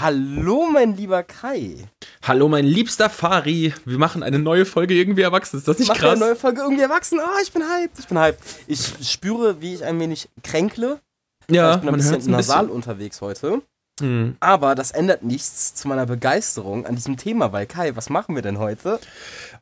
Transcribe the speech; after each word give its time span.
Hallo, 0.00 0.66
mein 0.72 0.96
lieber 0.96 1.22
Kai. 1.22 1.76
Hallo, 2.22 2.48
mein 2.48 2.64
liebster 2.64 3.08
Fari. 3.08 3.72
Wir 3.84 3.98
machen 3.98 4.24
eine 4.24 4.40
neue 4.40 4.64
Folge 4.64 4.92
irgendwie 4.94 5.22
erwachsen. 5.22 5.58
Ist 5.58 5.68
das 5.68 5.78
nicht 5.78 5.88
Mach 5.88 5.96
krass? 5.96 6.16
eine 6.16 6.20
neue 6.20 6.36
Folge 6.36 6.62
irgendwie 6.62 6.82
erwachsen. 6.82 7.20
Ah, 7.20 7.36
ich 7.42 7.52
bin 7.52 7.62
hyped. 7.62 7.98
Ich 8.00 8.08
bin 8.08 8.18
hyped. 8.18 8.40
Ich 8.66 8.80
spüre, 9.08 9.60
wie 9.60 9.74
ich 9.74 9.84
ein 9.84 10.00
wenig 10.00 10.28
kränkle. 10.42 11.00
ja, 11.48 11.74
ich 11.76 11.80
bin 11.80 11.90
ein 11.90 11.94
bisschen 11.94 12.14
ein 12.16 12.30
nasal 12.30 12.62
bisschen. 12.64 12.74
unterwegs 12.74 13.20
heute. 13.20 13.62
Hm. 14.00 14.36
Aber 14.40 14.74
das 14.74 14.90
ändert 14.90 15.22
nichts 15.22 15.76
zu 15.76 15.86
meiner 15.86 16.06
Begeisterung 16.06 16.84
an 16.86 16.96
diesem 16.96 17.16
Thema, 17.16 17.52
weil 17.52 17.66
Kai, 17.66 17.94
was 17.94 18.10
machen 18.10 18.34
wir 18.34 18.42
denn 18.42 18.58
heute? 18.58 18.98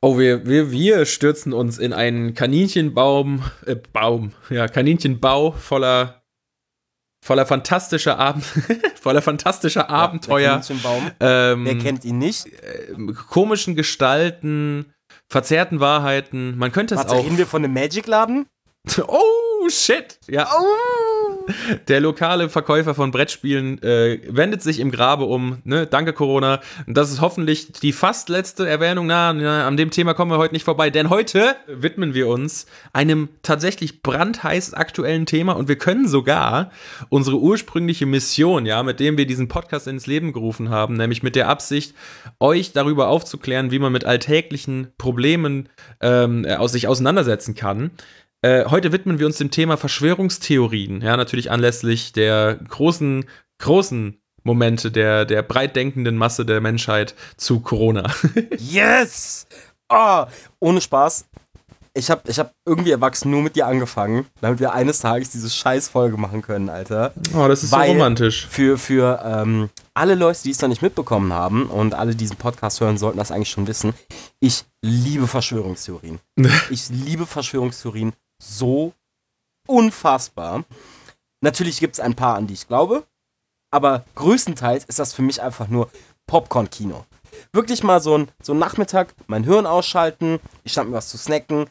Oh, 0.00 0.18
wir, 0.18 0.46
wir, 0.46 0.70
wir 0.70 1.04
stürzen 1.04 1.52
uns 1.52 1.76
in 1.76 1.92
einen 1.92 2.32
Kaninchenbaum, 2.32 3.42
äh, 3.66 3.76
Baum, 3.92 4.32
ja, 4.48 4.66
Kaninchenbau 4.68 5.52
voller, 5.52 6.21
voller 7.24 7.46
fantastischer 7.46 8.18
Abend, 8.18 8.44
voller 9.00 9.22
fantastischer 9.22 9.88
Abenteuer, 9.88 10.40
Ja, 10.40 10.50
Kaninchenbaum. 10.58 11.10
ähm, 11.20 11.64
Wer 11.64 11.78
kennt 11.78 12.04
ihn 12.04 12.18
nicht? 12.18 12.46
äh, 12.46 12.94
komischen 13.30 13.76
Gestalten, 13.76 14.92
verzerrten 15.28 15.80
Wahrheiten. 15.80 16.58
Man 16.58 16.72
könnte 16.72 16.94
es 16.94 16.98
Warte, 16.98 17.14
auch. 17.14 17.24
reden 17.24 17.38
wir 17.38 17.46
von 17.46 17.64
einem 17.64 17.74
Magic-Laden? 17.74 18.46
Oh, 19.06 19.68
shit! 19.68 20.18
Ja. 20.28 20.48
Oh! 20.52 20.64
Der 21.88 22.00
lokale 22.00 22.48
Verkäufer 22.48 22.94
von 22.94 23.10
Brettspielen 23.10 23.82
äh, 23.82 24.20
wendet 24.28 24.62
sich 24.62 24.80
im 24.80 24.90
Grabe 24.90 25.24
um. 25.24 25.58
Ne? 25.64 25.86
Danke, 25.86 26.12
Corona. 26.12 26.60
Das 26.86 27.10
ist 27.10 27.20
hoffentlich 27.20 27.72
die 27.72 27.92
fast 27.92 28.28
letzte 28.28 28.68
Erwähnung. 28.68 29.06
Na, 29.06 29.32
na, 29.32 29.66
an 29.66 29.76
dem 29.76 29.90
Thema 29.90 30.14
kommen 30.14 30.30
wir 30.30 30.38
heute 30.38 30.54
nicht 30.54 30.64
vorbei, 30.64 30.90
denn 30.90 31.10
heute 31.10 31.56
widmen 31.66 32.14
wir 32.14 32.28
uns 32.28 32.66
einem 32.92 33.28
tatsächlich 33.42 34.02
brandheiß 34.02 34.74
aktuellen 34.74 35.26
Thema 35.26 35.52
und 35.52 35.68
wir 35.68 35.76
können 35.76 36.08
sogar 36.08 36.70
unsere 37.08 37.38
ursprüngliche 37.38 38.06
Mission, 38.06 38.66
ja, 38.66 38.82
mit 38.82 39.00
dem 39.00 39.16
wir 39.16 39.26
diesen 39.26 39.48
Podcast 39.48 39.86
ins 39.86 40.06
Leben 40.06 40.32
gerufen 40.32 40.70
haben, 40.70 40.94
nämlich 40.94 41.22
mit 41.22 41.36
der 41.36 41.48
Absicht, 41.48 41.94
euch 42.40 42.72
darüber 42.72 43.08
aufzuklären, 43.08 43.70
wie 43.70 43.78
man 43.78 43.92
mit 43.92 44.04
alltäglichen 44.04 44.88
Problemen 44.98 45.68
ähm, 46.00 46.46
aus 46.46 46.72
sich 46.72 46.88
auseinandersetzen 46.88 47.54
kann. 47.54 47.90
Äh, 48.44 48.64
heute 48.66 48.90
widmen 48.90 49.20
wir 49.20 49.26
uns 49.26 49.38
dem 49.38 49.52
Thema 49.52 49.76
Verschwörungstheorien. 49.76 51.00
Ja, 51.00 51.16
natürlich 51.16 51.52
anlässlich 51.52 52.12
der 52.12 52.56
großen, 52.56 53.24
großen 53.58 54.20
Momente 54.42 54.90
der, 54.90 55.24
der 55.24 55.42
breit 55.42 55.76
denkenden 55.76 56.16
Masse 56.16 56.44
der 56.44 56.60
Menschheit 56.60 57.14
zu 57.36 57.60
Corona. 57.60 58.10
Yes! 58.58 59.46
Oh, 59.88 60.24
ohne 60.58 60.80
Spaß. 60.80 61.26
Ich 61.94 62.10
habe 62.10 62.22
ich 62.26 62.38
hab 62.38 62.54
irgendwie 62.66 62.90
erwachsen 62.90 63.30
nur 63.30 63.42
mit 63.42 63.54
dir 63.54 63.66
angefangen, 63.66 64.24
damit 64.40 64.58
wir 64.58 64.72
eines 64.72 65.00
Tages 65.00 65.30
diese 65.30 65.50
scheiß 65.50 65.88
Folge 65.90 66.16
machen 66.16 66.40
können, 66.40 66.70
Alter. 66.70 67.12
Oh, 67.36 67.46
das 67.46 67.62
ist 67.62 67.70
Weil- 67.70 67.88
so 67.88 67.92
romantisch. 67.92 68.46
Für, 68.46 68.78
für 68.78 69.20
ähm, 69.22 69.68
alle 69.92 70.14
Leute, 70.14 70.42
die 70.44 70.50
es 70.50 70.60
noch 70.62 70.70
nicht 70.70 70.80
mitbekommen 70.80 71.32
haben 71.34 71.66
und 71.66 71.94
alle 71.94 72.12
die 72.12 72.16
diesen 72.16 72.36
Podcast 72.36 72.80
hören, 72.80 72.96
sollten 72.96 73.18
das 73.18 73.30
eigentlich 73.30 73.50
schon 73.50 73.66
wissen. 73.66 73.92
Ich 74.40 74.64
liebe 74.80 75.26
Verschwörungstheorien. 75.28 76.18
ich 76.70 76.88
liebe 76.88 77.26
Verschwörungstheorien 77.26 78.14
so 78.42 78.92
unfassbar. 79.66 80.64
Natürlich 81.40 81.80
gibt 81.80 81.94
es 81.94 82.00
ein 82.00 82.14
paar, 82.14 82.36
an 82.36 82.46
die 82.46 82.54
ich 82.54 82.68
glaube, 82.68 83.06
aber 83.70 84.04
größtenteils 84.14 84.84
ist 84.84 84.98
das 84.98 85.12
für 85.12 85.22
mich 85.22 85.40
einfach 85.42 85.68
nur 85.68 85.90
Popcorn-Kino. 86.26 87.04
Wirklich 87.52 87.82
mal 87.82 88.00
so 88.00 88.18
ein, 88.18 88.30
so 88.42 88.52
ein 88.52 88.58
Nachmittag, 88.58 89.14
mein 89.26 89.44
Hirn 89.44 89.66
ausschalten, 89.66 90.38
ich 90.64 90.72
schnapp 90.72 90.86
mir 90.86 90.94
was 90.94 91.08
zu 91.08 91.18
snacken 91.18 91.70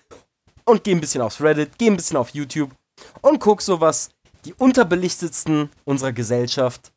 und 0.66 0.84
gehe 0.84 0.96
ein 0.96 1.02
bisschen 1.02 1.22
aufs 1.22 1.42
Reddit, 1.42 1.78
gehe 1.78 1.92
ein 1.92 1.98
bisschen 1.98 2.18
auf 2.18 2.30
YouTube 2.30 2.72
und 3.22 3.40
guck 3.40 3.62
so 3.62 3.80
was 3.80 4.10
die 4.46 4.54
unterbelichtetsten 4.54 5.70
unserer 5.86 6.14
Gesellschaft 6.14 6.92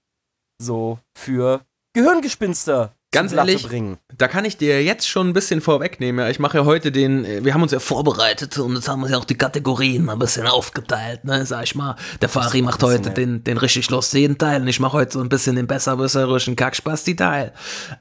so 0.58 0.98
für 1.14 1.64
Gehirngespinster 1.92 2.94
Ganz 3.14 3.32
ehrlich, 3.32 3.66
bringen. 3.66 3.98
Da 4.16 4.28
kann 4.28 4.44
ich 4.44 4.56
dir 4.56 4.82
jetzt 4.82 5.08
schon 5.08 5.28
ein 5.28 5.32
bisschen 5.32 5.60
vorwegnehmen. 5.60 6.24
Ja, 6.24 6.30
Ich 6.30 6.38
mache 6.38 6.58
ja 6.58 6.64
heute 6.64 6.92
den, 6.92 7.44
wir 7.44 7.54
haben 7.54 7.62
uns 7.62 7.72
ja 7.72 7.78
vorbereitet 7.78 8.58
und 8.58 8.74
jetzt 8.74 8.88
haben 8.88 9.00
wir 9.00 9.10
ja 9.10 9.18
auch 9.18 9.24
die 9.24 9.36
Kategorien 9.36 10.08
ein 10.08 10.18
bisschen 10.18 10.46
aufgeteilt, 10.46 11.24
ne, 11.24 11.46
sag 11.46 11.64
ich 11.64 11.74
mal. 11.74 11.96
Der 12.20 12.28
Fari 12.28 12.62
macht 12.62 12.82
heute 12.82 12.98
professionell. 13.02 13.38
den, 13.38 13.44
den 13.44 13.58
richtig 13.58 13.88
lustigen 13.90 14.36
Teil 14.36 14.60
und 14.60 14.68
ich 14.68 14.80
mache 14.80 14.98
heute 14.98 15.12
so 15.12 15.20
ein 15.20 15.28
bisschen 15.28 15.56
den 15.56 15.66
besserwisserischen 15.66 16.56
Kackspasti-Teil. 16.56 17.52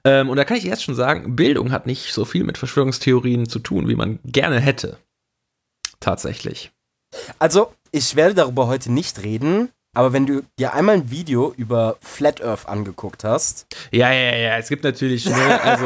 Ähm, 0.03 0.29
und 0.29 0.37
da 0.37 0.43
kann 0.45 0.57
ich 0.57 0.63
jetzt 0.63 0.83
schon 0.83 0.95
sagen, 0.95 1.35
Bildung 1.35 1.71
hat 1.71 1.85
nicht 1.85 2.13
so 2.13 2.25
viel 2.25 2.43
mit 2.43 2.57
Verschwörungstheorien 2.57 3.47
zu 3.47 3.59
tun, 3.59 3.87
wie 3.87 3.95
man 3.95 4.19
gerne 4.25 4.59
hätte. 4.59 4.97
Tatsächlich. 5.99 6.71
Also, 7.39 7.73
ich 7.91 8.15
werde 8.15 8.33
darüber 8.33 8.67
heute 8.67 8.91
nicht 8.91 9.23
reden, 9.23 9.69
aber 9.93 10.11
wenn 10.11 10.25
du 10.25 10.41
dir 10.57 10.73
einmal 10.73 10.95
ein 10.95 11.11
Video 11.11 11.53
über 11.55 11.97
Flat 12.01 12.43
Earth 12.43 12.67
angeguckt 12.67 13.23
hast, 13.23 13.67
Ja, 13.91 14.11
ja, 14.11 14.35
ja, 14.35 14.57
es 14.57 14.69
gibt 14.69 14.83
natürlich, 14.83 15.25
ne, 15.25 15.61
also 15.61 15.85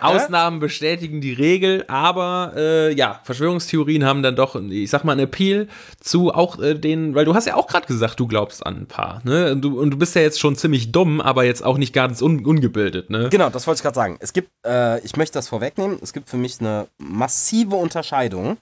Ausnahmen 0.00 0.58
bestätigen 0.58 1.20
die 1.20 1.34
Regel, 1.34 1.84
aber 1.88 2.52
äh, 2.56 2.94
ja, 2.94 3.20
Verschwörungstheorien 3.24 4.04
haben 4.04 4.22
dann 4.22 4.36
doch, 4.36 4.54
ich 4.56 4.88
sag 4.88 5.04
mal, 5.04 5.12
einen 5.12 5.22
Appeal 5.22 5.68
zu 6.00 6.32
auch 6.32 6.58
äh, 6.58 6.74
den, 6.74 7.14
weil 7.14 7.26
du 7.26 7.34
hast 7.34 7.46
ja 7.46 7.56
auch 7.56 7.66
gerade 7.66 7.86
gesagt, 7.86 8.18
du 8.18 8.26
glaubst 8.26 8.64
an 8.64 8.76
ein 8.78 8.86
paar, 8.86 9.20
ne? 9.24 9.52
Und 9.52 9.60
du, 9.60 9.78
und 9.78 9.90
du 9.90 9.98
bist 9.98 10.14
ja 10.14 10.22
jetzt 10.22 10.40
schon 10.40 10.56
ziemlich 10.56 10.90
dumm, 10.90 11.20
aber 11.20 11.44
jetzt 11.44 11.62
auch 11.62 11.76
nicht 11.76 11.92
ganz 11.92 12.22
un, 12.22 12.44
ungebildet, 12.44 13.10
ne? 13.10 13.28
genau, 13.28 13.50
das 13.50 13.66
wollte 13.66 13.78
ich 13.78 13.82
gerade 13.82 13.94
sagen. 13.96 14.16
Es 14.20 14.32
gibt, 14.32 14.50
äh, 14.66 14.98
ich 15.00 15.16
möchte 15.16 15.34
das 15.34 15.48
vorwegnehmen, 15.48 15.98
es 16.02 16.12
gibt 16.12 16.30
für 16.30 16.38
mich 16.38 16.60
eine 16.60 16.88
massive 16.98 17.76
Unterscheidung 17.76 18.56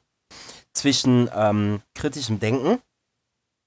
zwischen 0.74 1.30
ähm, 1.34 1.80
kritischem 1.94 2.40
Denken 2.40 2.78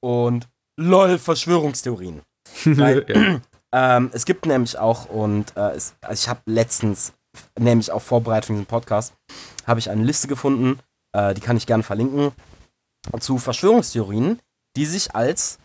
und 0.02 0.48
LOL 0.82 1.18
Verschwörungstheorien. 1.18 2.22
Weil- 2.66 3.06
ja. 3.08 3.42
Ähm, 3.74 4.10
es 4.12 4.26
gibt 4.26 4.46
nämlich 4.46 4.78
auch, 4.78 5.06
und 5.06 5.56
äh, 5.56 5.70
es, 5.72 5.94
also 6.02 6.22
ich 6.22 6.28
habe 6.28 6.42
letztens, 6.46 7.14
nämlich 7.58 7.90
auf 7.90 8.04
Vorbereitung 8.04 8.58
dieses 8.58 8.68
Podcast, 8.68 9.14
habe 9.66 9.80
ich 9.80 9.90
eine 9.90 10.04
Liste 10.04 10.28
gefunden, 10.28 10.78
äh, 11.16 11.34
die 11.34 11.40
kann 11.40 11.56
ich 11.56 11.66
gerne 11.68 11.82
verlinken, 11.82 12.34
zu 13.22 13.38
Verschwörungstheorien, 13.38 14.42
die 14.76 14.86
sich 14.86 15.16
als 15.16 15.58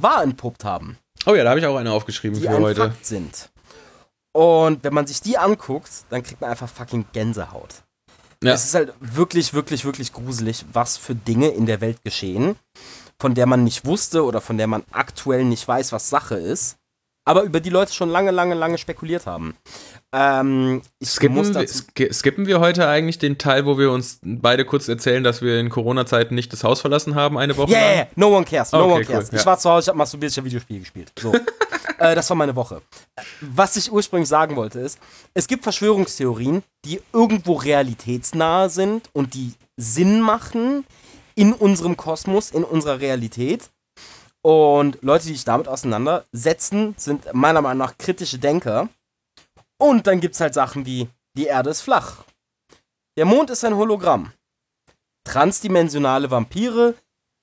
wahr 0.00 0.24
entpuppt 0.24 0.64
haben, 0.64 0.98
Oh 1.26 1.34
ja, 1.34 1.44
da 1.44 1.50
habe 1.50 1.60
ich 1.60 1.66
auch 1.66 1.76
eine 1.76 1.92
aufgeschrieben 1.92 2.38
die 2.38 2.46
für 2.46 2.54
ein 2.54 2.62
heute. 2.62 2.80
Fakt 2.88 3.04
sind. 3.04 3.50
Und 4.32 4.84
wenn 4.84 4.94
man 4.94 5.06
sich 5.06 5.20
die 5.20 5.36
anguckt, 5.36 5.90
dann 6.10 6.22
kriegt 6.22 6.40
man 6.40 6.50
einfach 6.50 6.68
fucking 6.68 7.06
Gänsehaut. 7.12 7.82
Ja. 8.42 8.52
Es 8.54 8.64
ist 8.64 8.74
halt 8.74 8.94
wirklich, 9.00 9.52
wirklich, 9.52 9.84
wirklich 9.84 10.12
gruselig, 10.12 10.64
was 10.72 10.96
für 10.96 11.14
Dinge 11.14 11.48
in 11.48 11.66
der 11.66 11.80
Welt 11.80 12.02
geschehen, 12.04 12.56
von 13.20 13.34
der 13.34 13.46
man 13.46 13.64
nicht 13.64 13.84
wusste 13.84 14.24
oder 14.24 14.40
von 14.40 14.58
der 14.58 14.66
man 14.66 14.84
aktuell 14.90 15.44
nicht 15.44 15.66
weiß, 15.66 15.92
was 15.92 16.08
Sache 16.10 16.36
ist, 16.36 16.76
aber 17.24 17.42
über 17.42 17.60
die 17.60 17.70
Leute 17.70 17.92
schon 17.92 18.08
lange, 18.08 18.30
lange, 18.30 18.54
lange 18.54 18.78
spekuliert 18.78 19.26
haben. 19.26 19.54
Ähm, 20.14 20.80
Skippen, 21.04 21.54
wir- 21.54 22.12
skippen 22.14 22.46
wir 22.46 22.60
heute 22.60 22.88
eigentlich 22.88 23.18
den 23.18 23.36
Teil, 23.36 23.66
wo 23.66 23.76
wir 23.76 23.90
uns 23.92 24.18
beide 24.22 24.64
kurz 24.64 24.88
erzählen, 24.88 25.22
dass 25.22 25.42
wir 25.42 25.60
in 25.60 25.68
Corona-Zeiten 25.68 26.34
nicht 26.34 26.50
das 26.54 26.64
Haus 26.64 26.80
verlassen 26.80 27.14
haben, 27.14 27.36
eine 27.36 27.54
Woche 27.58 27.70
Yeah, 27.72 27.80
lang? 27.86 27.94
yeah, 27.96 28.06
no 28.16 28.34
one 28.34 28.46
cares, 28.46 28.72
no 28.72 28.84
Okay, 28.84 28.92
one 28.94 29.04
cares. 29.04 29.24
cool, 29.28 29.34
Ich 29.34 29.40
ja. 29.40 29.46
war 29.46 29.58
zu 29.58 29.68
Hause, 29.68 29.84
ich 29.84 29.88
habe 29.88 29.98
masturbiert, 29.98 30.32
ich 30.32 30.38
habe 30.38 30.46
Videospiele 30.46 30.80
gespielt. 30.80 31.12
So. 31.20 31.34
äh, 31.98 32.14
das 32.14 32.30
war 32.30 32.36
meine 32.36 32.56
Woche. 32.56 32.80
Was 33.42 33.76
ich 33.76 33.92
ursprünglich 33.92 34.28
sagen 34.30 34.56
wollte 34.56 34.80
ist, 34.80 34.98
es 35.34 35.46
gibt 35.46 35.64
Verschwörungstheorien, 35.64 36.62
die 36.86 37.02
irgendwo 37.12 37.54
realitätsnahe 37.54 38.70
sind 38.70 39.10
und 39.12 39.34
die 39.34 39.52
Sinn 39.76 40.22
machen 40.22 40.86
in 41.38 41.52
unserem 41.52 41.96
Kosmos, 41.96 42.50
in 42.50 42.64
unserer 42.64 42.98
Realität. 42.98 43.70
Und 44.42 44.98
Leute, 45.02 45.26
die 45.26 45.34
sich 45.34 45.44
damit 45.44 45.68
auseinandersetzen, 45.68 46.94
sind 46.96 47.32
meiner 47.32 47.62
Meinung 47.62 47.78
nach 47.78 47.96
kritische 47.96 48.38
Denker. 48.38 48.88
Und 49.78 50.08
dann 50.08 50.18
gibt 50.18 50.34
es 50.34 50.40
halt 50.40 50.54
Sachen 50.54 50.84
wie, 50.84 51.08
die 51.34 51.46
Erde 51.46 51.70
ist 51.70 51.82
flach. 51.82 52.24
Der 53.16 53.24
Mond 53.24 53.50
ist 53.50 53.64
ein 53.64 53.76
Hologramm. 53.76 54.32
Transdimensionale 55.22 56.28
Vampire 56.28 56.94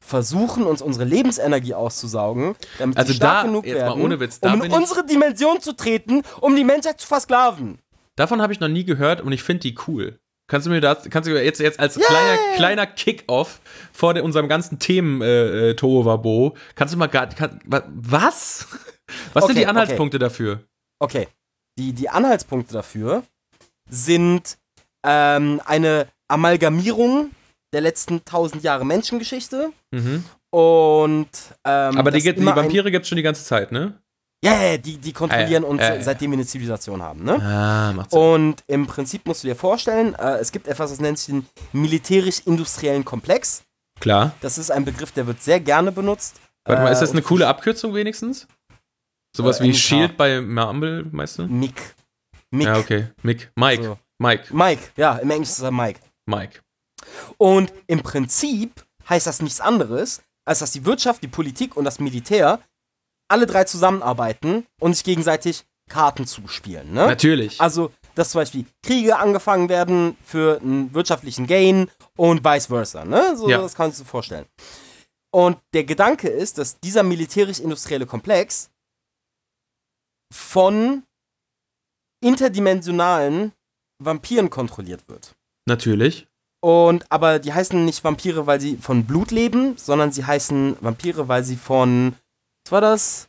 versuchen 0.01 0.63
uns 0.65 0.81
unsere 0.81 1.05
Lebensenergie 1.05 1.73
auszusaugen, 1.73 2.55
damit 2.77 2.97
Also 2.97 3.11
sie 3.11 3.15
stark 3.15 3.43
da, 3.43 3.47
genug 3.47 3.63
werden, 3.63 4.19
Witz, 4.19 4.39
um 4.41 4.61
in 4.61 4.71
unsere 4.73 5.05
Dimension 5.05 5.61
zu 5.61 5.73
treten, 5.73 6.21
um 6.41 6.55
die 6.55 6.65
Menschheit 6.65 6.99
zu 6.99 7.07
versklaven. 7.07 7.79
Davon 8.17 8.41
habe 8.41 8.51
ich 8.51 8.59
noch 8.59 8.67
nie 8.67 8.83
gehört 8.83 9.21
und 9.21 9.31
ich 9.31 9.43
finde 9.43 9.61
die 9.61 9.77
cool. 9.87 10.19
Kannst 10.47 10.67
du 10.67 10.71
mir 10.71 10.79
das, 10.81 11.09
kannst 11.09 11.27
du 11.27 11.41
jetzt, 11.43 11.59
jetzt 11.59 11.79
als 11.79 11.95
kleiner, 11.95 12.37
kleiner 12.55 12.85
Kick-Off 12.85 13.59
vor 13.91 14.13
der, 14.13 14.23
unserem 14.23 14.47
ganzen 14.47 14.77
Themen 14.77 15.21
äh, 15.21 15.71
äh, 15.71 15.73
Tohuwabo, 15.75 16.55
kannst 16.75 16.93
du 16.93 16.97
mal 16.99 17.11
wa- 17.65 17.83
was? 17.87 18.67
Was 19.33 19.45
sind 19.45 19.51
Okay, 19.51 19.59
die 19.59 19.65
Anhaltspunkte 19.67 20.17
dafür? 20.19 20.61
Okay, 20.99 21.27
die, 21.77 21.93
die 21.93 22.09
Anhaltspunkte 22.09 22.73
dafür 22.73 23.23
sind 23.89 24.57
ähm, 25.05 25.61
eine 25.65 26.07
Amalgamierung 26.27 27.29
der 27.73 27.81
letzten 27.81 28.23
tausend 28.25 28.63
Jahre 28.63 28.85
Menschengeschichte 28.85 29.71
Mhm. 29.91 30.23
und 30.51 31.27
ähm, 31.65 31.97
Aber 31.97 32.09
die, 32.11 32.21
die 32.21 32.45
Vampire 32.45 32.89
gibt 32.91 33.03
es 33.03 33.09
schon 33.09 33.17
die 33.17 33.21
ganze 33.23 33.43
Zeit, 33.43 33.71
ne? 33.71 33.99
Ja, 34.43 34.61
ja, 34.61 34.77
die, 34.77 34.97
die 34.97 35.13
kontrollieren 35.13 35.63
ja. 35.63 35.69
uns, 35.69 35.81
ja. 35.81 36.01
seitdem 36.01 36.31
wir 36.31 36.37
eine 36.37 36.45
Zivilisation 36.45 37.01
haben, 37.01 37.23
ne? 37.23 37.41
Ah, 37.41 37.93
macht 37.93 38.11
Sinn. 38.11 38.19
Und 38.19 38.63
im 38.67 38.85
Prinzip 38.85 39.25
musst 39.25 39.43
du 39.43 39.47
dir 39.47 39.55
vorstellen, 39.55 40.13
äh, 40.15 40.37
es 40.37 40.51
gibt 40.51 40.67
etwas, 40.67 40.91
das 40.91 40.99
nennt 40.99 41.17
sich 41.17 41.27
den 41.27 41.47
militärisch-industriellen 41.73 43.05
Komplex. 43.05 43.63
Klar. 43.99 44.33
Das 44.41 44.57
ist 44.57 44.71
ein 44.71 44.85
Begriff, 44.85 45.11
der 45.13 45.25
wird 45.25 45.41
sehr 45.41 45.59
gerne 45.59 45.91
benutzt. 45.91 46.35
Warte 46.65 46.81
mal, 46.83 46.89
Äh, 46.89 46.93
ist 46.93 47.01
das 47.01 47.11
eine 47.11 47.21
coole 47.21 47.47
Abkürzung 47.47 47.93
wenigstens? 47.93 48.47
Sowas 49.35 49.59
Äh, 49.59 49.63
wie 49.63 49.69
MK. 49.69 49.77
Shield 49.77 50.17
bei 50.17 50.41
Marvel, 50.41 51.07
meinst 51.11 51.39
du? 51.39 51.47
Mick. 51.47 51.95
Mick. 52.51 52.67
Ja, 52.67 52.77
okay. 52.77 53.07
Mick. 53.23 53.51
Mike. 53.55 53.83
So. 53.83 53.97
Mike. 54.19 54.53
Mike, 54.55 54.81
ja, 54.95 55.15
im 55.17 55.29
Englischen 55.31 55.51
ist 55.51 55.61
er 55.61 55.71
Mike. 55.71 55.99
Mike. 56.25 56.59
Und 57.37 57.73
im 57.87 58.01
Prinzip 58.01 58.85
heißt 59.09 59.27
das 59.27 59.41
nichts 59.41 59.59
anderes, 59.59 60.21
als 60.45 60.59
dass 60.59 60.71
die 60.71 60.85
Wirtschaft, 60.85 61.23
die 61.23 61.27
Politik 61.27 61.75
und 61.75 61.85
das 61.85 61.99
Militär 61.99 62.59
alle 63.27 63.45
drei 63.45 63.63
zusammenarbeiten 63.63 64.65
und 64.79 64.93
sich 64.93 65.03
gegenseitig 65.03 65.65
Karten 65.89 66.25
zuspielen. 66.25 66.93
Ne? 66.93 67.07
Natürlich. 67.07 67.61
Also, 67.61 67.91
dass 68.15 68.31
zum 68.31 68.41
Beispiel 68.41 68.65
Kriege 68.83 69.17
angefangen 69.17 69.69
werden 69.69 70.17
für 70.23 70.59
einen 70.61 70.93
wirtschaftlichen 70.93 71.47
Gain 71.47 71.89
und 72.17 72.43
vice 72.43 72.67
versa. 72.67 73.05
Ne? 73.05 73.35
So, 73.37 73.49
Ja. 73.49 73.61
Das 73.61 73.75
kann 73.75 73.85
man 73.85 73.91
sich 73.91 73.99
so 73.99 74.05
vorstellen. 74.05 74.45
Und 75.31 75.57
der 75.73 75.83
Gedanke 75.83 76.29
ist, 76.29 76.57
dass 76.57 76.79
dieser 76.79 77.03
militärisch-industrielle 77.03 78.05
Komplex 78.05 78.69
von 80.33 81.03
interdimensionalen 82.23 83.51
Vampiren 84.01 84.49
kontrolliert 84.49 85.07
wird. 85.07 85.35
Natürlich. 85.67 86.27
Und 86.61 87.05
aber 87.11 87.39
die 87.39 87.53
heißen 87.53 87.85
nicht 87.85 88.03
Vampire, 88.03 88.47
weil 88.47 88.59
sie 88.59 88.77
von 88.77 89.05
Blut 89.05 89.31
leben, 89.31 89.77
sondern 89.77 90.11
sie 90.11 90.25
heißen 90.25 90.77
Vampire, 90.81 91.27
weil 91.27 91.43
sie 91.43 91.57
von 91.57 92.15
was 92.65 92.71
war 92.71 92.81
das? 92.81 93.27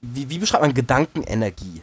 Wie, 0.00 0.28
wie 0.30 0.38
beschreibt 0.38 0.62
man 0.62 0.72
Gedankenenergie? 0.74 1.82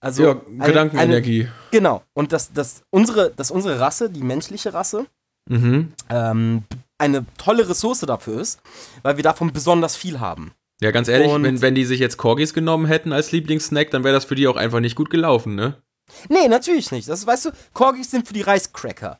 Also 0.00 0.22
ja, 0.24 0.30
eine- 0.46 0.66
Gedankenenergie. 0.66 1.40
Eine, 1.42 1.52
genau. 1.70 2.02
Und 2.14 2.32
dass, 2.32 2.52
dass, 2.52 2.82
unsere, 2.90 3.30
dass 3.30 3.50
unsere 3.50 3.80
Rasse, 3.80 4.10
die 4.10 4.22
menschliche 4.22 4.72
Rasse, 4.74 5.06
Mhm. 5.48 5.92
ähm, 6.10 6.64
eine 6.98 7.24
tolle 7.38 7.68
Ressource 7.68 8.00
dafür 8.00 8.40
ist, 8.40 8.60
weil 9.02 9.16
wir 9.16 9.22
davon 9.22 9.52
besonders 9.52 9.96
viel 9.96 10.18
haben. 10.20 10.52
Ja, 10.80 10.90
ganz 10.90 11.08
ehrlich, 11.08 11.30
Und- 11.30 11.44
wenn, 11.44 11.62
wenn 11.62 11.74
die 11.74 11.84
sich 11.84 12.00
jetzt 12.00 12.16
Corgis 12.18 12.52
genommen 12.52 12.86
hätten 12.86 13.12
als 13.12 13.32
Lieblingssnack, 13.32 13.90
dann 13.90 14.04
wäre 14.04 14.14
das 14.14 14.24
für 14.26 14.34
die 14.34 14.46
auch 14.48 14.56
einfach 14.56 14.80
nicht 14.80 14.96
gut 14.96 15.08
gelaufen, 15.08 15.54
ne? 15.54 15.80
Nee, 16.28 16.48
natürlich 16.48 16.90
nicht. 16.92 17.08
Das 17.08 17.26
weißt 17.26 17.46
du, 17.46 17.50
Corgis 17.72 18.10
sind 18.10 18.26
für 18.28 18.34
die 18.34 18.42
Reiscracker. 18.42 19.18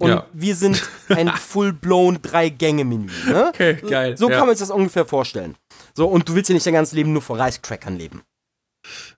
Und 0.00 0.08
Ja. 0.08 0.26
wir 0.32 0.56
sind 0.56 0.82
ein 1.08 1.28
full-blown 1.36 2.20
Drei-Gänge-Menü. 2.20 3.10
Ne? 3.28 3.48
Okay, 3.48 3.74
geil. 3.88 4.16
So 4.16 4.28
ja. 4.28 4.36
kann 4.38 4.46
man 4.46 4.56
sich 4.56 4.66
das 4.66 4.74
ungefähr 4.74 5.04
vorstellen. 5.04 5.56
So, 5.94 6.06
und 6.06 6.28
du 6.28 6.34
willst 6.34 6.48
ja 6.50 6.54
nicht 6.54 6.66
dein 6.66 6.74
ganzes 6.74 6.94
Leben 6.94 7.12
nur 7.12 7.22
von 7.22 7.38
Reiscrackern 7.38 7.96
leben. 7.96 8.22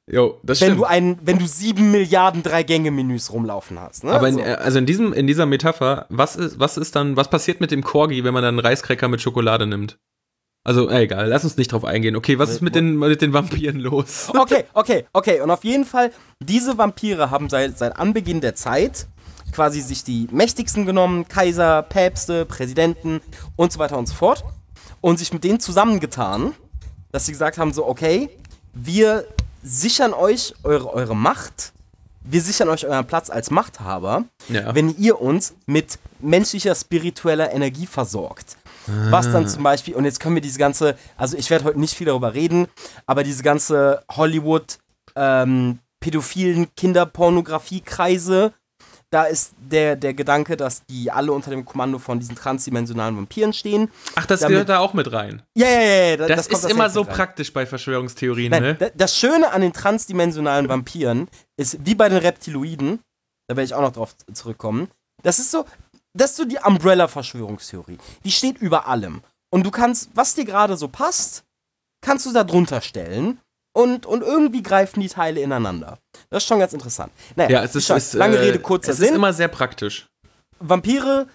Jo, 0.09 0.39
das 0.45 0.61
Wenn 0.61 0.69
stimmt. 0.69 0.81
du, 0.81 0.85
ein, 0.85 1.19
wenn 1.23 1.39
du 1.39 1.47
sieben 1.47 1.91
Milliarden 1.91 2.43
Drei-Gänge-Menüs 2.43 3.33
rumlaufen 3.33 3.81
hast. 3.81 4.05
Ne? 4.05 4.13
Aber 4.13 4.29
in, 4.29 4.37
so. 4.37 4.43
also 4.43 4.79
in, 4.79 4.87
diesem, 4.87 5.13
in 5.13 5.27
dieser 5.27 5.47
Metapher, 5.47 6.07
was 6.09 6.37
ist, 6.37 6.61
was 6.61 6.77
ist 6.77 6.95
dann, 6.95 7.17
was 7.17 7.29
passiert 7.29 7.61
mit 7.61 7.71
dem 7.73 7.83
Corgi, 7.83 8.23
wenn 8.23 8.33
man 8.35 8.43
dann 8.43 8.55
einen 8.57 8.65
Reiskräcker 8.65 9.09
mit 9.09 9.21
Schokolade 9.21 9.67
nimmt? 9.67 9.99
Also, 10.63 10.91
egal, 10.91 11.29
lass 11.29 11.45
uns 11.45 11.57
nicht 11.57 11.71
drauf 11.73 11.85
eingehen. 11.85 12.17
Okay, 12.17 12.41
was 12.41 12.51
ist 12.51 12.61
mit 12.61 12.75
den, 12.75 12.97
mit 12.97 13.23
den 13.23 13.33
Vampiren 13.33 13.79
los? 13.79 14.29
Okay, 14.37 14.65
okay, 14.75 15.07
okay. 15.13 15.41
Und 15.41 15.51
auf 15.51 15.63
jeden 15.63 15.85
Fall, 15.85 16.11
diese 16.41 16.77
Vampire 16.77 17.31
haben 17.31 17.49
seit, 17.49 17.79
seit 17.79 17.97
Anbeginn 17.97 18.41
der 18.41 18.57
Zeit 18.57 19.07
quasi 19.57 19.81
sich 19.81 20.05
die 20.05 20.29
mächtigsten 20.31 20.85
genommen, 20.85 21.27
Kaiser, 21.29 21.83
Päpste, 21.83 22.45
Präsidenten 22.45 23.23
und 23.57 23.73
so 23.73 23.79
weiter 23.79 23.97
und 23.97 24.07
so 24.07 24.15
fort, 24.15 24.45
und 25.01 25.19
sich 25.19 25.33
mit 25.33 25.45
denen 25.45 25.61
zusammengetan, 25.61 26.53
dass 27.11 27.25
sie 27.25 27.33
gesagt 27.33 27.57
haben, 27.57 27.73
so, 27.73 27.87
okay, 27.87 28.29
wir 28.75 29.27
sichern 29.63 30.13
euch 30.13 30.53
eure, 30.63 30.93
eure 30.93 31.17
Macht, 31.17 31.73
wir 32.23 32.43
sichern 32.43 32.69
euch 32.69 32.85
euren 32.87 33.07
Platz 33.07 33.31
als 33.31 33.51
Machthaber, 33.51 34.25
Ja. 34.51 34.75
wenn 34.75 34.95
ihr 34.99 35.21
uns 35.23 35.55
mit 35.65 35.99
menschlicher, 36.21 36.75
spiritueller 36.75 37.51
Energie 37.53 37.87
versorgt. 37.87 38.59
Was 39.11 39.33
dann 39.33 39.49
zum 39.49 39.63
Beispiel, 39.63 39.95
und 39.95 40.05
jetzt 40.05 40.21
können 40.21 40.35
wir 40.37 40.43
diese 40.43 40.59
ganze, 40.59 40.97
also 41.17 41.37
ich 41.39 41.49
werde 41.51 41.65
heute 41.65 41.81
nicht 41.81 41.95
viel 41.95 42.07
darüber 42.07 42.35
reden, 42.35 42.67
aber 43.07 43.25
diese 43.25 43.43
ganze 43.43 44.03
Hollywood, 44.13 44.79
ähm, 45.17 45.79
pädophilen 45.99 46.69
Kinderpornografie-Kreise, 46.77 48.53
da 49.17 49.25
ist 49.25 49.55
der, 49.59 49.97
der 49.97 50.13
Gedanke, 50.13 50.59
dass 50.59 50.85
die 50.85 51.11
alle 51.11 51.33
unter 51.33 51.49
dem 51.51 51.65
Kommando 51.65 51.99
von 51.99 52.21
diesen 52.21 52.37
transdimensionalen 52.37 53.17
Vampiren 53.17 53.55
stehen. 53.55 53.91
Ach, 54.15 54.27
das 54.27 54.41
damit- 54.41 54.53
gehört 54.53 54.69
da 54.69 54.79
auch 54.81 54.93
mit 54.93 55.11
rein. 55.11 55.41
Ja, 55.55 55.67
ja, 55.67 55.81
ja, 55.81 56.05
ja. 56.11 56.17
Das, 56.29 56.51
kommt 56.51 56.65
ist 56.65 56.71
immer 56.71 56.91
so 56.91 57.01
rein. 57.01 57.15
praktisch 57.15 57.51
bei 57.51 57.65
Verschwörungstheorien, 57.65 58.51
Nein, 58.51 58.63
ne? 58.63 58.75
da- 58.75 58.91
das 58.95 59.17
Schöne 59.17 59.53
an 59.53 59.63
den 59.63 59.73
transdimensionalen 59.73 60.69
Vampiren 60.69 61.29
ist, 61.57 61.79
wie 61.87 61.95
bei 61.95 62.11
den 62.11 62.19
Reptiloiden, 62.19 63.01
da 63.49 63.57
werde 63.57 63.65
ich 63.65 63.73
auch 63.73 63.81
noch 63.81 63.93
drauf 63.93 64.15
zurückkommen, 64.35 64.89
das 65.23 65.39
ist 65.39 65.51
so, 65.51 65.65
das 66.13 66.33
ist 66.33 66.37
so 66.37 66.45
die 66.45 66.59
Umbrella-Verschwörungstheorie. 66.63 67.97
Die 68.23 68.31
steht 68.31 68.59
über 68.59 68.87
allem. 68.87 69.23
Und 69.51 69.65
du 69.65 69.71
kannst, 69.71 70.11
was 70.15 70.35
dir 70.35 70.45
gerade 70.45 70.77
so 70.77 70.89
passt, 70.89 71.43
kannst 72.03 72.27
du 72.27 72.33
da 72.35 72.45
drunter 72.45 72.83
stellen 72.83 73.41
und, 73.77 74.07
und 74.07 74.23
irgendwie 74.23 74.63
greifen 74.63 75.01
die 75.01 75.09
Teile 75.09 75.41
ineinander. 75.41 75.99
Das 76.31 76.43
ist 76.43 76.49
schon 76.49 76.59
ganz 76.59 76.73
interessant. 76.73 77.13
Naja, 77.37 77.51
Ja, 77.51 77.65
es 77.65 77.75
ist, 77.75 77.87
schon, 77.87 77.97
ist 77.99 78.15
lange 78.15 78.37
äh, 78.37 78.41
Rede, 78.41 78.59
kurzer 78.59 78.93
es 78.93 78.99
Sinn. 78.99 79.09
ist 79.11 79.15
immer 79.15 79.33
sehr 79.35 79.49
praktisch. 79.49 80.07
Vampire 80.61 81.27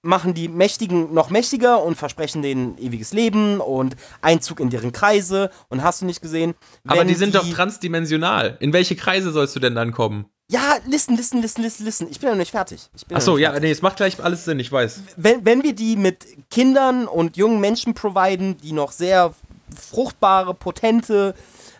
machen 0.00 0.32
die 0.34 0.48
Mächtigen 0.48 1.12
noch 1.14 1.28
mächtiger 1.30 1.82
und 1.82 1.96
versprechen 1.96 2.42
denen 2.42 2.78
ewiges 2.78 3.12
Leben 3.12 3.60
und 3.60 3.96
Einzug 4.22 4.60
in 4.60 4.70
deren 4.70 4.92
Kreise 4.92 5.50
und 5.68 5.82
hast 5.82 6.00
du 6.00 6.06
nicht 6.06 6.22
gesehen. 6.22 6.54
Aber 6.86 7.04
die 7.04 7.14
sind 7.14 7.34
doch 7.34 7.46
transdimensional. 7.48 8.56
In 8.60 8.72
welche 8.72 8.96
Kreise 8.96 9.30
sollst 9.32 9.54
du 9.56 9.60
denn 9.60 9.74
dann 9.74 9.92
kommen? 9.92 10.26
Ja, 10.50 10.76
listen, 10.86 11.16
listen, 11.16 11.40
listen, 11.40 11.62
listen, 11.62 11.84
listen. 11.84 12.06
Ich 12.10 12.18
bin 12.20 12.28
ja 12.28 12.34
noch 12.34 12.38
nicht 12.38 12.50
fertig. 12.50 12.88
Ich 12.94 13.06
bin 13.06 13.16
Ach 13.16 13.22
so, 13.22 13.38
ja, 13.38 13.48
fertig. 13.50 13.62
nee, 13.64 13.70
es 13.72 13.80
macht 13.82 13.96
gleich 13.96 14.22
alles 14.22 14.44
Sinn, 14.44 14.58
ich 14.58 14.70
weiß. 14.70 15.00
Wenn, 15.16 15.44
wenn 15.44 15.62
wir 15.62 15.74
die 15.74 15.96
mit 15.96 16.26
Kindern 16.50 17.06
und 17.08 17.36
jungen 17.38 17.60
Menschen 17.60 17.94
providen, 17.94 18.56
die 18.58 18.72
noch 18.72 18.92
sehr 18.92 19.34
fruchtbare, 19.74 20.52
potente, 20.54 21.34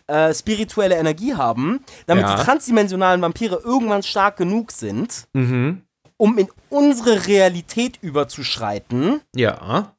äh, 0.07 0.35
spirituelle 0.35 0.97
Energie 0.97 1.35
haben, 1.35 1.81
damit 2.07 2.25
Ja. 2.25 2.37
die 2.37 2.43
transdimensionalen 2.45 3.23
Vampire 3.23 3.61
irgendwann 3.65 4.03
stark 4.03 4.37
genug 4.37 4.71
sind, 4.73 5.27
Mhm. 5.33 5.83
um 6.17 6.37
in 6.39 6.49
unsere 6.71 7.27
Realität 7.27 7.99
überzuschreiten 8.03 9.21
Ja. 9.35 9.95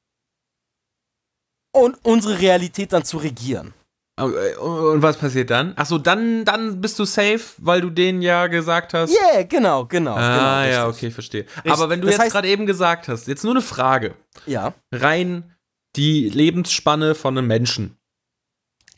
und 1.74 1.98
unsere 2.04 2.40
Realität 2.40 2.94
dann 2.94 3.04
zu 3.04 3.18
regieren. 3.18 3.74
äh, 4.18 4.56
Und 4.58 5.02
was 5.02 5.18
passiert 5.18 5.50
dann? 5.50 5.74
Ach 5.76 5.86
so, 5.86 5.98
dann, 5.98 6.46
dann 6.46 6.80
bist 6.80 6.98
du 7.00 7.06
safe, 7.06 7.42
weil 7.58 7.82
du 7.82 7.90
denen 7.90 8.22
ja 8.22 8.48
gesagt 8.48 8.94
hast. 8.94 9.12
Yeah, 9.12 9.44
genau, 9.44 9.86
genau. 9.86 10.16
Ah, 10.16 10.64
genau, 10.64 10.72
ja, 10.74 10.86
richtig. 10.88 11.04
okay, 11.08 11.12
verstehe. 11.12 11.46
Aber 11.68 11.90
wenn 11.90 12.00
du 12.00 12.08
Das 12.08 12.18
jetzt 12.18 12.32
gerade 12.32 12.48
eben 12.48 12.66
gesagt 12.66 13.08
hast, 13.10 13.28
jetzt 13.28 13.44
nur 13.44 13.54
eine 13.54 13.62
Frage, 13.62 14.16
Ja, 14.46 14.74
rein 14.94 15.52
die 15.98 16.30
Lebensspanne 16.30 17.14
von 17.16 17.38
einem 17.38 17.48
Menschen 17.48 17.98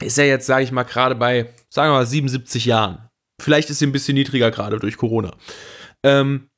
ist 0.02 0.18
ja 0.18 0.24
jetzt, 0.26 0.46
sage 0.46 0.64
ich 0.64 0.72
mal, 0.72 0.84
gerade 0.84 1.16
bei, 1.16 1.50
sagen 1.70 1.90
wir 1.92 1.98
mal, 1.98 2.06
77 2.06 2.66
Jahren. 2.66 3.10
Vielleicht 3.42 3.70
ist 3.70 3.80
sie 3.80 3.86
ein 3.88 3.92
bisschen 3.92 4.16
niedriger 4.16 4.52
gerade 4.52 4.80
durch 4.80 4.98
Corona. 4.98 5.36
Ähm, 6.04 6.50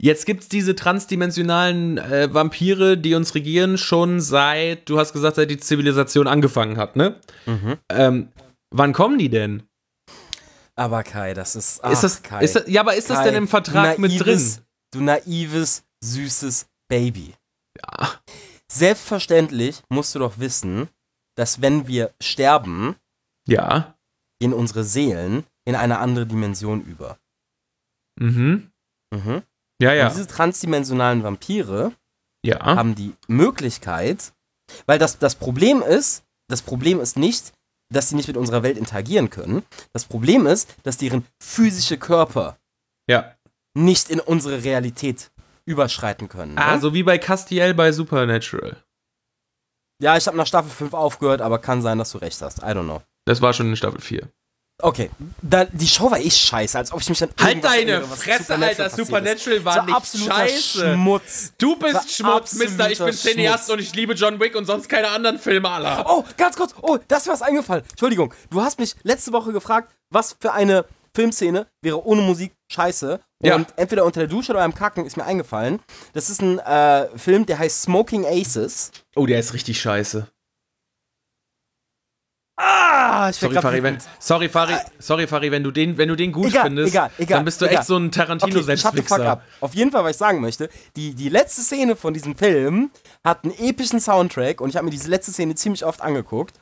jetzt 0.00 0.26
gibt 0.26 0.42
es 0.42 0.48
diese 0.48 0.74
transdimensionalen 0.74 1.98
äh, 1.98 2.32
Vampire, 2.32 2.96
die 2.98 3.14
uns 3.14 3.34
regieren, 3.34 3.78
schon 3.78 4.20
seit, 4.20 4.88
du 4.88 4.98
hast 4.98 5.12
gesagt, 5.12 5.36
seit 5.36 5.50
die 5.50 5.58
Zivilisation 5.58 6.26
angefangen 6.28 6.76
hat, 6.76 6.96
ne? 6.96 7.20
Mhm. 7.46 7.76
Ähm, 7.90 8.28
wann 8.74 8.92
kommen 8.92 9.18
die 9.18 9.28
denn? 9.30 9.62
aber 10.78 11.02
Kai, 11.04 11.32
das 11.32 11.56
ist. 11.56 11.80
Ach, 11.82 11.90
ist 11.90 12.02
das, 12.02 12.22
Kai, 12.22 12.44
ist 12.44 12.54
das, 12.54 12.64
ja, 12.68 12.82
aber 12.82 12.94
ist 12.96 13.08
das 13.08 13.16
Kai, 13.18 13.24
denn 13.24 13.34
im 13.36 13.48
Vertrag 13.48 13.94
du 13.96 14.02
mit 14.02 14.10
drin? 14.20 14.34
naives- 14.34 14.62
Du 14.92 15.00
naives, 15.00 15.82
süßes 16.04 16.66
Baby. 16.88 17.34
Ja. 17.78 18.20
Selbstverständlich 18.70 19.82
musst 19.88 20.14
du 20.14 20.18
doch 20.20 20.38
wissen, 20.38 20.88
dass 21.36 21.60
wenn 21.62 21.86
wir 21.86 22.12
sterben, 22.20 22.96
Ja. 23.46 23.94
gehen 24.40 24.52
unsere 24.52 24.84
Seelen 24.84 25.44
in 25.64 25.74
eine 25.74 25.98
andere 25.98 26.26
Dimension 26.26 26.82
über. 26.82 27.18
Mhm. 28.18 28.70
Mhm. 29.14 29.42
Ja, 29.80 29.90
Und 29.90 29.96
ja. 29.96 30.08
diese 30.08 30.26
transdimensionalen 30.26 31.22
Vampire 31.22 31.92
Ja. 32.44 32.60
haben 32.64 32.94
die 32.94 33.14
Möglichkeit, 33.28 34.32
weil 34.86 34.98
das, 34.98 35.18
das 35.18 35.34
Problem 35.34 35.82
ist, 35.82 36.24
das 36.48 36.62
Problem 36.62 37.00
ist 37.00 37.16
nicht, 37.16 37.52
dass 37.92 38.08
sie 38.08 38.16
nicht 38.16 38.28
mit 38.28 38.36
unserer 38.36 38.62
Welt 38.62 38.78
interagieren 38.78 39.30
können. 39.30 39.62
Das 39.92 40.04
Problem 40.04 40.46
ist, 40.46 40.74
dass 40.82 40.96
deren 40.96 41.26
physische 41.40 41.98
Körper 41.98 42.58
Ja. 43.08 43.36
nicht 43.74 44.10
in 44.10 44.18
unsere 44.20 44.64
Realität 44.64 45.30
überschreiten 45.66 46.28
können. 46.28 46.54
Ne? 46.54 46.62
Ah, 46.64 46.78
so 46.78 46.94
wie 46.94 47.02
bei 47.02 47.18
Castiel 47.18 47.74
bei 47.74 47.92
Supernatural. 47.92 48.76
Ja, 50.00 50.16
ich 50.16 50.26
habe 50.26 50.36
nach 50.36 50.46
Staffel 50.46 50.70
5 50.70 50.92
aufgehört, 50.92 51.40
aber 51.40 51.58
kann 51.58 51.82
sein, 51.82 51.98
dass 51.98 52.12
du 52.12 52.18
recht 52.18 52.40
hast. 52.42 52.58
I 52.58 52.66
don't 52.66 52.84
know. 52.84 53.02
Das 53.24 53.40
war 53.40 53.52
schon 53.52 53.68
in 53.68 53.76
Staffel 53.76 54.00
4. 54.00 54.28
Okay, 54.82 55.10
da, 55.40 55.64
die 55.64 55.88
Show 55.88 56.10
war 56.10 56.18
echt 56.18 56.36
scheiße, 56.36 56.76
als 56.76 56.92
ob 56.92 57.00
ich 57.00 57.08
mich 57.08 57.22
an 57.22 57.30
Halt 57.40 57.64
deine 57.64 57.92
erinnere, 57.92 58.14
Fresse, 58.14 58.42
Supernatural 58.42 58.68
Alter. 58.68 58.90
Supernatural 58.90 59.64
war 59.64 59.86
Das 59.86 60.14
nicht 60.14 60.26
scheiße. 60.26 60.92
Schmutz. 60.92 61.52
Du 61.56 61.76
bist 61.76 61.94
war 61.94 62.02
Schmutz, 62.06 62.52
Mister. 62.52 62.90
Ich 62.90 62.98
bin 62.98 63.12
Cineast 63.12 63.70
und 63.70 63.78
ich 63.78 63.94
liebe 63.94 64.12
John 64.12 64.38
Wick 64.38 64.54
und 64.54 64.66
sonst 64.66 64.90
keine 64.90 65.08
anderen 65.08 65.38
Filme 65.38 65.70
aller. 65.70 66.04
Oh, 66.06 66.24
ganz 66.36 66.56
kurz. 66.56 66.74
Oh, 66.82 66.98
das 67.08 67.20
ist 67.20 67.26
mir 67.26 67.32
was 67.32 67.42
eingefallen. 67.42 67.84
Entschuldigung. 67.88 68.34
Du 68.50 68.60
hast 68.60 68.78
mich 68.78 68.94
letzte 69.02 69.32
Woche 69.32 69.52
gefragt, 69.54 69.90
was 70.10 70.36
für 70.38 70.52
eine 70.52 70.84
Filmszene 71.14 71.66
wäre 71.80 72.04
ohne 72.04 72.20
Musik 72.20 72.52
scheiße. 72.70 73.20
Und 73.42 73.48
Ja. 73.48 73.66
entweder 73.76 74.04
unter 74.04 74.20
der 74.20 74.28
Dusche 74.28 74.52
oder 74.52 74.60
beim 74.60 74.74
Kacken 74.74 75.04
ist 75.04 75.16
mir 75.16 75.24
eingefallen. 75.24 75.80
Das 76.14 76.30
ist 76.30 76.40
ein 76.40 76.58
äh, 76.58 77.06
Film, 77.18 77.44
der 77.46 77.58
heißt 77.58 77.82
Smoking 77.82 78.24
Aces. 78.24 78.90
Oh, 79.14 79.26
der 79.26 79.40
ist 79.40 79.52
richtig 79.52 79.80
scheiße. 79.80 80.26
Ah! 82.58 82.86
Ah, 83.08 83.30
ich 83.30 83.36
Sorry, 83.36 83.54
Fari, 83.60 83.82
wenn, 83.82 83.98
sorry, 84.18 84.48
Fari, 84.48 84.74
sorry, 84.98 85.26
Fari, 85.26 85.50
wenn 85.50 85.62
du 85.62 85.70
den, 85.70 85.96
wenn 85.98 86.08
du 86.08 86.16
den 86.16 86.32
gut 86.32 86.46
Egal, 86.48 86.64
findest, 86.64 86.92
egal, 86.92 87.10
egal, 87.18 87.38
dann 87.38 87.44
bist 87.44 87.60
du 87.60 87.66
echt 87.66 87.84
so 87.84 87.96
ein 87.96 88.06
Okay, 88.06 88.18
Tarantino-Selbstfixer. 88.20 89.26
up. 89.30 89.42
Auf 89.60 89.74
jeden 89.74 89.90
Fall, 89.92 90.04
was 90.04 90.12
ich 90.12 90.16
sagen 90.16 90.40
möchte, 90.40 90.68
die, 90.96 91.14
die 91.14 91.28
letzte 91.28 91.60
Szene 91.62 91.96
von 91.96 92.14
diesem 92.14 92.36
Film 92.36 92.90
hat 93.22 93.44
einen 93.44 93.54
epischen 93.58 94.00
Soundtrack 94.00 94.60
und 94.60 94.70
ich 94.70 94.76
habe 94.76 94.84
mir 94.86 94.90
diese 94.90 95.08
letzte 95.08 95.32
Szene 95.32 95.54
ziemlich 95.54 95.84
oft 95.84 96.00
angeguckt. 96.00 96.54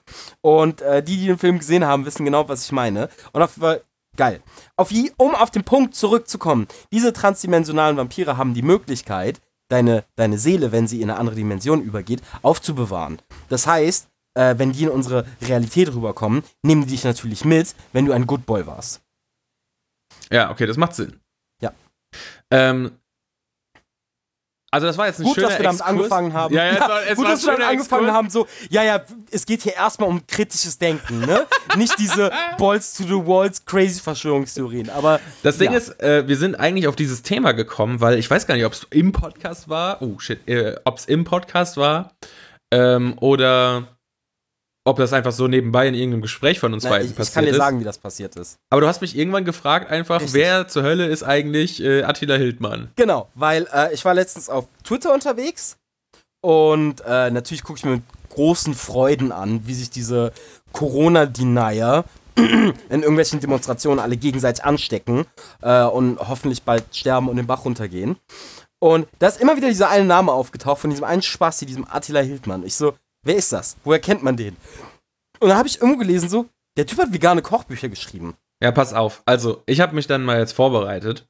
Und 0.42 0.80
äh, 0.82 1.02
die, 1.02 1.16
die 1.16 1.26
den 1.26 1.38
Film 1.38 1.58
gesehen 1.58 1.84
haben, 1.86 2.04
wissen 2.04 2.24
genau, 2.24 2.48
was 2.48 2.64
ich 2.64 2.72
meine. 2.72 3.08
Und 3.32 3.42
auf 3.42 3.52
jeden 3.52 3.62
Fall, 3.62 3.82
geil. 4.16 4.42
Auf 4.76 4.90
je, 4.90 5.10
um 5.16 5.34
auf 5.34 5.50
den 5.50 5.64
Punkt 5.64 5.94
zurückzukommen, 5.94 6.66
diese 6.92 7.12
transdimensionalen 7.12 7.96
Vampire 7.96 8.36
haben 8.36 8.54
die 8.54 8.62
Möglichkeit, 8.62 9.40
deine, 9.68 10.04
deine 10.16 10.38
Seele, 10.38 10.72
wenn 10.72 10.86
sie 10.86 11.00
in 11.00 11.10
eine 11.10 11.18
andere 11.18 11.36
Dimension 11.36 11.82
übergeht, 11.82 12.22
aufzubewahren. 12.42 13.20
Das 13.48 13.66
heißt, 13.66 14.08
äh, 14.34 14.54
wenn 14.58 14.72
die 14.72 14.84
in 14.84 14.88
unsere 14.88 15.26
Realität 15.42 15.94
rüberkommen, 15.94 16.42
nehmen 16.62 16.82
die 16.82 16.90
dich 16.90 17.04
natürlich 17.04 17.44
mit, 17.44 17.74
wenn 17.92 18.06
du 18.06 18.12
ein 18.12 18.26
Good 18.26 18.46
Boy 18.46 18.66
warst. 18.66 19.02
Ja, 20.30 20.50
okay, 20.50 20.66
das 20.66 20.76
macht 20.76 20.94
Sinn. 20.94 21.20
Ja. 21.60 21.72
Ähm, 22.50 22.92
also 24.74 24.88
das 24.88 24.98
war 24.98 25.06
jetzt 25.06 25.20
ein 25.20 25.24
Gut, 25.24 25.36
schöner 25.36 25.48
dass 25.48 25.58
wir 25.58 25.62
damit 25.62 25.80
Exkurs. 25.80 25.96
angefangen 25.96 26.32
haben. 26.32 26.52
Ja, 26.52 26.64
ja, 26.64 26.72
es 26.72 26.80
war, 26.80 27.02
es 27.06 27.16
gut, 27.16 27.28
dass 27.28 27.42
wir 27.46 27.52
damit 27.52 27.66
angefangen 27.68 28.02
Exkurs. 28.02 28.16
haben, 28.16 28.30
so, 28.30 28.46
ja, 28.70 28.82
ja, 28.82 29.00
es 29.30 29.46
geht 29.46 29.62
hier 29.62 29.74
erstmal 29.74 30.08
um 30.08 30.26
kritisches 30.26 30.78
Denken, 30.78 31.20
ne? 31.20 31.46
Nicht 31.76 31.96
diese 31.98 32.32
Balls 32.58 32.94
to 32.94 33.04
the 33.04 33.26
Walls 33.26 33.64
crazy 33.64 34.00
Verschwörungstheorien, 34.00 34.90
aber. 34.90 35.20
Das 35.44 35.58
Ding 35.58 35.70
ja. 35.70 35.78
ist, 35.78 36.00
äh, 36.02 36.26
wir 36.26 36.36
sind 36.36 36.56
eigentlich 36.56 36.88
auf 36.88 36.96
dieses 36.96 37.22
Thema 37.22 37.52
gekommen, 37.52 38.00
weil 38.00 38.18
ich 38.18 38.28
weiß 38.28 38.48
gar 38.48 38.56
nicht, 38.56 38.64
ob 38.64 38.72
es 38.72 38.84
im 38.90 39.12
Podcast 39.12 39.68
war, 39.68 40.02
oh 40.02 40.18
shit, 40.18 40.40
äh, 40.48 40.74
ob 40.84 40.98
es 40.98 41.04
im 41.04 41.22
Podcast 41.22 41.76
war 41.76 42.10
ähm, 42.72 43.14
oder 43.20 43.93
ob 44.84 44.98
das 44.98 45.12
einfach 45.12 45.32
so 45.32 45.48
nebenbei 45.48 45.88
in 45.88 45.94
irgendeinem 45.94 46.22
Gespräch 46.22 46.60
von 46.60 46.72
uns 46.74 46.84
Na, 46.84 46.90
beiden 46.90 47.06
ich, 47.06 47.12
ich 47.12 47.16
passiert 47.16 47.34
kann 47.34 47.44
dir 47.44 47.50
ist. 47.52 47.56
sagen, 47.56 47.80
wie 47.80 47.84
das 47.84 47.98
passiert 47.98 48.36
ist. 48.36 48.58
Aber 48.70 48.82
du 48.82 48.86
hast 48.86 49.00
mich 49.00 49.16
irgendwann 49.16 49.44
gefragt, 49.44 49.90
einfach, 49.90 50.20
Richtig. 50.20 50.34
wer 50.34 50.68
zur 50.68 50.82
Hölle 50.82 51.06
ist 51.06 51.22
eigentlich 51.22 51.82
äh, 51.82 52.02
Attila 52.02 52.36
Hildmann? 52.36 52.90
Genau, 52.96 53.28
weil 53.34 53.66
äh, 53.72 53.92
ich 53.94 54.04
war 54.04 54.14
letztens 54.14 54.48
auf 54.48 54.66
Twitter 54.84 55.14
unterwegs 55.14 55.76
und 56.42 57.00
äh, 57.06 57.30
natürlich 57.30 57.64
gucke 57.64 57.78
ich 57.78 57.84
mir 57.84 57.92
mit 57.92 58.02
großen 58.28 58.74
Freuden 58.74 59.32
an, 59.32 59.66
wie 59.66 59.74
sich 59.74 59.90
diese 59.90 60.32
Corona-Denier 60.72 62.04
in 62.36 62.74
irgendwelchen 62.90 63.40
Demonstrationen 63.40 64.00
alle 64.00 64.16
gegenseitig 64.16 64.64
anstecken 64.64 65.24
äh, 65.62 65.84
und 65.84 66.18
hoffentlich 66.18 66.64
bald 66.64 66.84
sterben 66.94 67.28
und 67.28 67.36
den 67.36 67.46
Bach 67.46 67.64
runtergehen. 67.64 68.16
Und 68.80 69.06
da 69.20 69.28
ist 69.28 69.40
immer 69.40 69.56
wieder 69.56 69.68
dieser 69.68 69.88
eine 69.88 70.04
Name 70.04 70.32
aufgetaucht 70.32 70.80
von 70.80 70.90
diesem 70.90 71.04
einen 71.04 71.22
Spasti, 71.22 71.64
diesem 71.64 71.86
Attila 71.88 72.20
Hildmann. 72.20 72.66
Ich 72.66 72.74
so, 72.74 72.92
wer 73.24 73.36
ist 73.36 73.52
das? 73.52 73.76
Woher 73.84 74.00
kennt 74.00 74.22
man 74.22 74.36
den? 74.36 74.56
Und 75.40 75.48
da 75.48 75.56
habe 75.56 75.68
ich 75.68 75.80
irgendwo 75.80 75.98
gelesen, 75.98 76.28
so, 76.28 76.46
der 76.76 76.86
Typ 76.86 76.98
hat 76.98 77.12
vegane 77.12 77.42
Kochbücher 77.42 77.88
geschrieben. 77.88 78.34
Ja, 78.62 78.72
pass 78.72 78.94
auf. 78.94 79.22
Also, 79.26 79.62
ich 79.66 79.80
habe 79.80 79.94
mich 79.94 80.06
dann 80.06 80.24
mal 80.24 80.38
jetzt 80.38 80.52
vorbereitet, 80.52 81.26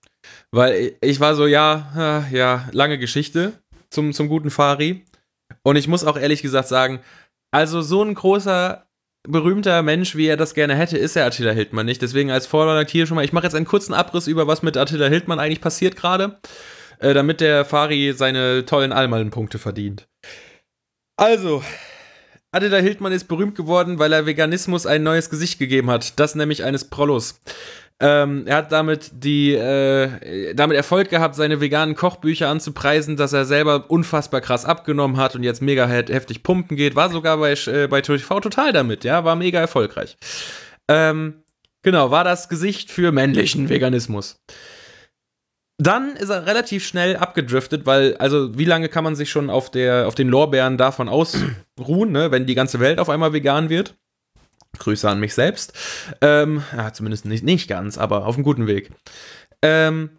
weil 0.51 0.97
ich 1.01 1.21
war 1.21 1.35
so, 1.35 1.47
ja, 1.47 2.27
ja, 2.31 2.69
lange 2.73 2.99
Geschichte 2.99 3.53
zum, 3.91 4.13
zum 4.13 4.29
guten 4.29 4.51
Fari. 4.51 5.05
Und 5.63 5.77
ich 5.77 5.89
muss 5.89 6.05
auch 6.05 6.17
ehrlich 6.17 6.43
gesagt 6.43 6.69
sagen, 6.69 7.01
also 7.51 7.83
so 7.83 8.03
ein 8.03 8.15
großer, 8.15 8.87
berühmter 9.29 9.83
Mensch, 9.83 10.17
wie 10.17 10.27
er 10.27 10.37
das 10.37 10.55
gerne 10.55 10.75
hätte, 10.75 10.99
ist 10.99 11.17
er 11.17 11.27
Attila 11.27 11.53
Hildmann 11.53 11.87
nicht. 11.87 12.03
Deswegen 12.03 12.31
als 12.31 12.47
Vordergrund 12.47 12.91
hier 12.91 13.07
schon 13.07 13.17
mal, 13.17 13.25
ich 13.25 13.33
mache 13.33 13.45
jetzt 13.45 13.55
einen 13.55 13.67
kurzen 13.67 13.95
Abriss 13.95 14.27
über, 14.27 14.47
was 14.47 14.63
mit 14.63 14.77
Attila 14.77 15.09
Hildmann 15.09 15.41
eigentlich 15.41 15.61
passiert 15.61 15.97
gerade, 15.97 16.39
äh, 16.99 17.15
damit 17.15 17.41
der 17.41 17.65
Fari 17.65 18.13
seine 18.13 18.67
tollen 18.67 18.93
Almalen-Punkte 18.93 19.59
verdient. 19.59 20.07
Also, 21.17 21.63
Attila 22.51 22.79
Hildmann 22.79 23.13
ist 23.13 23.29
berühmt 23.29 23.57
geworden, 23.57 23.99
weil 23.99 24.13
er 24.13 24.27
Veganismus 24.27 24.87
ein 24.87 25.03
neues 25.03 25.31
Gesicht 25.31 25.59
gegeben 25.59 25.91
hat. 25.91 26.19
Das 26.19 26.35
nämlich 26.35 26.65
eines 26.65 26.89
Prollos. 26.89 27.41
Ähm, 28.01 28.47
er 28.47 28.57
hat 28.57 28.73
damit 28.73 29.11
die, 29.13 29.55
äh, 29.55 30.55
damit 30.55 30.77
Erfolg 30.77 31.11
gehabt, 31.11 31.37
seine 31.37 31.61
veganen 31.61 31.95
Kochbücher 31.95 32.49
anzupreisen, 32.49 33.17
dass 33.17 33.33
er 33.33 33.45
selber 33.45 33.89
unfassbar 33.89 34.41
krass 34.41 34.65
abgenommen 34.65 35.17
hat 35.17 35.37
und 35.37 35.45
jetzt 35.45 35.63
mega 35.63 35.87
he 35.87 36.03
heftig 36.13 36.43
pumpen 36.43 36.77
geht. 36.77 36.97
War 36.97 37.11
sogar 37.11 37.39
bei, 37.39 37.53
äh, 37.53 37.87
bei 37.87 38.01
TV 38.01 38.41
total 38.41 38.73
damit, 38.73 39.05
ja, 39.05 39.25
war 39.25 39.37
mega 39.37 39.61
erfolgreich. 39.61 40.17
Ähm, 40.89 41.45
genau, 41.83 42.11
war 42.11 42.25
das 42.25 42.49
Gesicht 42.49 42.91
für 42.91 43.13
männlichen 43.13 43.69
Veganismus. 43.69 44.41
Dann 45.79 46.15
ist 46.17 46.29
er 46.29 46.47
relativ 46.47 46.87
schnell 46.87 47.17
abgedriftet, 47.17 47.85
weil, 47.85 48.17
also, 48.19 48.57
wie 48.57 48.65
lange 48.65 48.89
kann 48.89 49.03
man 49.03 49.17
sich 49.17 49.31
schon 49.31 49.51
auf, 49.51 49.71
der, 49.71 50.07
auf 50.07 50.15
den 50.15 50.29
Lorbeeren 50.29 50.79
davon 50.79 51.09
ausruhen, 51.09 52.13
ne, 52.13 52.31
wenn 52.31 52.47
die 52.47 52.55
ganze 52.55 52.79
Welt 52.79 53.01
auf 53.01 53.09
einmal 53.09 53.33
vegan 53.33 53.69
wird? 53.71 53.97
Grüße 54.79 55.09
an 55.09 55.21
mich 55.21 55.35
selbst. 55.35 55.73
Ähm, 56.21 56.63
ja, 56.77 56.93
zumindest 56.93 57.25
nicht, 57.25 57.45
nicht 57.45 57.69
ganz, 57.69 57.99
aber 57.99 58.27
auf 58.27 58.35
einem 58.37 58.45
guten 58.45 58.67
Weg. 58.67 58.91
Ähm, 59.63 60.19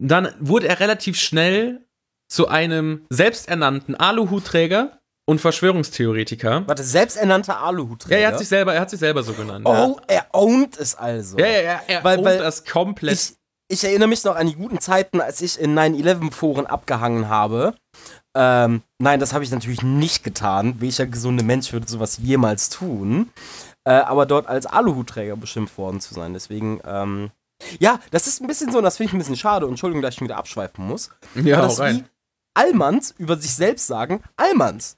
dann 0.00 0.28
wurde 0.40 0.68
er 0.68 0.80
relativ 0.80 1.18
schnell 1.18 1.80
zu 2.28 2.48
einem 2.48 3.06
selbsternannten 3.10 3.94
Aluhutträger 3.94 4.98
und 5.26 5.40
Verschwörungstheoretiker. 5.40 6.66
Warte, 6.66 6.82
selbsternannter 6.82 7.60
Aluhutträger. 7.60 8.16
Ja, 8.18 8.28
er 8.28 8.32
hat 8.32 8.38
sich 8.38 8.48
selber, 8.48 8.74
er 8.74 8.80
hat 8.80 8.90
sich 8.90 8.98
selber 9.00 9.22
so 9.22 9.32
genannt. 9.34 9.64
Oh, 9.66 9.98
er 10.08 10.26
ownt 10.32 10.76
es 10.78 10.94
also. 10.94 11.38
ja, 11.38 11.46
ja, 11.46 11.60
ja, 11.62 11.82
er 11.86 12.04
Weil- 12.04 12.18
ownt 12.18 12.26
weil 12.26 12.38
das 12.38 12.64
komplett. 12.64 13.14
Ich, 13.14 13.32
ich 13.68 13.84
erinnere 13.84 14.08
mich 14.08 14.24
noch 14.24 14.36
an 14.36 14.46
die 14.46 14.56
guten 14.56 14.78
Zeiten, 14.80 15.20
als 15.20 15.40
ich 15.40 15.58
in 15.58 15.78
9-11-Foren 15.78 16.66
abgehangen 16.66 17.28
habe. 17.28 17.74
Ähm, 18.36 18.82
nein, 18.98 19.20
das 19.20 19.32
habe 19.32 19.44
ich 19.44 19.50
natürlich 19.50 19.82
nicht 19.82 20.24
getan. 20.24 20.80
Welcher 20.80 21.06
gesunde 21.06 21.44
Mensch 21.44 21.72
würde 21.72 21.88
sowas 21.88 22.18
jemals 22.22 22.68
tun? 22.68 23.30
Äh, 23.84 23.92
aber 23.92 24.26
dort 24.26 24.46
als 24.46 24.66
Aluhutträger 24.66 25.36
beschimpft 25.36 25.78
worden 25.78 26.00
zu 26.00 26.14
sein. 26.14 26.32
Deswegen, 26.32 26.80
ähm, 26.84 27.30
ja, 27.78 28.00
das 28.10 28.26
ist 28.26 28.40
ein 28.40 28.46
bisschen 28.46 28.72
so, 28.72 28.78
und 28.78 28.84
das 28.84 28.96
finde 28.96 29.08
ich 29.10 29.14
ein 29.14 29.18
bisschen 29.18 29.36
schade. 29.36 29.66
Und 29.66 29.72
Entschuldigung, 29.72 30.02
dass 30.02 30.14
ich 30.14 30.18
schon 30.18 30.26
wieder 30.26 30.38
abschweifen 30.38 30.86
muss. 30.86 31.10
ja, 31.34 31.58
Aber 31.58 31.68
das 31.68 31.80
rein. 31.80 31.98
wie 31.98 32.04
Allmanns 32.54 33.14
über 33.18 33.36
sich 33.36 33.54
selbst 33.54 33.86
sagen, 33.86 34.22
Allmanns. 34.36 34.96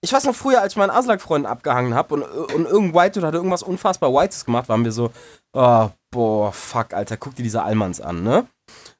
Ich 0.00 0.12
weiß 0.12 0.24
noch 0.24 0.34
früher, 0.34 0.60
als 0.60 0.74
ich 0.74 0.76
meinen 0.76 0.90
Aslak-Freunden 0.90 1.46
abgehangen 1.46 1.94
habe 1.94 2.14
und, 2.14 2.22
und 2.22 2.66
irgendein 2.66 2.94
White 2.94 3.22
hatte 3.22 3.36
irgendwas 3.36 3.64
unfassbar 3.64 4.12
Whites 4.12 4.44
gemacht, 4.44 4.68
waren 4.68 4.84
wir 4.84 4.92
so, 4.92 5.10
oh, 5.52 5.88
boah, 6.10 6.52
fuck, 6.52 6.94
Alter, 6.94 7.16
guck 7.16 7.34
dir 7.34 7.42
diese 7.42 7.62
Allmanns 7.62 8.00
an, 8.00 8.22
ne? 8.22 8.46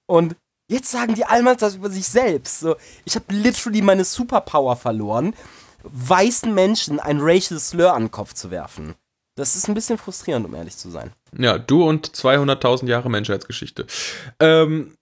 Und 0.07 0.35
jetzt 0.69 0.91
sagen 0.91 1.15
die 1.15 1.25
Allmanns 1.25 1.61
das 1.61 1.77
über 1.77 1.91
sich 1.91 2.09
selbst. 2.09 2.61
So, 2.61 2.77
ich 3.05 3.15
habe 3.15 3.27
literally 3.29 3.81
meine 3.81 4.05
Superpower 4.05 4.75
verloren, 4.75 5.35
weißen 5.85 6.53
Menschen 6.53 6.99
ein 6.99 7.21
Racial 7.21 7.61
Slur 7.61 7.95
an 7.95 8.05
den 8.05 8.11
Kopf 8.11 8.35
zu 8.35 8.51
werfen. 8.51 8.97
Das 9.37 9.55
ist 9.55 9.69
ein 9.69 9.75
bisschen 9.75 9.99
frustrierend, 9.99 10.47
um 10.47 10.55
ehrlich 10.57 10.77
zu 10.77 10.91
sein. 10.91 11.13
Ja, 11.39 11.59
du 11.59 11.89
und 11.89 12.11
200.000 12.11 12.87
Jahre 12.87 13.09
Menschheitsgeschichte. 13.09 13.87
Ähm, 14.41 14.98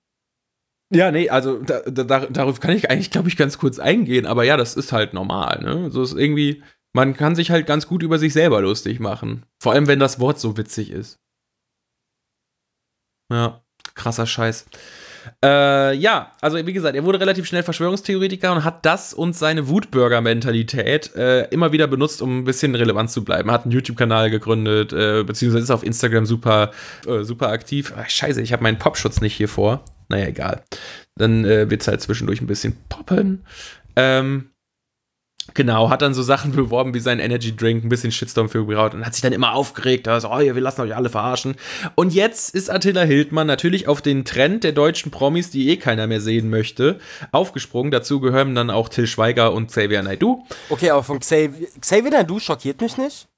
ja, 0.92 1.10
nee, 1.10 1.28
also 1.28 1.58
da, 1.58 1.80
da, 1.80 2.04
da- 2.04 2.26
darauf 2.26 2.60
kann 2.60 2.74
ich 2.76 2.90
eigentlich, 2.90 3.10
glaube 3.10 3.28
ich, 3.28 3.36
ganz 3.36 3.58
kurz 3.58 3.78
eingehen, 3.78 4.26
aber 4.26 4.44
ja, 4.44 4.56
das 4.56 4.74
ist 4.76 4.92
halt 4.92 5.14
normal, 5.14 5.60
ne? 5.62 5.90
So 5.90 6.02
ist 6.02 6.12
irgendwie, 6.14 6.62
man 6.94 7.14
kann 7.14 7.34
sich 7.34 7.50
halt 7.50 7.66
ganz 7.66 7.86
gut 7.86 8.02
über 8.02 8.18
sich 8.18 8.32
selber 8.32 8.60
lustig 8.62 9.00
machen. 9.00 9.44
Vor 9.62 9.72
allem, 9.72 9.86
wenn 9.88 9.98
das 9.98 10.20
Wort 10.20 10.38
so 10.40 10.56
witzig 10.56 10.90
ist. 10.90 11.18
Ja, 13.32 13.62
krasser 13.94 14.26
Scheiß. 14.26 14.66
Äh, 15.44 15.94
ja, 15.96 16.30
also 16.40 16.64
wie 16.64 16.72
gesagt, 16.72 16.94
er 16.94 17.02
wurde 17.04 17.18
relativ 17.18 17.46
schnell 17.46 17.64
Verschwörungstheoretiker 17.64 18.52
und 18.52 18.62
hat 18.62 18.86
das 18.86 19.12
und 19.12 19.34
seine 19.34 19.66
Wutbürger-Mentalität 19.68 21.16
äh, 21.16 21.48
immer 21.48 21.72
wieder 21.72 21.88
benutzt, 21.88 22.22
um 22.22 22.38
ein 22.38 22.44
bisschen 22.44 22.76
relevant 22.76 23.10
zu 23.10 23.24
bleiben. 23.24 23.50
Hat 23.50 23.64
einen 23.64 23.72
YouTube-Kanal 23.72 24.30
gegründet, 24.30 24.92
äh, 24.92 25.24
beziehungsweise 25.24 25.64
ist 25.64 25.70
auf 25.72 25.82
Instagram 25.82 26.26
super, 26.26 26.70
äh, 27.08 27.24
super 27.24 27.48
aktiv. 27.48 27.92
Ach, 27.96 28.08
scheiße, 28.08 28.40
ich 28.40 28.52
habe 28.52 28.62
meinen 28.62 28.78
Popschutz 28.78 29.20
nicht 29.20 29.34
hier 29.34 29.48
vor. 29.48 29.84
Naja, 30.08 30.26
egal. 30.26 30.62
Dann 31.16 31.44
äh, 31.44 31.70
wird 31.70 31.82
es 31.82 31.88
halt 31.88 32.00
zwischendurch 32.00 32.40
ein 32.40 32.46
bisschen 32.46 32.76
poppen. 32.88 33.44
Ähm, 33.96 34.50
Genau, 35.54 35.90
hat 35.90 36.02
dann 36.02 36.12
so 36.12 36.22
Sachen 36.22 36.52
beworben 36.52 36.92
wie 36.94 37.00
sein 37.00 37.20
Energy 37.20 37.54
Drink, 37.54 37.84
ein 37.84 37.88
bisschen 37.88 38.10
Shitstorm 38.10 38.48
für 38.48 38.66
gebraut 38.66 38.94
und 38.94 39.06
hat 39.06 39.14
sich 39.14 39.22
dann 39.22 39.32
immer 39.32 39.54
aufgeregt, 39.54 40.08
also, 40.08 40.28
oh, 40.30 40.40
ja, 40.40 40.54
wir 40.54 40.62
lassen 40.62 40.80
euch 40.80 40.94
alle 40.94 41.08
verarschen. 41.08 41.54
Und 41.94 42.12
jetzt 42.12 42.54
ist 42.54 42.68
Attila 42.68 43.02
Hildmann 43.02 43.46
natürlich 43.46 43.86
auf 43.88 44.02
den 44.02 44.24
Trend 44.24 44.64
der 44.64 44.72
deutschen 44.72 45.10
Promis, 45.10 45.50
die 45.50 45.70
eh 45.70 45.76
keiner 45.76 46.06
mehr 46.06 46.20
sehen 46.20 46.50
möchte, 46.50 46.98
aufgesprungen. 47.32 47.90
Dazu 47.90 48.20
gehören 48.20 48.54
dann 48.54 48.70
auch 48.70 48.88
Till 48.88 49.06
Schweiger 49.06 49.52
und 49.52 49.68
Xavier 49.68 50.02
Naidoo. 50.02 50.44
Okay, 50.68 50.90
aber 50.90 51.02
von 51.02 51.20
Xavier, 51.20 51.68
Xavier 51.80 52.10
Naidoo 52.10 52.40
schockiert 52.40 52.80
mich 52.80 52.96
nicht. 52.96 53.28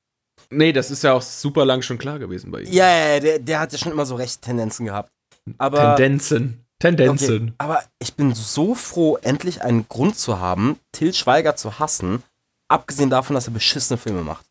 Nee, 0.51 0.73
das 0.73 0.91
ist 0.91 1.05
ja 1.05 1.13
auch 1.13 1.23
super 1.23 1.67
lang 1.67 1.83
schon 1.83 1.99
klar 1.99 2.19
gewesen 2.19 2.51
bei 2.51 2.63
ihm. 2.63 2.73
Ja, 2.73 2.89
ja, 2.89 3.15
ja, 3.15 3.21
der, 3.21 3.39
der 3.39 3.61
hat 3.61 3.73
ja 3.73 3.79
schon 3.79 3.93
immer 3.93 4.07
so 4.07 4.15
rechte 4.15 4.41
Tendenzen 4.41 4.87
gehabt. 4.87 5.11
Aber, 5.59 5.97
Tendenzen. 5.97 6.65
Tendenzen. 6.79 7.35
okay, 7.35 7.53
aber 7.59 7.83
ich 7.99 8.15
bin 8.15 8.35
so 8.35 8.75
froh, 8.75 9.17
endlich 9.23 9.63
einen 9.63 9.89
Grund 9.89 10.17
zu 10.17 10.39
haben, 10.39 10.79
Till 10.93 11.13
Schweiger 11.13 11.57
zu 11.57 11.79
hassen, 11.79 12.23
abgesehen 12.69 13.11
davon, 13.11 13.35
dass 13.35 13.49
er 13.49 13.53
beschissene 13.53 13.99
Filme 13.99 14.23
macht. 14.23 14.47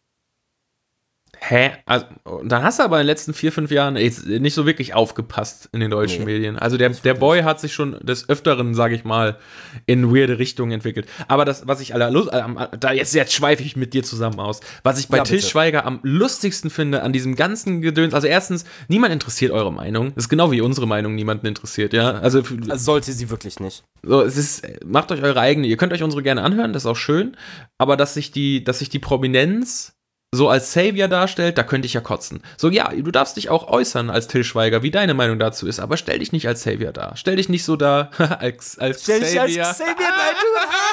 Hä? 1.50 1.72
Also, 1.86 2.06
dann 2.44 2.62
hast 2.62 2.80
du 2.80 2.84
aber 2.84 2.98
in 2.98 3.04
den 3.04 3.08
letzten 3.08 3.34
vier, 3.34 3.54
fünf 3.54 3.72
Jahren 3.72 3.94
nicht 3.94 4.54
so 4.54 4.66
wirklich 4.66 4.94
aufgepasst 4.94 5.70
in 5.72 5.80
den 5.80 5.90
deutschen 5.90 6.26
nee, 6.26 6.34
Medien. 6.34 6.60
Also 6.60 6.76
der, 6.76 6.90
der 6.90 7.14
Boy 7.14 7.44
hat 7.44 7.62
sich 7.62 7.74
schon 7.74 7.98
des 8.02 8.28
Öfteren, 8.28 8.76
sage 8.76 8.96
ich 8.96 9.06
mal, 9.06 9.38
in 9.86 10.14
weirde 10.14 10.40
Richtungen 10.40 10.74
entwickelt. 10.74 11.08
Aber 11.30 11.46
das, 11.46 11.66
was 11.66 11.80
ich 11.80 11.94
aller 11.94 12.12
Lust, 12.12 12.32
da 12.32 12.92
jetzt, 12.92 13.14
jetzt 13.16 13.32
schweife 13.32 13.64
ich 13.64 13.78
mit 13.78 13.94
dir 13.94 14.04
zusammen 14.04 14.42
aus. 14.42 14.60
Was 14.84 15.00
ich 15.00 15.08
bei 15.08 15.18
ja, 15.18 15.24
Till 15.24 15.42
Schweiger 15.42 15.86
am 15.86 16.02
lustigsten 16.04 16.70
finde 16.70 17.02
an 17.02 17.14
diesem 17.14 17.38
ganzen 17.38 17.82
Gedöns, 17.82 18.14
also 18.14 18.28
erstens, 18.28 18.66
niemand 18.90 19.14
interessiert 19.14 19.54
eure 19.54 19.72
Meinung. 19.72 20.14
Das 20.16 20.26
ist 20.26 20.30
genau 20.30 20.52
wie 20.52 20.60
unsere 20.60 20.86
Meinung 20.86 21.16
niemanden 21.16 21.48
interessiert, 21.48 21.94
ja. 21.94 22.12
Also, 22.12 22.40
also 22.40 22.76
sollte 22.76 23.14
sie 23.14 23.30
wirklich 23.30 23.62
nicht. 23.62 23.86
So, 24.04 24.22
es 24.22 24.36
ist, 24.36 24.68
macht 24.86 25.14
euch 25.14 25.24
eure 25.24 25.40
eigene. 25.40 25.68
Ihr 25.68 25.78
könnt 25.78 25.94
euch 25.94 26.04
unsere 26.04 26.24
gerne 26.24 26.42
anhören, 26.42 26.74
das 26.74 26.84
ist 26.84 26.88
auch 26.88 26.96
schön. 26.98 27.38
Aber 27.78 27.96
dass 27.96 28.16
sich 28.16 28.32
die, 28.32 28.66
dass 28.66 28.80
sich 28.80 28.90
die 28.90 29.00
Prominenz 29.00 29.97
so 30.38 30.50
als 30.50 30.72
Savior 30.72 31.08
darstellt, 31.08 31.58
da 31.58 31.64
könnte 31.64 31.86
ich 31.86 31.94
ja 31.94 32.02
kotzen. 32.02 32.42
So, 32.56 32.70
ja, 32.70 32.90
du 32.90 33.12
darfst 33.12 33.36
dich 33.36 33.50
auch 33.50 33.68
äußern 33.68 34.10
als 34.10 34.28
Till 34.28 34.44
Schweiger, 34.44 34.84
wie 34.84 34.92
deine 34.92 35.14
Meinung 35.14 35.40
dazu 35.40 35.68
ist, 35.68 35.80
aber 35.80 35.98
stell 35.98 36.20
dich 36.20 36.32
nicht 36.32 36.48
als 36.48 36.64
Savior 36.64 36.94
dar. 36.94 37.18
Stell 37.18 37.36
dich 37.36 37.50
nicht 37.50 37.66
so 37.66 37.76
da 37.76 38.12
als, 38.40 38.78
als 38.80 39.04
stell 39.04 39.24
Savior. 39.24 39.46
Dich 39.46 39.62
als 39.62 39.78
Savior, 39.78 39.96
Savior 39.98 40.08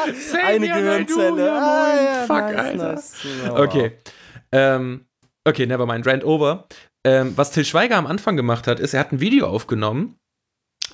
Eine 0.44 0.68
Gehirnzelle. 0.68 1.46
Ja, 1.46 1.58
ah, 1.58 2.26
Fuck, 2.26 2.56
nice, 2.56 2.56
Alter. 2.56 2.92
Nice. 2.92 3.14
Okay. 3.50 3.92
Ähm, 4.52 5.06
okay, 5.44 5.66
never 5.66 5.86
mind. 5.86 6.06
Rant 6.06 6.24
over. 6.24 6.66
Ähm, 7.04 7.32
was 7.36 7.52
Till 7.52 7.64
Schweiger 7.64 7.96
am 7.96 8.06
Anfang 8.06 8.36
gemacht 8.36 8.66
hat, 8.66 8.80
ist, 8.80 8.94
er 8.94 9.00
hat 9.00 9.12
ein 9.12 9.20
Video 9.20 9.46
aufgenommen, 9.46 10.16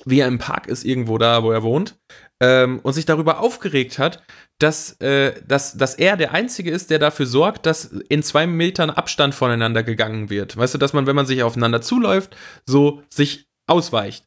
wie 0.05 0.19
er 0.19 0.27
im 0.27 0.37
Park 0.37 0.67
ist, 0.67 0.85
irgendwo 0.85 1.17
da, 1.17 1.43
wo 1.43 1.51
er 1.51 1.63
wohnt, 1.63 1.97
ähm, 2.41 2.79
und 2.83 2.93
sich 2.93 3.05
darüber 3.05 3.39
aufgeregt 3.39 3.99
hat, 3.99 4.23
dass, 4.59 4.99
äh, 5.01 5.33
dass, 5.47 5.77
dass 5.77 5.95
er 5.95 6.17
der 6.17 6.33
Einzige 6.33 6.71
ist, 6.71 6.89
der 6.89 6.99
dafür 6.99 7.25
sorgt, 7.25 7.65
dass 7.65 7.85
in 7.85 8.23
zwei 8.23 8.47
Metern 8.47 8.89
Abstand 8.89 9.35
voneinander 9.35 9.83
gegangen 9.83 10.29
wird. 10.29 10.57
Weißt 10.57 10.73
du, 10.73 10.77
dass 10.77 10.93
man, 10.93 11.07
wenn 11.07 11.15
man 11.15 11.25
sich 11.25 11.43
aufeinander 11.43 11.81
zuläuft, 11.81 12.35
so 12.65 13.03
sich 13.09 13.47
ausweicht. 13.67 14.25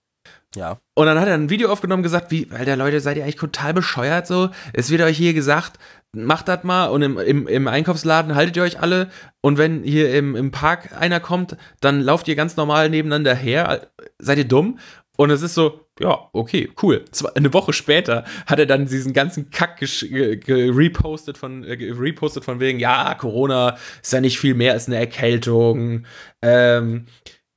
Ja. 0.57 0.79
Und 0.95 1.07
dann 1.07 1.19
hat 1.21 1.29
er 1.29 1.35
ein 1.35 1.49
Video 1.49 1.71
aufgenommen 1.71 2.01
und 2.01 2.05
gesagt, 2.05 2.33
wie, 2.33 2.51
weil 2.51 2.65
der 2.65 2.77
Leute, 2.77 3.01
seid 3.01 3.17
ihr 3.17 3.23
eigentlich 3.23 3.37
total 3.37 3.73
bescheuert 3.73 4.27
so? 4.27 4.51
Es 4.73 4.91
wird 4.91 5.01
euch 5.03 5.17
hier 5.17 5.33
gesagt, 5.33 5.79
macht 6.13 6.49
das 6.49 6.65
mal 6.65 6.87
und 6.87 7.03
im, 7.03 7.19
im, 7.19 7.47
im 7.47 7.69
Einkaufsladen 7.69 8.35
haltet 8.35 8.57
ihr 8.57 8.65
euch 8.65 8.81
alle 8.81 9.11
und 9.43 9.59
wenn 9.59 9.85
hier 9.85 10.13
im, 10.13 10.35
im 10.35 10.51
Park 10.51 11.01
einer 11.01 11.21
kommt, 11.21 11.57
dann 11.81 12.01
lauft 12.01 12.27
ihr 12.27 12.35
ganz 12.35 12.57
normal 12.57 12.91
nebeneinander 12.91 13.35
her. 13.35 13.89
Seid 14.19 14.39
ihr 14.39 14.49
dumm? 14.49 14.79
Und 15.21 15.29
es 15.29 15.43
ist 15.43 15.53
so, 15.53 15.87
ja, 16.01 16.31
okay, 16.33 16.71
cool. 16.83 17.05
Eine 17.35 17.53
Woche 17.53 17.75
später 17.75 18.25
hat 18.47 18.59
er 18.59 18.65
dann 18.65 18.87
diesen 18.87 19.13
ganzen 19.13 19.51
Kack 19.51 19.79
repostet 19.83 21.37
von, 21.37 21.63
äh, 21.63 21.93
repostet 21.93 22.43
von 22.43 22.59
wegen, 22.59 22.81
ja, 22.81 23.15
Corona 23.17 23.77
ist 24.01 24.15
ja 24.15 24.23
nicht 24.23 24.39
viel 24.39 24.55
mehr 24.55 24.73
als 24.73 24.87
eine 24.87 24.97
Erkältung. 24.97 26.07
Ähm, 26.41 27.05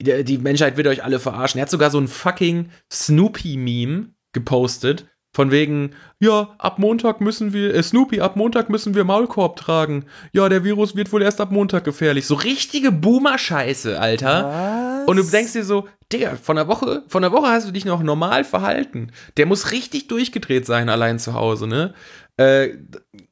die, 0.02 0.26
die 0.26 0.40
Menschheit 0.40 0.76
wird 0.76 0.88
euch 0.88 1.06
alle 1.06 1.22
verarschen. 1.22 1.58
Er 1.58 1.62
hat 1.62 1.70
sogar 1.70 1.90
so 1.90 2.00
ein 2.00 2.10
fucking 2.10 2.70
Snoopy-Meme 2.92 4.10
gepostet, 4.34 5.06
von 5.36 5.50
wegen, 5.50 5.96
ja, 6.20 6.54
ab 6.60 6.78
Montag 6.78 7.20
müssen 7.20 7.54
wir, 7.54 7.74
äh, 7.74 7.82
Snoopy, 7.82 8.22
ab 8.22 8.36
Montag 8.36 8.70
müssen 8.70 8.94
wir 8.94 9.04
Maulkorb 9.04 9.56
tragen. 9.56 10.06
Ja, 10.32 10.48
der 10.48 10.64
Virus 10.64 10.96
wird 10.96 11.12
wohl 11.12 11.24
erst 11.24 11.42
ab 11.42 11.52
Montag 11.52 11.86
gefährlich. 11.86 12.28
So 12.28 12.36
richtige 12.36 12.92
Boomer-Scheiße, 12.92 14.00
Alter. 14.00 15.00
Was? 15.02 15.08
Und 15.08 15.18
du 15.18 15.24
denkst 15.24 15.54
dir 15.54 15.64
so, 15.64 15.88
Digga, 16.14 16.36
von 16.36 16.56
der 16.56 16.68
Woche, 16.68 17.04
von 17.08 17.22
der 17.22 17.32
Woche 17.32 17.48
hast 17.48 17.68
du 17.68 17.72
dich 17.72 17.86
noch 17.86 18.04
normal 18.04 18.44
verhalten. 18.44 19.12
Der 19.38 19.46
muss 19.46 19.72
richtig 19.72 20.08
durchgedreht 20.08 20.66
sein, 20.66 20.90
allein 20.90 21.20
zu 21.20 21.34
Hause, 21.34 21.68
ne? 21.68 21.94
Äh, 22.38 22.78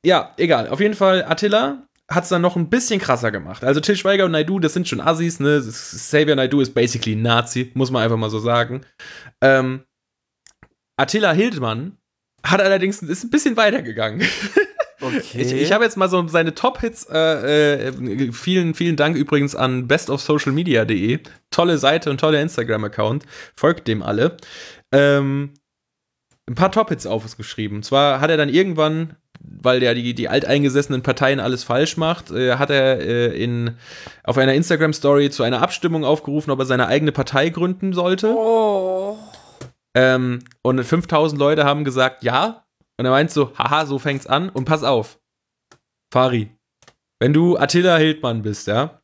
ja, 0.04 0.34
egal. 0.38 0.70
Auf 0.70 0.80
jeden 0.80 0.96
Fall, 0.96 1.24
Attila 1.24 1.88
hat 2.10 2.24
es 2.24 2.30
dann 2.30 2.42
noch 2.42 2.58
ein 2.58 2.70
bisschen 2.70 3.00
krasser 3.00 3.32
gemacht. 3.32 3.64
Also 3.64 3.80
Till 3.80 3.96
Schweiger 3.96 4.26
und 4.26 4.32
Naidu, 4.32 4.60
das 4.60 4.74
sind 4.74 4.88
schon 4.88 5.00
Assis, 5.00 5.40
ne? 5.40 5.62
Xavier 5.62 6.36
Naidu 6.36 6.60
ist 6.60 6.74
basically 6.74 7.16
Nazi, 7.16 7.72
muss 7.74 7.92
man 7.92 8.04
einfach 8.04 8.18
mal 8.18 8.30
so 8.30 8.40
sagen. 8.40 8.82
Ähm, 9.42 9.84
Attila 10.98 11.32
Hildmann 11.32 11.98
hat 12.44 12.62
allerdings 12.62 13.02
ist 13.02 13.24
ein 13.24 13.30
bisschen 13.30 13.56
weitergegangen. 13.56 14.22
Okay. 15.02 15.42
Ich, 15.42 15.52
ich 15.52 15.72
habe 15.72 15.84
jetzt 15.84 15.98
mal 15.98 16.10
so 16.10 16.28
seine 16.28 16.54
Top-Hits. 16.54 17.08
Äh, 17.12 17.88
äh, 17.88 18.32
vielen, 18.32 18.76
vielen 18.76 18.96
Dank 18.96 19.16
übrigens 19.16 19.56
an 19.56 19.88
bestofsocialmedia.de. 19.88 21.20
Tolle 21.50 21.78
Seite 21.78 22.10
und 22.10 22.20
toller 22.20 22.40
Instagram-Account. 22.42 23.26
Folgt 23.56 23.88
dem 23.88 24.04
alle. 24.04 24.38
Ähm, 24.92 25.54
ein 26.48 26.56
paar 26.56 26.72
Top-Hits 26.72 27.06
aufgeschrieben. 27.06 27.84
Zwar 27.84 28.22
hat 28.22 28.30
er 28.30 28.38
dann 28.38 28.50
irgendwann, 28.50 29.16
weil 29.40 29.80
der 29.80 29.96
die, 29.96 30.14
die 30.14 30.30
alteingesessenen 30.30 31.02
Parteien 31.02 31.40
alles 31.40 31.64
falsch 31.64 31.98
macht, 31.98 32.32
äh, 32.32 32.56
hat 32.56 32.70
er 32.70 33.00
äh, 33.00 33.44
in, 33.44 33.78
auf 34.24 34.38
einer 34.38 34.54
Instagram-Story 34.54 35.30
zu 35.30 35.44
einer 35.44 35.62
Abstimmung 35.62 36.06
aufgerufen, 36.06 36.52
ob 36.52 36.60
er 36.60 36.66
seine 36.66 36.88
eigene 36.88 37.12
Partei 37.12 37.50
gründen 37.50 37.94
sollte. 37.94 38.34
Oh. 38.36 39.18
Ähm, 39.96 40.40
und 40.62 40.84
5000 40.84 41.40
Leute 41.40 41.66
haben 41.66 41.84
gesagt, 41.84 42.24
ja. 42.24 42.64
Und 43.02 43.06
er 43.06 43.12
meint 43.14 43.32
so, 43.32 43.58
haha, 43.58 43.88
so 43.88 43.98
fängt's 43.98 44.28
an. 44.28 44.50
Und 44.50 44.66
pass 44.66 44.84
auf, 44.84 45.20
Fari, 46.14 46.56
wenn 47.20 47.34
du 47.34 47.58
Attila 47.58 47.98
Hildmann 47.98 48.44
bist, 48.44 48.68
ja? 48.68 49.02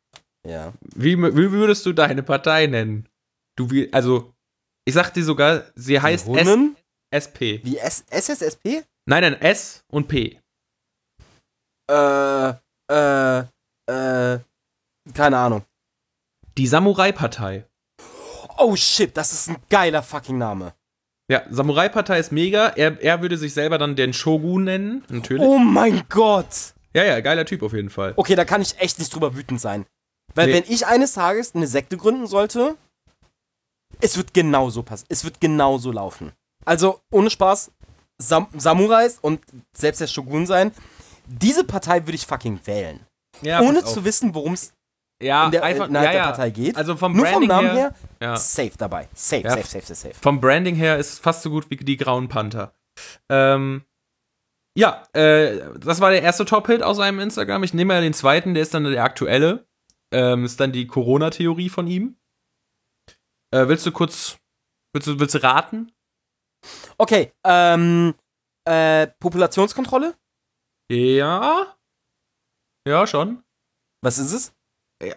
Ja. 0.48 0.74
Wie, 0.94 1.18
wie 1.18 1.52
würdest 1.52 1.84
du 1.84 1.94
deine 1.94 2.22
Partei 2.22 2.68
nennen? 2.68 3.10
Du, 3.58 3.72
wie, 3.72 3.92
also, 3.92 4.36
ich 4.86 4.94
sag 4.94 5.10
dir 5.16 5.24
sogar, 5.24 5.64
sie 5.74 6.00
heißt 6.00 6.28
S 6.28 6.48
SP. 7.10 7.42
Wie 7.64 7.78
S 7.78 8.06
SSSP? 8.12 8.84
Nein, 9.10 9.24
nein, 9.24 9.42
S 9.42 9.84
und 9.92 10.08
P. 10.08 10.40
Äh, 11.90 12.50
äh, 12.92 13.40
äh, 13.40 14.40
keine 15.12 15.38
Ahnung. 15.40 15.66
Die 16.56 16.68
Samurai-Partei. 16.68 17.66
Oh 18.60 18.76
shit, 18.76 19.18
das 19.18 19.34
ist 19.34 19.50
ein 19.50 19.58
geiler 19.70 20.04
fucking 20.04 20.38
Name. 20.38 20.76
Ja, 21.30 21.44
Samurai-Partei 21.50 22.20
ist 22.20 22.32
mega. 22.32 22.68
Er, 22.70 23.02
er 23.02 23.22
würde 23.22 23.38
sich 23.38 23.54
selber 23.54 23.78
dann 23.78 23.96
den 23.96 24.14
Shogun 24.14 24.64
nennen, 24.64 25.04
natürlich. 25.10 25.46
Oh 25.46 25.58
mein 25.58 26.04
Gott! 26.10 26.74
Ja, 26.94 27.04
ja, 27.04 27.20
geiler 27.20 27.46
Typ 27.46 27.64
auf 27.64 27.74
jeden 27.74 27.90
Fall. 27.90 28.14
Okay, 28.16 28.36
da 28.36 28.46
kann 28.46 28.62
ich 28.62 28.80
echt 28.80 28.98
nicht 29.00 29.14
drüber 29.14 29.36
wütend 29.36 29.60
sein. 29.60 29.86
Weil 30.34 30.48
nee. 30.48 30.54
wenn 30.54 30.64
ich 30.68 30.88
eines 30.88 31.14
Tages 31.14 31.54
eine 31.54 31.68
Sekte 31.68 31.98
gründen 31.98 32.28
sollte, 32.28 32.78
es 34.00 34.18
wird 34.18 34.34
genauso 34.34 34.84
passen. 34.84 35.06
Es 35.10 35.24
wird 35.24 35.42
genauso 35.42 35.92
laufen. 35.92 36.32
Also, 36.66 37.00
ohne 37.12 37.30
Spaß, 37.30 37.72
Sam 38.18 38.48
Samurais 38.56 39.20
und 39.22 39.42
selbst 39.74 40.02
der 40.02 40.08
Shogun 40.08 40.46
sein, 40.46 40.72
diese 41.28 41.64
Partei 41.64 42.06
würde 42.06 42.16
ich 42.16 42.26
fucking 42.26 42.60
wählen. 42.66 43.06
Ja, 43.42 43.62
ohne 43.62 43.84
zu 43.84 44.04
wissen, 44.04 44.34
worum 44.34 44.54
es 44.54 44.74
ja, 45.22 45.46
in 45.46 45.52
der, 45.52 45.64
einfach, 45.64 45.88
innerhalb 45.88 46.14
ja, 46.14 46.20
der 46.20 46.30
Partei 46.30 46.50
geht. 46.52 46.76
Also 46.76 46.96
vom 46.96 47.14
Nur 47.14 47.24
Branding 47.26 47.50
vom 47.50 47.66
Namen 47.66 47.78
her, 47.78 47.96
her 48.20 48.38
safe 48.38 48.74
dabei. 48.78 49.08
Safe, 49.14 49.50
safe, 49.50 49.64
safe, 49.64 49.86
safe, 49.86 49.96
safe. 49.96 50.14
Vom 50.14 50.40
Branding 50.40 50.76
her 50.76 50.98
ist 50.98 51.20
fast 51.20 51.42
so 51.42 51.50
gut 51.50 51.70
wie 51.70 51.78
die 51.78 51.98
Grauen 51.98 52.28
Panther. 52.28 52.74
Ähm, 53.30 53.84
ja, 54.78 55.04
äh, 55.14 55.78
das 55.80 56.02
war 56.02 56.12
der 56.12 56.22
erste 56.22 56.46
Top-Hit 56.46 56.84
aus 56.84 56.98
seinem 56.98 57.20
Instagram. 57.20 57.64
Ich 57.64 57.74
nehme 57.74 57.96
ja 57.96 58.02
den 58.02 58.14
zweiten, 58.14 58.54
der 58.54 58.64
ist 58.64 58.74
dann 58.74 58.84
der 58.84 59.04
aktuelle. 59.04 59.68
Ähm, 60.14 60.46
ist 60.46 60.60
dann 60.60 60.72
die 60.72 60.88
Corona-Theorie 60.88 61.70
von 61.70 61.88
ihm. 61.88 62.18
Äh, 63.52 63.68
willst 63.68 63.86
du 63.86 63.92
kurz, 63.92 64.38
willst 64.94 65.08
du, 65.08 65.20
willst 65.20 65.36
du 65.36 65.44
raten? 65.44 65.92
Okay, 66.98 67.34
ähm, 67.44 68.14
äh, 68.66 69.08
Populationskontrolle? 69.20 70.16
Ja. 70.92 71.76
Ja, 72.88 73.08
schon. 73.08 73.44
Was 74.02 74.20
ist 74.20 74.32
es? 74.32 74.57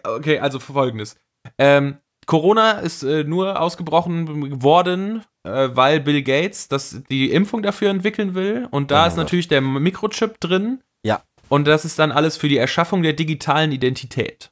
Okay, 0.03 0.39
also 0.39 0.59
folgendes. 0.59 1.15
Ähm, 1.57 1.97
Corona 2.27 2.73
ist 2.73 3.03
äh, 3.03 3.23
nur 3.23 3.59
ausgebrochen 3.59 4.61
worden, 4.61 5.23
äh, 5.43 5.69
weil 5.73 5.99
Bill 5.99 6.21
Gates 6.21 6.67
das, 6.67 7.01
die 7.09 7.31
Impfung 7.31 7.63
dafür 7.63 7.89
entwickeln 7.89 8.35
will. 8.35 8.67
Und 8.71 8.91
da 8.91 9.05
oh 9.05 9.07
ist 9.07 9.17
natürlich 9.17 9.47
der 9.47 9.61
Mikrochip 9.61 10.39
drin. 10.39 10.81
Ja. 11.03 11.23
Und 11.49 11.65
das 11.65 11.83
ist 11.83 11.99
dann 11.99 12.11
alles 12.11 12.37
für 12.37 12.47
die 12.47 12.57
Erschaffung 12.57 13.03
der 13.03 13.13
digitalen 13.13 13.71
Identität. 13.71 14.51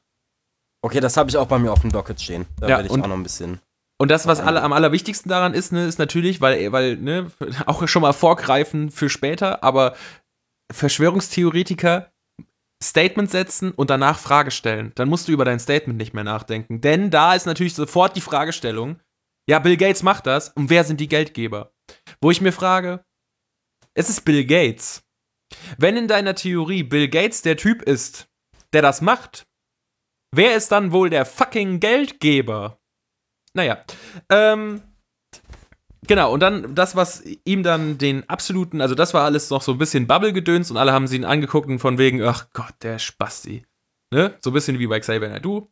Okay, 0.82 1.00
das 1.00 1.16
habe 1.16 1.30
ich 1.30 1.36
auch 1.36 1.46
bei 1.46 1.58
mir 1.58 1.72
auf 1.72 1.80
dem 1.80 1.92
Docket 1.92 2.20
stehen. 2.20 2.46
Da 2.58 2.68
ja, 2.68 2.76
werde 2.76 2.88
ich 2.88 2.92
und, 2.92 3.02
auch 3.02 3.08
noch 3.08 3.16
ein 3.16 3.22
bisschen. 3.22 3.60
Und 3.98 4.10
das, 4.10 4.26
was 4.26 4.40
alle, 4.40 4.62
am 4.62 4.72
allerwichtigsten 4.72 5.28
daran 5.28 5.54
ist, 5.54 5.72
ne, 5.72 5.86
ist 5.86 5.98
natürlich, 5.98 6.40
weil, 6.40 6.72
weil, 6.72 6.96
ne, 6.96 7.30
auch 7.66 7.86
schon 7.86 8.02
mal 8.02 8.12
vorgreifen 8.12 8.90
für 8.90 9.08
später, 9.10 9.62
aber 9.62 9.94
Verschwörungstheoretiker 10.72 12.10
Statement 12.82 13.30
setzen 13.30 13.72
und 13.72 13.90
danach 13.90 14.18
Frage 14.18 14.50
stellen. 14.50 14.92
Dann 14.94 15.08
musst 15.08 15.28
du 15.28 15.32
über 15.32 15.44
dein 15.44 15.60
Statement 15.60 15.98
nicht 15.98 16.14
mehr 16.14 16.24
nachdenken. 16.24 16.80
Denn 16.80 17.10
da 17.10 17.34
ist 17.34 17.46
natürlich 17.46 17.74
sofort 17.74 18.16
die 18.16 18.22
Fragestellung, 18.22 19.00
ja, 19.48 19.58
Bill 19.58 19.76
Gates 19.76 20.02
macht 20.02 20.26
das 20.26 20.50
und 20.50 20.70
wer 20.70 20.84
sind 20.84 21.00
die 21.00 21.08
Geldgeber? 21.08 21.72
Wo 22.20 22.30
ich 22.30 22.40
mir 22.40 22.52
frage, 22.52 23.04
es 23.94 24.08
ist 24.08 24.24
Bill 24.24 24.44
Gates. 24.44 25.02
Wenn 25.78 25.96
in 25.96 26.08
deiner 26.08 26.34
Theorie 26.34 26.84
Bill 26.84 27.08
Gates 27.08 27.42
der 27.42 27.56
Typ 27.56 27.82
ist, 27.82 28.28
der 28.72 28.82
das 28.82 29.00
macht, 29.00 29.46
wer 30.32 30.54
ist 30.54 30.70
dann 30.70 30.92
wohl 30.92 31.10
der 31.10 31.26
fucking 31.26 31.80
Geldgeber? 31.80 32.80
Naja, 33.52 33.84
ähm, 34.30 34.82
Genau, 36.06 36.32
und 36.32 36.40
dann 36.40 36.74
das, 36.74 36.96
was 36.96 37.22
ihm 37.44 37.62
dann 37.62 37.98
den 37.98 38.28
absoluten, 38.28 38.80
also 38.80 38.94
das 38.94 39.12
war 39.14 39.24
alles 39.24 39.50
noch 39.50 39.62
so 39.62 39.72
ein 39.72 39.78
bisschen 39.78 40.06
Bubble-Gedöns 40.06 40.70
und 40.70 40.76
alle 40.76 40.92
haben 40.92 41.06
sie 41.06 41.16
ihn 41.16 41.24
angeguckt 41.24 41.68
und 41.68 41.78
von 41.78 41.98
wegen, 41.98 42.22
ach 42.22 42.46
Gott, 42.52 42.74
der 42.82 42.98
Spasti. 42.98 43.64
ne? 44.12 44.34
So 44.42 44.50
ein 44.50 44.54
bisschen 44.54 44.78
wie 44.78 44.86
bei 44.86 44.98
Xavier 45.00 45.28
Nadu. 45.28 45.70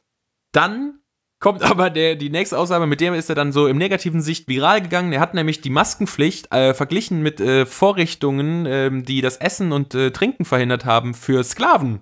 Dann 0.52 1.00
kommt 1.40 1.62
aber 1.70 1.90
der, 1.90 2.16
die 2.16 2.30
nächste 2.30 2.58
Aussage, 2.58 2.86
mit 2.86 3.00
dem 3.00 3.14
ist 3.14 3.28
er 3.28 3.34
dann 3.34 3.52
so 3.52 3.66
im 3.66 3.78
negativen 3.78 4.20
Sicht 4.20 4.48
viral 4.48 4.82
gegangen. 4.82 5.12
Er 5.12 5.20
hat 5.20 5.34
nämlich 5.34 5.60
die 5.60 5.70
Maskenpflicht 5.70 6.52
äh, 6.52 6.74
verglichen 6.74 7.22
mit 7.22 7.40
äh, 7.40 7.64
Vorrichtungen, 7.64 8.66
ähm, 8.66 9.04
die 9.04 9.22
das 9.22 9.38
Essen 9.38 9.72
und 9.72 9.94
äh, 9.94 10.10
Trinken 10.10 10.44
verhindert 10.44 10.84
haben 10.84 11.14
für 11.14 11.42
Sklaven. 11.42 12.00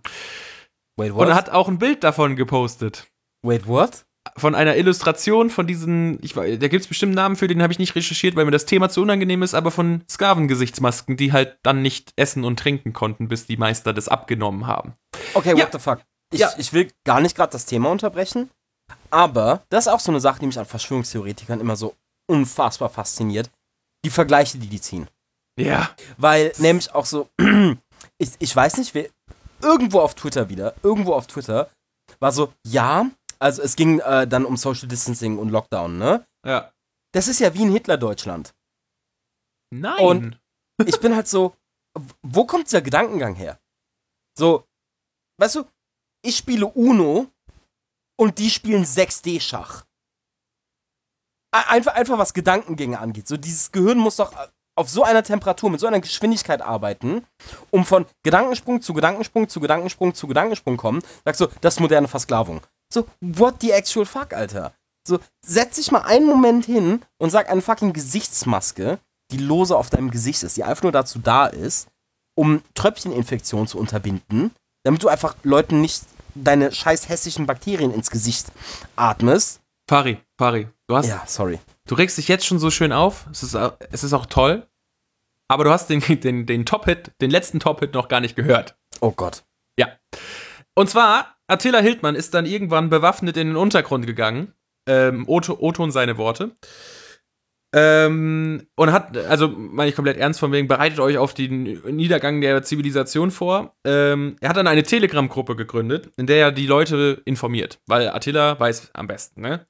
Wait, 0.97 1.13
Und 1.13 1.29
er 1.29 1.35
hat 1.35 1.51
auch 1.51 1.69
ein 1.69 1.79
Bild 1.79 2.03
davon 2.05 2.37
gepostet. 2.37 3.07
Wait, 3.43 3.67
what? 3.67 4.06
Von 4.37 4.55
einer 4.55 4.77
Illustration 4.77 5.51
von 5.51 5.67
diesen, 5.67 6.19
ich, 6.23 6.37
weiß, 6.37 6.59
da 6.59 6.69
gibt 6.69 6.83
es 6.83 6.89
bestimmt 6.89 7.11
einen 7.11 7.17
Namen 7.17 7.37
für, 7.37 7.49
den 7.49 7.63
habe 7.63 7.73
ich 7.73 7.79
nicht 7.79 7.95
recherchiert, 7.95 8.37
weil 8.37 8.45
mir 8.45 8.51
das 8.51 8.67
Thema 8.67 8.89
zu 8.89 9.03
unangenehm 9.03 9.43
ist, 9.43 9.55
aber 9.55 9.71
von 9.71 10.03
Sklavengesichtsmasken, 10.11 11.17
die 11.17 11.33
halt 11.33 11.59
dann 11.63 11.83
nicht 11.83 12.13
essen 12.17 12.45
und 12.45 12.59
trinken 12.59 12.93
konnten, 12.93 13.29
bis 13.29 13.47
die 13.47 13.57
Meister 13.57 13.93
das 13.93 14.09
abgenommen 14.09 14.67
haben. 14.67 14.95
Okay, 15.35 15.53
what 15.53 15.59
Ja. 15.59 15.69
the 15.73 15.79
fuck? 15.79 16.01
Ich, 16.33 16.41
Ja. 16.41 16.51
ich 16.59 16.73
will 16.73 16.91
gar 17.05 17.21
nicht 17.21 17.37
gerade 17.37 17.53
das 17.53 17.67
Thema 17.67 17.91
unterbrechen, 17.91 18.51
aber 19.11 19.63
das 19.69 19.87
ist 19.87 19.93
auch 19.93 20.01
so 20.01 20.11
eine 20.13 20.21
Sache, 20.21 20.41
die 20.41 20.47
mich 20.47 20.59
an 20.59 20.67
Verschwörungstheoretikern 20.67 21.61
immer 21.61 21.77
so 21.77 21.95
unfassbar 22.31 22.89
fasziniert. 22.91 23.51
Die 24.05 24.11
Vergleiche, 24.11 24.59
die 24.59 24.67
die 24.69 24.81
ziehen. 24.81 25.09
Ja. 25.59 25.91
Weil 26.17 26.53
nämlich 26.59 26.95
auch 26.95 27.07
so, 27.07 27.29
ich, 28.19 28.31
ich 28.39 28.55
weiß 28.55 28.77
nicht, 28.79 28.95
wer, 28.95 29.07
irgendwo 29.63 30.01
auf 30.01 30.15
Twitter 30.15 30.49
wieder, 30.49 30.75
irgendwo 30.83 31.15
auf 31.15 31.27
Twitter, 31.27 31.71
war 32.21 32.33
so, 32.33 32.53
ja, 32.67 33.07
also 33.39 33.63
es 33.63 33.77
ging 33.77 34.01
äh, 34.01 34.27
dann 34.27 34.45
um 34.45 34.57
Social 34.57 34.89
Distancing 34.89 35.39
und 35.39 35.51
Lockdown, 35.51 35.99
ne? 35.99 36.27
Ja. 36.45 36.73
Das 37.13 37.29
ist 37.29 37.41
ja 37.41 37.53
wie 37.55 37.63
in 37.63 37.73
Hitler-Deutschland. 37.73 38.55
Nein. 39.71 40.05
Und- 40.05 40.41
Ich 40.87 41.01
bin 41.01 41.17
halt 41.17 41.27
so, 41.27 41.57
wo 42.23 42.45
kommt 42.45 42.67
dieser 42.67 42.83
Gedankengang 42.83 43.35
her? 43.35 43.59
So, 44.39 44.67
weißt 45.41 45.55
du, 45.57 45.65
ich 46.23 46.37
spiele 46.37 46.67
Uno 46.67 47.29
und 48.21 48.39
die 48.39 48.51
spielen 48.51 48.85
6D-Schach. 48.85 49.87
Einfach, 51.53 51.95
einfach 51.95 52.19
was 52.19 52.35
Gedankengänge 52.35 52.99
angeht. 52.99 53.27
So, 53.27 53.39
dieses 53.39 53.73
Gehirn 53.73 53.97
muss 53.97 54.17
doch 54.17 54.35
auf 54.79 54.91
so 54.91 55.05
einer 55.05 55.23
Temperatur, 55.23 55.71
mit 55.71 55.81
so 55.81 55.87
einer 55.87 56.01
Geschwindigkeit 56.01 56.61
arbeiten, 56.61 57.25
um 57.71 57.87
von 57.87 58.05
Gedankensprung 58.23 58.83
zu 58.83 58.93
Gedankensprung 58.93 59.49
zu 59.49 59.59
Gedankensprung 59.61 60.15
zu 60.15 60.27
Gedankensprung 60.27 60.77
kommen. 60.77 61.03
Sagst 61.25 61.41
du, 61.41 61.47
das 61.63 61.75
ist 61.77 61.81
moderne 61.81 62.09
Versklavung. 62.09 62.61
So, 62.93 63.07
what 63.21 63.57
the 63.61 63.73
actual 63.73 64.07
fuck, 64.07 64.33
Alter? 64.33 64.73
So, 65.07 65.19
setz 65.45 65.77
dich 65.77 65.91
mal 65.93 66.03
einen 66.03 66.27
Moment 66.27 66.65
hin 66.67 67.03
und 67.19 67.31
sag 67.31 67.49
eine 67.49 67.63
fucking 67.63 67.93
Gesichtsmaske, 67.93 68.99
die 69.31 69.39
lose 69.39 69.77
auf 69.77 69.91
deinem 69.91 70.11
Gesicht 70.11 70.43
ist, 70.43 70.57
die 70.57 70.65
einfach 70.65 70.83
nur 70.83 70.93
dazu 70.93 71.19
da 71.19 71.47
ist, 71.47 71.89
um 72.37 72.63
Tröpfcheninfektionen 72.75 73.67
zu 73.67 73.79
unterbinden, 73.79 74.53
damit 74.85 75.03
du 75.03 75.09
einfach 75.09 75.37
Leuten 75.43 75.81
nicht 75.81 76.03
deine 76.35 76.71
scheiß 76.73 77.09
hässlichen 77.09 77.47
Bakterien 77.47 77.93
ins 77.93 78.11
Gesicht 78.11 78.49
atmest. 78.95 79.61
Fari, 79.89 80.21
Fari, 80.39 80.69
du 80.89 80.97
hast, 80.97 81.07
Ja, 81.07 81.23
sorry. 81.27 81.61
du 81.87 81.95
regst 81.95 82.19
dich 82.19 82.29
jetzt 82.29 82.45
schon 82.47 82.59
so 82.59 82.71
schön 82.71 82.93
auf. 82.93 83.27
Es 83.31 83.43
ist, 83.43 83.55
es 83.55 84.05
ist 84.05 84.13
auch 84.13 84.27
toll. 84.27 84.67
Aber 85.49 85.63
du 85.65 85.71
hast 85.71 85.89
den, 85.89 86.01
den, 86.21 86.47
den 86.47 86.67
Top-Hit, 86.67 87.13
den 87.21 87.31
letzten 87.31 87.61
Top-Hit 87.61 87.95
noch 87.95 88.09
gar 88.09 88.21
nicht 88.21 88.37
gehört. 88.37 88.77
Oh 89.01 89.13
Gott. 89.13 89.45
Und 90.79 90.91
zwar, 90.91 91.36
Attila 91.49 91.79
Hildmann 91.81 92.15
ist 92.15 92.35
dann 92.35 92.47
irgendwann 92.47 92.91
bewaffnet 92.91 93.37
in 93.37 93.49
den 93.49 93.57
Untergrund 93.57 94.07
gegangen. 94.07 94.53
Ähm, 94.89 95.25
Otto, 95.29 95.57
Oton 95.61 95.91
seine 95.91 96.17
Worte. 96.19 96.53
Ähm, 97.75 98.67
und 98.77 98.93
hat, 98.93 99.17
also 99.17 99.49
meine 99.49 99.91
ich 99.91 99.97
komplett 99.97 100.17
ernst 100.17 100.41
von 100.41 100.53
wegen, 100.53 100.69
bereitet 100.69 101.01
euch 101.01 101.19
auf 101.19 101.35
den 101.35 101.65
Niedergang 101.95 102.41
der 102.41 102.63
Zivilisation 102.63 103.31
vor. 103.31 103.75
Ähm, 103.85 104.37
er 104.41 104.49
hat 104.51 104.57
dann 104.57 104.67
eine 104.69 104.83
Telegram-Gruppe 104.85 105.57
gegründet, 105.57 106.11
in 106.17 106.27
der 106.27 106.37
er 106.39 106.53
die 106.53 106.67
Leute 106.67 107.21
informiert, 107.25 107.81
weil 107.87 108.09
Attila 108.09 108.59
weiß 108.59 108.91
am 108.95 109.07
besten, 109.09 109.43
ne? 109.43 109.67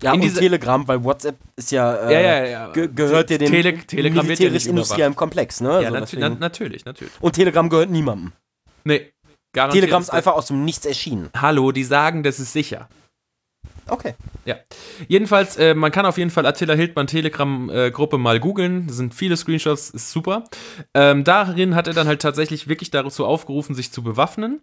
Ja, 0.00 0.12
In 0.14 0.20
und 0.20 0.32
Telegram, 0.36 0.86
weil 0.86 1.02
WhatsApp 1.02 1.36
ist 1.56 1.72
ja, 1.72 1.92
äh, 2.08 2.12
ja, 2.12 2.20
ja, 2.20 2.44
ja. 2.46 2.72
ge 2.72 2.88
gehört 2.94 3.30
ja 3.30 3.38
dem 3.38 3.50
Tele 3.50 3.76
Telegram 3.78 3.88
wird 3.88 4.06
ja 4.06 4.14
nicht 4.14 4.28
militärisch-industriellen 4.28 5.16
Komplex, 5.16 5.60
ne? 5.60 5.70
Ja, 5.70 5.74
Also 5.76 5.90
natu 5.94 6.00
deswegen- 6.04 6.20
na 6.20 6.28
natürlich, 6.38 6.84
natürlich. 6.84 7.12
und 7.20 7.32
Telegram 7.32 7.68
gehört 7.68 7.90
niemandem. 7.90 8.32
Nee, 8.84 9.12
garantiert. 9.58 9.82
Telegram 9.84 10.02
ist 10.02 10.10
einfach 10.10 10.32
aus 10.34 10.46
dem 10.46 10.64
Nichts 10.64 10.86
erschienen. 10.86 11.28
Hallo, 11.36 11.72
die 11.72 11.84
sagen, 11.84 12.22
das 12.22 12.38
ist 12.40 12.52
sicher. 12.52 12.88
Okay. 13.88 14.14
Jedenfalls, 15.08 15.56
äh, 15.56 15.74
man 15.74 15.92
kann 15.92 16.06
auf 16.06 16.18
jeden 16.18 16.30
Fall 16.30 16.46
Attila 16.46 16.74
Hildmann 16.74 17.06
Telegram-Gruppe 17.06 18.18
mal 18.18 18.40
googeln. 18.40 18.86
Das 18.86 18.96
sind 18.96 19.14
viele 19.14 19.36
Screenshots, 19.36 19.90
ist 19.90 20.10
super. 20.10 20.44
Ähm, 20.94 21.24
darin 21.24 21.74
hat 21.74 21.86
er 21.86 21.94
dann 21.94 22.06
halt 22.06 22.20
tatsächlich 22.22 22.68
wirklich 22.68 22.90
dazu 22.90 23.24
aufgerufen, 23.26 23.74
sich 23.74 23.92
zu 23.92 24.02
bewaffnen 24.02 24.60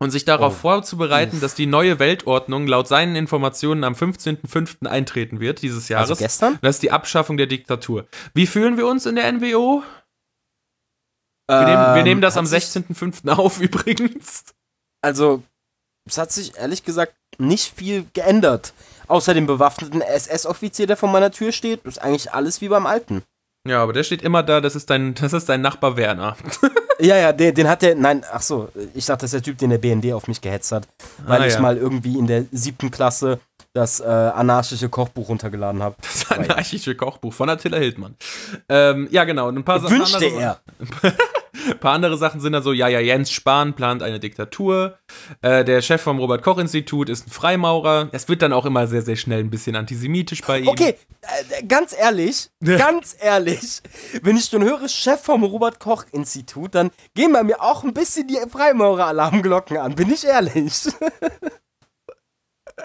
und 0.00 0.10
sich 0.10 0.24
darauf 0.24 0.54
Oh. 0.56 0.60
vorzubereiten, 0.60 1.36
Uff. 1.36 1.40
dass 1.42 1.54
die 1.54 1.66
neue 1.66 1.98
Weltordnung 1.98 2.66
laut 2.66 2.88
seinen 2.88 3.16
Informationen 3.16 3.84
am 3.84 3.94
15.05. 3.94 4.86
eintreten 4.86 5.40
wird 5.40 5.62
dieses 5.62 5.88
Jahres. 5.88 6.10
Also 6.10 6.22
gestern? 6.22 6.58
das 6.62 6.76
ist 6.76 6.82
die 6.82 6.90
Abschaffung 6.92 7.36
der 7.36 7.46
Diktatur. 7.46 8.06
Wie 8.34 8.46
fühlen 8.46 8.76
wir 8.76 8.86
uns 8.86 9.06
in 9.06 9.14
der 9.16 9.30
NWO? 9.32 9.82
Wir, 11.50 11.66
nehmen, 11.66 11.94
wir 11.96 12.02
nehmen 12.02 12.20
das 12.20 12.36
am 12.36 12.46
Ähm, 12.46 12.52
hat 12.52 12.62
sich- 12.62 12.82
16.05. 12.84 13.28
auf 13.36 13.60
übrigens. 13.60 14.44
Also, 15.02 15.42
es 16.08 16.18
hat 16.18 16.32
sich 16.32 16.56
ehrlich 16.56 16.84
gesagt 16.84 17.14
nicht 17.38 17.74
viel 17.76 18.06
geändert. 18.14 18.72
Außer 19.08 19.34
dem 19.34 19.46
bewaffneten 19.46 20.02
SS-Offizier, 20.02 20.86
der 20.86 20.96
vor 20.96 21.08
meiner 21.08 21.30
Tür 21.32 21.52
steht, 21.52 21.84
ist 21.84 22.00
eigentlich 22.00 22.32
alles 22.32 22.60
wie 22.60 22.68
beim 22.68 22.86
Alten. 22.86 23.22
Ja, 23.68 23.82
aber 23.82 23.92
der 23.92 24.04
steht 24.04 24.22
immer 24.22 24.42
da, 24.42 24.60
das 24.60 24.74
ist 24.74 24.88
dein, 24.88 25.14
das 25.14 25.32
ist 25.32 25.48
dein 25.48 25.60
Nachbar 25.60 25.96
Werner. 25.96 26.36
Ja, 27.02 27.16
ja, 27.16 27.32
den, 27.32 27.54
den 27.54 27.66
hat 27.66 27.80
der, 27.80 27.94
nein, 27.94 28.26
ach 28.30 28.42
so, 28.42 28.68
ich 28.92 29.06
dachte, 29.06 29.22
das 29.22 29.32
ist 29.32 29.32
der 29.32 29.42
Typ, 29.42 29.56
den 29.56 29.70
der 29.70 29.78
BND 29.78 30.12
auf 30.12 30.28
mich 30.28 30.42
gehetzt 30.42 30.70
hat, 30.70 30.86
weil 31.24 31.40
Ah, 31.40 31.46
ich 31.46 31.54
ja. 31.54 31.60
mal 31.62 31.78
irgendwie 31.78 32.18
in 32.18 32.26
der 32.26 32.44
siebten 32.52 32.90
Klasse 32.90 33.40
das 33.72 34.00
äh, 34.00 34.04
anarchische 34.04 34.90
Kochbuch 34.90 35.30
runtergeladen 35.30 35.82
habe. 35.82 35.96
Das 36.02 36.30
anarchische 36.30 36.94
Kochbuch 36.94 37.32
von 37.32 37.48
Attila 37.48 37.78
Hildmann. 37.78 38.16
Ähm, 38.68 39.08
ja, 39.10 39.24
genau. 39.24 39.48
Und 39.48 39.56
ein 39.56 39.64
paar, 39.64 39.80
Sachen- 39.80 39.96
Wünschte 39.98 40.26
er. 40.30 40.60
Ein 41.68 41.78
paar 41.78 41.92
andere 41.92 42.16
Sachen 42.16 42.40
sind 42.40 42.52
dann 42.52 42.62
so, 42.62 42.72
ja, 42.72 42.88
ja, 42.88 43.00
Jens 43.00 43.30
Spahn 43.30 43.74
plant 43.74 44.02
eine 44.02 44.20
Diktatur. 44.20 44.98
Äh, 45.42 45.64
der 45.64 45.82
Chef 45.82 46.00
vom 46.00 46.18
Robert-Koch-Institut 46.18 47.08
ist 47.08 47.26
ein 47.26 47.30
Freimaurer. 47.30 48.08
Es 48.12 48.28
wird 48.28 48.42
dann 48.42 48.52
auch 48.52 48.66
immer 48.66 48.86
sehr, 48.86 49.02
sehr 49.02 49.16
schnell 49.16 49.40
ein 49.40 49.50
bisschen 49.50 49.76
antisemitisch 49.76 50.42
bei 50.42 50.60
ihm. 50.60 50.68
Okay, 50.68 50.96
äh, 51.22 51.64
ganz 51.64 51.94
ehrlich, 51.96 52.50
ganz 52.60 53.16
ehrlich, 53.20 53.82
wenn 54.22 54.36
ich 54.36 54.46
schon 54.46 54.62
höre, 54.62 54.88
Chef 54.88 55.20
vom 55.20 55.44
Robert-Koch-Institut, 55.44 56.74
dann 56.74 56.90
gehen 57.14 57.32
bei 57.32 57.42
mir 57.42 57.60
auch 57.60 57.84
ein 57.84 57.94
bisschen 57.94 58.28
die 58.28 58.38
Freimaurer-Alarmglocken 58.48 59.76
an, 59.76 59.94
bin 59.94 60.12
ich 60.12 60.24
ehrlich. 60.24 60.88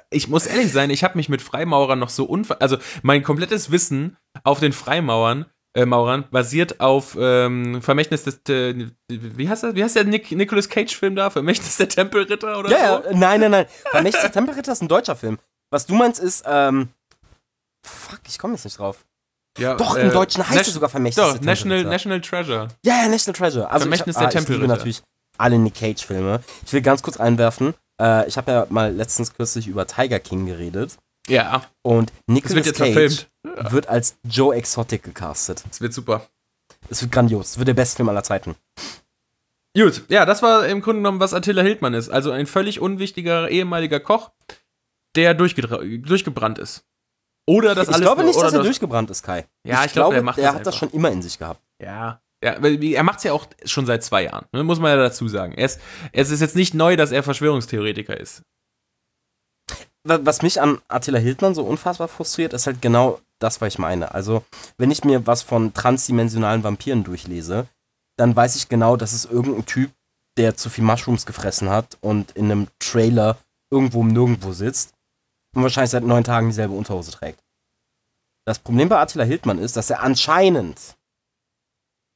Ich 0.09 0.27
muss 0.27 0.45
ehrlich 0.45 0.71
sein, 0.71 0.89
ich 0.89 1.03
habe 1.03 1.17
mich 1.17 1.29
mit 1.29 1.41
Freimaurern 1.41 1.99
noch 1.99 2.09
so 2.09 2.25
unver... 2.25 2.61
Also 2.61 2.77
mein 3.01 3.23
komplettes 3.23 3.71
Wissen 3.71 4.17
auf 4.43 4.59
den 4.59 4.73
Freimauern 4.73 5.45
äh, 5.75 5.85
Maurern 5.85 6.25
basiert 6.31 6.79
auf 6.79 7.15
ähm, 7.19 7.81
Vermächtnis 7.81 8.23
des... 8.23 8.39
Äh, 8.49 8.87
wie, 9.09 9.47
heißt 9.49 9.63
das? 9.63 9.75
wie 9.75 9.83
heißt 9.83 9.95
der 9.95 10.05
Nick, 10.05 10.31
Nicolas 10.31 10.69
Cage-Film 10.69 11.15
da? 11.15 11.29
Vermächtnis 11.29 11.77
der 11.77 11.89
Tempelritter 11.89 12.57
oder 12.59 12.71
Ja, 12.71 13.01
so? 13.03 13.09
ja, 13.09 13.15
nein, 13.17 13.41
nein, 13.41 13.51
nein. 13.51 13.65
Vermächtnis 13.91 14.21
der 14.23 14.31
Tempelritter 14.31 14.71
ist 14.71 14.81
ein 14.81 14.87
deutscher 14.87 15.15
Film. 15.15 15.37
Was 15.69 15.85
du 15.85 15.93
meinst 15.95 16.19
ist, 16.19 16.43
ähm, 16.47 16.89
fuck, 17.85 18.21
ich 18.27 18.39
komme 18.39 18.53
jetzt 18.53 18.63
nicht 18.63 18.79
drauf. 18.79 19.05
Ja, 19.57 19.75
Doch, 19.75 19.95
äh, 19.95 20.01
im 20.01 20.11
Deutschen 20.11 20.47
heißt 20.47 20.67
es 20.67 20.73
sogar 20.73 20.89
Vermächtnis 20.89 21.25
Doch, 21.25 21.33
der 21.37 21.45
National, 21.45 21.77
Tempelritter. 21.83 21.89
National 21.89 22.21
Treasure. 22.21 22.67
Ja, 22.83 23.03
ja, 23.03 23.07
National 23.09 23.37
Treasure. 23.37 23.69
Also 23.69 23.83
Vermächtnis 23.83 24.15
ich, 24.15 24.19
der 24.19 24.27
ah, 24.27 24.29
ich 24.29 24.33
liebe 24.35 24.45
Tempelritter. 24.47 24.75
natürlich 24.75 25.01
alle 25.37 25.59
Nick 25.59 25.75
Cage-Filme. 25.75 26.41
Ich 26.65 26.73
will 26.73 26.81
ganz 26.81 27.01
kurz 27.03 27.17
einwerfen, 27.17 27.73
äh, 28.01 28.27
ich 28.27 28.37
habe 28.37 28.51
ja 28.51 28.67
mal 28.69 28.93
letztens 28.93 29.33
kürzlich 29.33 29.67
über 29.67 29.85
Tiger 29.87 30.19
King 30.19 30.45
geredet 30.45 30.97
Ja, 31.27 31.63
und 31.81 32.09
das 32.09 32.33
Nicolas 32.33 32.55
wird 32.55 32.65
jetzt 32.67 32.77
Cage 32.77 32.91
verfilmt. 32.93 33.27
Wird 33.71 33.87
als 33.87 34.17
Joe 34.23 34.55
Exotic 34.55 35.03
gecastet. 35.03 35.63
Das 35.67 35.81
wird 35.81 35.93
super. 35.93 36.27
Es 36.89 37.01
wird 37.01 37.11
grandios. 37.11 37.51
Es 37.51 37.57
wird 37.57 37.67
der 37.67 37.73
beste 37.73 37.97
Film 37.97 38.09
aller 38.09 38.23
Zeiten. 38.23 38.55
Gut, 39.77 40.03
ja, 40.07 40.25
das 40.25 40.41
war 40.41 40.65
im 40.67 40.81
Grunde 40.81 40.99
genommen, 40.99 41.19
was 41.19 41.33
Attila 41.33 41.61
Hildmann 41.61 41.93
ist. 41.93 42.09
Also 42.09 42.31
ein 42.31 42.47
völlig 42.47 42.79
unwichtiger 42.79 43.49
ehemaliger 43.49 43.99
Koch, 43.99 44.31
der 45.15 45.33
durchgebrannt 45.33 46.59
ist. 46.59 46.85
Oder 47.47 47.75
das 47.75 47.89
ich 47.89 47.93
alles 47.93 48.01
glaube 48.05 48.21
nur- 48.21 48.29
nicht, 48.31 48.41
dass 48.41 48.53
er 48.53 48.63
durchgebrannt 48.63 49.09
ist, 49.11 49.21
Kai. 49.23 49.45
Ja, 49.65 49.83
ich 49.85 49.91
glaube, 49.93 50.09
glaube, 50.11 50.15
er 50.15 50.23
macht 50.23 50.37
der 50.37 50.45
das 50.51 50.55
hat 50.55 50.65
das 50.67 50.75
schon 50.77 50.89
immer 50.91 51.11
in 51.11 51.21
sich 51.21 51.37
gehabt. 51.37 51.61
Ja. 51.81 52.21
Ja, 52.43 52.51
er 52.53 53.03
macht 53.03 53.17
es 53.19 53.23
ja 53.23 53.33
auch 53.33 53.47
schon 53.65 53.85
seit 53.85 54.03
zwei 54.03 54.23
Jahren, 54.23 54.45
ne? 54.51 54.63
muss 54.63 54.79
man 54.79 54.91
ja 54.91 54.97
dazu 54.97 55.27
sagen. 55.27 55.53
Er 55.53 55.65
ist, 55.65 55.79
es 56.11 56.29
ist 56.31 56.41
jetzt 56.41 56.55
nicht 56.55 56.73
neu, 56.73 56.95
dass 56.95 57.11
er 57.11 57.23
Verschwörungstheoretiker 57.23 58.17
ist. 58.19 58.43
Wa- 60.03 60.19
Was 60.21 60.41
mich 60.41 60.61
an 60.61 60.79
Attila 60.87 61.17
Hildmann 61.19 61.55
so 61.55 61.63
unfassbar 61.63 62.07
frustriert, 62.07 62.53
ist 62.53 62.67
halt 62.67 62.81
genau 62.81 63.19
das, 63.39 63.61
was 63.61 63.73
ich 63.73 63.79
meine. 63.79 64.13
Also, 64.13 64.43
wenn 64.77 64.91
ich 64.91 65.03
mir 65.03 65.27
was 65.27 65.41
von 65.41 65.73
transdimensionalen 65.73 66.63
Vampiren 66.63 67.03
durchlese, 67.03 67.67
dann 68.17 68.35
weiß 68.35 68.55
ich 68.55 68.69
genau, 68.69 68.95
das 68.95 69.13
ist 69.13 69.25
irgendein 69.25 69.65
Typ, 69.65 69.91
der 70.37 70.55
zu 70.55 70.69
viel 70.69 70.83
Mushrooms 70.83 71.25
gefressen 71.25 71.69
hat 71.69 71.97
und 72.01 72.31
in 72.31 72.45
einem 72.45 72.67
Trailer 72.79 73.37
irgendwo 73.71 74.01
im 74.01 74.09
Nirgendwo 74.09 74.53
sitzt 74.53 74.93
und 75.55 75.63
wahrscheinlich 75.63 75.91
seit 75.91 76.03
neun 76.03 76.23
Tagen 76.23 76.47
dieselbe 76.47 76.73
Unterhose 76.73 77.11
trägt. 77.11 77.39
Das 78.45 78.59
Problem 78.59 78.89
bei 78.89 78.99
Attila 78.99 79.23
Hildmann 79.23 79.59
ist, 79.59 79.75
dass 79.75 79.89
er 79.89 80.01
anscheinend 80.01 80.95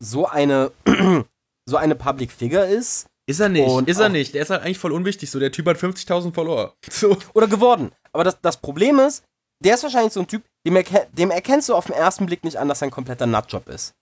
so 0.01 0.27
eine, 0.27 0.71
so 1.65 1.77
eine 1.77 1.95
Public 1.95 2.31
Figure 2.31 2.65
ist, 2.65 3.07
Ist 3.27 3.39
er 3.39 3.49
nicht, 3.49 3.67
Und 3.67 3.87
ist 3.87 3.99
er 3.99 4.09
nicht. 4.09 4.33
Der 4.33 4.41
ist 4.41 4.49
halt 4.49 4.63
eigentlich 4.63 4.79
voll 4.79 4.91
unwichtig. 4.91 5.29
So, 5.29 5.39
der 5.39 5.51
Typ 5.51 5.67
hat 5.67 5.77
50.000 5.77 6.33
Follower. 6.33 6.73
So. 6.89 7.17
Oder 7.33 7.47
geworden. 7.47 7.91
Aber 8.11 8.23
das, 8.23 8.39
das 8.41 8.57
Problem 8.57 8.99
ist, 8.99 9.23
der 9.63 9.75
ist 9.75 9.83
wahrscheinlich 9.83 10.13
so 10.13 10.21
ein 10.21 10.27
Typ, 10.27 10.43
dem, 10.65 10.75
erke 10.75 11.07
dem 11.11 11.31
erkennst 11.31 11.69
du 11.69 11.75
auf 11.75 11.87
den 11.87 11.95
ersten 11.95 12.25
Blick 12.25 12.43
nicht 12.43 12.57
an, 12.57 12.67
dass 12.67 12.81
er 12.81 12.87
ein 12.87 12.91
kompletter 12.91 13.25
Nutjob 13.25 13.67
ist. 13.69 13.93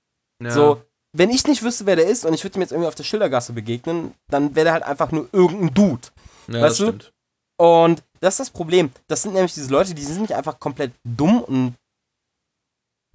Ja. 0.44 0.52
So, 0.52 0.82
wenn 1.16 1.30
ich 1.30 1.48
nicht 1.48 1.64
wüsste, 1.64 1.86
wer 1.86 1.96
der 1.96 2.08
ist 2.08 2.26
und 2.26 2.34
ich 2.34 2.44
würde 2.44 2.58
ihm 2.58 2.62
jetzt 2.62 2.72
irgendwie 2.72 2.88
auf 2.88 2.96
der 2.96 3.04
Schildergasse 3.04 3.54
begegnen, 3.54 4.14
dann 4.30 4.56
wäre 4.56 4.66
der 4.66 4.74
halt 4.74 4.84
einfach 4.84 5.12
nur 5.12 5.30
irgendein 5.32 5.74
Dude. 5.74 6.08
ja, 6.48 6.62
weißt 6.62 6.64
das 6.64 6.78
du? 6.78 6.84
stimmt. 6.86 7.14
Und 7.60 8.04
das 8.20 8.36
ist 8.36 8.40
das 8.40 8.50
Problem. 8.52 8.92
Das 9.08 9.24
sind 9.24 9.34
nämlich 9.34 9.54
diese 9.54 9.72
Leute, 9.72 9.96
die 9.96 10.04
sind 10.04 10.22
nicht 10.22 10.36
einfach 10.36 10.60
komplett 10.60 10.94
dumm 11.04 11.42
und 11.42 11.76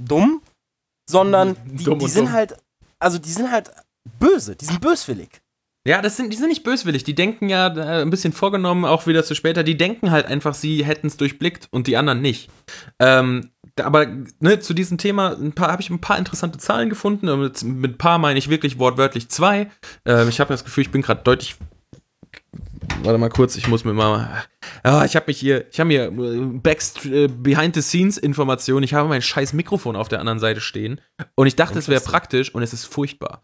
dumm, 0.02 0.42
sondern 1.09 1.57
die, 1.64 1.85
Dumm 1.85 1.98
die 1.98 2.09
sind 2.09 2.26
dumm. 2.26 2.33
halt, 2.33 2.57
also 2.98 3.18
die 3.18 3.31
sind 3.31 3.50
halt 3.50 3.72
böse, 4.18 4.57
die 4.57 4.64
sind 4.64 4.81
böswillig. 4.81 5.41
Ja, 5.84 6.00
das 6.00 6.16
sind, 6.16 6.32
die 6.32 6.36
sind 6.36 6.48
nicht 6.48 6.62
böswillig. 6.62 7.02
Die 7.02 7.14
denken 7.14 7.48
ja 7.48 7.66
äh, 7.66 8.02
ein 8.02 8.10
bisschen 8.10 8.32
vorgenommen, 8.32 8.84
auch 8.84 9.06
wieder 9.08 9.24
zu 9.24 9.34
später. 9.34 9.64
Die 9.64 9.76
denken 9.76 10.12
halt 10.12 10.26
einfach, 10.26 10.54
sie 10.54 10.84
hätten 10.84 11.08
es 11.08 11.16
durchblickt 11.16 11.66
und 11.72 11.88
die 11.88 11.96
anderen 11.96 12.20
nicht. 12.20 12.50
Ähm, 13.00 13.50
aber 13.80 14.06
ne, 14.38 14.60
zu 14.60 14.74
diesem 14.74 14.98
Thema 14.98 15.36
ein 15.36 15.54
habe 15.58 15.82
ich 15.82 15.90
ein 15.90 16.00
paar 16.00 16.18
interessante 16.18 16.58
Zahlen 16.58 16.88
gefunden. 16.88 17.28
Und 17.28 17.40
Mit, 17.40 17.62
mit 17.64 17.98
paar 17.98 18.18
meine 18.18 18.38
ich 18.38 18.48
wirklich 18.48 18.78
wortwörtlich 18.78 19.28
zwei. 19.28 19.70
Ähm, 20.04 20.28
ich 20.28 20.38
habe 20.38 20.52
das 20.52 20.64
Gefühl, 20.64 20.82
ich 20.82 20.92
bin 20.92 21.02
gerade 21.02 21.22
deutlich. 21.24 21.56
Warte 23.02 23.18
mal 23.18 23.28
kurz, 23.28 23.56
ich 23.56 23.66
muss 23.66 23.84
mir 23.84 23.92
mal. 23.92 24.44
Ja, 24.84 25.04
ich 25.04 25.16
habe 25.16 25.26
mich 25.26 25.38
hier, 25.38 25.66
ich 25.68 25.80
habe 25.80 25.88
mir 25.88 26.04
äh, 26.04 26.40
Backst 26.60 27.04
äh, 27.06 27.26
Behind 27.26 27.74
the 27.74 27.82
Scenes 27.82 28.18
Informationen. 28.18 28.84
Ich 28.84 28.94
habe 28.94 29.08
mein 29.08 29.22
scheiß 29.22 29.52
Mikrofon 29.52 29.96
auf 29.96 30.08
der 30.08 30.20
anderen 30.20 30.38
Seite 30.38 30.60
stehen 30.60 31.00
und 31.34 31.48
ich 31.48 31.56
dachte, 31.56 31.78
es 31.80 31.88
wäre 31.88 32.00
praktisch 32.00 32.54
und 32.54 32.62
es 32.62 32.72
ist 32.72 32.84
furchtbar. 32.84 33.42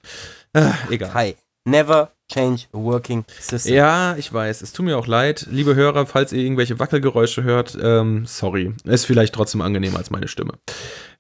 Äh, 0.53 0.71
egal. 0.91 1.15
Hi. 1.15 1.37
Never 1.65 2.13
change 2.31 2.67
a 2.73 2.79
working 2.79 3.25
system. 3.41 3.75
Ja, 3.75 4.17
ich 4.17 4.33
weiß. 4.33 4.63
Es 4.63 4.73
tut 4.73 4.87
mir 4.87 4.99
auch 4.99 5.07
leid. 5.07 5.47
Liebe 5.51 5.75
Hörer, 5.75 6.07
falls 6.07 6.33
ihr 6.33 6.43
irgendwelche 6.43 6.79
Wackelgeräusche 6.79 7.43
hört, 7.43 7.77
ähm, 7.81 8.27
sorry. 8.27 8.75
Ist 8.85 9.07
vielleicht 9.07 9.35
trotzdem 9.35 9.61
angenehmer 9.61 9.99
als 9.99 10.11
meine 10.11 10.29
Stimme. 10.29 10.55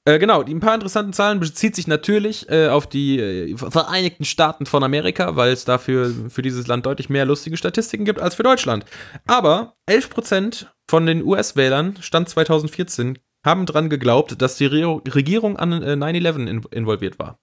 Äh, 0.04 0.18
genau, 0.18 0.42
die 0.42 0.54
ein 0.54 0.60
paar 0.60 0.74
interessanten 0.74 1.12
Zahlen 1.12 1.40
bezieht 1.40 1.76
sich 1.76 1.86
natürlich 1.86 2.48
äh, 2.48 2.68
auf 2.68 2.86
die 2.86 3.18
äh, 3.18 3.56
Vereinigten 3.56 4.24
Staaten 4.24 4.64
von 4.64 4.82
Amerika, 4.82 5.36
weil 5.36 5.52
es 5.52 5.64
dafür 5.64 6.14
für 6.30 6.42
dieses 6.42 6.66
Land 6.66 6.86
deutlich 6.86 7.10
mehr 7.10 7.26
lustige 7.26 7.56
Statistiken 7.56 8.04
gibt 8.04 8.20
als 8.20 8.34
für 8.34 8.42
Deutschland. 8.42 8.84
Aber 9.26 9.74
11% 9.90 10.66
von 10.88 11.04
den 11.04 11.22
US-Wählern, 11.22 11.98
Stand 12.00 12.28
2014, 12.28 13.18
haben 13.44 13.66
dran 13.66 13.90
geglaubt, 13.90 14.40
dass 14.40 14.56
die 14.56 14.66
Re 14.66 15.00
Regierung 15.14 15.56
an 15.56 15.72
äh, 15.82 15.92
9-11 15.92 16.46
in 16.46 16.62
involviert 16.70 17.18
war. 17.18 17.38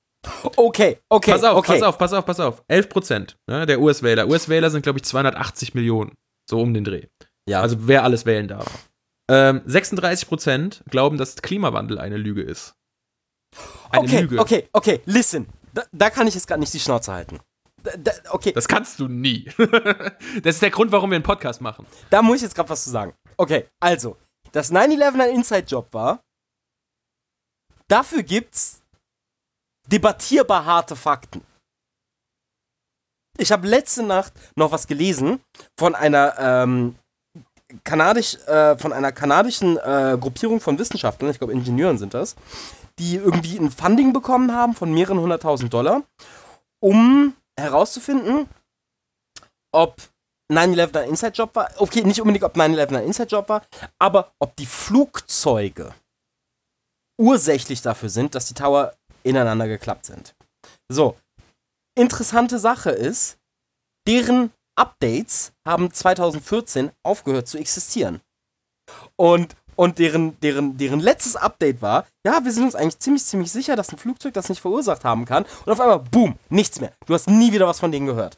Okay, 0.56 1.00
okay, 1.10 1.32
Pass 1.32 1.44
auf, 1.44 1.58
okay. 1.58 1.74
pass 1.74 1.82
auf, 1.84 1.98
pass 1.98 2.14
auf, 2.14 2.26
pass 2.26 2.40
auf. 2.40 2.64
11 2.68 2.90
Prozent 2.90 3.38
ne, 3.48 3.66
der 3.66 3.80
US-Wähler. 3.80 4.28
US-Wähler 4.28 4.70
sind, 4.70 4.84
glaube 4.84 5.00
ich, 5.00 5.06
280 5.06 5.74
Millionen. 5.74 6.14
So 6.50 6.60
um 6.62 6.74
den 6.74 6.84
Dreh. 6.84 7.08
Ja, 7.50 7.62
Also 7.62 7.88
wer 7.88 8.04
alles 8.04 8.26
wählen 8.26 8.48
darf. 8.48 8.90
Ähm, 9.30 9.62
36 9.66 10.28
Prozent 10.28 10.84
glauben, 10.90 11.18
dass 11.18 11.36
Klimawandel 11.38 11.98
eine 12.00 12.18
Lüge 12.18 12.42
ist. 12.44 12.74
Eine 13.90 14.04
okay, 14.04 14.22
Lüge. 14.22 14.40
okay, 14.40 14.70
okay, 14.74 15.02
listen. 15.06 15.48
Da, 15.74 15.84
da 15.92 16.10
kann 16.10 16.28
ich 16.28 16.36
jetzt 16.36 16.48
gerade 16.48 16.60
nicht 16.60 16.74
die 16.74 16.80
Schnauze 16.80 17.12
halten. 17.14 17.40
Da, 17.84 17.92
da, 17.98 18.12
okay, 18.30 18.52
Das 18.52 18.68
kannst 18.68 19.00
du 19.00 19.08
nie. 19.08 19.46
das 19.58 20.56
ist 20.56 20.62
der 20.62 20.72
Grund, 20.72 20.92
warum 20.92 21.12
wir 21.12 21.16
einen 21.16 21.24
Podcast 21.24 21.62
machen. 21.62 21.86
da 22.10 22.22
muss 22.22 22.38
ich 22.38 22.42
jetzt 22.44 22.56
gerade 22.56 22.70
was 22.70 22.84
zu 22.84 22.90
sagen. 22.90 23.14
Okay, 23.38 23.66
also, 23.80 24.18
dass 24.52 24.72
9-11 24.72 25.20
ein 25.22 25.36
Inside-Job 25.36 25.94
war, 25.94 26.22
dafür 27.88 28.24
gibt's 28.24 28.82
debattierbar 29.88 30.66
harte 30.66 30.96
Fakten. 30.96 31.42
Ich 33.38 33.52
habe 33.52 33.68
letzte 33.68 34.04
Nacht 34.04 34.34
noch 34.56 34.72
was 34.72 34.88
gelesen 34.88 35.42
von 35.78 35.94
einer 35.94 36.36
ähm, 36.40 36.96
kanadisch, 37.84 38.36
äh, 38.48 38.78
von 38.78 38.94
einer 38.94 39.12
kanadischen 39.12 39.78
äh, 39.78 40.18
Gruppierung 40.20 40.62
von 40.62 40.80
Wissenschaftlern, 40.80 41.32
ich 41.32 41.40
glaube 41.40 41.54
Ingenieuren 41.54 41.98
sind 41.98 42.14
das, 42.14 42.36
die 42.98 43.16
irgendwie 43.16 43.58
ein 43.58 43.72
Funding 43.72 44.14
bekommen 44.14 44.54
haben 44.54 44.74
von 44.74 44.94
mehreren 44.94 45.20
hunderttausend 45.20 45.74
Dollar, 45.74 46.04
um 46.82 47.36
herauszufinden, 47.60 48.48
ob 49.74 49.98
9-11 50.52 50.98
ein 51.00 51.10
Inside-Job 51.10 51.56
war. 51.56 51.70
Okay, 51.78 52.04
nicht 52.04 52.22
unbedingt, 52.22 52.44
ob 52.44 52.56
9-11 52.56 52.96
ein 52.96 53.06
Inside-Job 53.06 53.50
war, 53.50 53.64
aber 54.00 54.32
ob 54.40 54.56
die 54.56 54.66
Flugzeuge 54.66 55.94
ursächlich 57.20 57.82
dafür 57.82 58.10
sind, 58.10 58.36
dass 58.36 58.48
die 58.48 58.54
Tower 58.54 58.94
ineinander 59.26 59.68
geklappt 59.68 60.06
sind. 60.06 60.36
So, 60.90 61.16
interessante 61.98 62.60
Sache 62.60 62.92
ist, 62.92 63.38
deren 64.08 64.52
Updates 64.76 65.52
haben 65.66 65.92
2014 65.92 66.92
aufgehört 67.04 67.48
zu 67.48 67.58
existieren. 67.58 68.22
Und, 69.16 69.56
und 69.76 70.00
deren, 70.00 70.40
deren, 70.42 70.78
deren 70.78 71.00
letztes 71.00 71.36
Update 71.36 71.82
war, 71.82 72.06
ja, 72.26 72.44
wir 72.44 72.52
sind 72.52 72.66
uns 72.66 72.76
eigentlich 72.76 73.00
ziemlich, 73.00 73.26
ziemlich 73.26 73.52
sicher, 73.52 73.76
dass 73.76 73.92
ein 73.92 73.98
Flugzeug 73.98 74.34
das 74.34 74.50
nicht 74.50 74.62
verursacht 74.62 75.04
haben 75.04 75.26
kann. 75.26 75.46
Und 75.66 75.72
auf 75.72 75.80
einmal, 75.80 76.00
boom, 76.00 76.38
nichts 76.50 76.80
mehr. 76.80 76.92
Du 77.06 77.14
hast 77.14 77.28
nie 77.28 77.52
wieder 77.52 77.68
was 77.68 77.80
von 77.80 77.92
denen 77.92 78.06
gehört. 78.06 78.38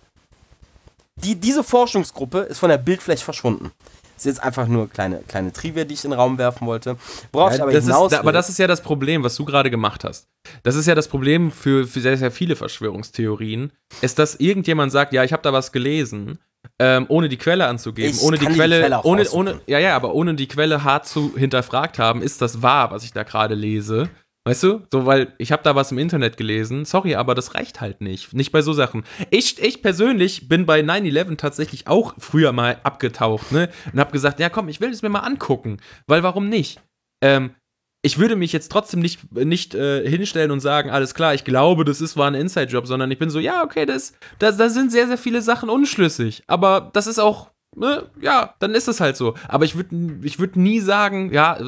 Die, 1.23 1.36
diese 1.36 1.63
Forschungsgruppe 1.63 2.41
ist 2.41 2.60
von 2.60 2.69
der 2.69 2.78
Bildfläche 2.78 3.26
verschwunden. 3.26 3.71
Ist 4.18 4.26
jetzt 4.26 4.44
einfach 4.44 4.68
nur 4.68 4.90
kleine, 4.90 5.22
kleine 5.28 5.54
Trivia, 5.54 5.86
die 5.86 5.94
ich 5.94 6.04
in 6.04 6.10
den 6.10 6.20
Raum 6.20 6.38
werfen 6.38 6.66
wollte. 6.68 6.98
Worauf 7.32 7.54
ich 7.54 7.62
aber 7.62 7.72
das 7.72 7.86
hinaus 7.86 8.12
ist, 8.12 8.18
aber 8.18 8.32
das 8.32 8.50
ist 8.50 8.58
ja 8.58 8.66
das 8.68 8.82
Problem, 8.82 9.24
was 9.24 9.36
du 9.36 9.46
gerade 9.46 9.70
gemacht 9.70 10.04
hast. 10.04 10.28
Das 10.64 10.76
ist 10.76 10.88
ja 10.88 10.96
das 10.96 11.08
Problem 11.08 11.52
für, 11.52 11.86
für 11.86 12.02
sehr, 12.02 12.18
sehr 12.18 12.32
viele 12.32 12.56
Verschwörungstheorien, 12.56 13.72
ist, 14.02 14.18
dass 14.18 14.36
irgendjemand 14.36 14.92
sagt, 14.92 15.14
ja, 15.14 15.24
ich 15.24 15.34
habe 15.34 15.44
da 15.44 15.54
was 15.54 15.72
gelesen, 15.72 16.40
ähm, 16.80 17.06
ohne 17.10 17.30
die 17.30 17.38
Quelle 17.38 17.68
anzugeben, 17.68 18.12
Ich 18.12 18.22
ohne 18.22 18.38
die 18.38 18.46
kann 18.46 18.54
die 18.54 18.60
Quelle, 18.60 18.80
Quelle 18.80 19.02
ohne, 19.04 19.30
ohne, 19.30 19.62
ja, 19.68 19.80
ja, 19.80 19.96
aber 19.96 20.14
ohne 20.14 20.34
die 20.36 20.48
Quelle 20.48 20.84
hart 20.84 21.08
zu 21.08 21.34
hinterfragt 21.38 22.00
haben, 22.00 22.22
ist 22.22 22.42
das 22.42 22.62
wahr, 22.62 22.92
was 22.92 23.04
ich 23.04 23.14
da 23.14 23.24
gerade 23.24 23.56
lese. 23.56 24.10
Weißt 24.48 24.64
du? 24.64 24.82
So, 24.94 25.06
weil 25.06 25.34
ich 25.40 25.52
habe 25.52 25.62
da 25.64 25.76
was 25.76 25.92
im 25.92 25.98
Internet 25.98 26.38
gelesen. 26.38 26.86
Sorry, 26.86 27.16
aber 27.16 27.36
das 27.36 27.54
reicht 27.54 27.82
halt 27.82 28.00
nicht. 28.00 28.34
Nicht 28.34 28.54
bei 28.54 28.62
so 28.62 28.72
Sachen. 28.72 29.04
Ich, 29.30 29.62
ich 29.62 29.82
persönlich 29.82 30.48
bin 30.48 30.66
bei 30.66 30.80
9-11 30.80 31.36
tatsächlich 31.36 31.88
auch 31.88 32.14
früher 32.18 32.54
mal 32.54 32.80
abgetaucht, 32.84 33.52
ne? 33.52 33.68
Und 33.92 34.00
habe 34.00 34.14
gesagt, 34.14 34.40
ja 34.40 34.48
komm, 34.48 34.70
ich 34.70 34.80
will 34.80 34.90
es 34.90 35.02
mir 35.02 35.10
mal 35.10 35.20
angucken. 35.20 35.82
Weil 36.08 36.24
warum 36.24 36.48
nicht? 36.48 36.80
Ähm, 37.22 37.56
ich 38.02 38.20
würde 38.20 38.38
mich 38.38 38.54
jetzt 38.54 38.72
trotzdem 38.72 39.02
nicht, 39.02 39.34
nicht 39.34 39.76
äh, 39.76 40.08
hinstellen 40.08 40.52
und 40.52 40.62
sagen, 40.62 40.92
alles 40.92 41.14
klar, 41.14 41.34
ich 41.34 41.44
glaube, 41.44 41.84
das 41.84 42.00
ist 42.00 42.16
war 42.16 42.32
ein 42.32 42.36
Inside-Job, 42.36 42.88
sondern 42.88 43.12
ich 43.12 43.20
bin 43.20 43.30
so, 43.30 43.40
ja, 43.40 43.66
okay, 43.66 43.86
das, 43.86 44.14
da 44.40 44.54
sind 44.54 44.94
sehr, 44.94 45.08
sehr 45.08 45.18
viele 45.18 45.42
Sachen 45.42 45.68
unschlüssig. 45.68 46.44
Aber 46.48 46.90
das 46.94 47.08
ist 47.08 47.20
auch, 47.20 47.52
ne, 47.76 48.10
ja, 48.22 48.56
dann 48.60 48.76
ist 48.76 48.88
es 48.88 49.02
halt 49.02 49.18
so. 49.18 49.34
Aber 49.50 49.66
ich 49.66 49.76
würde 49.76 50.20
ich 50.24 50.40
würd 50.40 50.56
nie 50.56 50.80
sagen, 50.80 51.34
ja, 51.34 51.60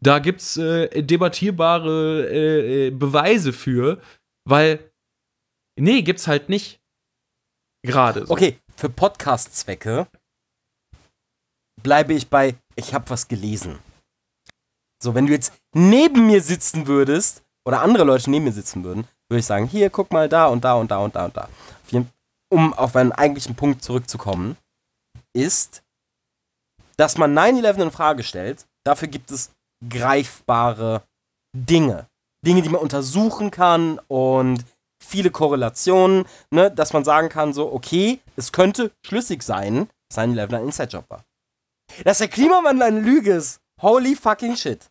da 0.00 0.18
gibt's 0.18 0.56
äh, 0.56 1.02
debattierbare 1.02 2.28
äh, 2.28 2.86
äh, 2.86 2.90
Beweise 2.90 3.52
für, 3.52 4.00
weil, 4.44 4.90
nee, 5.78 6.02
gibt's 6.02 6.26
halt 6.26 6.48
nicht. 6.48 6.80
Gerade. 7.84 8.26
So. 8.26 8.32
Okay, 8.32 8.58
für 8.76 8.88
Podcast-Zwecke 8.88 10.06
bleibe 11.82 12.14
ich 12.14 12.28
bei, 12.28 12.54
ich 12.76 12.94
habe 12.94 13.10
was 13.10 13.28
gelesen. 13.28 13.78
So, 15.02 15.14
wenn 15.14 15.26
du 15.26 15.32
jetzt 15.32 15.52
neben 15.74 16.26
mir 16.26 16.40
sitzen 16.40 16.86
würdest, 16.86 17.42
oder 17.66 17.82
andere 17.82 18.04
Leute 18.04 18.30
neben 18.30 18.44
mir 18.44 18.52
sitzen 18.52 18.84
würden, 18.84 19.06
würde 19.28 19.40
ich 19.40 19.46
sagen, 19.46 19.66
hier, 19.66 19.90
guck 19.90 20.12
mal 20.12 20.28
da 20.28 20.46
und 20.46 20.64
da 20.64 20.74
und 20.74 20.90
da 20.90 20.98
und 20.98 21.14
da 21.16 21.24
und 21.26 21.36
da. 21.36 21.48
Um 22.52 22.74
auf 22.74 22.94
einen 22.96 23.12
eigentlichen 23.12 23.56
Punkt 23.56 23.82
zurückzukommen, 23.82 24.58
ist, 25.34 25.82
dass 26.98 27.16
man 27.16 27.36
9-11 27.36 27.82
in 27.82 27.90
Frage 27.90 28.22
stellt, 28.22 28.66
dafür 28.84 29.08
gibt 29.08 29.30
es 29.30 29.50
greifbare 29.88 31.02
Dinge. 31.56 32.06
Dinge, 32.44 32.62
die 32.62 32.68
man 32.68 32.80
untersuchen 32.80 33.50
kann 33.50 34.00
und 34.08 34.64
viele 35.02 35.30
Korrelationen, 35.30 36.24
ne, 36.50 36.70
dass 36.70 36.92
man 36.92 37.04
sagen 37.04 37.28
kann, 37.28 37.52
so, 37.52 37.72
okay, 37.72 38.20
es 38.36 38.52
könnte 38.52 38.90
schlüssig 39.04 39.42
sein, 39.42 39.88
dass 40.08 40.24
9-11 40.24 40.54
ein 40.54 40.64
Inside-Job 40.64 41.04
war. 41.08 41.24
Dass 42.04 42.18
der 42.18 42.28
Klimawandel 42.28 42.82
eine 42.82 43.00
Lüge 43.00 43.34
ist. 43.34 43.60
Holy 43.80 44.16
fucking 44.16 44.56
shit. 44.56 44.88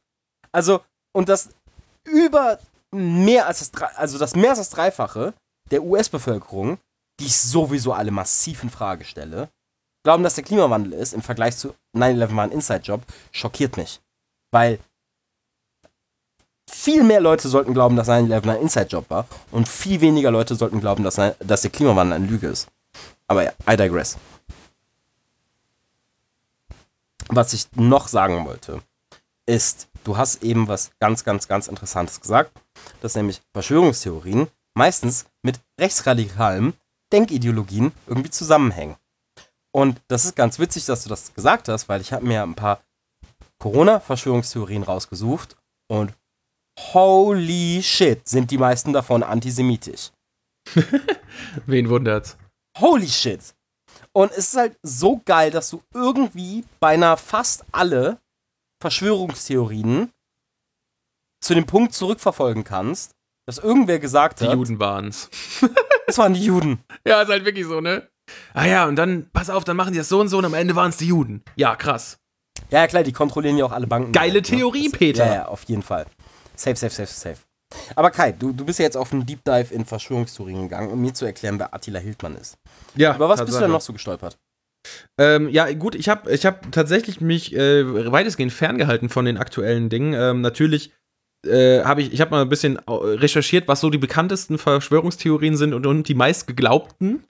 Also, 0.52 0.82
und 1.14 1.30
das 1.30 1.50
über 2.04 2.60
mehr 2.92 3.48
als 3.48 3.72
das, 3.72 3.84
also 3.96 4.18
das 4.18 4.36
mehr 4.36 4.50
als 4.50 4.60
das 4.60 4.70
Dreifache 4.70 5.34
der 5.72 5.84
US-Bevölkerung, 5.84 6.78
die 7.20 7.26
ich 7.26 7.38
sowieso 7.38 7.94
alle 7.94 8.12
massiv 8.12 8.64
in 8.64 8.70
Frage 8.70 9.06
stelle, 9.06 9.50
glauben, 10.04 10.24
dass 10.24 10.36
der 10.36 10.44
Klimawandel 10.44 10.94
ist, 10.94 11.14
im 11.14 11.22
Vergleich 11.22 11.58
zu 11.58 11.74
9-11 11.96 12.36
war 12.36 12.44
ein 12.44 12.52
Inside-Job, 12.52 13.02
schockiert 13.32 13.78
mich. 13.78 14.02
Weil 14.52 14.80
viel 16.70 17.04
mehr 17.04 17.22
Leute 17.22 17.48
sollten 17.48 17.74
glauben, 17.74 17.96
dass 17.96 18.10
9-11 18.10 18.50
ein 18.50 18.62
Inside-Job 18.62 19.10
war 19.10 19.28
und 19.52 19.68
viel 19.68 20.02
weniger 20.02 20.32
Leute 20.32 20.56
sollten 20.56 20.80
glauben, 20.80 21.04
dass, 21.04 21.16
dass 21.40 21.62
der 21.62 21.72
Klimawandel 21.72 22.18
eine 22.18 22.28
Lüge 22.28 22.48
ist. 22.48 22.68
Aber 23.28 23.44
ja, 23.44 23.52
I 23.70 23.78
digress. 23.78 24.18
Was 27.28 27.54
ich 27.54 27.68
noch 27.76 28.08
sagen 28.08 28.46
wollte, 28.46 28.82
ist, 29.46 29.88
du 30.04 30.18
hast 30.18 30.44
eben 30.44 30.68
was 30.68 30.92
ganz, 31.00 31.24
ganz, 31.24 31.48
ganz 31.48 31.68
Interessantes 31.68 32.20
gesagt, 32.20 32.52
dass 33.02 33.16
nämlich 33.16 33.42
Verschwörungstheorien 33.54 34.48
meistens 34.74 35.26
mit 35.42 35.60
rechtsradikalem 35.80 36.74
Denkideologien 37.12 37.92
irgendwie 38.08 38.30
zusammenhängen. 38.30 38.96
Und 39.72 40.02
das 40.08 40.26
ist 40.26 40.36
ganz 40.36 40.60
witzig, 40.60 40.86
dass 40.86 41.04
du 41.04 41.10
das 41.10 41.34
gesagt 41.34 41.70
hast, 41.70 41.88
weil 41.88 42.02
ich 42.02 42.12
habe 42.12 42.26
mir 42.26 42.44
ein 42.44 42.56
paar 42.56 42.82
Corona-Verschwörungstheorien 43.62 44.84
rausgesucht 44.84 45.56
und 45.88 46.14
holy 46.80 47.82
shit, 47.84 48.28
sind 48.28 48.50
die 48.50 48.58
meisten 48.58 48.92
davon 48.92 49.22
antisemitisch. 49.24 50.12
Wen 51.68 51.90
wundert's? 51.90 52.38
Holy 52.80 53.08
shit. 53.08 53.54
Und 54.14 54.32
es 54.32 54.50
ist 54.50 54.58
halt 54.58 54.78
so 54.82 55.22
geil, 55.24 55.52
dass 55.52 55.70
du 55.70 55.84
irgendwie 55.94 56.66
beinahe 56.80 57.18
fast 57.18 57.64
alle 57.72 58.20
Verschwörungstheorien 58.82 60.12
zu 61.40 61.54
dem 61.54 61.66
Punkt 61.66 61.94
zurückverfolgen 61.94 62.64
kannst, 62.64 63.12
dass 63.48 63.60
irgendwer 63.60 64.00
gesagt 64.00 64.42
Die 64.42 64.48
hat, 64.48 64.56
Juden 64.56 64.80
waren's. 64.80 65.30
es 66.08 66.18
waren 66.18 66.34
die 66.34 66.46
Juden. 66.46 66.84
Ja, 67.06 67.22
ist 67.22 67.30
halt 67.30 67.46
wirklich 67.46 67.66
so, 67.66 67.80
ne? 67.80 68.10
Ah 68.54 68.66
ja, 68.66 68.88
und 68.88 68.96
dann, 68.96 69.30
pass 69.32 69.50
auf, 69.50 69.64
dann 69.64 69.78
machen 69.78 69.94
die 69.94 70.00
das 70.00 70.10
so 70.10 70.20
und 70.20 70.30
so 70.30 70.38
und 70.40 70.46
am 70.46 70.54
Ende 70.54 70.76
waren's 70.76 70.98
die 70.98 71.08
Juden. 71.08 71.44
Ja, 71.56 71.76
krass. 71.76 72.21
Ja, 72.70 72.88
klar, 72.88 73.04
die 73.04 73.12
kontrollieren 73.12 73.58
ja 73.58 73.66
auch 73.66 73.72
alle 73.72 73.88
Banken. 73.88 74.12
Geile 74.12 74.36
ne? 74.36 74.42
Theorie, 74.42 74.90
Das- 74.90 74.98
Peter. 74.98 75.26
Ja, 75.26 75.34
ja, 75.34 75.48
auf 75.48 75.64
jeden 75.66 75.84
Fall. 75.84 76.06
Safe, 76.56 76.76
safe, 76.76 76.94
safe, 76.94 77.12
safe. 77.12 77.38
Aber 77.96 78.12
Kai, 78.12 78.34
du, 78.34 78.52
du 78.52 78.66
bist 78.66 78.80
ja 78.80 78.86
jetzt 78.86 78.98
auf 78.98 79.14
einen 79.14 79.26
Deep 79.26 79.44
Dive 79.46 79.74
in 79.74 79.86
Verschwörungstheorien 79.86 80.64
gegangen, 80.64 80.92
um 80.92 81.02
mir 81.02 81.14
zu 81.14 81.26
erklären, 81.26 81.58
wer 81.58 81.74
Attila 81.74 82.00
Hildmann 82.00 82.36
ist. 82.36 82.58
Ja, 82.96 83.14
Aber 83.14 83.30
was 83.30 83.44
bist 83.46 83.58
du 83.58 83.62
denn 83.62 83.72
noch 83.72 83.82
so 83.82 83.94
gestolpert? 83.94 84.38
Ähm, 85.18 85.48
ja, 85.50 85.72
gut, 85.74 85.96
ich 85.96 86.10
habe 86.10 86.32
ich 86.32 86.46
hab 86.46 86.72
tatsächlich 86.72 87.22
mich 87.22 87.56
äh, 87.56 88.12
weitestgehend 88.12 88.52
ferngehalten 88.52 89.10
von 89.10 89.26
den 89.26 89.38
aktuellen 89.38 89.90
Dingen. 89.90 90.14
Ähm, 90.14 90.42
natürlich 90.42 90.92
äh, 91.46 91.84
habe 91.84 92.02
ich, 92.02 92.14
ich 92.14 92.22
habe 92.22 92.32
mal 92.32 92.42
ein 92.42 92.50
bisschen 92.50 92.78
recherchiert, 92.88 93.68
was 93.68 93.80
so 93.80 93.90
die 93.90 93.98
bekanntesten 93.98 94.58
Verschwörungstheorien 94.58 95.56
sind 95.56 95.74
und, 95.74 95.86
und 95.86 96.08
die 96.08 96.16
meistgeglaubten 96.16 97.26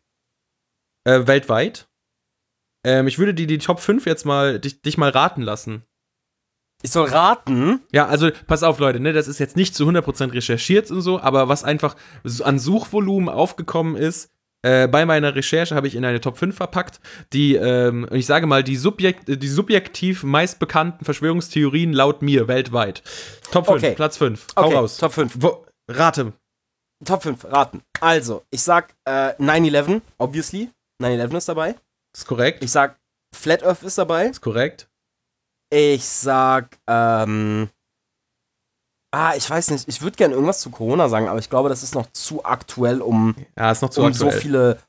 äh, 1.04 1.28
weltweit. 1.28 1.88
Ähm, 2.84 3.08
ich 3.08 3.20
würde 3.20 3.34
dir 3.34 3.48
die 3.48 3.58
Top 3.60 3.80
5 3.80 4.06
jetzt 4.06 4.26
mal, 4.26 4.60
dich, 4.60 4.82
dich 4.82 4.98
mal 4.98 5.10
raten 5.10 5.42
lassen. 5.42 5.84
Ich 6.84 6.92
soll 6.92 7.08
raten. 7.10 7.82
Ja, 7.92 8.08
also 8.08 8.32
pass 8.48 8.64
auf, 8.64 8.80
Leute, 8.80 9.00
ne, 9.00 9.14
das 9.14 9.28
ist 9.28 9.40
jetzt 9.40 9.56
nicht 9.56 9.76
zu 9.76 9.88
100% 9.88 10.34
recherchiert 10.34 10.90
und 10.90 11.02
so, 11.02 11.20
aber 11.20 11.48
was 11.48 11.64
einfach 11.64 11.96
an 12.44 12.58
Suchvolumen 12.58 13.30
aufgekommen 13.30 13.96
ist, 13.96 14.32
äh, 14.64 14.88
bei 14.88 15.06
meiner 15.06 15.34
Recherche 15.36 15.76
habe 15.76 15.88
ich 15.88 15.96
in 15.96 16.06
eine 16.06 16.22
Top 16.22 16.38
5 16.38 16.56
verpackt, 16.56 17.00
die, 17.34 17.56
ähm, 17.56 18.08
ich 18.12 18.26
sage 18.26 18.46
mal, 18.48 18.64
die, 18.64 18.78
subjekt, 18.78 19.24
die 19.28 19.48
subjektiv 19.48 20.24
meistbekannten 20.24 21.04
Verschwörungstheorien 21.06 21.94
laut 21.94 22.22
mir 22.22 22.48
weltweit. 22.48 23.04
Top 23.52 23.66
5, 23.68 23.78
Okay. 23.78 23.96
Platz 23.96 24.18
5. 24.18 24.48
Hau 24.56 24.66
Okay, 24.66 24.76
raus. 24.76 24.98
Top 24.98 25.14
5. 25.14 25.34
Wo, 25.40 25.66
rate. 25.88 26.34
Top 27.04 27.24
5, 27.24 27.46
raten. 27.46 27.82
Also, 28.00 28.44
ich 28.52 28.62
sag 28.62 28.94
äh, 29.06 29.34
9-11, 29.40 30.02
obviously. 30.20 30.70
9-11 31.02 31.38
ist 31.38 31.50
dabei. 31.50 31.76
Ist 32.16 32.26
korrekt. 32.28 32.64
Ich 32.64 32.72
sag 32.72 32.98
Flat 33.34 33.64
Earth 33.64 33.84
ist 33.84 33.98
dabei. 33.98 34.26
ist 34.28 34.42
korrekt. 34.42 34.90
Ich 35.74 36.04
sag, 36.06 36.78
ähm. 36.88 37.70
Ah, 39.14 39.34
ich 39.36 39.50
weiß 39.50 39.72
nicht. 39.72 39.88
Ich 39.88 40.02
würde 40.02 40.16
gerne 40.18 40.34
irgendwas 40.34 40.62
zu 40.62 40.70
Corona 40.70 41.10
sagen, 41.10 41.28
aber 41.28 41.40
ich 41.40 41.50
glaube, 41.50 41.70
das 41.70 41.84
ist 41.84 41.96
noch 41.96 42.12
zu 42.12 42.46
aktuell, 42.46 43.02
um, 43.02 43.36
Ja, 43.58 43.72
ist 43.72 43.82
noch 43.82 43.90
zu 43.90 44.02
um 44.02 44.08
aktuell. 44.08 44.32
so 44.34 44.38
viele 44.38 44.80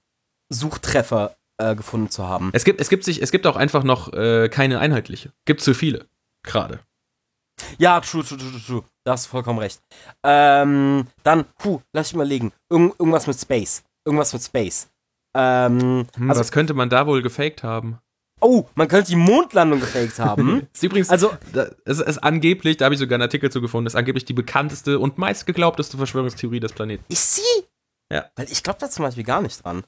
Suchtreffer 0.49 1.37
äh, 1.59 1.75
gefunden 1.75 2.11
zu 2.11 2.27
haben. 2.27 2.51
es, 2.53 2.65
gibt, 2.65 2.81
es, 2.81 2.89
gibt 2.89 3.05
sich, 3.05 3.21
es 3.23 3.31
gibt 3.33 3.47
auch 3.47 3.57
einfach 3.57 3.83
noch 3.85 4.13
äh, 4.13 4.49
keine 4.49 4.79
einheitliche. 4.81 5.33
Gibt 5.45 5.61
zu 5.61 5.75
viele. 5.75 6.07
Gerade. 6.45 6.81
Ja, 7.79 8.01
true, 8.01 8.25
true, 8.25 8.39
true, 8.39 8.61
true. 8.65 8.85
Da 9.05 9.13
hast 9.13 9.27
du 9.27 9.31
vollkommen 9.31 9.59
recht. 9.59 9.81
Ähm, 10.25 11.07
dann, 11.23 11.45
puh, 11.59 11.81
lass 11.93 12.09
ich 12.09 12.15
mal 12.15 12.27
legen. 12.27 12.53
Irgend, 12.71 12.99
irgendwas 12.99 13.27
mit 13.27 13.39
Space. 13.39 13.83
Irgendwas 14.05 14.33
mit 14.33 14.43
Space. 14.43 14.89
Ähm, 15.35 16.07
Hm, 16.17 16.29
also, 16.31 16.41
was 16.41 16.53
könnte 16.53 16.75
man 16.75 16.91
da 16.91 17.07
wohl 17.07 17.23
gefaked 17.23 17.63
haben? 17.63 17.99
oh, 18.45 18.65
man 18.75 18.89
könnte 18.89 19.09
die 19.11 19.17
Mondlandung 19.17 19.79
gefaked 19.79 20.19
haben. 20.19 20.67
Ist 20.75 20.83
übrigens, 20.83 21.11
Also- 21.11 21.31
es 21.85 22.01
ist 22.01 22.19
angeblich, 22.19 22.77
da 22.77 22.87
habe 22.87 22.95
ich 22.95 22.99
sogar 22.99 23.15
einen 23.15 23.23
Artikel 23.23 23.53
zu 23.53 23.61
gefunden, 23.61 23.87
ist 23.87 23.95
angeblich 23.95 24.25
die 24.25 24.33
bekannteste 24.33 24.99
und 24.99 25.17
meistgeglaubteste 25.17 25.97
Verschwörungstheorie 25.97 26.59
des 26.59 26.73
Planeten. 26.73 27.05
Ist 27.09 27.37
sie? 27.37 27.65
Ja. 28.13 28.25
Weil 28.35 28.51
ich 28.51 28.65
glaube 28.65 28.81
da 28.81 28.91
zum 28.91 29.05
Beispiel 29.05 29.23
gar 29.23 29.43
nicht 29.43 29.65
dran. 29.65 29.85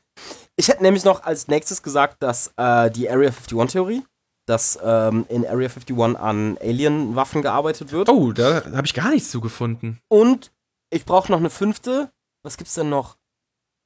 Ich 0.55 0.69
hätte 0.69 0.85
nämlich 0.85 1.05
noch 1.05 1.25
als 1.25 1.49
nächstes 1.49 1.83
gesagt, 1.83 2.23
dass 2.23 2.53
äh, 2.57 2.93
die 2.93 3.11
Area 3.11 3.31
51-Theorie, 3.31 4.05
dass 4.47 4.79
ähm, 4.85 5.27
in 5.29 5.45
Area 5.45 5.69
51 5.69 5.99
an 6.17 6.57
Alien-Waffen 6.63 7.43
gearbeitet 7.43 7.91
wird. 7.91 8.09
Oh, 8.09 8.31
da 8.31 8.63
habe 8.73 8.87
ich 8.87 8.95
gar 8.95 9.11
nichts 9.11 9.33
zu 9.33 9.41
gefunden. 9.41 9.99
Und 10.09 10.53
ich 10.91 11.05
brauche 11.05 11.33
noch 11.33 11.41
eine 11.41 11.51
fünfte. 11.51 12.13
Was 12.45 12.57
gibt's 12.57 12.75
denn 12.75 12.89
noch? 12.89 13.17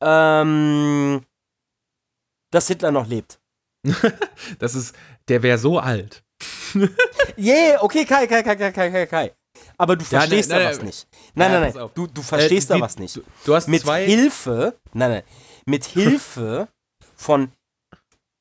Ähm, 0.03 1.23
dass 2.51 2.69
Hitler 2.69 2.91
noch 2.91 3.07
lebt. 3.07 3.39
Das 4.59 4.75
ist, 4.75 4.95
der 5.29 5.43
wäre 5.43 5.59
so 5.59 5.79
alt. 5.79 6.23
Yeah, 7.39 7.83
okay, 7.83 8.05
Kai, 8.05 8.27
Kai, 8.27 8.43
Kai, 8.43 8.55
Kai, 8.57 8.73
Kai, 8.73 8.91
Kai, 8.91 9.07
Kai. 9.07 9.33
Aber 9.77 9.97
du 9.97 10.05
Ja, 10.05 10.21
verstehst 10.21 10.51
nein, 10.51 10.59
da 10.61 10.65
nein, 10.67 10.77
was 10.77 10.83
nicht. 10.85 11.09
Nein, 11.35 11.53
Ja, 11.53 11.61
nein, 11.61 11.73
nein. 11.75 11.83
auf. 11.83 11.93
Du, 11.95 12.07
du 12.07 12.23
verstehst 12.23 12.67
Äh, 12.67 12.69
da 12.71 12.75
die- 12.77 12.83
was 12.83 12.99
nicht. 12.99 13.17
Du, 13.17 13.23
du 13.45 13.55
hast 13.55 13.69
mit 13.69 13.83
zwei. 13.83 14.05
Hilfe, 14.07 14.77
nein, 14.93 15.11
nein, 15.11 15.23
mit 15.67 15.85
Hilfe 15.97 16.69
von 17.17 17.53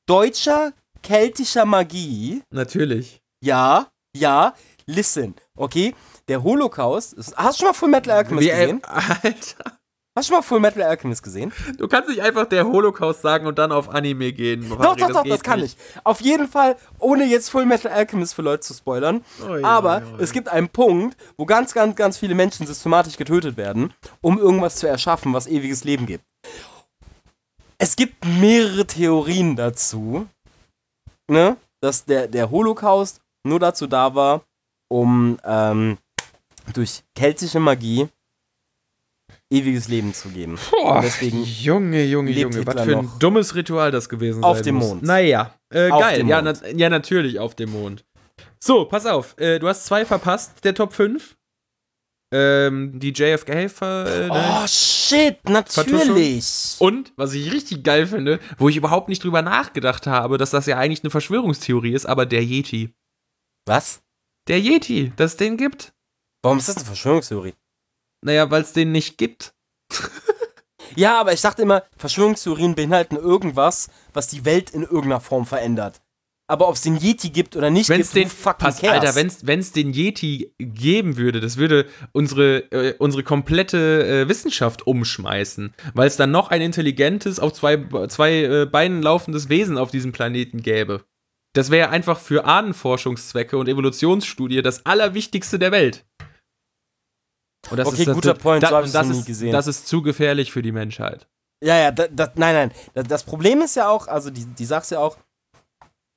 deutscher 0.06 0.72
keltischer 1.02 1.64
Magie, 1.64 2.42
Natürlich. 2.50 3.20
ja, 3.42 3.88
ja, 4.16 4.54
listen, 4.86 5.34
okay, 5.56 5.94
der 6.28 6.42
Holocaust, 6.42 7.14
hast 7.36 7.58
du 7.60 7.62
schon 7.62 7.68
mal 7.68 7.74
Full 7.74 7.88
Metal 7.88 8.16
Alchemist 8.18 8.44
Wie, 8.46 8.50
äh, 8.50 8.60
gesehen? 8.60 8.84
Alter. 8.84 9.77
Hast 10.18 10.30
du 10.30 10.32
schon 10.32 10.38
mal 10.40 10.42
Full 10.42 10.58
Metal 10.58 10.82
Alchemist 10.82 11.22
gesehen? 11.22 11.52
Du 11.76 11.86
kannst 11.86 12.08
nicht 12.08 12.20
einfach 12.20 12.44
der 12.46 12.66
Holocaust 12.66 13.22
sagen 13.22 13.46
und 13.46 13.56
dann 13.56 13.70
auf 13.70 13.88
Anime 13.88 14.32
gehen. 14.32 14.68
doch, 14.68 14.96
doch, 14.96 15.12
doch, 15.12 15.22
das 15.22 15.44
kann 15.44 15.62
ich. 15.62 15.76
Auf 16.02 16.20
jeden 16.20 16.48
Fall, 16.48 16.74
ohne 16.98 17.24
jetzt 17.24 17.50
Full 17.50 17.66
Metal 17.66 17.92
Alchemist 17.92 18.34
für 18.34 18.42
Leute 18.42 18.62
zu 18.62 18.74
spoilern, 18.74 19.24
Ui, 19.48 19.62
aber 19.62 19.98
ui, 19.98 20.14
ui. 20.14 20.22
es 20.24 20.32
gibt 20.32 20.48
einen 20.48 20.70
Punkt, 20.70 21.16
wo 21.36 21.46
ganz, 21.46 21.72
ganz, 21.72 21.94
ganz 21.94 22.18
viele 22.18 22.34
Menschen 22.34 22.66
systematisch 22.66 23.16
getötet 23.16 23.56
werden, 23.56 23.94
um 24.20 24.40
irgendwas 24.40 24.74
zu 24.74 24.88
erschaffen, 24.88 25.32
was 25.34 25.46
ewiges 25.46 25.84
Leben 25.84 26.06
gibt. 26.06 26.24
Es 27.78 27.94
gibt 27.94 28.24
mehrere 28.24 28.88
Theorien 28.88 29.54
dazu, 29.54 30.26
ne, 31.28 31.56
dass 31.80 32.06
der, 32.06 32.26
der 32.26 32.50
Holocaust 32.50 33.20
nur 33.44 33.60
dazu 33.60 33.86
da 33.86 34.16
war, 34.16 34.42
um 34.88 35.38
ähm, 35.44 35.96
durch 36.74 37.04
keltische 37.14 37.60
Magie 37.60 38.08
ewiges 39.50 39.88
Leben 39.88 40.12
zu 40.14 40.28
geben. 40.28 40.58
Boah, 40.70 41.00
deswegen 41.02 41.42
Junge, 41.42 42.04
Junge, 42.04 42.30
Junge, 42.32 42.66
was 42.66 42.84
für 42.84 42.98
ein 42.98 43.10
dummes 43.18 43.54
Ritual 43.54 43.90
das 43.90 44.08
gewesen 44.08 44.44
Auf 44.44 44.58
sein 44.58 44.64
dem 44.66 44.74
muss. 44.76 44.88
Mond. 44.88 45.02
Naja, 45.02 45.54
äh, 45.72 45.90
Auf 45.90 46.02
geil. 46.02 46.18
dem 46.18 46.28
Ja, 46.28 46.42
na, 46.42 46.54
ja, 46.74 46.90
natürlich 46.90 47.38
auf 47.38 47.54
dem 47.54 47.70
Mond. 47.72 48.04
So, 48.60 48.84
pass 48.84 49.06
auf. 49.06 49.38
Äh, 49.38 49.58
du 49.58 49.68
hast 49.68 49.86
zwei 49.86 50.04
verpasst, 50.04 50.64
der 50.64 50.74
Top 50.74 50.92
5. 50.92 51.36
Ähm, 52.30 53.00
die 53.00 53.12
JFK 53.12 53.70
ver, 53.70 54.06
äh, 54.06 54.28
ne? 54.28 54.60
Oh 54.62 54.66
shit, 54.66 55.38
natürlich. 55.48 56.76
Und, 56.78 57.14
was 57.16 57.32
ich 57.32 57.50
richtig 57.50 57.82
geil 57.82 58.06
finde, 58.06 58.38
wo 58.58 58.68
ich 58.68 58.76
überhaupt 58.76 59.08
nicht 59.08 59.24
drüber 59.24 59.40
nachgedacht 59.40 60.06
habe, 60.06 60.36
dass 60.36 60.50
das 60.50 60.66
ja 60.66 60.76
eigentlich 60.76 61.02
eine 61.02 61.10
Verschwörungstheorie 61.10 61.94
ist, 61.94 62.04
aber 62.04 62.26
der 62.26 62.44
Yeti. 62.44 62.92
Was? 63.66 64.02
Der 64.46 64.60
Yeti, 64.60 65.10
dass 65.16 65.32
es 65.32 65.36
den 65.38 65.56
gibt. 65.56 65.94
Warum 66.42 66.58
ist 66.58 66.68
das 66.68 66.76
eine 66.76 66.84
Verschwörungstheorie? 66.84 67.54
Naja, 68.22 68.50
weil 68.50 68.62
es 68.62 68.72
den 68.72 68.92
nicht 68.92 69.18
gibt. 69.18 69.54
Ja, 70.96 71.20
aber 71.20 71.32
ich 71.32 71.40
dachte 71.40 71.62
immer, 71.62 71.84
Verschwörungstheorien 71.96 72.74
beinhalten 72.74 73.16
irgendwas, 73.16 73.88
was 74.14 74.26
die 74.26 74.44
Welt 74.44 74.70
in 74.70 74.82
irgendeiner 74.82 75.20
Form 75.20 75.46
verändert. 75.46 76.00
Aber 76.50 76.66
ob 76.66 76.76
es 76.76 76.80
den 76.80 76.96
Yeti 76.96 77.28
gibt 77.28 77.56
oder 77.56 77.68
nicht, 77.68 77.90
Wenn 77.90 78.00
es 78.00 78.12
gibt, 78.12 78.24
den, 78.24 78.30
fucking 78.30 78.66
pass, 78.66 78.80
cares? 78.80 79.00
Alter, 79.00 79.14
wenn's, 79.14 79.46
wenn's 79.46 79.72
den 79.72 79.92
Yeti 79.92 80.54
geben 80.58 81.18
würde, 81.18 81.40
das 81.40 81.58
würde 81.58 81.86
unsere, 82.12 82.60
äh, 82.72 82.94
unsere 82.98 83.22
komplette 83.22 84.06
äh, 84.24 84.28
Wissenschaft 84.28 84.86
umschmeißen, 84.86 85.74
weil 85.92 86.08
es 86.08 86.16
dann 86.16 86.30
noch 86.30 86.48
ein 86.48 86.62
intelligentes, 86.62 87.38
auf 87.38 87.52
zwei, 87.52 87.86
zwei 88.08 88.42
äh, 88.42 88.66
Beinen 88.66 89.02
laufendes 89.02 89.50
Wesen 89.50 89.76
auf 89.76 89.90
diesem 89.90 90.12
Planeten 90.12 90.62
gäbe. 90.62 91.04
Das 91.52 91.70
wäre 91.70 91.90
einfach 91.90 92.18
für 92.18 92.46
Ahnenforschungszwecke 92.46 93.58
und 93.58 93.68
Evolutionsstudie 93.68 94.62
das 94.62 94.86
Allerwichtigste 94.86 95.58
der 95.58 95.70
Welt. 95.70 96.06
Und 97.70 97.76
das 97.76 97.88
Okay, 97.88 97.98
ist, 97.98 98.08
das, 98.08 98.14
guter 98.14 98.34
Point, 98.34 98.62
so 98.66 98.68
hab 98.68 98.78
und 98.78 98.84
ich's 98.84 98.92
das 98.92 99.06
nie 99.08 99.18
ist, 99.18 99.26
gesehen. 99.26 99.52
Das 99.52 99.66
ist 99.66 99.86
zu 99.88 100.02
gefährlich 100.02 100.52
für 100.52 100.62
die 100.62 100.72
Menschheit. 100.72 101.26
Ja, 101.62 101.76
ja, 101.76 101.90
da, 101.90 102.06
da, 102.08 102.30
nein, 102.36 102.54
nein. 102.54 102.72
Das, 102.94 103.06
das 103.08 103.24
Problem 103.24 103.60
ist 103.62 103.74
ja 103.76 103.88
auch, 103.88 104.06
also 104.06 104.30
die, 104.30 104.44
die 104.44 104.64
sag's 104.64 104.90
ja 104.90 105.00
auch, 105.00 105.16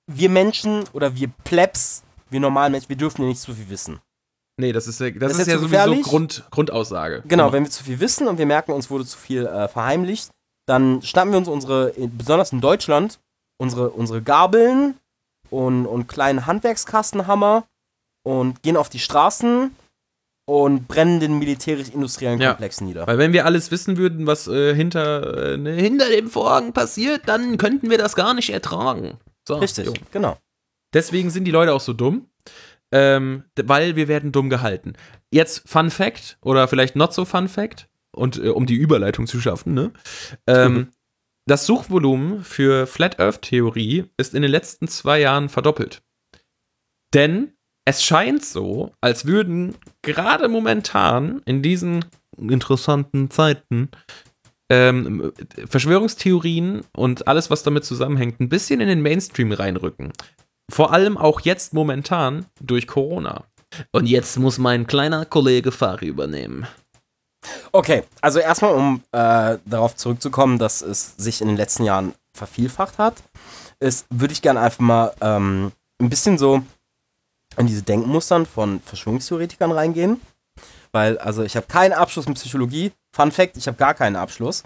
wir 0.08 0.30
Menschen 0.30 0.84
oder 0.94 1.16
wir 1.16 1.30
Plebs, 1.44 2.04
wir 2.30 2.40
normalen 2.40 2.72
Menschen, 2.74 2.90
wir 2.90 2.96
dürfen 2.98 3.24
ja 3.24 3.28
nicht 3.30 3.42
zu 3.42 3.54
viel 3.54 3.70
wissen. 3.70 4.00
Nee, 4.60 4.72
das 4.72 4.88
ist, 4.88 5.00
ja- 5.00 5.10
das 5.10 5.20
Das 5.20 5.32
ist 5.34 5.40
ist 5.40 5.48
ja 5.48 5.54
sowieso 5.56 5.70
gefährlich? 5.70 6.04
Grund, 6.04 6.44
Grundaussage. 6.52 7.24
Genau, 7.28 7.52
wenn 7.52 7.64
wir 7.64 7.72
zu 7.72 7.84
viel 7.84 8.00
wissen 8.00 8.28
und 8.28 8.38
wir 8.38 8.46
merken, 8.46 8.72
uns 8.74 8.90
wurde 8.90 9.06
zu 9.06 9.18
viel 9.18 9.46
äh, 9.48 9.68
verheimlicht, 9.68 10.30
dann 10.68 11.02
schnappen 11.02 11.32
wir 11.32 11.38
uns 11.40 11.48
unsere, 11.48 11.92
besonders 11.98 12.52
in 12.52 12.62
Deutschland, 12.62 13.20
unsere, 13.58 13.90
unsere 13.90 14.22
Gabeln 14.22 14.96
und, 15.50 15.86
und 15.88 16.08
kleinen 16.08 16.46
Handwerkskastenhammer 16.46 17.64
und 18.24 18.62
gehen 18.62 18.78
auf 18.78 18.90
die 18.90 19.00
Straßen 19.00 19.76
und 20.52 20.90
brennen 20.90 21.22
den 21.22 21.40
militärisch-industriellen 21.40 22.42
Ja. 22.42 22.50
Komplex 22.50 22.82
nieder. 22.82 23.08
Weil 23.08 23.18
wenn 23.18 23.32
wir 23.32 23.46
alles 23.46 23.72
wissen 23.72 23.96
würden, 23.96 24.28
was 24.28 24.48
äh, 24.48 24.76
hinter, 24.76 25.54
äh, 25.54 25.58
ne, 25.58 25.72
hinter 25.72 26.10
dem 26.10 26.30
Vorhang 26.30 26.74
passiert, 26.74 27.22
dann 27.28 27.58
könnten 27.58 27.90
wir 27.90 27.98
das 27.98 28.16
gar 28.16 28.34
nicht 28.34 28.50
ertragen. 28.50 29.18
So, 29.48 29.56
Richtig, 29.56 29.86
jo. 29.86 29.94
genau. 30.12 30.38
Deswegen 30.94 31.30
sind 31.30 31.46
die 31.46 31.52
Leute 31.52 31.74
auch 31.74 31.80
so 31.80 31.94
dumm, 31.94 32.28
ähm, 32.92 33.46
weil 33.56 33.96
wir 33.96 34.10
werden 34.10 34.34
dumm 34.34 34.50
gehalten. 34.50 34.94
Jetzt 35.32 35.70
Fun 35.70 35.90
Fact 35.90 36.38
oder 36.42 36.68
vielleicht 36.68 36.98
not 36.98 37.14
so 37.14 37.24
Fun 37.24 37.48
Fact 37.48 37.88
und 38.14 38.38
äh, 38.38 38.50
um 38.50 38.66
die 38.66 38.76
Überleitung 38.76 39.28
zu 39.28 39.40
schaffen, 39.40 39.74
ne? 39.74 39.94
Ähm, 40.48 40.90
das 41.48 41.66
Suchvolumen 41.66 42.44
für 42.44 42.88
Flat 42.88 43.22
Earth 43.22 43.44
Theorie 43.44 44.04
ist 44.18 44.36
in 44.36 44.42
den 44.42 44.52
letzten 44.52 44.90
zwei 44.90 45.22
Jahren 45.22 45.48
verdoppelt. 45.48 46.04
Denn 47.14 47.54
es 47.86 48.04
scheint 48.04 48.46
so, 48.46 48.92
als 49.02 49.26
würden 49.26 49.76
gerade 50.02 50.48
momentan 50.48 51.42
in 51.46 51.62
diesen 51.62 52.06
interessanten 52.38 53.30
Zeiten 53.30 53.90
ähm, 54.72 55.34
Verschwörungstheorien 55.68 56.84
und 56.96 57.28
alles, 57.28 57.50
was 57.50 57.64
damit 57.64 57.84
zusammenhängt, 57.84 58.40
ein 58.40 58.50
bisschen 58.50 58.80
in 58.80 58.88
den 58.88 59.02
Mainstream 59.02 59.52
reinrücken. 59.52 60.14
Vor 60.72 60.94
allem 60.94 61.18
auch 61.18 61.42
jetzt 61.42 61.74
momentan 61.74 62.46
durch 62.62 62.88
Corona. 62.88 63.44
Und 63.92 64.06
jetzt 64.06 64.38
muss 64.38 64.58
mein 64.58 64.88
kleiner 64.88 65.26
Kollege 65.26 65.72
Fari 65.72 66.08
übernehmen. 66.08 66.68
Okay, 67.72 68.04
also 68.22 68.40
erstmal, 68.40 68.76
um 68.76 69.02
äh, 69.12 69.58
darauf 69.66 69.96
zurückzukommen, 69.96 70.60
dass 70.60 70.82
es 70.82 71.16
sich 71.18 71.42
in 71.42 71.48
den 71.48 71.58
letzten 71.58 71.84
Jahren 71.84 72.14
vervielfacht 72.34 72.98
hat, 72.98 73.24
würde 74.10 74.34
ich 74.34 74.42
gerne 74.42 74.62
einfach 74.62 74.80
mal 74.80 75.14
ähm, 75.22 75.72
ein 76.00 76.10
bisschen 76.10 76.38
so 76.38 76.64
in 77.62 77.68
diese 77.68 77.84
Denkmustern 77.84 78.46
von 78.46 78.82
Verschwörungstheoretikern 78.82 79.72
reingehen. 79.72 80.20
Weil, 80.92 81.18
also 81.20 81.44
ich 81.44 81.56
habe 81.56 81.68
keinen 81.68 81.94
Abschluss 81.94 82.28
in 82.28 82.34
Psychologie. 82.34 82.92
Fun 83.16 83.32
Fact, 83.32 83.56
ich 83.56 83.68
habe 83.68 83.78
gar 83.78 83.94
keinen 83.94 84.18
Abschluss. 84.18 84.64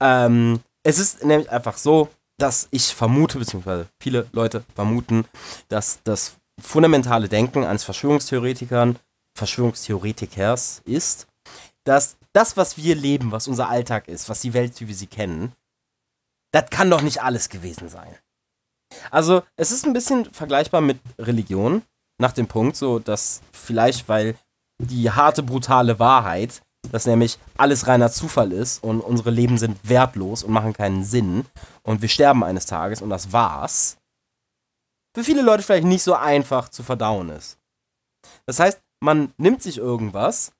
Ähm, 0.00 0.60
es 0.82 0.98
ist 0.98 1.24
nämlich 1.24 1.50
einfach 1.50 1.76
so, 1.76 2.08
dass 2.38 2.68
ich 2.70 2.94
vermute, 2.94 3.38
beziehungsweise 3.38 3.86
viele 4.00 4.26
Leute 4.32 4.64
vermuten, 4.74 5.26
dass 5.68 6.00
das 6.02 6.36
fundamentale 6.60 7.28
Denken 7.28 7.64
eines 7.64 7.84
Verschwörungstheoretikern, 7.84 8.98
Verschwörungstheoretikers 9.34 10.82
ist, 10.84 11.26
dass 11.84 12.16
das, 12.32 12.56
was 12.56 12.76
wir 12.76 12.94
leben, 12.94 13.32
was 13.32 13.48
unser 13.48 13.68
Alltag 13.68 14.08
ist, 14.08 14.28
was 14.28 14.40
die 14.40 14.54
Welt, 14.54 14.80
wie 14.80 14.88
wir 14.88 14.94
sie 14.94 15.06
kennen, 15.06 15.52
das 16.52 16.70
kann 16.70 16.90
doch 16.90 17.02
nicht 17.02 17.22
alles 17.22 17.48
gewesen 17.48 17.88
sein. 17.88 18.16
Also, 19.10 19.42
es 19.56 19.72
ist 19.72 19.86
ein 19.86 19.94
bisschen 19.94 20.26
vergleichbar 20.26 20.80
mit 20.80 20.98
Religion, 21.18 21.82
nach 22.22 22.32
dem 22.32 22.46
Punkt, 22.46 22.76
so, 22.76 22.98
dass 22.98 23.42
vielleicht, 23.52 24.08
weil 24.08 24.36
die 24.78 25.10
harte, 25.10 25.42
brutale 25.42 25.98
Wahrheit, 25.98 26.62
dass 26.90 27.06
nämlich 27.06 27.38
alles 27.56 27.86
reiner 27.86 28.10
Zufall 28.10 28.52
ist 28.52 28.82
und 28.82 29.00
unsere 29.00 29.30
Leben 29.30 29.58
sind 29.58 29.78
wertlos 29.88 30.42
und 30.42 30.52
machen 30.52 30.72
keinen 30.72 31.04
Sinn 31.04 31.44
und 31.82 32.00
wir 32.00 32.08
sterben 32.08 32.42
eines 32.42 32.66
Tages 32.66 33.02
und 33.02 33.10
das 33.10 33.32
war's, 33.32 33.98
für 35.14 35.24
viele 35.24 35.42
Leute 35.42 35.62
vielleicht 35.62 35.86
nicht 35.86 36.02
so 36.02 36.14
einfach 36.14 36.70
zu 36.70 36.82
verdauen 36.82 37.28
ist. 37.28 37.58
Das 38.46 38.58
heißt, 38.58 38.80
man 39.00 39.32
nimmt 39.36 39.62
sich 39.62 39.78
irgendwas, 39.78 40.52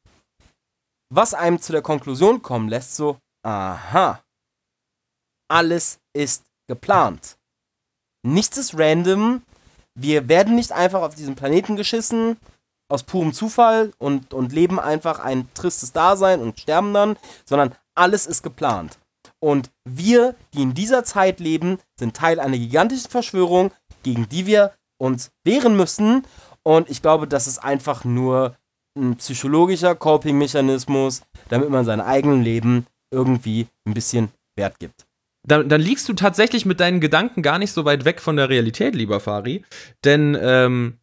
was 1.10 1.32
einem 1.32 1.60
zu 1.60 1.72
der 1.72 1.82
Konklusion 1.82 2.42
kommen 2.42 2.68
lässt, 2.68 2.96
so, 2.96 3.18
aha, 3.44 4.22
alles 5.48 5.98
ist 6.12 6.44
geplant. 6.68 7.38
Nichts 8.24 8.56
ist 8.56 8.78
random, 8.78 9.42
wir 9.94 10.28
werden 10.28 10.54
nicht 10.54 10.72
einfach 10.72 11.02
auf 11.02 11.14
diesen 11.14 11.34
Planeten 11.34 11.76
geschissen, 11.76 12.36
aus 12.88 13.04
purem 13.04 13.32
Zufall 13.32 13.92
und, 13.98 14.34
und 14.34 14.52
leben 14.52 14.78
einfach 14.78 15.18
ein 15.18 15.48
tristes 15.54 15.92
Dasein 15.92 16.40
und 16.40 16.60
sterben 16.60 16.92
dann, 16.92 17.16
sondern 17.44 17.74
alles 17.94 18.26
ist 18.26 18.42
geplant. 18.42 18.98
Und 19.40 19.70
wir, 19.84 20.34
die 20.54 20.62
in 20.62 20.74
dieser 20.74 21.04
Zeit 21.04 21.40
leben, 21.40 21.78
sind 21.98 22.16
Teil 22.16 22.38
einer 22.38 22.56
gigantischen 22.56 23.10
Verschwörung, 23.10 23.72
gegen 24.02 24.28
die 24.28 24.46
wir 24.46 24.72
uns 24.98 25.32
wehren 25.44 25.76
müssen. 25.76 26.24
Und 26.62 26.88
ich 26.90 27.02
glaube, 27.02 27.26
das 27.26 27.46
ist 27.46 27.58
einfach 27.58 28.04
nur 28.04 28.56
ein 28.96 29.16
psychologischer 29.16 29.94
Coping-Mechanismus, 29.94 31.22
damit 31.48 31.70
man 31.70 31.84
seinem 31.84 32.06
eigenen 32.06 32.42
Leben 32.42 32.86
irgendwie 33.10 33.66
ein 33.86 33.94
bisschen 33.94 34.30
Wert 34.54 34.78
gibt. 34.78 35.06
Dann, 35.44 35.68
dann 35.68 35.80
liegst 35.80 36.08
du 36.08 36.12
tatsächlich 36.12 36.66
mit 36.66 36.80
deinen 36.80 37.00
Gedanken 37.00 37.42
gar 37.42 37.58
nicht 37.58 37.72
so 37.72 37.84
weit 37.84 38.04
weg 38.04 38.20
von 38.20 38.36
der 38.36 38.48
Realität, 38.48 38.94
lieber 38.94 39.18
Fari. 39.18 39.64
Denn 40.04 40.38
ähm, 40.40 40.98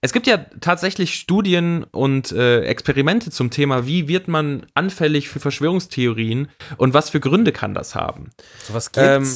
es 0.00 0.12
gibt 0.12 0.26
ja 0.26 0.38
tatsächlich 0.60 1.14
Studien 1.14 1.84
und 1.84 2.32
äh, 2.32 2.62
Experimente 2.62 3.30
zum 3.30 3.50
Thema, 3.50 3.86
wie 3.86 4.08
wird 4.08 4.28
man 4.28 4.66
anfällig 4.74 5.28
für 5.28 5.40
Verschwörungstheorien 5.40 6.48
und 6.76 6.94
was 6.94 7.10
für 7.10 7.20
Gründe 7.20 7.52
kann 7.52 7.74
das 7.74 7.94
haben. 7.94 8.30
Sowas 8.66 8.90
Ähm, 8.96 9.26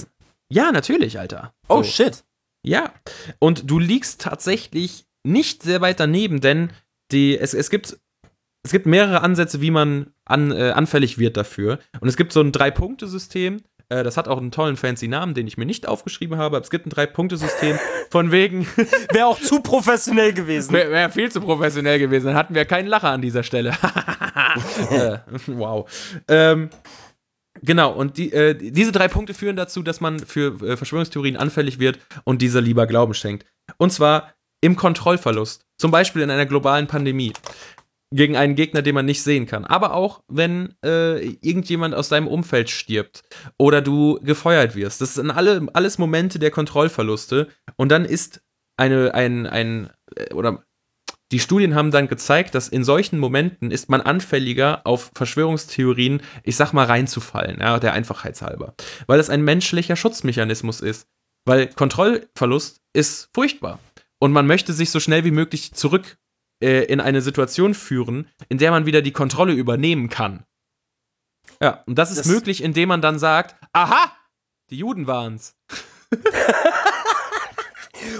ja, 0.52 0.72
natürlich, 0.72 1.18
Alter. 1.18 1.54
oh 1.68 1.82
So. 1.82 1.90
shit. 1.90 2.24
Ja, 2.62 2.92
und 3.38 3.70
du 3.70 3.78
liegst 3.78 4.20
tatsächlich 4.20 5.06
nicht 5.24 5.62
sehr 5.62 5.80
weit 5.80 5.98
daneben, 6.00 6.40
denn 6.40 6.70
die, 7.10 7.38
es, 7.38 7.54
es, 7.54 7.70
gibt, 7.70 7.98
es 8.62 8.70
gibt 8.70 8.86
mehrere 8.86 9.22
Ansätze, 9.22 9.60
wie 9.60 9.70
man 9.70 10.12
an, 10.24 10.52
äh, 10.52 10.70
anfällig 10.70 11.18
wird 11.18 11.36
dafür. 11.36 11.78
Und 12.00 12.08
es 12.08 12.16
gibt 12.16 12.32
so 12.32 12.40
ein 12.40 12.52
Drei-Punkte-System. 12.52 13.62
Äh, 13.90 14.02
das 14.02 14.16
hat 14.16 14.28
auch 14.28 14.38
einen 14.38 14.50
tollen 14.50 14.76
fancy 14.76 15.08
Namen, 15.08 15.34
den 15.34 15.46
ich 15.46 15.58
mir 15.58 15.66
nicht 15.66 15.86
aufgeschrieben 15.86 16.38
habe. 16.38 16.56
Aber 16.56 16.64
es 16.64 16.70
gibt 16.70 16.86
ein 16.86 16.90
Drei-Punkte-System 16.90 17.78
von 18.10 18.30
wegen, 18.30 18.66
Wäre 19.12 19.26
auch 19.26 19.40
zu 19.40 19.60
professionell 19.60 20.32
gewesen. 20.32 20.72
wäre 20.72 20.90
wär 20.90 21.10
viel 21.10 21.30
zu 21.30 21.40
professionell 21.40 21.98
gewesen. 21.98 22.26
Dann 22.26 22.36
hatten 22.36 22.54
wir 22.54 22.64
keinen 22.64 22.86
Lacher 22.86 23.10
an 23.10 23.20
dieser 23.20 23.42
Stelle. 23.42 23.70
äh, 24.90 25.18
wow. 25.46 25.88
Ähm, 26.28 26.70
Genau, 27.62 27.92
und 27.92 28.16
die, 28.16 28.32
äh, 28.32 28.54
diese 28.54 28.92
drei 28.92 29.08
Punkte 29.08 29.34
führen 29.34 29.56
dazu, 29.56 29.82
dass 29.82 30.00
man 30.00 30.20
für 30.20 30.62
äh, 30.62 30.76
Verschwörungstheorien 30.76 31.36
anfällig 31.36 31.78
wird 31.78 31.98
und 32.24 32.40
dieser 32.40 32.60
lieber 32.60 32.86
Glauben 32.86 33.12
schenkt. 33.12 33.44
Und 33.76 33.92
zwar 33.92 34.32
im 34.62 34.76
Kontrollverlust. 34.76 35.66
Zum 35.76 35.90
Beispiel 35.90 36.22
in 36.22 36.30
einer 36.30 36.46
globalen 36.46 36.86
Pandemie. 36.86 37.32
Gegen 38.12 38.36
einen 38.36 38.56
Gegner, 38.56 38.82
den 38.82 38.94
man 38.94 39.06
nicht 39.06 39.22
sehen 39.22 39.46
kann. 39.46 39.64
Aber 39.64 39.94
auch, 39.94 40.22
wenn 40.28 40.74
äh, 40.84 41.24
irgendjemand 41.40 41.94
aus 41.94 42.08
deinem 42.08 42.26
Umfeld 42.26 42.68
stirbt 42.68 43.22
oder 43.56 43.80
du 43.80 44.18
gefeuert 44.22 44.74
wirst. 44.74 45.00
Das 45.00 45.14
sind 45.14 45.30
alle, 45.30 45.68
alles 45.74 45.98
Momente 45.98 46.40
der 46.40 46.50
Kontrollverluste. 46.50 47.48
Und 47.76 47.90
dann 47.90 48.04
ist 48.04 48.42
eine, 48.76 49.14
ein, 49.14 49.46
ein, 49.46 49.90
äh, 50.16 50.34
oder 50.34 50.64
die 51.32 51.38
Studien 51.38 51.76
haben 51.76 51.92
dann 51.92 52.08
gezeigt, 52.08 52.54
dass 52.56 52.68
in 52.68 52.82
solchen 52.82 53.18
Momenten 53.18 53.70
ist 53.70 53.88
man 53.88 54.00
anfälliger 54.00 54.80
auf 54.84 55.12
Verschwörungstheorien, 55.14 56.22
ich 56.42 56.56
sag 56.56 56.72
mal, 56.72 56.86
reinzufallen, 56.86 57.60
ja, 57.60 57.78
der 57.78 57.92
Einfachheit 57.92 58.40
halber. 58.42 58.74
Weil 59.06 59.18
das 59.18 59.30
ein 59.30 59.42
menschlicher 59.42 59.94
Schutzmechanismus 59.94 60.80
ist. 60.80 61.06
Weil 61.44 61.68
Kontrollverlust 61.68 62.80
ist 62.92 63.30
furchtbar. 63.32 63.78
Und 64.18 64.32
man 64.32 64.46
möchte 64.46 64.72
sich 64.72 64.90
so 64.90 64.98
schnell 64.98 65.24
wie 65.24 65.30
möglich 65.30 65.72
zurück 65.72 66.18
äh, 66.62 66.84
in 66.84 67.00
eine 67.00 67.22
Situation 67.22 67.74
führen, 67.74 68.28
in 68.48 68.58
der 68.58 68.70
man 68.70 68.86
wieder 68.86 69.02
die 69.02 69.12
Kontrolle 69.12 69.52
übernehmen 69.52 70.08
kann. 70.08 70.44
Ja, 71.60 71.82
und 71.86 71.96
das 71.96 72.10
ist 72.10 72.20
Das- 72.20 72.26
möglich, 72.26 72.62
indem 72.62 72.88
man 72.88 73.02
dann 73.02 73.18
sagt, 73.18 73.54
aha, 73.72 74.12
die 74.70 74.76
Juden 74.78 75.06
waren's. 75.06 75.54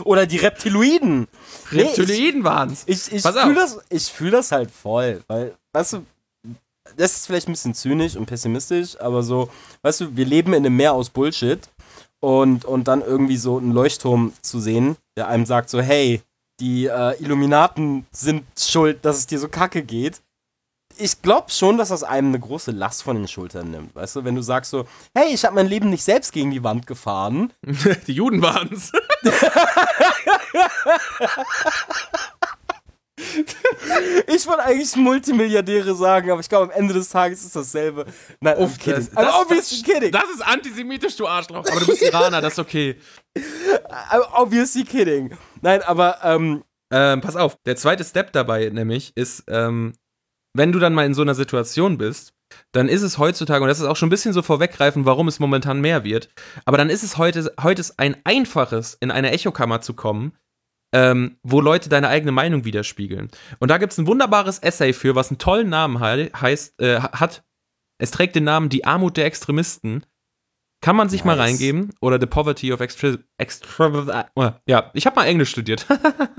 Oder 0.05 0.27
die 0.27 0.37
Reptiloiden. 0.37 1.27
Nee, 1.71 1.83
Reptiloiden 1.83 2.45
waren's. 2.45 2.83
Ich, 2.87 3.11
ich 3.13 3.23
Pass 3.23 3.39
fühle 3.41 3.55
das, 3.55 3.79
ich 3.89 4.05
fühl 4.11 4.31
das 4.31 4.53
halt 4.53 4.71
voll, 4.71 5.23
weil, 5.27 5.55
weißt 5.73 5.95
du, 5.95 6.07
das 6.97 7.17
ist 7.17 7.27
vielleicht 7.27 7.49
ein 7.49 7.53
bisschen 7.53 7.75
zynisch 7.75 8.17
und 8.17 8.27
pessimistisch, 8.27 9.01
aber 9.01 9.23
so, 9.23 9.51
weißt 9.83 10.01
du, 10.03 10.17
wir 10.17 10.25
leben 10.27 10.53
in 10.53 10.67
einem 10.67 10.77
Meer 10.77 10.93
aus 10.93 11.09
Bullshit 11.11 11.61
und, 12.21 12.65
und 12.65 12.89
dann 12.89 13.01
irgendwie 13.01 13.37
so 13.37 13.59
einen 13.59 13.73
Leuchtturm 13.73 14.33
zu 14.43 14.61
sehen, 14.61 14.97
der 15.17 15.29
einem 15.29 15.47
sagt 15.47 15.71
so, 15.71 15.81
hey, 15.81 16.21
die 16.61 16.87
äh, 16.87 17.23
Illuminaten 17.23 18.07
sind 18.13 18.45
schuld, 18.59 19.05
dass 19.05 19.19
es 19.19 19.27
dir 19.27 19.39
so 19.39 19.49
kacke 19.49 19.83
geht. 19.83 20.21
Ich 20.97 21.23
glaube 21.23 21.51
schon, 21.51 21.79
dass 21.79 21.89
das 21.89 22.03
einem 22.03 22.29
eine 22.29 22.41
große 22.41 22.73
Last 22.73 23.03
von 23.03 23.17
den 23.17 23.27
Schultern 23.27 23.71
nimmt, 23.71 23.95
weißt 23.95 24.17
du, 24.17 24.25
wenn 24.25 24.35
du 24.35 24.43
sagst 24.43 24.71
so, 24.71 24.87
hey, 25.15 25.33
ich 25.33 25.45
habe 25.45 25.55
mein 25.55 25.67
Leben 25.67 25.89
nicht 25.89 26.05
selbst 26.05 26.33
gegen 26.33 26.51
die 26.51 26.63
Wand 26.63 26.87
gefahren, 26.87 27.53
die 28.07 28.13
Juden 28.13 28.43
waren's. 28.43 28.93
Ich 34.27 34.47
wollte 34.47 34.63
eigentlich 34.65 34.95
Multimilliardäre 34.97 35.95
sagen, 35.95 36.31
aber 36.31 36.41
ich 36.41 36.49
glaube, 36.49 36.73
am 36.73 36.79
Ende 36.81 36.95
des 36.95 37.09
Tages 37.09 37.45
ist 37.45 37.57
dasselbe. 37.57 38.07
Nein, 38.41 38.57
I'm 38.57 38.79
kidding. 38.79 38.95
das- 39.07 39.13
I'm 39.17 39.25
das- 39.25 39.35
obviously 39.41 39.83
kidding. 39.83 40.13
Das 40.13 40.25
ist 40.35 40.41
antisemitisch, 40.47 41.17
du 41.17 41.27
Arschloch. 41.27 41.67
Aber 41.71 41.81
du 41.81 41.87
bist 41.87 42.03
Iraner, 42.03 42.41
das 42.41 42.55
ist 42.55 42.59
okay. 42.59 42.97
I'm 44.11 44.23
obviously 44.35 44.85
kidding. 44.85 45.37
Nein, 45.61 45.83
aber, 45.83 46.19
ähm, 46.23 46.65
Ähm, 46.93 47.21
pass 47.21 47.37
auf, 47.37 47.57
der 47.67 47.77
zweite 47.77 48.03
Step 48.05 48.33
dabei 48.33 48.69
nämlich 48.71 49.13
ist, 49.15 49.45
ähm, 49.49 49.93
wenn 50.57 50.73
du 50.73 50.81
dann 50.81 50.93
mal 50.93 51.07
in 51.07 51.15
so 51.15 51.23
einer 51.23 51.37
Situation 51.37 51.99
bist, 51.99 52.33
dann 52.73 52.89
ist 52.89 53.03
es 53.03 53.17
heutzutage, 53.19 53.63
und 53.63 53.69
das 53.69 53.79
ist 53.79 53.87
auch 53.87 53.95
schon 53.95 54.09
ein 54.09 54.11
bisschen 54.11 54.33
so 54.33 54.43
vorweggreifen, 54.43 55.05
warum 55.07 55.29
es 55.29 55.39
momentan 55.39 55.81
mehr 55.81 56.03
wird, 56.03 56.31
aber 56.65 56.77
dann 56.79 56.91
ist 56.91 57.05
es 57.05 57.17
heute, 57.17 57.53
heute 57.63 57.81
ist 57.81 58.01
ein 58.01 58.17
einfaches, 58.25 58.97
in 58.99 59.13
eine 59.13 59.31
Echokammer 59.31 59.81
zu 59.83 59.95
kommen, 59.95 60.33
ähm, 60.93 61.37
wo 61.43 61.61
Leute 61.61 61.89
deine 61.89 62.09
eigene 62.09 62.33
Meinung 62.33 62.65
widerspiegeln. 62.65 63.29
Und 63.59 63.71
da 63.71 63.79
gibt 63.79 63.93
es 63.93 63.99
ein 63.99 64.07
wunderbares 64.07 64.59
Essay 64.59 64.93
für, 64.93 65.15
was 65.15 65.31
einen 65.31 65.39
tollen 65.39 65.69
Namen 65.69 66.03
he 66.03 66.31
heißt, 66.35 66.81
äh, 66.81 67.01
hat. 67.01 67.45
Es 67.99 68.11
trägt 68.11 68.35
den 68.35 68.45
Namen 68.45 68.69
Die 68.69 68.85
Armut 68.85 69.17
der 69.17 69.27
Extremisten. 69.27 70.05
Kann 70.83 70.97
man 70.97 71.11
sich 71.11 71.21
nice. 71.21 71.37
mal 71.37 71.43
reingeben. 71.43 71.93
Oder 72.01 72.19
The 72.19 72.27
Poverty 72.27 72.73
of 72.73 72.81
Extra. 72.81 73.17
Extra 73.37 74.31
ja, 74.67 74.91
ich 74.95 75.05
habe 75.05 75.17
mal 75.17 75.27
Englisch 75.27 75.51
studiert. 75.51 75.87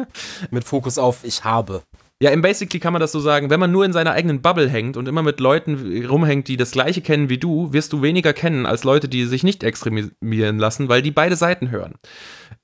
Mit 0.52 0.64
Fokus 0.64 0.98
auf 0.98 1.24
Ich 1.24 1.44
habe. 1.44 1.84
Ja, 2.22 2.30
im 2.30 2.44
Basically 2.44 2.80
kann 2.80 2.94
man 2.94 3.00
das 3.00 3.12
so 3.12 3.20
sagen, 3.20 3.50
wenn 3.50 3.60
man 3.60 3.72
nur 3.72 3.84
in 3.84 3.94
seiner 3.94 4.12
eigenen 4.12 4.44
Bubble 4.44 4.70
hängt 4.70 4.96
und 4.96 5.08
immer 5.08 5.24
mit 5.24 5.40
Leuten 5.40 6.06
rumhängt, 6.06 6.48
die 6.48 6.56
das 6.56 6.70
gleiche 6.70 7.02
kennen 7.02 7.30
wie 7.30 7.40
du, 7.40 7.74
wirst 7.74 7.94
du 7.94 8.04
weniger 8.04 8.32
kennen 8.32 8.68
als 8.68 8.84
Leute, 8.84 9.10
die 9.10 9.26
sich 9.26 9.42
nicht 9.42 9.64
extremieren 9.64 10.60
lassen, 10.60 10.88
weil 10.88 11.02
die 11.02 11.10
beide 11.10 11.36
Seiten 11.36 11.72
hören. 11.72 11.96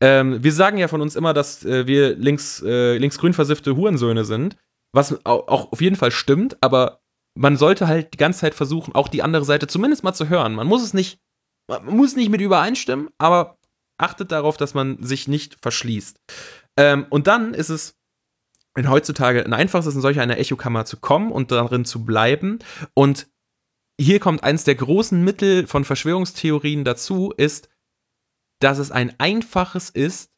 Ähm, 0.02 0.44
wir 0.44 0.52
sagen 0.52 0.78
ja 0.78 0.88
von 0.88 1.02
uns 1.02 1.16
immer, 1.16 1.34
dass 1.34 1.66
äh, 1.66 1.88
wir 1.88 2.16
links, 2.16 2.62
äh, 2.62 2.98
linksgrün 2.98 3.34
versiffte 3.34 3.76
Hurensöhne 3.76 4.26
sind, 4.26 4.56
was 4.94 5.26
auch, 5.26 5.72
auf 5.72 5.82
jeden 5.82 5.96
Fall 5.96 6.12
stimmt, 6.12 6.58
aber 6.62 7.02
man 7.36 7.58
sollte 7.58 7.88
halt 7.88 8.14
die 8.14 8.18
ganze 8.18 8.42
Zeit 8.42 8.54
versuchen, 8.54 8.96
auch 8.96 9.08
die 9.08 9.24
andere 9.24 9.46
Seite 9.46 9.68
zumindest 9.68 10.04
mal 10.04 10.14
zu 10.14 10.30
hören. 10.30 10.56
Man 10.56 10.68
muss 10.68 10.84
es 10.84 10.94
nicht, 10.94 11.20
man 11.70 11.86
muss 11.86 12.16
nicht 12.16 12.30
mit 12.30 12.42
übereinstimmen, 12.42 13.10
aber 13.18 13.58
achtet 14.00 14.32
darauf, 14.32 14.58
dass 14.58 14.74
man 14.74 15.02
sich 15.04 15.28
nicht 15.28 15.58
verschließt. 15.62 16.18
Ähm, 16.78 17.06
und 17.10 17.28
dann 17.28 17.54
ist 17.54 17.70
es 17.70 17.98
wenn 18.78 18.92
heutzutage 18.92 19.44
ein 19.44 19.54
einfaches 19.54 19.96
in 19.96 20.02
solch 20.02 20.20
eine 20.20 20.38
Echokammer 20.38 20.86
zu 20.86 20.98
kommen 20.98 21.32
und 21.32 21.52
darin 21.52 21.84
zu 21.84 22.06
bleiben. 22.06 22.60
Und 22.94 23.28
hier 24.00 24.20
kommt 24.20 24.44
eins 24.44 24.66
der 24.66 24.76
großen 24.76 25.24
Mittel 25.24 25.66
von 25.66 25.84
Verschwörungstheorien 25.84 26.86
dazu, 26.86 27.34
ist, 27.36 27.70
dass 28.60 28.78
es 28.78 28.92
ein 28.92 29.14
einfaches 29.20 29.90
ist, 29.90 30.32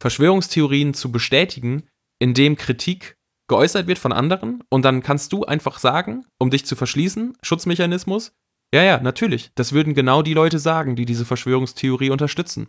Verschwörungstheorien 0.00 0.94
zu 0.94 1.12
bestätigen, 1.12 1.88
indem 2.18 2.56
Kritik 2.56 3.16
geäußert 3.48 3.86
wird 3.86 3.98
von 3.98 4.12
anderen 4.12 4.62
und 4.68 4.84
dann 4.84 5.02
kannst 5.02 5.32
du 5.32 5.44
einfach 5.44 5.78
sagen, 5.78 6.24
um 6.38 6.50
dich 6.50 6.64
zu 6.66 6.76
verschließen, 6.76 7.36
Schutzmechanismus, 7.42 8.32
ja, 8.72 8.82
ja, 8.82 9.00
natürlich, 9.00 9.50
das 9.56 9.72
würden 9.72 9.94
genau 9.94 10.22
die 10.22 10.34
Leute 10.34 10.58
sagen, 10.58 10.94
die 10.94 11.04
diese 11.04 11.24
Verschwörungstheorie 11.24 12.10
unterstützen. 12.10 12.68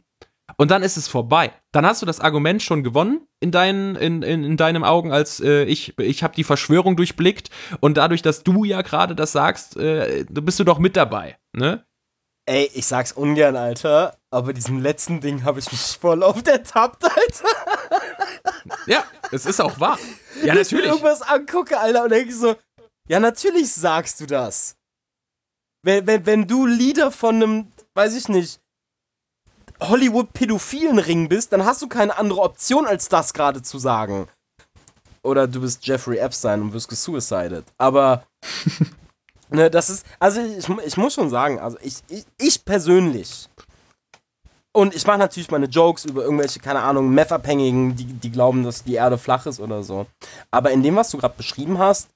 Und 0.57 0.71
dann 0.71 0.83
ist 0.83 0.97
es 0.97 1.07
vorbei. 1.07 1.51
Dann 1.71 1.85
hast 1.85 2.01
du 2.01 2.05
das 2.05 2.19
Argument 2.19 2.61
schon 2.61 2.83
gewonnen 2.83 3.27
in, 3.39 3.51
deinen, 3.51 3.95
in, 3.95 4.21
in, 4.21 4.43
in 4.43 4.57
deinem 4.57 4.83
Augen, 4.83 5.11
als 5.11 5.39
äh, 5.39 5.63
ich, 5.63 5.97
ich 5.99 6.23
habe 6.23 6.35
die 6.35 6.43
Verschwörung 6.43 6.95
durchblickt. 6.95 7.49
Und 7.79 7.97
dadurch, 7.97 8.21
dass 8.21 8.43
du 8.43 8.63
ja 8.63 8.81
gerade 8.81 9.15
das 9.15 9.31
sagst, 9.31 9.77
äh, 9.77 10.25
bist 10.29 10.59
du 10.59 10.63
doch 10.63 10.79
mit 10.79 10.97
dabei. 10.97 11.37
Ne? 11.53 11.85
Ey, 12.45 12.69
ich 12.73 12.85
sag's 12.85 13.11
ungern, 13.11 13.55
Alter, 13.55 14.17
aber 14.31 14.53
diesem 14.53 14.79
letzten 14.79 15.19
Ding 15.19 15.43
habe 15.43 15.59
ich 15.59 15.71
mich 15.71 15.97
voll 15.99 16.23
auf 16.23 16.41
der 16.41 16.63
Tapt, 16.63 17.03
Alter. 17.03 17.49
Ja, 18.87 19.03
es 19.31 19.45
ist 19.45 19.59
auch 19.59 19.79
wahr. 19.79 19.99
Ja, 20.41 20.55
natürlich. 20.55 20.71
Ich 20.71 20.71
mir 20.71 20.85
irgendwas 20.85 21.21
angucke, 21.21 21.77
Alter, 21.77 22.05
und 22.05 22.11
denke 22.11 22.33
so, 22.33 22.55
ja, 23.07 23.19
natürlich 23.19 23.71
sagst 23.73 24.21
du 24.21 24.25
das. 24.25 24.77
Wenn, 25.83 26.07
wenn, 26.07 26.25
wenn 26.25 26.47
du 26.47 26.65
Lieder 26.65 27.11
von 27.11 27.35
einem, 27.35 27.71
weiß 27.93 28.15
ich 28.15 28.29
nicht, 28.29 28.61
Hollywood-pädophilen 29.81 30.99
Ring 30.99 31.27
bist, 31.27 31.51
dann 31.51 31.65
hast 31.65 31.81
du 31.81 31.87
keine 31.87 32.17
andere 32.17 32.41
Option, 32.41 32.85
als 32.85 33.09
das 33.09 33.33
gerade 33.33 33.61
zu 33.61 33.79
sagen. 33.79 34.27
Oder 35.23 35.47
du 35.47 35.61
bist 35.61 35.85
Jeffrey 35.85 36.17
Epstein 36.17 36.61
und 36.61 36.73
wirst 36.73 36.87
gesuicided. 36.87 37.65
Aber, 37.77 38.25
ne, 39.49 39.69
das 39.69 39.89
ist, 39.89 40.05
also 40.19 40.41
ich, 40.41 40.69
ich 40.85 40.97
muss 40.97 41.15
schon 41.15 41.29
sagen, 41.29 41.59
also 41.59 41.77
ich, 41.81 41.95
ich, 42.07 42.25
ich 42.37 42.63
persönlich, 42.63 43.49
und 44.73 44.95
ich 44.95 45.05
mache 45.05 45.19
natürlich 45.19 45.51
meine 45.51 45.65
Jokes 45.65 46.05
über 46.05 46.23
irgendwelche, 46.23 46.59
keine 46.59 46.81
Ahnung, 46.81 47.13
Meth-Abhängigen, 47.13 47.95
die, 47.95 48.05
die 48.05 48.31
glauben, 48.31 48.63
dass 48.63 48.83
die 48.83 48.93
Erde 48.93 49.17
flach 49.17 49.45
ist 49.45 49.59
oder 49.59 49.83
so. 49.83 50.07
Aber 50.49 50.71
in 50.71 50.81
dem, 50.83 50.95
was 50.95 51.11
du 51.11 51.17
gerade 51.17 51.35
beschrieben 51.35 51.77
hast, 51.77 52.09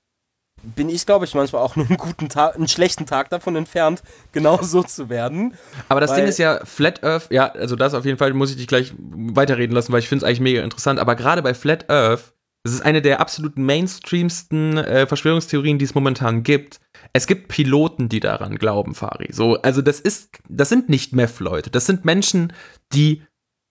bin 0.63 0.89
ich, 0.89 1.05
glaube 1.05 1.25
ich, 1.25 1.33
manchmal 1.33 1.61
auch 1.61 1.75
nur 1.75 1.85
einen 1.89 1.97
guten 1.97 2.29
Tag, 2.29 2.55
einen 2.55 2.67
schlechten 2.67 3.05
Tag 3.05 3.29
davon 3.29 3.55
entfernt, 3.55 4.01
genau 4.31 4.59
so 4.61 4.83
zu 4.83 5.09
werden. 5.09 5.55
Aber 5.89 5.99
das 5.99 6.13
Ding 6.15 6.25
ist 6.25 6.37
ja, 6.37 6.63
Flat 6.63 7.03
Earth, 7.03 7.27
ja, 7.29 7.47
also 7.51 7.75
das 7.75 7.93
auf 7.93 8.05
jeden 8.05 8.17
Fall 8.17 8.33
muss 8.33 8.51
ich 8.51 8.57
dich 8.57 8.67
gleich 8.67 8.93
weiterreden 8.97 9.75
lassen, 9.75 9.91
weil 9.91 9.99
ich 9.99 10.07
finde 10.07 10.23
es 10.23 10.27
eigentlich 10.27 10.39
mega 10.39 10.63
interessant. 10.63 10.99
Aber 10.99 11.15
gerade 11.15 11.41
bei 11.41 11.53
Flat 11.53 11.89
Earth, 11.89 12.33
das 12.63 12.73
ist 12.73 12.81
eine 12.81 13.01
der 13.01 13.19
absoluten 13.19 13.63
mainstreamsten 13.63 14.77
äh, 14.77 15.05
Verschwörungstheorien, 15.05 15.77
die 15.77 15.85
es 15.85 15.93
momentan 15.93 16.43
gibt. 16.43 16.79
Es 17.15 17.27
gibt 17.27 17.47
Piloten, 17.47 18.09
die 18.09 18.19
daran 18.19 18.57
glauben, 18.57 18.93
Fari. 18.93 19.29
So, 19.31 19.55
also 19.61 19.81
das 19.81 20.01
ist, 20.01 20.31
das 20.49 20.67
sind 20.67 20.89
nicht 20.89 21.13
Meth-Leute. 21.13 21.69
Das 21.69 21.85
sind 21.85 22.03
Menschen, 22.03 22.51
die 22.91 23.23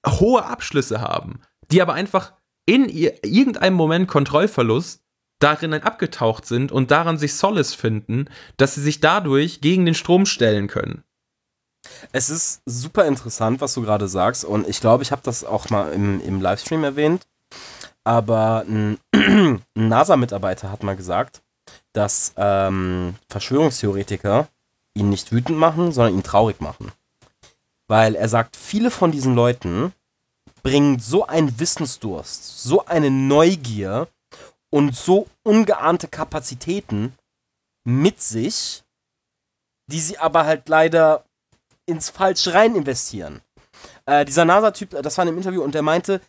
hohe 0.06 0.46
Abschlüsse 0.46 1.02
haben, 1.02 1.40
die 1.70 1.82
aber 1.82 1.92
einfach 1.92 2.32
in 2.64 2.88
ihr, 2.88 3.22
irgendeinem 3.22 3.74
Moment 3.74 4.08
Kontrollverlust 4.08 5.04
darin 5.42 5.74
abgetaucht 5.74 6.46
sind 6.46 6.72
und 6.72 6.90
daran 6.90 7.18
sich 7.18 7.34
Solace 7.34 7.74
finden, 7.74 8.30
dass 8.56 8.76
sie 8.76 8.80
sich 8.80 9.00
dadurch 9.00 9.60
gegen 9.60 9.84
den 9.84 9.94
Strom 9.94 10.24
stellen 10.24 10.66
können. 10.66 11.04
Es 12.12 12.30
ist 12.30 12.62
super 12.64 13.04
interessant, 13.04 13.60
was 13.60 13.74
du 13.74 13.82
gerade 13.82 14.08
sagst 14.08 14.46
und 14.46 14.66
ich 14.66 14.80
glaube, 14.80 15.02
ich 15.02 15.12
habe 15.12 15.20
das 15.22 15.44
auch 15.44 15.68
mal 15.68 15.92
im, 15.92 16.18
im 16.22 16.40
Livestream 16.40 16.82
erwähnt, 16.82 17.26
aber 18.04 18.64
ein 18.66 18.96
NASA-Mitarbeiter 19.74 20.72
hat 20.72 20.82
mal 20.82 20.96
gesagt, 20.96 21.43
dass 21.94 22.34
ähm, 22.36 23.14
Verschwörungstheoretiker 23.30 24.48
ihn 24.94 25.08
nicht 25.08 25.32
wütend 25.32 25.58
machen, 25.58 25.92
sondern 25.92 26.14
ihn 26.14 26.22
traurig 26.22 26.60
machen. 26.60 26.92
Weil 27.88 28.14
er 28.14 28.28
sagt, 28.28 28.56
viele 28.56 28.90
von 28.90 29.12
diesen 29.12 29.34
Leuten 29.34 29.92
bringen 30.62 30.98
so 30.98 31.26
einen 31.26 31.58
Wissensdurst, 31.58 32.62
so 32.62 32.84
eine 32.86 33.10
Neugier 33.10 34.08
und 34.70 34.94
so 34.96 35.28
ungeahnte 35.42 36.08
Kapazitäten 36.08 37.14
mit 37.84 38.20
sich, 38.20 38.82
die 39.86 40.00
sie 40.00 40.18
aber 40.18 40.46
halt 40.46 40.68
leider 40.68 41.24
ins 41.86 42.10
Falsche 42.10 42.54
rein 42.54 42.74
investieren. 42.74 43.40
Äh, 44.06 44.24
dieser 44.24 44.44
NASA-Typ, 44.44 44.90
das 45.02 45.16
war 45.16 45.22
in 45.24 45.28
einem 45.28 45.38
Interview 45.38 45.62
und 45.62 45.74
der 45.74 45.82
meinte, 45.82 46.20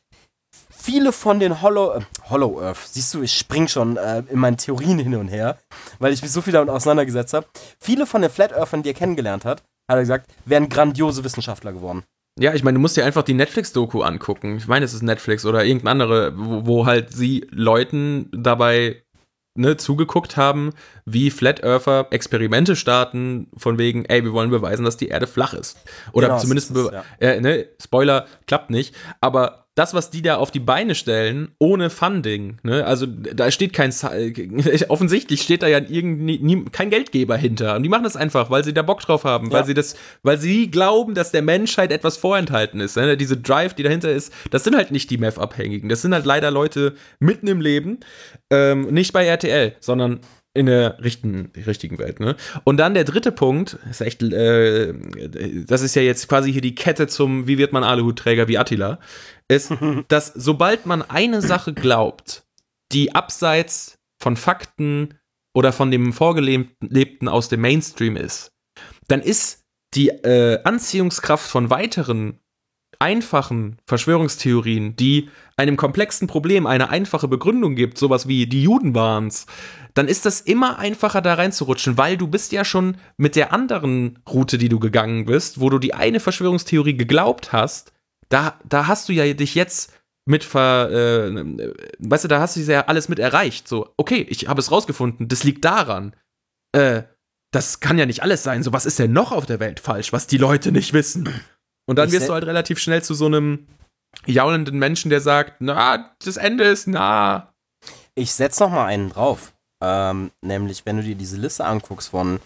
viele 0.85 1.11
von 1.11 1.39
den 1.39 1.61
Hollow, 1.61 1.95
äh, 1.95 2.01
Hollow 2.29 2.61
Earth, 2.61 2.87
siehst 2.91 3.13
du, 3.13 3.23
ich 3.23 3.33
spring 3.33 3.67
schon 3.67 3.97
äh, 3.97 4.23
in 4.29 4.39
meinen 4.39 4.57
Theorien 4.57 4.99
hin 4.99 5.15
und 5.15 5.27
her, 5.27 5.57
weil 5.99 6.13
ich 6.13 6.21
mich 6.21 6.31
so 6.31 6.41
viel 6.41 6.53
damit 6.53 6.69
auseinandergesetzt 6.69 7.33
habe. 7.33 7.47
Viele 7.79 8.05
von 8.05 8.21
den 8.21 8.31
Flat 8.31 8.53
Earthern, 8.53 8.83
die 8.83 8.89
er 8.89 8.95
kennengelernt 8.95 9.45
hat, 9.45 9.63
hat 9.89 9.97
er 9.97 10.01
gesagt, 10.01 10.31
wären 10.45 10.69
grandiose 10.69 11.23
Wissenschaftler 11.23 11.73
geworden. 11.73 12.03
Ja, 12.39 12.53
ich 12.53 12.63
meine, 12.63 12.75
du 12.75 12.81
musst 12.81 12.97
dir 12.97 13.05
einfach 13.05 13.23
die 13.23 13.33
Netflix-Doku 13.33 14.01
angucken. 14.01 14.57
Ich 14.57 14.67
meine, 14.67 14.85
es 14.85 14.93
ist 14.93 15.03
Netflix 15.03 15.45
oder 15.45 15.63
irgendein 15.63 15.87
andere, 15.87 16.33
wo, 16.35 16.65
wo 16.65 16.85
halt 16.85 17.13
sie 17.13 17.47
Leuten 17.49 18.29
dabei 18.33 19.03
ne, 19.57 19.77
zugeguckt 19.77 20.35
haben, 20.35 20.73
wie 21.05 21.31
Flat 21.31 21.63
Earther 21.63 22.07
Experimente 22.11 22.75
starten, 22.75 23.47
von 23.55 23.77
wegen, 23.77 24.03
ey, 24.05 24.23
wir 24.23 24.33
wollen 24.33 24.49
beweisen, 24.49 24.83
dass 24.83 24.97
die 24.97 25.07
Erde 25.07 25.27
flach 25.27 25.53
ist. 25.53 25.77
Oder 26.11 26.27
genau, 26.27 26.39
zumindest, 26.39 26.71
ist, 26.71 26.91
ja. 26.91 27.03
äh, 27.19 27.39
ne, 27.39 27.69
Spoiler, 27.81 28.27
klappt 28.47 28.69
nicht. 28.69 28.93
Aber 29.21 29.64
das, 29.75 29.93
was 29.93 30.09
die 30.09 30.21
da 30.21 30.37
auf 30.37 30.51
die 30.51 30.61
Beine 30.61 30.95
stellen, 30.95 31.51
ohne 31.59 31.89
Funding, 31.89 32.57
ne? 32.63 32.85
Also 32.85 33.05
da 33.05 33.51
steht 33.51 33.73
kein 33.73 33.93
offensichtlich 34.87 35.41
steht 35.41 35.63
da 35.63 35.67
ja 35.67 35.79
irgendwie 35.87 36.65
kein 36.71 36.89
Geldgeber 36.89 37.35
hinter. 37.35 37.75
Und 37.75 37.83
die 37.83 37.89
machen 37.89 38.05
das 38.05 38.15
einfach, 38.15 38.49
weil 38.49 38.63
sie 38.63 38.73
da 38.73 38.81
Bock 38.81 39.01
drauf 39.01 39.25
haben, 39.25 39.47
ja. 39.47 39.53
weil 39.53 39.65
sie 39.65 39.73
das, 39.73 39.97
weil 40.23 40.37
sie 40.37 40.71
glauben, 40.71 41.13
dass 41.13 41.31
der 41.31 41.41
Menschheit 41.41 41.91
etwas 41.91 42.15
vorenthalten 42.15 42.79
ist. 42.79 42.95
Ne? 42.95 43.17
Diese 43.17 43.35
Drive, 43.35 43.73
die 43.73 43.83
dahinter 43.83 44.11
ist, 44.11 44.31
das 44.49 44.63
sind 44.63 44.77
halt 44.77 44.91
nicht 44.91 45.09
die 45.09 45.17
Meth-Abhängigen. 45.17 45.89
Das 45.89 46.01
sind 46.01 46.13
halt 46.13 46.25
leider 46.25 46.51
Leute 46.51 46.95
mitten 47.19 47.47
im 47.47 47.59
Leben. 47.59 47.99
Ähm, 48.49 48.87
nicht 48.93 49.11
bei 49.11 49.25
RTL, 49.25 49.75
sondern 49.81 50.21
in 50.55 50.67
der 50.67 50.97
richtigen, 51.03 51.51
richtigen 51.67 51.99
Welt. 51.99 52.21
Ne? 52.21 52.35
Und 52.63 52.77
dann 52.77 52.93
der 52.93 53.03
dritte 53.03 53.33
Punkt, 53.33 53.77
ist 53.89 54.01
echt, 54.01 54.23
äh, 54.23 54.93
das 55.67 55.81
ist 55.81 55.95
ja 55.95 56.01
jetzt 56.01 56.29
quasi 56.29 56.51
hier 56.51 56.61
die 56.61 56.75
Kette 56.75 57.07
zum, 57.07 57.45
wie 57.45 57.57
wird 57.57 57.73
man 57.73 57.83
Aluhutträger 57.83 58.47
wie 58.47 58.57
Attila, 58.57 58.99
ist, 59.47 59.71
dass 60.07 60.27
sobald 60.27 60.85
man 60.85 61.01
eine 61.01 61.41
Sache 61.41 61.73
glaubt, 61.73 62.45
die 62.91 63.15
abseits 63.15 63.97
von 64.21 64.37
Fakten 64.37 65.19
oder 65.53 65.71
von 65.71 65.91
dem 65.91 66.13
Vorgelebten 66.13 67.27
aus 67.27 67.49
dem 67.49 67.61
Mainstream 67.61 68.17
ist, 68.17 68.51
dann 69.07 69.21
ist 69.21 69.63
die 69.93 70.09
äh, 70.09 70.61
Anziehungskraft 70.63 71.49
von 71.49 71.69
weiteren 71.69 72.39
einfachen 72.99 73.77
Verschwörungstheorien, 73.85 74.95
die 74.95 75.29
einem 75.57 75.77
komplexen 75.77 76.27
Problem 76.27 76.65
eine 76.65 76.89
einfache 76.89 77.27
Begründung 77.27 77.75
gibt, 77.75 77.97
sowas 77.97 78.27
wie 78.27 78.47
die 78.47 78.63
Juden 78.63 78.95
waren's, 78.95 79.45
dann 79.93 80.07
ist 80.07 80.25
das 80.25 80.41
immer 80.41 80.79
einfacher 80.79 81.21
da 81.21 81.35
reinzurutschen, 81.35 81.97
weil 81.97 82.17
du 82.17 82.27
bist 82.27 82.51
ja 82.51 82.65
schon 82.65 82.97
mit 83.17 83.35
der 83.35 83.53
anderen 83.53 84.19
Route, 84.29 84.57
die 84.57 84.69
du 84.69 84.79
gegangen 84.79 85.25
bist, 85.25 85.59
wo 85.59 85.69
du 85.69 85.79
die 85.79 85.93
eine 85.93 86.19
Verschwörungstheorie 86.19 86.97
geglaubt 86.97 87.53
hast, 87.53 87.93
da, 88.29 88.59
da 88.63 88.87
hast 88.87 89.09
du 89.09 89.13
ja 89.13 89.31
dich 89.33 89.55
jetzt 89.55 89.93
mit 90.25 90.43
ver, 90.43 90.89
äh, 90.91 91.71
weißt 91.99 92.23
du, 92.23 92.27
da 92.27 92.39
hast 92.39 92.55
du 92.55 92.61
ja 92.61 92.85
alles 92.85 93.09
mit 93.09 93.19
erreicht. 93.19 93.67
So, 93.67 93.93
okay, 93.97 94.25
ich 94.29 94.47
habe 94.47 94.59
es 94.59 94.71
rausgefunden, 94.71 95.27
das 95.27 95.43
liegt 95.43 95.63
daran. 95.65 96.15
Äh, 96.71 97.03
das 97.51 97.79
kann 97.79 97.97
ja 97.97 98.05
nicht 98.05 98.23
alles 98.23 98.43
sein. 98.43 98.63
So, 98.63 98.73
was 98.73 98.85
ist 98.85 98.99
denn 98.99 99.13
noch 99.13 99.31
auf 99.31 99.45
der 99.45 99.59
Welt 99.59 99.79
falsch, 99.79 100.11
was 100.11 100.27
die 100.27 100.37
Leute 100.37 100.71
nicht 100.71 100.93
wissen? 100.93 101.29
Und 101.85 101.97
dann 101.97 102.07
ich 102.07 102.15
wirst 102.15 102.29
du 102.29 102.33
halt 102.33 102.45
relativ 102.45 102.79
schnell 102.79 103.03
zu 103.03 103.13
so 103.13 103.27
einem 103.27 103.67
jaulenden 104.25 104.79
Menschen, 104.79 105.09
der 105.09 105.21
sagt, 105.21 105.57
na, 105.59 106.15
das 106.23 106.37
Ende 106.37 106.63
ist 106.63 106.87
nah. 106.87 107.53
Ich 108.15 108.31
setz 108.31 108.59
noch 108.59 108.71
mal 108.71 108.85
einen 108.85 109.09
drauf. 109.09 109.53
Ähm, 109.83 110.31
nämlich, 110.41 110.85
wenn 110.85 110.97
du 110.97 111.03
dir 111.03 111.15
diese 111.15 111.37
Liste 111.37 111.65
anguckst 111.65 112.09
von 112.09 112.39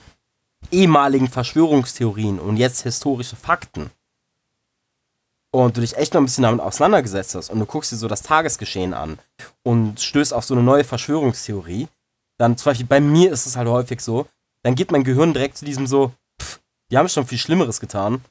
ehemaligen 0.72 1.30
Verschwörungstheorien 1.30 2.40
und 2.40 2.58
jetzt 2.58 2.82
historische 2.82 3.38
Fakten 3.38 3.92
und 5.52 5.78
du 5.78 5.82
dich 5.82 5.98
echt 5.98 6.14
noch 6.14 6.22
ein 6.22 6.26
bisschen 6.26 6.44
damit 6.44 6.62
auseinandergesetzt 6.62 7.36
hast 7.36 7.50
und 7.50 7.60
du 7.60 7.66
guckst 7.66 7.92
dir 7.92 7.98
so 7.98 8.08
das 8.08 8.22
Tagesgeschehen 8.22 8.94
an 8.94 9.20
und 9.64 10.00
stößt 10.00 10.34
auf 10.34 10.46
so 10.46 10.54
eine 10.54 10.64
neue 10.64 10.84
Verschwörungstheorie, 10.84 11.88
dann 12.38 12.58
zum 12.58 12.72
Beispiel 12.72 12.88
bei 12.88 13.02
mir 13.02 13.32
ist 13.32 13.46
es 13.46 13.56
halt 13.56 13.68
häufig 13.68 14.02
so, 14.02 14.28
dann 14.64 14.76
geht 14.76 14.92
mein 14.92 15.04
Gehirn 15.04 15.34
direkt 15.34 15.58
zu 15.58 15.66
diesem 15.66 15.88
so, 15.88 16.12
pff, 16.42 16.60
die 16.92 16.98
haben 16.98 17.10
schon 17.10 17.28
viel 17.28 17.38
Schlimmeres 17.38 17.80
getan. 17.80 18.24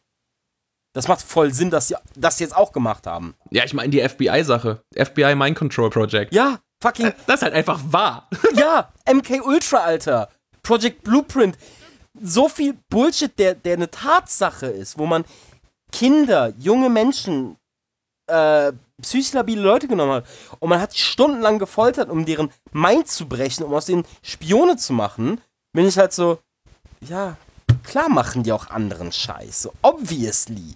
Das 0.95 1.07
macht 1.07 1.23
voll 1.23 1.53
Sinn, 1.53 1.71
dass 1.71 1.89
sie 1.89 1.97
das 2.17 2.41
jetzt 2.41 2.57
auch 2.57 2.73
gemacht 2.73 3.07
haben. 3.07 3.35
Ja, 3.51 3.65
ich 3.65 3.75
meine 3.75 3.91
die 3.91 4.07
FBI-Sache. 4.07 4.83
FBI 4.95 5.35
Mind 5.35 5.57
Control 5.57 5.91
Project. 5.91 6.35
Ja, 6.35 6.59
fucking. 6.83 7.13
Das 7.27 7.37
ist 7.37 7.43
halt 7.43 7.55
einfach 7.55 7.81
wahr. 7.87 8.29
ja, 8.55 8.91
MK 9.07 9.45
Ultra, 9.45 9.79
Alter. 9.79 10.29
Project 10.63 11.05
Blueprint. 11.05 11.57
So 12.21 12.49
viel 12.49 12.77
Bullshit, 12.89 13.39
der, 13.39 13.55
der 13.55 13.75
eine 13.75 13.91
Tatsache 13.91 14.67
ist, 14.67 14.99
wo 14.99 15.07
man 15.07 15.25
Kinder, 15.93 16.53
junge 16.59 16.89
Menschen, 16.91 17.57
äh, 18.27 18.73
psychisch 19.01 19.33
labile 19.33 19.63
Leute 19.63 19.89
genommen 19.89 20.13
hat. 20.13 20.27
Und 20.59 20.69
man 20.71 20.81
hat 20.81 20.97
stundenlang 20.97 21.59
gefoltert, 21.59 22.11
um 22.11 22.27
deren 22.27 22.51
Mind 22.73 23.09
zu 23.09 23.27
brechen, 23.29 23.65
um 23.65 23.73
aus 23.75 23.87
denen 23.87 24.05
Spione 24.23 24.77
zu 24.77 24.93
machen. 24.93 25.41
Bin 25.73 25.87
ich 25.87 25.97
halt 25.99 26.13
so, 26.13 26.39
ja, 27.01 27.37
klar 27.85 28.09
machen 28.09 28.43
die 28.43 28.53
auch 28.53 28.69
anderen 28.71 29.13
Scheiß. 29.13 29.63
So, 29.63 29.73
obviously. 29.83 30.75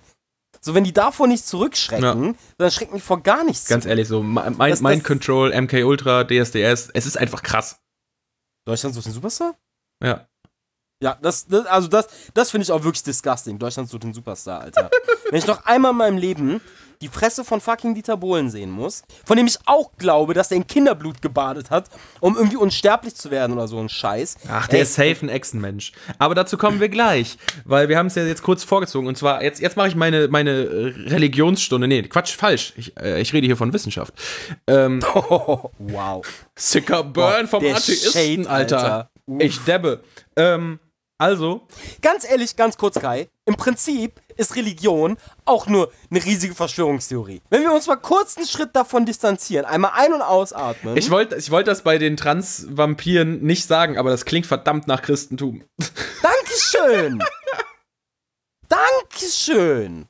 So, 0.60 0.74
wenn 0.74 0.84
die 0.84 0.92
davor 0.92 1.26
nicht 1.26 1.44
zurückschrecken, 1.46 2.24
Ja. 2.24 2.34
dann 2.58 2.70
schrecken 2.70 2.94
die 2.94 3.00
vor 3.00 3.20
gar 3.20 3.42
nichts 3.42 3.66
Ganz 3.66 3.84
ehrlich, 3.84 4.06
so 4.06 4.20
Mi- 4.22 4.44
Mind, 4.50 4.60
Das- 4.60 4.80
Mind 4.80 5.00
das- 5.02 5.08
Control, 5.08 5.50
MK 5.52 5.82
Ultra, 5.84 6.22
DSDS, 6.24 6.90
es 6.94 7.06
ist 7.06 7.18
einfach 7.18 7.42
krass. 7.42 7.80
Deutschland 8.64 8.94
sucht 8.94 9.06
den 9.06 9.12
Superstar? 9.12 9.56
Ja. 10.02 10.28
Ja, 11.02 11.18
das, 11.20 11.48
das 11.48 11.66
also 11.66 11.88
das, 11.88 12.06
das 12.32 12.52
finde 12.52 12.62
ich 12.62 12.70
auch 12.70 12.84
wirklich 12.84 13.02
disgusting. 13.02 13.58
Deutschland 13.58 13.88
sucht 13.88 14.04
den 14.04 14.14
Superstar, 14.14 14.60
Alter. 14.60 14.88
Wenn 15.30 15.38
ich 15.38 15.46
noch 15.48 15.66
einmal 15.66 15.90
in 15.90 15.96
meinem 15.96 16.16
Leben 16.16 16.60
die 17.00 17.08
Fresse 17.08 17.44
von 17.44 17.60
fucking 17.60 17.96
Dieter 17.96 18.16
Bohlen 18.16 18.48
sehen 18.48 18.70
muss, 18.70 19.02
von 19.24 19.36
dem 19.36 19.48
ich 19.48 19.58
auch 19.66 19.90
glaube, 19.98 20.32
dass 20.32 20.52
er 20.52 20.58
in 20.58 20.66
Kinderblut 20.68 21.20
gebadet 21.20 21.70
hat, 21.70 21.86
um 22.20 22.36
irgendwie 22.36 22.56
unsterblich 22.56 23.16
zu 23.16 23.32
werden 23.32 23.52
oder 23.54 23.66
so 23.66 23.80
ein 23.80 23.88
Scheiß. 23.88 24.36
Ach, 24.48 24.68
der 24.68 24.78
Ey, 24.78 24.82
ist 24.84 24.94
safe 24.94 25.16
ein 25.22 25.28
Echsenmensch. 25.28 25.90
Aber 26.18 26.36
dazu 26.36 26.56
kommen 26.56 26.78
wir 26.78 26.88
gleich, 26.88 27.36
weil 27.64 27.88
wir 27.88 27.98
haben 27.98 28.06
es 28.06 28.14
ja 28.14 28.24
jetzt 28.24 28.44
kurz 28.44 28.62
vorgezogen. 28.62 29.08
Und 29.08 29.18
zwar, 29.18 29.42
jetzt, 29.42 29.60
jetzt 29.60 29.76
mache 29.76 29.88
ich 29.88 29.96
meine, 29.96 30.28
meine 30.28 30.94
Religionsstunde. 31.08 31.88
Nee, 31.88 32.02
Quatsch, 32.02 32.36
falsch. 32.36 32.72
Ich, 32.76 32.96
äh, 32.96 33.20
ich 33.20 33.32
rede 33.32 33.48
hier 33.48 33.56
von 33.56 33.72
Wissenschaft. 33.72 34.14
Ähm, 34.68 35.02
wow. 35.78 36.24
sicker 36.54 37.02
Burn 37.02 37.42
Boah, 37.42 37.48
vom 37.48 37.64
der 37.64 37.74
Atheisten, 37.74 38.12
Shade, 38.12 38.48
Alter. 38.48 38.78
Alter. 38.78 39.10
Ich 39.40 39.58
debbe. 39.64 40.04
Ähm, 40.36 40.78
also, 41.22 41.68
Ganz 42.00 42.28
ehrlich, 42.28 42.56
ganz 42.56 42.76
kurz, 42.76 42.98
Kai. 42.98 43.28
Im 43.44 43.54
Prinzip 43.54 44.20
ist 44.36 44.56
Religion 44.56 45.16
auch 45.44 45.68
nur 45.68 45.92
eine 46.10 46.24
riesige 46.24 46.54
Verschwörungstheorie. 46.54 47.42
Wenn 47.48 47.62
wir 47.62 47.72
uns 47.72 47.86
mal 47.86 47.96
kurz 47.96 48.36
einen 48.36 48.46
Schritt 48.46 48.74
davon 48.74 49.06
distanzieren, 49.06 49.64
einmal 49.64 49.92
ein- 49.94 50.12
und 50.12 50.22
ausatmen. 50.22 50.96
ich 50.96 51.10
wollte 51.10 51.36
ich 51.36 51.50
wollt 51.52 51.68
das 51.68 51.82
bei 51.82 51.98
den 51.98 52.16
Trans-Vampiren 52.16 53.40
nicht 53.40 53.66
sagen, 53.66 53.98
aber 53.98 54.10
das 54.10 54.24
klingt 54.24 54.46
verdammt 54.46 54.88
nach 54.88 55.02
Christentum. 55.02 55.62
Dankeschön! 56.22 57.22
Dankeschön! 58.68 60.08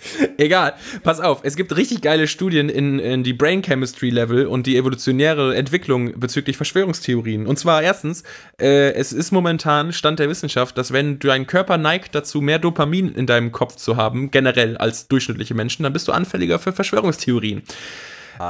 Egal, 0.36 0.74
pass 1.02 1.20
auf, 1.20 1.40
es 1.42 1.56
gibt 1.56 1.76
richtig 1.76 2.02
geile 2.02 2.28
Studien 2.28 2.68
in, 2.68 2.98
in 2.98 3.24
die 3.24 3.32
Brain 3.32 3.62
Chemistry 3.62 4.10
Level 4.10 4.46
und 4.46 4.66
die 4.66 4.76
evolutionäre 4.76 5.56
Entwicklung 5.56 6.18
bezüglich 6.18 6.56
Verschwörungstheorien. 6.56 7.46
Und 7.46 7.58
zwar 7.58 7.82
erstens, 7.82 8.22
äh, 8.60 8.92
es 8.92 9.12
ist 9.12 9.32
momentan 9.32 9.92
Stand 9.92 10.20
der 10.20 10.28
Wissenschaft, 10.28 10.78
dass 10.78 10.92
wenn 10.92 11.18
dein 11.18 11.46
Körper 11.46 11.78
neigt 11.78 12.14
dazu, 12.14 12.40
mehr 12.40 12.60
Dopamin 12.60 13.12
in 13.12 13.26
deinem 13.26 13.50
Kopf 13.50 13.76
zu 13.76 13.96
haben, 13.96 14.30
generell 14.30 14.76
als 14.76 15.08
durchschnittliche 15.08 15.54
Menschen, 15.54 15.82
dann 15.82 15.92
bist 15.92 16.06
du 16.06 16.12
anfälliger 16.12 16.58
für 16.58 16.72
Verschwörungstheorien. 16.72 17.62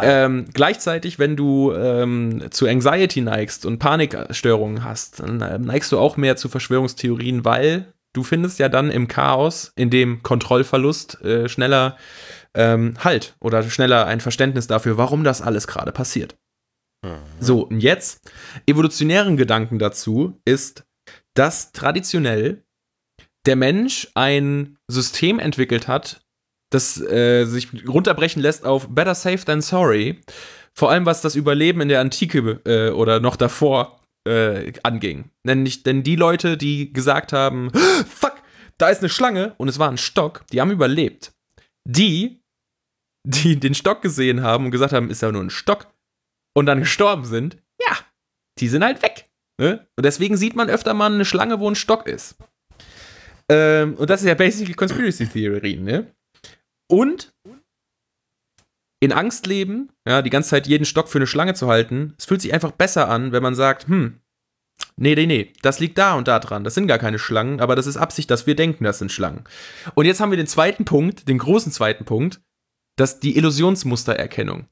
Ähm, 0.02 0.44
gleichzeitig, 0.52 1.18
wenn 1.18 1.34
du 1.34 1.72
ähm, 1.72 2.44
zu 2.50 2.66
Anxiety 2.66 3.22
neigst 3.22 3.64
und 3.64 3.78
Panikstörungen 3.78 4.84
hast, 4.84 5.20
dann 5.20 5.40
äh, 5.40 5.58
neigst 5.58 5.90
du 5.92 5.98
auch 5.98 6.18
mehr 6.18 6.36
zu 6.36 6.50
Verschwörungstheorien, 6.50 7.46
weil 7.46 7.86
du 8.14 8.22
findest 8.22 8.58
ja 8.58 8.68
dann 8.68 8.90
im 8.90 9.08
Chaos, 9.08 9.72
in 9.76 9.90
dem 9.90 10.22
Kontrollverlust 10.22 11.22
äh, 11.22 11.48
schneller 11.48 11.96
ähm, 12.54 12.94
Halt 13.02 13.36
oder 13.40 13.62
schneller 13.62 14.06
ein 14.06 14.20
Verständnis 14.20 14.66
dafür, 14.66 14.96
warum 14.96 15.24
das 15.24 15.42
alles 15.42 15.66
gerade 15.66 15.92
passiert. 15.92 16.36
So, 17.38 17.62
und 17.66 17.80
jetzt 17.80 18.28
evolutionären 18.66 19.36
Gedanken 19.36 19.78
dazu 19.78 20.40
ist, 20.44 20.84
dass 21.34 21.72
traditionell 21.72 22.64
der 23.46 23.56
Mensch 23.56 24.08
ein 24.14 24.78
System 24.88 25.38
entwickelt 25.38 25.86
hat, 25.86 26.26
das 26.70 27.00
äh, 27.00 27.44
sich 27.44 27.68
runterbrechen 27.86 28.42
lässt 28.42 28.64
auf 28.66 28.88
better 28.88 29.14
safe 29.14 29.44
than 29.44 29.62
sorry. 29.62 30.20
Vor 30.74 30.90
allem 30.90 31.06
was 31.06 31.22
das 31.22 31.34
Überleben 31.34 31.80
in 31.80 31.88
der 31.88 32.00
Antike 32.00 32.60
äh, 32.64 32.90
oder 32.90 33.20
noch 33.20 33.36
davor 33.36 33.97
äh, 34.28 34.72
anging. 34.82 35.30
Nämlich, 35.44 35.82
denn 35.82 36.02
die 36.02 36.16
Leute, 36.16 36.56
die 36.56 36.92
gesagt 36.92 37.32
haben, 37.32 37.70
fuck, 38.06 38.34
da 38.76 38.88
ist 38.88 39.00
eine 39.00 39.08
Schlange 39.08 39.54
und 39.56 39.68
es 39.68 39.78
war 39.78 39.90
ein 39.90 39.98
Stock, 39.98 40.44
die 40.52 40.60
haben 40.60 40.70
überlebt. 40.70 41.32
Die, 41.84 42.40
die 43.24 43.58
den 43.58 43.74
Stock 43.74 44.02
gesehen 44.02 44.42
haben 44.42 44.66
und 44.66 44.70
gesagt 44.70 44.92
haben, 44.92 45.10
ist 45.10 45.22
ja 45.22 45.32
nur 45.32 45.42
ein 45.42 45.50
Stock 45.50 45.88
und 46.54 46.66
dann 46.66 46.80
gestorben 46.80 47.24
sind, 47.24 47.56
ja, 47.80 47.96
die 48.58 48.68
sind 48.68 48.84
halt 48.84 49.02
weg. 49.02 49.26
Ne? 49.60 49.86
Und 49.96 50.04
deswegen 50.04 50.36
sieht 50.36 50.54
man 50.54 50.70
öfter 50.70 50.94
mal 50.94 51.12
eine 51.12 51.24
Schlange, 51.24 51.58
wo 51.58 51.68
ein 51.68 51.74
Stock 51.74 52.06
ist. 52.06 52.36
Ähm, 53.48 53.94
und 53.94 54.10
das 54.10 54.20
ist 54.20 54.28
ja 54.28 54.34
basically 54.34 54.74
Conspiracy 54.74 55.26
Theory, 55.26 55.76
ne? 55.76 56.14
Und 56.90 57.34
in 59.00 59.12
Angst 59.12 59.46
leben, 59.46 59.90
ja, 60.06 60.22
die 60.22 60.30
ganze 60.30 60.50
Zeit 60.50 60.66
jeden 60.66 60.84
Stock 60.84 61.08
für 61.08 61.18
eine 61.18 61.26
Schlange 61.26 61.54
zu 61.54 61.68
halten, 61.68 62.14
es 62.18 62.24
fühlt 62.24 62.42
sich 62.42 62.52
einfach 62.52 62.72
besser 62.72 63.08
an, 63.08 63.32
wenn 63.32 63.42
man 63.42 63.54
sagt, 63.54 63.86
hm, 63.86 64.20
nee, 64.96 65.14
nee, 65.14 65.26
nee, 65.26 65.52
das 65.62 65.78
liegt 65.78 65.98
da 65.98 66.14
und 66.14 66.28
da 66.28 66.38
dran. 66.38 66.64
Das 66.64 66.74
sind 66.74 66.88
gar 66.88 66.98
keine 66.98 67.18
Schlangen, 67.18 67.60
aber 67.60 67.76
das 67.76 67.86
ist 67.86 67.96
Absicht, 67.96 68.30
dass 68.30 68.46
wir 68.46 68.56
denken, 68.56 68.84
das 68.84 68.98
sind 68.98 69.12
Schlangen. 69.12 69.44
Und 69.94 70.06
jetzt 70.06 70.20
haben 70.20 70.30
wir 70.30 70.36
den 70.36 70.46
zweiten 70.46 70.84
Punkt, 70.84 71.28
den 71.28 71.38
großen 71.38 71.72
zweiten 71.72 72.04
Punkt, 72.04 72.40
das 72.96 73.20
die 73.20 73.36
Illusionsmustererkennung. 73.36 74.66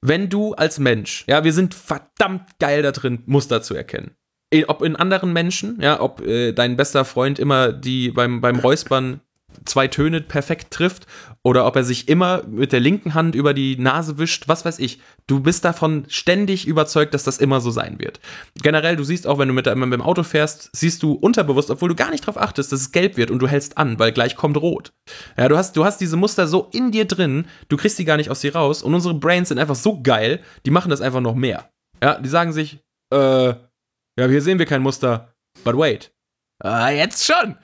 Wenn 0.00 0.28
du 0.28 0.54
als 0.54 0.78
Mensch, 0.78 1.24
ja, 1.28 1.44
wir 1.44 1.52
sind 1.52 1.74
verdammt 1.74 2.58
geil 2.58 2.82
da 2.82 2.92
drin, 2.92 3.22
Muster 3.26 3.62
zu 3.62 3.74
erkennen. 3.74 4.12
Eh, 4.50 4.64
Ob 4.66 4.82
in 4.82 4.96
anderen 4.96 5.32
Menschen, 5.32 5.78
ja, 5.80 6.00
ob 6.00 6.22
äh, 6.22 6.52
dein 6.52 6.76
bester 6.76 7.04
Freund 7.04 7.38
immer 7.38 7.72
die 7.72 8.10
beim, 8.10 8.40
beim 8.40 8.60
Räuspern 8.60 9.20
zwei 9.64 9.88
Töne 9.88 10.20
perfekt 10.20 10.72
trifft 10.72 11.06
oder 11.42 11.66
ob 11.66 11.76
er 11.76 11.84
sich 11.84 12.08
immer 12.08 12.42
mit 12.46 12.72
der 12.72 12.80
linken 12.80 13.14
Hand 13.14 13.34
über 13.34 13.54
die 13.54 13.76
Nase 13.76 14.18
wischt, 14.18 14.48
was 14.48 14.64
weiß 14.64 14.78
ich. 14.78 15.00
Du 15.26 15.40
bist 15.40 15.64
davon 15.64 16.04
ständig 16.08 16.66
überzeugt, 16.66 17.14
dass 17.14 17.24
das 17.24 17.38
immer 17.38 17.60
so 17.60 17.70
sein 17.70 17.98
wird. 17.98 18.20
Generell, 18.62 18.96
du 18.96 19.04
siehst 19.04 19.26
auch, 19.26 19.38
wenn 19.38 19.48
du 19.48 19.54
mit, 19.54 19.66
mit 19.66 19.92
dem 19.92 20.02
Auto 20.02 20.22
fährst, 20.22 20.70
siehst 20.72 21.02
du 21.02 21.12
unterbewusst, 21.12 21.70
obwohl 21.70 21.88
du 21.90 21.94
gar 21.94 22.10
nicht 22.10 22.26
drauf 22.26 22.36
achtest, 22.36 22.72
dass 22.72 22.80
es 22.80 22.92
gelb 22.92 23.16
wird 23.16 23.30
und 23.30 23.38
du 23.38 23.48
hältst 23.48 23.78
an, 23.78 23.98
weil 23.98 24.12
gleich 24.12 24.36
kommt 24.36 24.56
rot. 24.56 24.92
Ja, 25.36 25.48
du 25.48 25.56
hast, 25.56 25.76
du 25.76 25.84
hast 25.84 26.00
diese 26.00 26.16
Muster 26.16 26.46
so 26.46 26.68
in 26.72 26.90
dir 26.90 27.06
drin, 27.06 27.46
du 27.68 27.76
kriegst 27.76 27.98
die 27.98 28.04
gar 28.04 28.16
nicht 28.16 28.30
aus 28.30 28.40
dir 28.40 28.54
raus 28.54 28.82
und 28.82 28.94
unsere 28.94 29.14
Brains 29.14 29.48
sind 29.48 29.58
einfach 29.58 29.76
so 29.76 30.02
geil, 30.02 30.40
die 30.66 30.70
machen 30.70 30.90
das 30.90 31.00
einfach 31.00 31.20
noch 31.20 31.34
mehr. 31.34 31.70
Ja, 32.02 32.18
die 32.20 32.28
sagen 32.28 32.52
sich, 32.52 32.78
äh, 33.12 33.48
ja, 33.48 34.26
hier 34.26 34.42
sehen 34.42 34.58
wir 34.58 34.66
kein 34.66 34.82
Muster, 34.82 35.32
but 35.64 35.76
wait. 35.76 36.12
Ah, 36.60 36.90
jetzt 36.90 37.24
schon. 37.24 37.56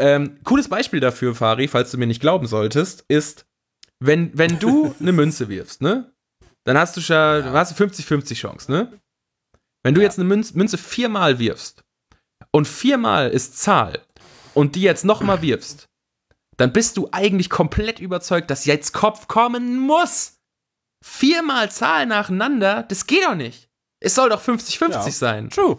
Ähm, 0.00 0.38
cooles 0.44 0.68
Beispiel 0.68 1.00
dafür, 1.00 1.34
Fari, 1.34 1.68
falls 1.68 1.90
du 1.90 1.98
mir 1.98 2.06
nicht 2.06 2.20
glauben 2.20 2.46
solltest, 2.46 3.04
ist, 3.08 3.46
wenn, 4.00 4.36
wenn 4.36 4.58
du 4.58 4.94
eine 5.00 5.12
Münze 5.12 5.48
wirfst, 5.48 5.82
ne? 5.82 6.12
Dann 6.64 6.76
hast 6.78 6.96
du 6.96 7.00
schon, 7.00 7.16
hast 7.16 7.78
du 7.78 7.84
50-50 7.84 8.34
Chance, 8.34 8.70
ne? 8.72 8.98
Wenn 9.82 9.94
du 9.94 10.00
Ja. 10.00 10.06
jetzt 10.06 10.18
eine 10.18 10.28
Münze, 10.28 10.56
Münze 10.56 10.76
viermal 10.78 11.38
wirfst 11.38 11.82
und 12.52 12.66
viermal 12.68 13.30
ist 13.30 13.58
Zahl 13.58 14.00
und 14.54 14.74
die 14.74 14.82
jetzt 14.82 15.04
nochmal 15.04 15.40
wirfst, 15.42 15.88
dann 16.58 16.72
bist 16.72 16.96
du 16.98 17.08
eigentlich 17.12 17.48
komplett 17.48 18.00
überzeugt, 18.00 18.50
dass 18.50 18.66
jetzt 18.66 18.92
Kopf 18.92 19.26
kommen 19.28 19.78
muss. 19.78 20.36
Viermal 21.02 21.70
Zahl 21.70 22.04
nacheinander, 22.06 22.82
das 22.82 23.06
geht 23.06 23.24
doch 23.24 23.34
nicht. 23.34 23.68
Es 24.02 24.14
soll 24.14 24.28
doch 24.28 24.42
50-50 24.42 24.90
Ja. 24.90 25.10
sein. 25.10 25.48
True. 25.50 25.78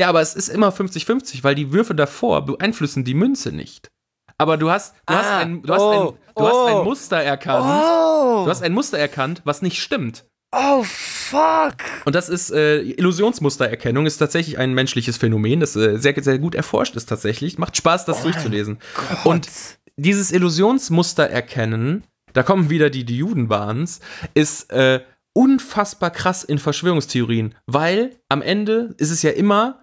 Ja, 0.00 0.08
aber 0.08 0.20
es 0.20 0.34
ist 0.34 0.48
immer 0.48 0.70
50-50, 0.70 1.44
weil 1.44 1.54
die 1.54 1.72
Würfe 1.72 1.94
davor 1.94 2.44
beeinflussen 2.44 3.04
die 3.04 3.14
Münze 3.14 3.52
nicht. 3.52 3.90
Aber 4.38 4.56
du 4.56 4.70
hast, 4.70 4.94
du 5.06 5.14
hast, 5.14 5.28
ein, 5.28 5.62
du 5.62 5.74
hast, 5.74 5.80
oh, 5.80 5.90
ein, 5.90 6.18
du 6.34 6.46
hast 6.46 6.54
oh. 6.54 6.66
ein 6.66 6.84
Muster 6.84 7.18
erkannt. 7.18 7.66
Oh! 7.66 8.44
Du 8.44 8.50
hast 8.50 8.62
ein 8.62 8.72
Muster 8.72 8.98
erkannt, 8.98 9.42
was 9.44 9.60
nicht 9.60 9.82
stimmt. 9.82 10.24
oh, 10.52 10.82
fuck! 10.82 11.74
Und 12.06 12.14
das 12.14 12.30
ist 12.30 12.50
äh, 12.50 12.80
Illusionsmustererkennung, 12.80 14.06
ist 14.06 14.16
tatsächlich 14.16 14.56
ein 14.56 14.72
menschliches 14.72 15.18
Phänomen, 15.18 15.60
das 15.60 15.76
äh, 15.76 15.98
sehr, 15.98 16.14
sehr 16.22 16.38
gut 16.38 16.54
erforscht 16.54 16.96
ist 16.96 17.06
tatsächlich. 17.10 17.58
Macht 17.58 17.76
Spaß, 17.76 18.06
das 18.06 18.22
durchzulesen. 18.22 18.78
Und 19.24 19.48
dieses 19.96 20.32
Illusionsmuster 20.32 21.28
erkennen 21.28 22.04
da 22.32 22.42
kommen 22.42 22.70
wieder 22.70 22.90
die, 22.90 23.04
die 23.04 23.18
Judenbahns, 23.18 24.00
ist 24.34 24.70
äh, 24.70 25.00
unfassbar 25.32 26.10
krass 26.10 26.44
in 26.44 26.58
Verschwörungstheorien, 26.58 27.54
weil 27.66 28.16
am 28.28 28.42
Ende 28.42 28.94
ist 28.98 29.10
es 29.10 29.22
ja 29.22 29.30
immer 29.30 29.79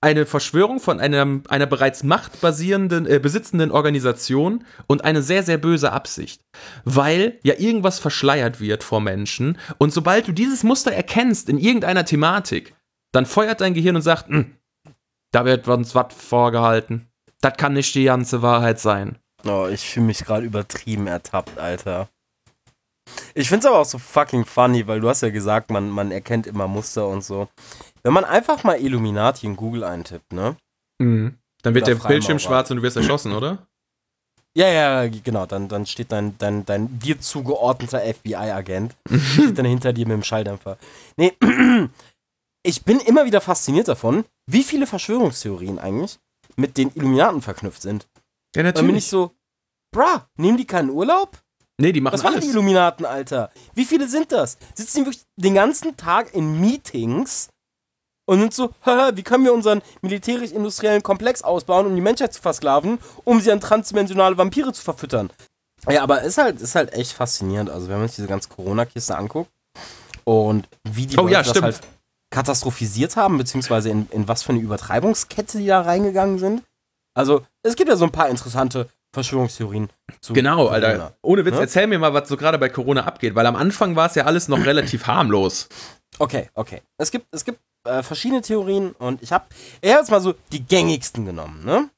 eine 0.00 0.26
Verschwörung 0.26 0.78
von 0.78 1.00
einem, 1.00 1.42
einer 1.48 1.66
bereits 1.66 2.04
machtbasierenden, 2.04 3.06
äh, 3.06 3.18
besitzenden 3.18 3.70
Organisation 3.70 4.64
und 4.86 5.04
eine 5.04 5.22
sehr, 5.22 5.42
sehr 5.42 5.58
böse 5.58 5.92
Absicht. 5.92 6.42
Weil 6.84 7.38
ja 7.42 7.54
irgendwas 7.58 7.98
verschleiert 7.98 8.60
wird 8.60 8.84
vor 8.84 9.00
Menschen 9.00 9.58
und 9.78 9.92
sobald 9.92 10.28
du 10.28 10.32
dieses 10.32 10.62
Muster 10.62 10.92
erkennst 10.92 11.48
in 11.48 11.58
irgendeiner 11.58 12.04
Thematik, 12.04 12.74
dann 13.12 13.26
feuert 13.26 13.60
dein 13.60 13.74
Gehirn 13.74 13.96
und 13.96 14.02
sagt, 14.02 14.28
hm, 14.28 14.54
da 15.32 15.44
wird 15.44 15.66
uns 15.68 15.94
was 15.94 16.14
vorgehalten. 16.14 17.08
Das 17.40 17.54
kann 17.56 17.72
nicht 17.72 17.94
die 17.94 18.04
ganze 18.04 18.42
Wahrheit 18.42 18.80
sein. 18.80 19.18
Oh, 19.44 19.68
ich 19.70 19.88
fühle 19.88 20.06
mich 20.06 20.24
gerade 20.24 20.46
übertrieben 20.46 21.06
ertappt, 21.06 21.58
Alter. 21.58 22.08
Ich 23.34 23.48
finde 23.48 23.60
es 23.60 23.66
aber 23.66 23.80
auch 23.80 23.84
so 23.86 23.98
fucking 23.98 24.44
funny, 24.44 24.86
weil 24.86 25.00
du 25.00 25.08
hast 25.08 25.22
ja 25.22 25.30
gesagt, 25.30 25.70
man, 25.70 25.90
man 25.90 26.10
erkennt 26.10 26.46
immer 26.46 26.68
Muster 26.68 27.06
und 27.06 27.22
so. 27.22 27.48
Wenn 28.02 28.12
man 28.12 28.24
einfach 28.24 28.64
mal 28.64 28.80
Illuminati 28.80 29.46
in 29.46 29.56
Google 29.56 29.84
eintippt, 29.84 30.32
ne? 30.32 30.56
Mhm. 30.98 31.38
Dann 31.62 31.74
wird 31.74 31.86
Oder 31.86 31.96
der 31.96 32.08
Bildschirm 32.08 32.38
schwarz 32.38 32.70
und 32.70 32.78
du 32.78 32.82
wirst 32.82 32.96
erschossen, 32.96 33.32
oder? 33.32 33.66
Ja, 34.56 34.68
ja, 34.68 35.08
genau. 35.08 35.46
Dann, 35.46 35.68
dann 35.68 35.86
steht 35.86 36.12
dein, 36.12 36.36
dein, 36.38 36.64
dein 36.64 36.98
dir 36.98 37.20
zugeordneter 37.20 38.00
FBI-Agent 38.00 38.96
dann 39.54 39.66
hinter 39.66 39.92
dir 39.92 40.06
mit 40.06 40.14
dem 40.14 40.22
Schalldämpfer. 40.24 40.78
Nee, 41.16 41.36
ich 42.62 42.84
bin 42.84 43.00
immer 43.00 43.24
wieder 43.24 43.40
fasziniert 43.40 43.88
davon, 43.88 44.24
wie 44.46 44.64
viele 44.64 44.86
Verschwörungstheorien 44.86 45.78
eigentlich 45.78 46.18
mit 46.56 46.76
den 46.76 46.90
Illuminaten 46.94 47.42
verknüpft 47.42 47.82
sind. 47.82 48.08
Ja, 48.56 48.62
Dann 48.72 48.86
bin 48.86 48.96
ich 48.96 49.06
so, 49.06 49.32
bruh, 49.92 50.20
nehmen 50.36 50.56
die 50.56 50.66
keinen 50.66 50.90
Urlaub? 50.90 51.38
Nee, 51.78 51.92
die 51.92 52.00
machen 52.00 52.14
Was 52.14 52.22
machen 52.22 52.34
alles. 52.34 52.44
die 52.44 52.50
Illuminaten, 52.50 53.06
Alter? 53.06 53.50
Wie 53.74 53.84
viele 53.84 54.08
sind 54.08 54.32
das? 54.32 54.58
Sitzen 54.74 54.98
die 54.98 55.06
wirklich 55.06 55.24
den 55.36 55.54
ganzen 55.54 55.96
Tag 55.96 56.34
in 56.34 56.60
Meetings 56.60 57.48
und 58.26 58.40
sind 58.40 58.52
so, 58.52 58.70
haha, 58.84 59.12
wie 59.14 59.22
können 59.22 59.44
wir 59.44 59.54
unseren 59.54 59.80
militärisch-industriellen 60.02 61.02
Komplex 61.02 61.42
ausbauen, 61.42 61.86
um 61.86 61.94
die 61.94 62.02
Menschheit 62.02 62.34
zu 62.34 62.42
versklaven, 62.42 62.98
um 63.24 63.40
sie 63.40 63.50
an 63.50 63.60
transdimensionale 63.60 64.36
Vampire 64.36 64.72
zu 64.72 64.82
verfüttern? 64.82 65.30
Ja, 65.88 66.02
aber 66.02 66.22
ist 66.22 66.36
halt, 66.36 66.60
ist 66.60 66.74
halt 66.74 66.92
echt 66.92 67.12
faszinierend. 67.12 67.70
Also, 67.70 67.88
wenn 67.88 67.98
man 67.98 68.08
sich 68.08 68.16
diese 68.16 68.28
ganze 68.28 68.50
Corona-Kiste 68.50 69.16
anguckt 69.16 69.50
und 70.24 70.68
wie 70.84 71.06
die 71.06 71.16
Oh 71.16 71.22
Leute 71.22 71.32
ja, 71.32 71.42
das 71.42 71.62
halt 71.62 71.80
katastrophisiert 72.30 73.16
haben, 73.16 73.38
beziehungsweise 73.38 73.88
in, 73.88 74.06
in 74.10 74.28
was 74.28 74.42
für 74.42 74.50
eine 74.52 74.60
Übertreibungskette 74.60 75.58
die 75.58 75.66
da 75.66 75.80
reingegangen 75.80 76.38
sind. 76.38 76.62
Also, 77.14 77.46
es 77.62 77.76
gibt 77.76 77.88
ja 77.88 77.96
so 77.96 78.04
ein 78.04 78.12
paar 78.12 78.28
interessante 78.28 78.88
Verschwörungstheorien 79.14 79.88
Genau, 80.28 80.66
Corona. 80.66 80.74
Alter. 80.74 81.16
Ohne 81.22 81.44
Witz, 81.44 81.54
Ne? 81.54 81.60
erzähl 81.60 81.86
mir 81.86 81.98
mal, 81.98 82.12
was 82.14 82.28
so 82.28 82.36
gerade 82.36 82.58
bei 82.58 82.68
Corona 82.68 83.04
abgeht, 83.04 83.34
weil 83.34 83.46
am 83.46 83.56
Anfang 83.56 83.96
war 83.96 84.06
es 84.06 84.14
ja 84.14 84.24
alles 84.24 84.48
noch 84.48 84.64
relativ 84.64 85.06
harmlos. 85.06 85.68
Okay, 86.18 86.50
okay. 86.54 86.82
Es 86.96 87.10
gibt, 87.10 87.26
es 87.30 87.44
gibt 87.44 87.60
äh, 87.84 88.02
verschiedene 88.02 88.42
Theorien 88.42 88.92
und 88.92 89.22
ich 89.22 89.32
habe 89.32 89.44
hab 89.84 89.84
jetzt 90.00 90.10
mal 90.10 90.20
so 90.20 90.34
die 90.52 90.64
gängigsten 90.64 91.24
genommen, 91.24 91.64
ne? 91.64 91.90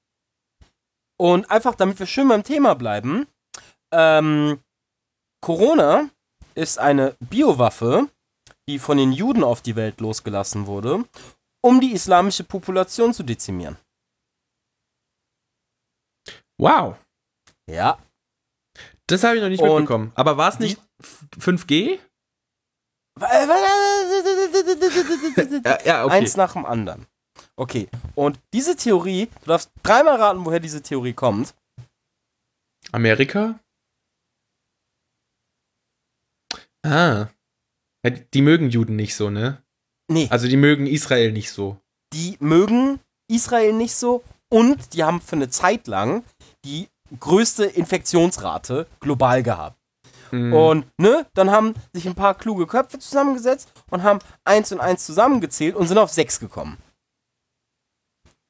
Und 1.19 1.51
einfach, 1.51 1.75
damit 1.75 1.99
wir 1.99 2.07
schön 2.07 2.29
beim 2.29 2.43
Thema 2.45 2.75
bleiben, 2.75 3.27
ähm, 3.93 4.59
Corona 5.43 6.09
ist 6.55 6.79
eine 6.79 7.15
Biowaffe, 7.21 8.09
die 8.69 8.79
von 8.79 8.97
den 8.97 9.13
Juden 9.13 9.45
auf 9.45 9.61
die 9.63 9.77
Welt 9.77 10.01
losgelassen 10.01 10.67
wurde, 10.67 11.05
um 11.63 11.81
die 11.81 11.93
islamische 11.93 12.45
Population 12.45 13.13
zu 13.13 13.23
dezimieren. 13.23 13.77
Wow. 16.59 16.97
Ja. 17.69 17.99
Das 19.11 19.25
habe 19.25 19.37
ich 19.37 19.43
noch 19.43 19.49
nicht 19.49 19.61
Und 19.63 19.69
mitbekommen. 19.71 20.13
Aber 20.15 20.37
war 20.37 20.49
es 20.53 20.59
nicht 20.59 20.79
f- 21.01 21.25
5G? 21.39 21.99
Ja, 25.65 25.79
ja, 25.85 26.05
okay. 26.05 26.15
Eins 26.15 26.37
nach 26.37 26.53
dem 26.55 26.65
anderen. 26.65 27.07
Okay, 27.57 27.89
und 28.15 28.39
diese 28.53 28.77
Theorie, 28.77 29.27
du 29.43 29.47
darfst 29.47 29.71
dreimal 29.83 30.17
raten, 30.17 30.45
woher 30.45 30.61
diese 30.61 30.83
Theorie 30.83 31.13
kommt. 31.13 31.55
Amerika? 32.93 33.59
Ah. 36.83 37.27
Die 38.33 38.43
mögen 38.43 38.71
Juden 38.71 38.97
nicht 38.97 39.15
so, 39.15 39.29
ne? 39.31 39.63
Nee, 40.11 40.29
Also 40.31 40.49
die 40.49 40.57
mögen 40.57 40.87
Israel 40.87 41.33
nicht 41.33 41.51
so. 41.51 41.79
die 42.15 42.37
mögen 42.41 42.99
Israel 43.31 43.73
nicht 43.75 43.95
so 43.95 44.25
und 44.49 44.95
die 44.95 45.05
haben 45.05 45.21
für 45.21 45.37
eine 45.37 45.51
Zeit 45.51 45.87
lang 45.87 46.25
die 46.65 46.89
größte 47.19 47.65
Infektionsrate 47.65 48.87
global 49.01 49.43
gehabt. 49.43 49.77
Mhm. 50.31 50.53
Und, 50.53 50.87
ne, 50.99 51.27
dann 51.35 51.51
haben 51.51 51.75
sich 51.93 52.07
ein 52.07 52.15
paar 52.15 52.35
kluge 52.35 52.67
Köpfe 52.67 52.99
zusammengesetzt 52.99 53.73
und 53.91 54.03
haben 54.03 54.21
eins 54.45 54.71
und 54.73 54.81
eins 54.81 55.05
zusammengezählt 55.07 55.75
und 55.75 55.89
sind 55.89 55.99
auf 55.99 56.11
sechs 56.11 56.39
gekommen. 56.39 56.77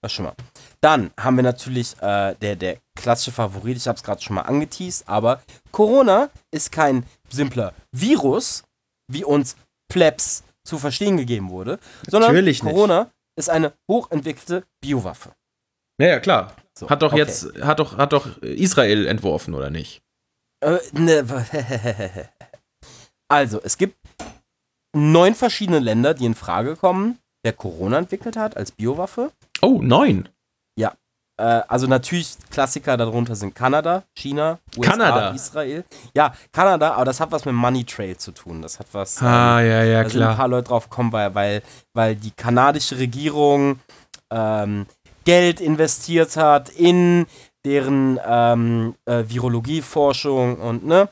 Das 0.03 0.13
schon 0.13 0.27
mal. 0.27 0.35
Dann 0.81 1.11
haben 1.19 1.37
wir 1.37 1.43
natürlich 1.43 1.95
äh, 2.01 2.35
der, 2.35 2.57
der 2.57 2.79
klassische 2.97 3.33
Favorit, 3.33 3.77
ich 3.77 3.87
habe 3.87 3.97
es 3.97 4.03
gerade 4.03 4.21
schon 4.21 4.37
mal 4.37 4.43
angeteased, 4.43 5.07
aber 5.07 5.43
Corona 5.73 6.31
ist 6.51 6.73
kein 6.73 7.05
simpler 7.29 7.75
Virus, 7.93 8.65
wie 9.09 9.25
uns 9.25 9.57
Plebs 9.89 10.43
zu 10.65 10.79
verstehen 10.79 11.17
gegeben 11.17 11.51
wurde, 11.51 11.79
sondern. 12.07 12.31
Corona 12.61 13.11
ist 13.37 13.51
eine 13.51 13.73
hochentwickelte 13.91 14.65
Biowaffe. 14.81 15.33
Naja, 16.01 16.19
klar. 16.21 16.53
So, 16.77 16.89
Hat 16.89 17.03
doch 17.03 17.13
okay. 17.13 17.21
jetzt, 17.21 17.61
hat 17.61 17.79
doch, 17.79 17.99
hat 17.99 18.13
doch 18.13 18.39
Israel 18.43 19.07
entworfen, 19.07 19.55
oder 19.55 19.71
nicht? 19.71 20.03
Äh, 20.61 20.79
ne, 20.93 21.25
also, 23.29 23.61
es 23.63 23.77
gibt 23.77 23.97
neun 24.97 25.35
verschiedene 25.35 25.79
Länder, 25.79 26.15
die 26.15 26.25
in 26.25 26.35
Frage 26.35 26.77
kommen, 26.77 27.19
der 27.45 27.53
Corona 27.53 27.99
entwickelt 27.99 28.37
hat 28.37 28.57
als 28.57 28.73
Biowaffe. 28.73 29.31
Oh, 29.61 29.81
neun. 29.83 30.29
Äh, 31.41 31.63
also 31.69 31.87
natürlich 31.87 32.37
Klassiker 32.51 32.97
darunter 32.97 33.35
sind 33.35 33.55
Kanada, 33.55 34.03
China, 34.15 34.59
USA, 34.77 34.91
Kanada. 34.91 35.31
Israel. 35.31 35.85
Ja, 36.15 36.35
Kanada, 36.53 36.93
aber 36.93 37.07
das 37.07 37.19
hat 37.19 37.33
was 37.33 37.47
mit 37.47 37.55
Money 37.55 37.85
Trail 37.85 38.17
zu 38.17 38.33
tun. 38.33 38.61
Das 38.61 38.79
hat 38.79 38.87
was. 38.93 39.23
Ah, 39.23 39.61
ja, 39.63 39.83
ja, 39.83 40.03
da 40.03 40.09
sind 40.11 40.21
ein 40.21 40.27
klar. 40.27 40.37
paar 40.37 40.49
Leute 40.49 40.69
drauf 40.69 40.91
gekommen, 40.91 41.13
weil, 41.13 41.35
weil, 41.35 41.63
weil 41.95 42.17
die 42.17 42.31
kanadische 42.33 42.99
Regierung 42.99 43.81
ähm, 44.31 44.87
Geld 45.25 45.61
investiert 45.61 46.37
hat 46.37 46.69
in 46.71 47.27
deren 47.65 48.19
ähm, 48.25 48.95
äh, 49.05 49.25
Virologieforschung 49.27 50.57
und 50.59 50.85
ne, 50.87 51.09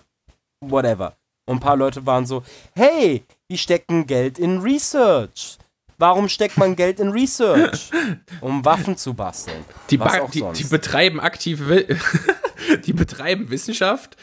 whatever. 0.61 1.15
Und 1.47 1.57
ein 1.57 1.61
paar 1.61 1.77
Leute 1.77 2.05
waren 2.07 2.27
so, 2.27 2.43
hey, 2.75 3.25
die 3.51 3.59
stecken 3.59 4.07
Geld 4.07 4.39
in 4.39 4.59
Research. 4.59 5.59
Warum 5.99 6.29
steckt 6.29 6.57
man 6.59 6.77
Geld 6.77 7.01
in 7.01 7.11
Research? 7.11 7.91
Um 8.41 8.65
Waffen 8.65 8.97
zu 8.97 9.15
basteln. 9.15 9.65
Die, 9.91 9.97
ba- 9.97 10.27
die, 10.33 10.45
die 10.57 10.65
betreiben 10.65 11.19
aktiv, 11.21 11.61
die 12.87 12.93
betreiben 12.93 13.51
Wissenschaft, 13.51 14.17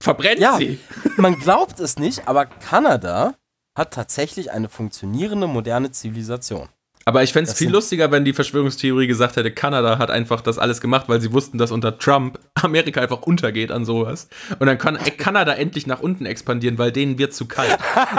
verbrennt 0.00 0.40
Ja. 0.40 0.56
sie. 0.56 0.78
Man 1.16 1.38
glaubt 1.38 1.80
es 1.80 1.98
nicht, 1.98 2.26
aber 2.28 2.46
Kanada 2.46 3.34
hat 3.76 3.92
tatsächlich 3.92 4.50
eine 4.52 4.68
funktionierende 4.68 5.46
moderne 5.46 5.90
Zivilisation. 5.90 6.68
Aber 7.04 7.22
ich 7.22 7.32
fände 7.32 7.50
es 7.50 7.58
viel 7.58 7.70
lustiger, 7.70 8.10
wenn 8.10 8.24
die 8.24 8.32
Verschwörungstheorie 8.32 9.06
gesagt 9.06 9.36
hätte, 9.36 9.50
Kanada 9.50 9.98
hat 9.98 10.10
einfach 10.10 10.40
das 10.40 10.58
alles 10.58 10.80
gemacht, 10.80 11.08
weil 11.08 11.20
sie 11.20 11.32
wussten, 11.32 11.58
dass 11.58 11.70
unter 11.70 11.98
Trump 11.98 12.38
Amerika 12.54 13.00
einfach 13.00 13.22
untergeht 13.22 13.72
an 13.72 13.84
sowas. 13.84 14.28
Und 14.58 14.66
dann 14.66 14.78
kann 14.78 14.98
Kanada 15.18 15.52
endlich 15.52 15.86
nach 15.86 16.00
unten 16.00 16.26
expandieren, 16.26 16.78
weil 16.78 16.92
denen 16.92 17.18
wird 17.18 17.34
zu 17.34 17.46
kalt. 17.46 17.76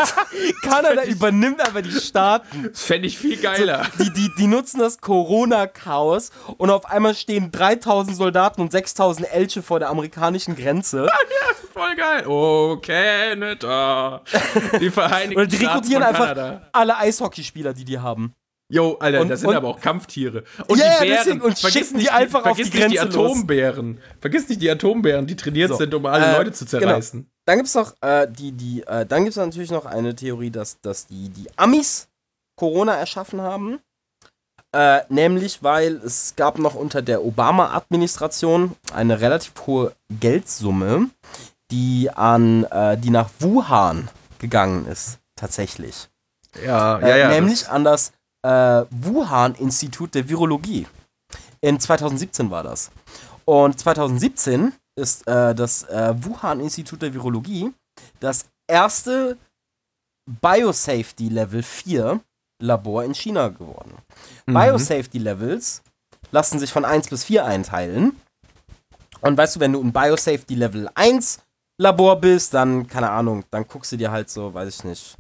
Kanada 0.64 1.04
übernimmt 1.04 1.66
aber 1.66 1.82
die 1.82 1.92
Staaten. 1.92 2.70
Das 2.72 2.84
fände 2.84 3.08
ich 3.08 3.18
viel 3.18 3.38
geiler. 3.38 3.86
Die, 4.00 4.12
die, 4.12 4.30
die 4.38 4.48
nutzen 4.48 4.80
das 4.80 5.00
Corona-Chaos 5.00 6.32
und 6.58 6.70
auf 6.70 6.86
einmal 6.86 7.16
stehen 7.16 7.52
3000 7.52 8.16
Soldaten 8.16 8.62
und 8.62 8.72
6000 8.72 9.34
Elche 9.34 9.62
vor 9.62 9.80
der 9.80 9.90
amerikanischen 9.90 10.56
Grenze. 10.56 11.08
Voll 11.74 11.96
geil. 11.96 12.28
Oh, 12.28 12.78
Canada. 12.82 14.22
Die 14.80 14.90
Vereinigten 14.92 15.42
Und 15.42 15.52
die 15.52 15.58
Staaten 15.58 15.74
rekrutieren 15.74 16.04
einfach 16.04 16.62
alle 16.72 16.98
Eishockeyspieler, 16.98 17.74
die 17.74 17.86
die 17.86 18.00
haben. 18.00 18.36
Jo, 18.70 18.98
Alter, 19.00 19.22
Und- 19.22 19.30
das 19.30 19.42
sind 19.42 19.50
und- 19.50 19.56
aber 19.56 19.68
auch 19.68 19.80
Kampftiere. 19.80 20.44
Und 20.68 20.80
Ja, 20.80 20.86
ja, 20.86 20.92
die 21.02 21.06
Bären, 21.08 21.18
deswegen, 21.26 21.42
und 21.42 21.60
vergiss 21.60 21.80
schicken 21.80 21.94
die 22.00 22.04
nicht 22.04 22.12
einfach 22.14 22.40
auf 22.40 22.46
vergiss 22.46 22.70
die 22.72 22.78
nicht 22.80 22.92
die 22.92 22.96
Grenze 22.98 23.18
los. 23.18 23.32
Atombären. 23.32 24.00
Vergiss 24.22 24.50
nicht 24.50 24.62
die 24.62 24.70
Atombären, 24.72 25.28
die 25.28 25.36
trainiert 25.36 25.70
So, 25.70 25.76
sind, 25.76 25.94
um 25.94 26.06
alle 26.06 26.26
äh, 26.26 26.38
Leute 26.38 26.52
zu 26.54 26.66
zerreißen. 26.66 27.30
Dann 27.46 27.58
gibt's 27.58 27.76
noch 27.76 27.94
äh, 28.02 28.28
die, 28.32 28.52
die, 28.54 28.82
äh, 28.88 29.06
dann 29.06 29.24
gibt's 29.26 29.38
natürlich 29.38 29.70
noch 29.72 29.86
eine 29.86 30.16
Theorie, 30.16 30.50
dass, 30.50 30.80
dass 30.82 31.06
die, 31.08 31.30
die 31.30 31.48
Amis 31.58 32.08
Corona 32.56 32.96
erschaffen 32.96 33.42
haben. 33.42 33.80
Äh, 34.76 35.02
nämlich, 35.10 35.62
weil 35.62 35.98
es 35.98 36.34
gab 36.36 36.58
noch 36.58 36.74
unter 36.74 37.02
der 37.04 37.24
Obama-Administration 37.24 38.76
eine 38.94 39.22
relativ 39.22 39.54
hohe 39.68 39.94
Geldsumme, 40.20 41.10
die 41.70 42.10
an, 42.12 42.64
äh, 42.66 42.98
die 42.98 43.12
nach 43.12 43.30
Wuhan 43.40 44.10
gegangen 44.40 44.88
ist, 44.88 45.20
tatsächlich. 45.36 46.10
Ja, 46.66 46.98
Äh, 47.00 47.30
nämlich 47.30 47.68
an 47.70 47.84
das 47.84 48.14
äh, 48.44 48.86
Wuhan-Institut 48.90 50.16
der 50.16 50.28
Virologie. 50.28 50.88
In 51.62 51.80
2017 51.80 52.52
war 52.52 52.64
das. 52.64 52.92
Und 53.46 53.80
2017 53.80 54.74
ist 54.96 55.28
äh, 55.28 55.56
das 55.56 55.84
äh, 55.84 56.14
Wuhan-Institut 56.18 57.02
der 57.02 57.14
Virologie 57.14 57.74
das 58.20 58.46
erste 58.68 59.38
Biosafety 60.42 61.30
Level 61.30 61.64
4 61.64 62.22
Labor 62.62 63.04
in 63.04 63.14
China 63.14 63.50
geworden. 63.50 63.98
Mhm. 64.46 64.54
Biosafety 64.54 65.18
Levels 65.18 65.82
lassen 66.32 66.60
sich 66.60 66.72
von 66.72 66.86
1 66.86 67.10
bis 67.10 67.26
4 67.26 67.46
einteilen. 67.46 68.20
Und 69.22 69.38
weißt 69.38 69.56
du, 69.56 69.60
wenn 69.60 69.74
du 69.74 69.82
ein 69.82 69.94
Biosafety 69.94 70.56
Level 70.56 70.90
1 70.96 71.40
Labor 71.78 72.20
bist, 72.20 72.54
dann, 72.54 72.88
keine 72.88 73.10
Ahnung, 73.10 73.44
dann 73.52 73.68
guckst 73.68 73.92
du 73.92 73.98
dir 73.98 74.12
halt 74.12 74.30
so, 74.30 74.54
weiß 74.54 74.70
ich 74.70 74.84
nicht, 74.84 75.18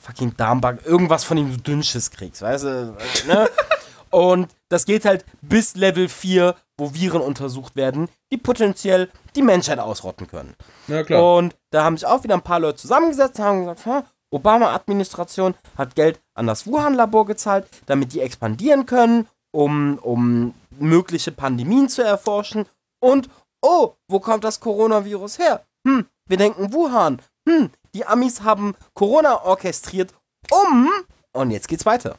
fucking 0.00 0.36
Darmbug, 0.36 0.84
irgendwas 0.84 1.24
von 1.24 1.36
dem 1.36 1.50
du 1.50 1.58
Dünnschiss 1.58 2.10
kriegst, 2.10 2.42
weißt 2.42 2.64
du, 2.64 2.96
ne? 3.28 3.48
Und 4.10 4.48
das 4.68 4.86
geht 4.86 5.04
halt 5.04 5.24
bis 5.40 5.76
Level 5.76 6.08
4, 6.08 6.56
wo 6.76 6.92
Viren 6.94 7.20
untersucht 7.20 7.76
werden, 7.76 8.08
die 8.32 8.38
potenziell 8.38 9.08
die 9.36 9.42
Menschheit 9.42 9.78
ausrotten 9.78 10.26
können. 10.26 10.54
Ja, 10.88 11.04
klar. 11.04 11.36
Und 11.36 11.56
da 11.70 11.84
haben 11.84 11.96
sich 11.96 12.06
auch 12.06 12.24
wieder 12.24 12.34
ein 12.34 12.42
paar 12.42 12.58
Leute 12.58 12.78
zusammengesetzt 12.78 13.38
und 13.38 13.44
haben 13.44 13.66
gesagt, 13.66 14.08
Obama-Administration 14.32 15.54
hat 15.76 15.94
Geld 15.94 16.20
an 16.34 16.46
das 16.46 16.66
Wuhan-Labor 16.66 17.26
gezahlt, 17.26 17.66
damit 17.86 18.12
die 18.12 18.20
expandieren 18.20 18.86
können, 18.86 19.28
um, 19.52 19.98
um 19.98 20.54
mögliche 20.70 21.32
Pandemien 21.32 21.88
zu 21.88 22.02
erforschen. 22.02 22.66
Und, 23.00 23.28
oh, 23.62 23.94
wo 24.08 24.20
kommt 24.20 24.44
das 24.44 24.60
Coronavirus 24.60 25.38
her? 25.38 25.64
Hm, 25.86 26.06
wir 26.26 26.36
denken 26.36 26.72
Wuhan. 26.72 27.20
Hm, 27.48 27.70
die 27.94 28.06
Amis 28.06 28.42
haben 28.42 28.74
Corona 28.94 29.42
orchestriert, 29.44 30.14
um. 30.50 30.90
Und 31.32 31.50
jetzt 31.50 31.68
geht's 31.68 31.86
weiter. 31.86 32.18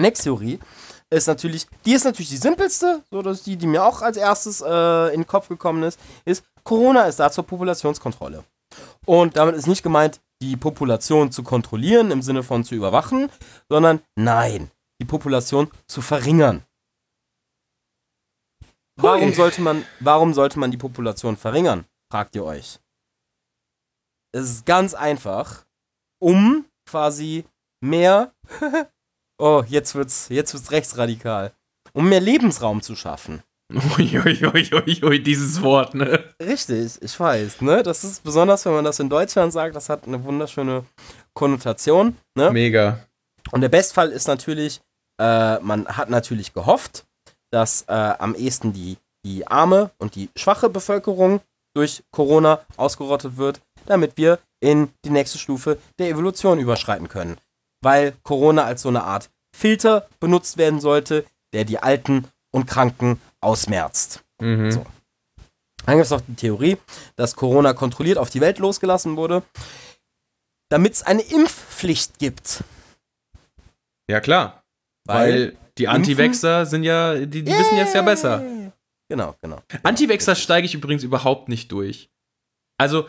Next 0.00 0.22
Theorie 0.22 0.58
ist 1.10 1.26
natürlich, 1.26 1.66
die 1.84 1.92
ist 1.92 2.04
natürlich 2.04 2.30
die 2.30 2.36
simpelste, 2.36 3.04
so 3.10 3.22
dass 3.22 3.42
die, 3.42 3.56
die 3.56 3.66
mir 3.66 3.84
auch 3.84 4.02
als 4.02 4.16
erstes 4.16 4.60
äh, 4.60 5.14
in 5.14 5.20
den 5.20 5.26
Kopf 5.26 5.48
gekommen 5.48 5.82
ist, 5.82 5.98
ist, 6.24 6.44
Corona 6.64 7.04
ist 7.04 7.20
da 7.20 7.30
zur 7.30 7.44
Populationskontrolle. 7.44 8.44
Und 9.06 9.36
damit 9.36 9.56
ist 9.56 9.66
nicht 9.66 9.82
gemeint, 9.82 10.20
die 10.42 10.56
Population 10.56 11.32
zu 11.32 11.42
kontrollieren 11.42 12.10
im 12.10 12.22
Sinne 12.22 12.42
von 12.42 12.64
zu 12.64 12.74
überwachen, 12.74 13.30
sondern 13.68 14.00
nein, 14.16 14.70
die 15.00 15.06
Population 15.06 15.70
zu 15.86 16.00
verringern. 16.00 16.64
Warum 18.96 19.32
sollte 19.32 19.62
man, 19.62 19.84
warum 19.98 20.34
sollte 20.34 20.58
man 20.58 20.70
die 20.70 20.76
Population 20.76 21.36
verringern? 21.36 21.86
Fragt 22.10 22.36
ihr 22.36 22.44
euch. 22.44 22.78
Es 24.32 24.50
ist 24.50 24.66
ganz 24.66 24.94
einfach, 24.94 25.64
um 26.20 26.64
quasi 26.86 27.44
mehr 27.80 28.32
Oh, 29.40 29.64
jetzt 29.66 29.94
wird's, 29.94 30.28
jetzt 30.28 30.52
wird's 30.52 30.70
rechtsradikal. 30.70 31.54
Um 31.94 32.10
mehr 32.10 32.20
Lebensraum 32.20 32.82
zu 32.82 32.94
schaffen. 32.94 33.42
Uiuiuiui, 33.72 34.74
ui, 34.74 35.00
ui, 35.02 35.22
dieses 35.22 35.62
Wort, 35.62 35.94
ne? 35.94 36.24
Richtig, 36.42 37.00
ich 37.00 37.18
weiß, 37.18 37.62
ne? 37.62 37.82
Das 37.82 38.04
ist 38.04 38.22
besonders, 38.22 38.66
wenn 38.66 38.74
man 38.74 38.84
das 38.84 39.00
in 39.00 39.08
Deutschland 39.08 39.52
sagt, 39.54 39.76
das 39.76 39.88
hat 39.88 40.06
eine 40.06 40.22
wunderschöne 40.24 40.84
Konnotation, 41.32 42.18
ne? 42.36 42.50
Mega. 42.50 43.00
Und 43.50 43.62
der 43.62 43.70
Bestfall 43.70 44.10
ist 44.10 44.28
natürlich, 44.28 44.82
äh, 45.18 45.58
man 45.60 45.86
hat 45.88 46.10
natürlich 46.10 46.52
gehofft, 46.52 47.06
dass 47.50 47.82
äh, 47.88 47.92
am 47.92 48.34
ehesten 48.34 48.74
die, 48.74 48.98
die 49.24 49.46
arme 49.46 49.90
und 49.98 50.16
die 50.16 50.28
schwache 50.36 50.68
Bevölkerung 50.68 51.40
durch 51.74 52.02
Corona 52.10 52.60
ausgerottet 52.76 53.38
wird, 53.38 53.62
damit 53.90 54.16
wir 54.16 54.38
in 54.60 54.88
die 55.04 55.10
nächste 55.10 55.38
Stufe 55.38 55.78
der 55.98 56.08
Evolution 56.08 56.58
überschreiten 56.58 57.08
können 57.08 57.36
weil 57.82 58.12
Corona 58.22 58.64
als 58.64 58.82
so 58.82 58.88
eine 58.88 59.04
Art 59.04 59.30
Filter 59.56 60.08
benutzt 60.20 60.58
werden 60.58 60.80
sollte, 60.80 61.24
der 61.52 61.64
die 61.64 61.78
Alten 61.78 62.26
und 62.52 62.66
Kranken 62.66 63.20
ausmerzt. 63.40 64.22
Mhm. 64.40 64.70
So. 64.70 64.86
Dann 65.86 65.96
gibt 65.96 66.04
es 66.04 66.10
noch 66.10 66.20
die 66.20 66.34
Theorie, 66.34 66.76
dass 67.16 67.36
Corona 67.36 67.72
kontrolliert 67.72 68.18
auf 68.18 68.30
die 68.30 68.40
Welt 68.40 68.58
losgelassen 68.58 69.16
wurde, 69.16 69.42
damit 70.68 70.94
es 70.94 71.02
eine 71.02 71.22
Impfpflicht 71.22 72.18
gibt. 72.18 72.62
Ja, 74.08 74.20
klar. 74.20 74.62
Weil, 75.06 75.32
weil 75.32 75.56
die 75.78 75.88
Anti-Vaxxer 75.88 76.66
sind 76.66 76.84
ja, 76.84 77.14
die, 77.14 77.42
die 77.42 77.50
yeah. 77.50 77.60
wissen 77.60 77.76
jetzt 77.76 77.94
ja 77.94 78.02
besser. 78.02 78.44
Genau, 79.08 79.34
genau. 79.40 79.60
Anti-Vaxxer 79.82 80.36
steige 80.36 80.66
ich 80.66 80.74
übrigens 80.74 81.02
überhaupt 81.02 81.48
nicht 81.48 81.72
durch. 81.72 82.10
Also, 82.78 83.08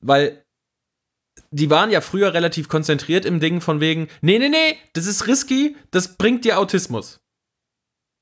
weil 0.00 0.44
die 1.50 1.70
waren 1.70 1.90
ja 1.90 2.00
früher 2.00 2.34
relativ 2.34 2.68
konzentriert 2.68 3.24
im 3.24 3.40
Ding 3.40 3.60
von 3.60 3.80
wegen, 3.80 4.08
nee, 4.20 4.38
nee, 4.38 4.48
nee, 4.48 4.76
das 4.92 5.06
ist 5.06 5.26
risky, 5.26 5.76
das 5.90 6.16
bringt 6.16 6.44
dir 6.44 6.58
Autismus. 6.58 7.20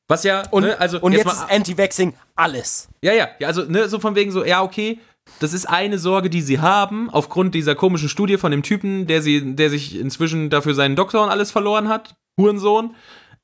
Was 0.09 0.25
ja, 0.25 0.47
und, 0.51 0.65
ne, 0.65 0.79
also 0.79 1.01
und 1.01 1.13
jetzt, 1.13 1.25
jetzt 1.25 1.35
ist 1.35 1.51
Anti-Vaxxing 1.51 2.15
alles. 2.35 2.89
Ja, 3.03 3.13
ja, 3.13 3.29
ja, 3.39 3.49
also 3.49 3.63
ne, 3.65 3.89
so 3.89 3.99
von 3.99 4.15
wegen 4.15 4.33
so, 4.33 4.45
ja, 4.45 4.63
okay, 4.63 4.99
das 5.39 5.53
ist 5.53 5.67
eine 5.67 5.99
Sorge, 5.99 6.29
die 6.29 6.43
sie 6.43 6.61
haben, 6.61 7.09
aufgrund 7.09 7.55
dieser 7.55 7.75
komischen 7.75 8.09
Studie 8.09 8.37
von 8.37 8.51
dem 8.51 8.63
Typen, 8.63 9.07
der 9.07 9.23
sie, 9.23 9.55
der 9.55 9.71
sich 9.71 9.99
inzwischen 9.99 10.51
dafür 10.51 10.75
seinen 10.75 10.97
Doktor 10.97 11.23
und 11.23 11.31
alles 11.31 11.51
verloren 11.51 11.89
hat, 11.89 12.17
Hurensohn. 12.39 12.95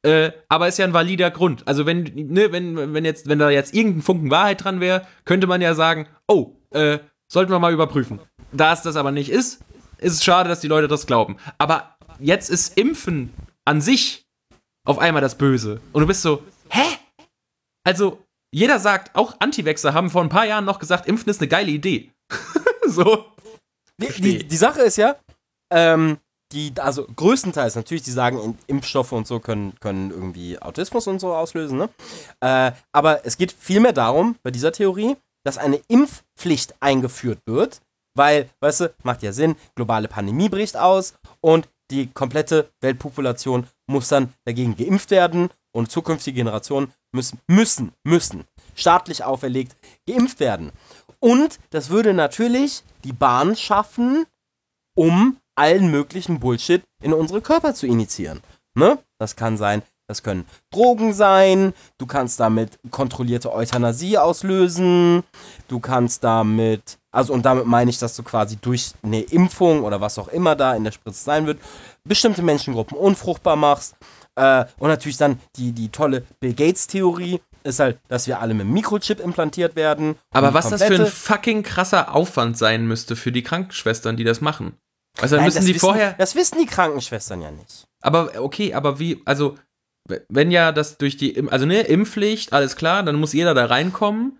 Äh, 0.03 0.31
aber 0.49 0.69
ist 0.69 0.79
ja 0.79 0.85
ein 0.85 0.93
valider 0.93 1.31
Grund. 1.31 1.66
Also 1.66 1.85
wenn, 1.87 2.03
ne, 2.03 2.53
wenn, 2.53 2.95
wenn 2.95 3.05
jetzt, 3.05 3.29
wenn 3.29 3.39
da 3.39 3.51
jetzt 3.51 3.75
irgendein 3.75 4.03
Funken 4.03 4.31
Wahrheit 4.31 4.62
dran 4.62 4.81
wäre, 4.81 5.07
könnte 5.25 5.47
man 5.47 5.61
ja 5.61 5.75
sagen, 5.75 6.07
oh, 6.29 6.57
äh, 6.71 6.99
sollten 7.29 7.53
wir 7.53 7.59
mal 7.59 7.72
überprüfen. 7.72 8.20
Da 8.53 8.72
es 8.72 8.83
das 8.83 8.97
aber 8.97 9.12
nicht 9.12 9.31
ist, 9.31 9.61
ist 9.99 10.14
es 10.14 10.24
schade, 10.24 10.49
dass 10.49 10.61
die 10.61 10.68
Leute 10.68 10.89
das 10.89 11.07
glauben. 11.07 11.37
Aber 11.59 11.97
jetzt 12.18 12.51
ist 12.51 12.76
Impfen 12.79 13.33
an 13.64 13.81
sich 13.81 14.26
auf 14.85 14.99
einmal 14.99 15.22
das 15.22 15.37
Böse. 15.37 15.81
Und 15.93 16.01
du 16.01 16.07
bist 16.07 16.22
so, 16.22 16.43
hä? 16.70 16.99
Also, 17.85 18.24
jeder 18.51 18.79
sagt, 18.79 19.14
auch 19.14 19.37
Anti-Wechsler 19.39 19.93
haben 19.93 20.11
vor 20.11 20.22
ein 20.22 20.31
paar 20.31 20.47
Jahren 20.47 20.64
noch 20.64 20.79
gesagt, 20.79 21.07
Impfen 21.07 21.29
ist 21.29 21.41
eine 21.41 21.49
geile 21.49 21.70
Idee. 21.70 22.11
so. 22.87 23.26
Die, 24.01 24.22
die, 24.22 24.47
die, 24.47 24.57
Sache 24.57 24.81
ist 24.83 24.97
ja, 24.97 25.16
ähm, 25.72 26.18
die, 26.53 26.72
also 26.79 27.05
größtenteils 27.05 27.74
natürlich, 27.74 28.05
die 28.05 28.12
sagen, 28.12 28.57
Impfstoffe 28.68 29.12
und 29.12 29.26
so 29.26 29.41
können, 29.41 29.74
können 29.81 30.11
irgendwie 30.11 30.59
Autismus 30.61 31.07
und 31.09 31.18
so 31.18 31.35
auslösen, 31.35 31.79
ne? 31.79 31.89
Äh, 32.41 32.72
aber 32.93 33.26
es 33.26 33.37
geht 33.37 33.53
vielmehr 33.53 33.93
darum, 33.93 34.37
bei 34.43 34.51
dieser 34.51 34.72
Theorie, 34.72 35.16
dass 35.49 35.57
eine 35.57 35.80
Impfpflicht 35.88 36.74
eingeführt 36.80 37.40
wird, 37.46 37.80
weil, 38.14 38.51
weißt 38.61 38.80
du, 38.80 38.94
macht 39.03 39.22
ja 39.22 39.32
Sinn, 39.32 39.57
globale 39.76 40.07
Pandemie 40.07 40.51
bricht 40.51 40.76
aus 40.76 41.14
und 41.40 41.70
die 41.90 42.09
komplette 42.09 42.70
Weltpopulation 42.82 43.66
muss 43.86 44.09
dann 44.09 44.34
dagegen 44.44 44.76
geimpft 44.76 45.11
werden 45.11 45.49
und 45.72 45.90
zukünftige 45.90 46.36
Generationen 46.36 46.92
müssen, 47.12 47.40
müssen, 47.46 47.92
müssen 48.05 48.44
staatlich 48.74 49.24
auferlegt 49.24 49.74
geimpft 50.07 50.38
werden. 50.38 50.70
Und 51.18 51.59
das 51.70 51.88
würde 51.88 52.12
natürlich 52.12 52.82
die 53.05 53.14
Bahn 53.14 53.57
schaffen, 53.57 54.26
um 54.94 55.38
allen 55.55 55.90
möglichen 55.90 56.40
Bullshit 56.40 56.82
in 57.03 57.14
unsere 57.14 57.40
Körper 57.40 57.72
zu 57.74 57.86
initiieren. 57.86 58.42
Ne? 58.74 58.99
Das 59.16 59.34
kann 59.34 59.57
sein, 59.57 59.82
das 60.09 60.23
können 60.23 60.47
Drogen 60.73 61.13
sein, 61.13 61.75
du 61.99 62.07
kannst 62.07 62.41
damit 62.41 62.79
kontrollierte 62.91 63.53
Euthanasie 63.53 64.19
auslösen, 64.19 65.23
du 65.69 65.79
kannst 65.79 66.25
damit 66.25 66.99
also 67.11 67.33
und 67.33 67.45
damit 67.45 67.67
meine 67.67 67.91
ich, 67.91 67.99
dass 67.99 68.17
du 68.17 68.23
quasi 68.23 68.57
durch 68.57 68.93
eine 69.03 69.21
Impfung 69.21 69.83
oder 69.83 70.01
was 70.01 70.19
auch 70.19 70.29
immer 70.29 70.57
da 70.57 70.75
in 70.75 70.85
der 70.85 70.93
Spritze 70.93 71.25
sein 71.25 71.47
wird, 71.47 71.59
bestimmte 72.05 72.43
Menschengruppen 72.43 72.97
unfruchtbar 72.97 73.57
machst. 73.57 73.97
Äh, 74.37 74.67
und 74.79 74.89
natürlich 74.89 75.17
dann 75.17 75.41
die, 75.57 75.73
die 75.73 75.89
tolle 75.89 76.25
Bill 76.39 76.55
Gates-Theorie 76.55 77.41
ist 77.65 77.81
halt, 77.81 77.99
dass 78.09 78.27
wir 78.27 78.41
alle 78.41 78.55
mit 78.55 78.67
einem 78.67 78.75
Mikrochip 78.75 79.21
implantiert 79.21 79.75
werden. 79.75 80.17
Aber 80.33 80.55
was 80.55 80.69
das 80.69 80.83
für 80.83 80.95
ein 80.95 81.07
fucking 81.07 81.63
krasser 81.63 82.15
Aufwand 82.15 82.57
sein 82.57 82.87
müsste 82.87 83.17
für 83.17 83.33
die 83.33 83.43
Krankenschwestern, 83.43 84.17
die 84.17 84.25
das 84.25 84.41
machen. 84.41 84.75
Also 85.21 85.35
dann 85.35 85.45
Nein, 85.45 85.55
müssen 85.55 85.67
die 85.67 85.75
wissen, 85.75 85.81
vorher. 85.81 86.15
Das 86.19 86.35
wissen 86.35 86.59
die 86.61 86.67
Krankenschwestern 86.67 87.43
ja 87.43 87.51
nicht. 87.51 87.89
Aber 88.01 88.31
okay, 88.41 88.75
aber 88.75 89.01
wie, 89.01 89.21
also 89.25 89.57
wenn 90.29 90.51
ja 90.51 90.73
das 90.73 90.99
durch 90.99 91.17
die, 91.17 91.49
also 91.51 91.67
ne, 91.67 91.83
Impfpflicht, 91.83 92.53
alles 92.53 92.77
klar, 92.77 93.03
dann 93.03 93.17
muss 93.17 93.33
jeder 93.33 93.55
da 93.55 93.67
reinkommen 93.67 94.39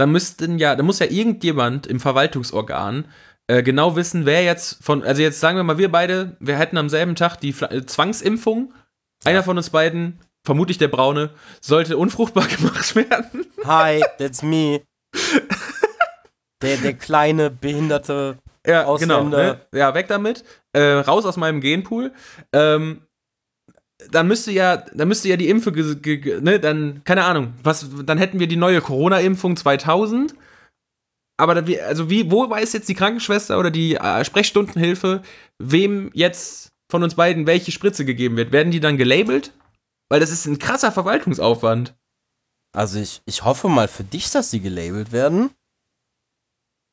da 0.00 0.06
müssten 0.06 0.58
ja, 0.58 0.76
da 0.76 0.82
muss 0.82 0.98
ja 0.98 1.06
irgendjemand 1.06 1.86
im 1.86 2.00
Verwaltungsorgan 2.00 3.04
äh, 3.48 3.62
genau 3.62 3.96
wissen, 3.96 4.24
wer 4.24 4.42
jetzt 4.42 4.82
von, 4.82 5.02
also 5.02 5.20
jetzt 5.20 5.40
sagen 5.40 5.58
wir 5.58 5.62
mal, 5.62 5.76
wir 5.76 5.92
beide, 5.92 6.38
wir 6.40 6.56
hätten 6.56 6.78
am 6.78 6.88
selben 6.88 7.16
Tag 7.16 7.36
die 7.36 7.52
Fla 7.52 7.70
äh, 7.70 7.84
Zwangsimpfung. 7.84 8.72
Einer 9.24 9.42
von 9.42 9.58
uns 9.58 9.68
beiden, 9.68 10.18
vermutlich 10.42 10.78
der 10.78 10.88
Braune, 10.88 11.34
sollte 11.60 11.98
unfruchtbar 11.98 12.46
gemacht 12.56 12.96
werden. 12.96 13.44
Hi, 13.62 14.02
that's 14.16 14.42
me. 14.42 14.80
der, 16.62 16.78
der 16.78 16.94
kleine, 16.94 17.50
behinderte 17.50 18.38
ja, 18.66 18.86
Ausländer. 18.86 19.20
Genau, 19.24 19.36
ne? 19.36 19.60
Ja, 19.74 19.92
weg 19.92 20.08
damit. 20.08 20.44
Äh, 20.72 20.80
raus 20.80 21.26
aus 21.26 21.36
meinem 21.36 21.60
Genpool. 21.60 22.12
Ähm, 22.54 23.02
dann 24.10 24.28
müsste 24.28 24.52
ja, 24.52 24.76
dann 24.76 25.08
müsste 25.08 25.28
ja 25.28 25.36
die 25.36 25.48
Impfe, 25.48 25.72
ne, 26.40 26.60
dann, 26.60 27.02
keine 27.04 27.24
Ahnung, 27.24 27.54
was, 27.62 27.86
dann 28.04 28.18
hätten 28.18 28.40
wir 28.40 28.46
die 28.46 28.56
neue 28.56 28.80
Corona-Impfung 28.80 29.56
2000. 29.56 30.34
Aber 31.38 31.54
da, 31.54 31.82
also 31.84 32.10
wie, 32.10 32.30
wo 32.30 32.48
weiß 32.48 32.72
jetzt 32.74 32.88
die 32.88 32.94
Krankenschwester 32.94 33.58
oder 33.58 33.70
die 33.70 33.96
äh, 33.96 34.24
Sprechstundenhilfe, 34.24 35.22
wem 35.58 36.10
jetzt 36.12 36.70
von 36.90 37.02
uns 37.02 37.14
beiden 37.14 37.46
welche 37.46 37.72
Spritze 37.72 38.04
gegeben 38.04 38.36
wird? 38.36 38.52
Werden 38.52 38.70
die 38.70 38.80
dann 38.80 38.98
gelabelt? 38.98 39.52
Weil 40.10 40.20
das 40.20 40.30
ist 40.30 40.46
ein 40.46 40.58
krasser 40.58 40.92
Verwaltungsaufwand. 40.92 41.94
Also 42.76 42.98
ich, 42.98 43.22
ich 43.24 43.44
hoffe 43.44 43.68
mal 43.68 43.88
für 43.88 44.04
dich, 44.04 44.30
dass 44.30 44.50
sie 44.50 44.60
gelabelt 44.60 45.12
werden. 45.12 45.50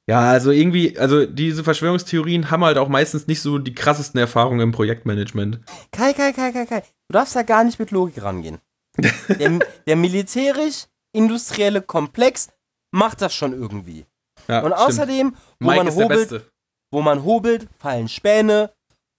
Ja, 0.10 0.22
also 0.22 0.52
irgendwie, 0.52 0.98
also 0.98 1.26
diese 1.26 1.66
Verschwörungstheorien 1.66 2.50
haben 2.50 2.64
halt 2.64 2.78
auch 2.78 2.88
meistens 2.88 3.28
nicht 3.28 3.42
so 3.42 3.58
die 3.58 3.76
krassesten 3.76 4.20
Erfahrungen 4.20 4.62
im 4.62 4.72
Projektmanagement. 4.72 5.60
Kai, 5.92 6.14
Kai, 6.14 6.32
Kai, 6.32 6.52
Kai, 6.54 6.66
Kai. 6.66 6.82
Du 7.10 7.14
darfst 7.14 7.36
da 7.36 7.44
gar 7.44 7.64
nicht 7.66 7.78
mit 7.78 7.92
Logik 7.92 8.24
rangehen. 8.24 8.60
der, 8.98 9.60
der 9.86 9.96
militärisch-industrielle 9.96 11.82
Komplex 11.82 12.50
macht 12.92 13.22
das 13.22 13.34
schon 13.34 13.52
irgendwie. 13.54 14.06
Ja, 14.48 14.62
Und 14.62 14.72
außerdem, 14.74 15.36
wo 15.60 15.68
Mike 15.68 15.84
man, 15.84 15.96
hobelt, 15.96 16.52
wo 16.92 17.02
man 17.02 17.24
hobelt, 17.24 17.68
fallen 17.78 18.08
Späne. 18.08 18.72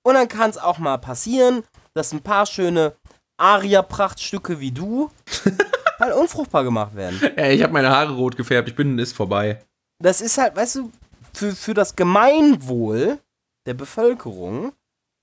Und 0.07 0.15
dann 0.15 0.29
kann 0.29 0.49
es 0.49 0.57
auch 0.57 0.79
mal 0.79 0.97
passieren, 0.97 1.65
dass 1.93 2.13
ein 2.13 2.23
paar 2.23 2.47
schöne 2.47 2.95
Aria-Prachtstücke 3.37 4.59
wie 4.59 4.73
du 4.73 5.11
halt 6.01 6.15
unfruchtbar 6.15 6.65
gemacht 6.65 6.97
werden. 6.97 7.21
Ey, 7.37 7.57
ich 7.57 7.63
habe 7.63 7.75
meine 7.75 7.91
Haare 7.91 8.15
rot 8.15 8.37
gefärbt, 8.37 8.69
ich 8.71 8.75
bin, 8.75 8.99
ist 8.99 9.15
vorbei. 9.15 9.61
Das 10.03 10.21
ist 10.21 10.39
halt, 10.39 10.57
weißt 10.57 10.77
du, 10.77 10.93
für, 11.35 11.53
für 11.53 11.75
das 11.75 11.97
Gemeinwohl 11.97 13.19
der 13.67 13.75
Bevölkerung 13.75 14.73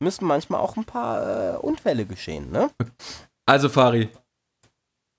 müssen 0.01 0.25
manchmal 0.25 0.59
auch 0.59 0.75
ein 0.77 0.85
paar 0.85 1.55
äh, 1.55 1.57
Unfälle 1.57 2.05
geschehen, 2.05 2.51
ne? 2.51 2.69
Also, 3.45 3.69
Fari. 3.69 4.09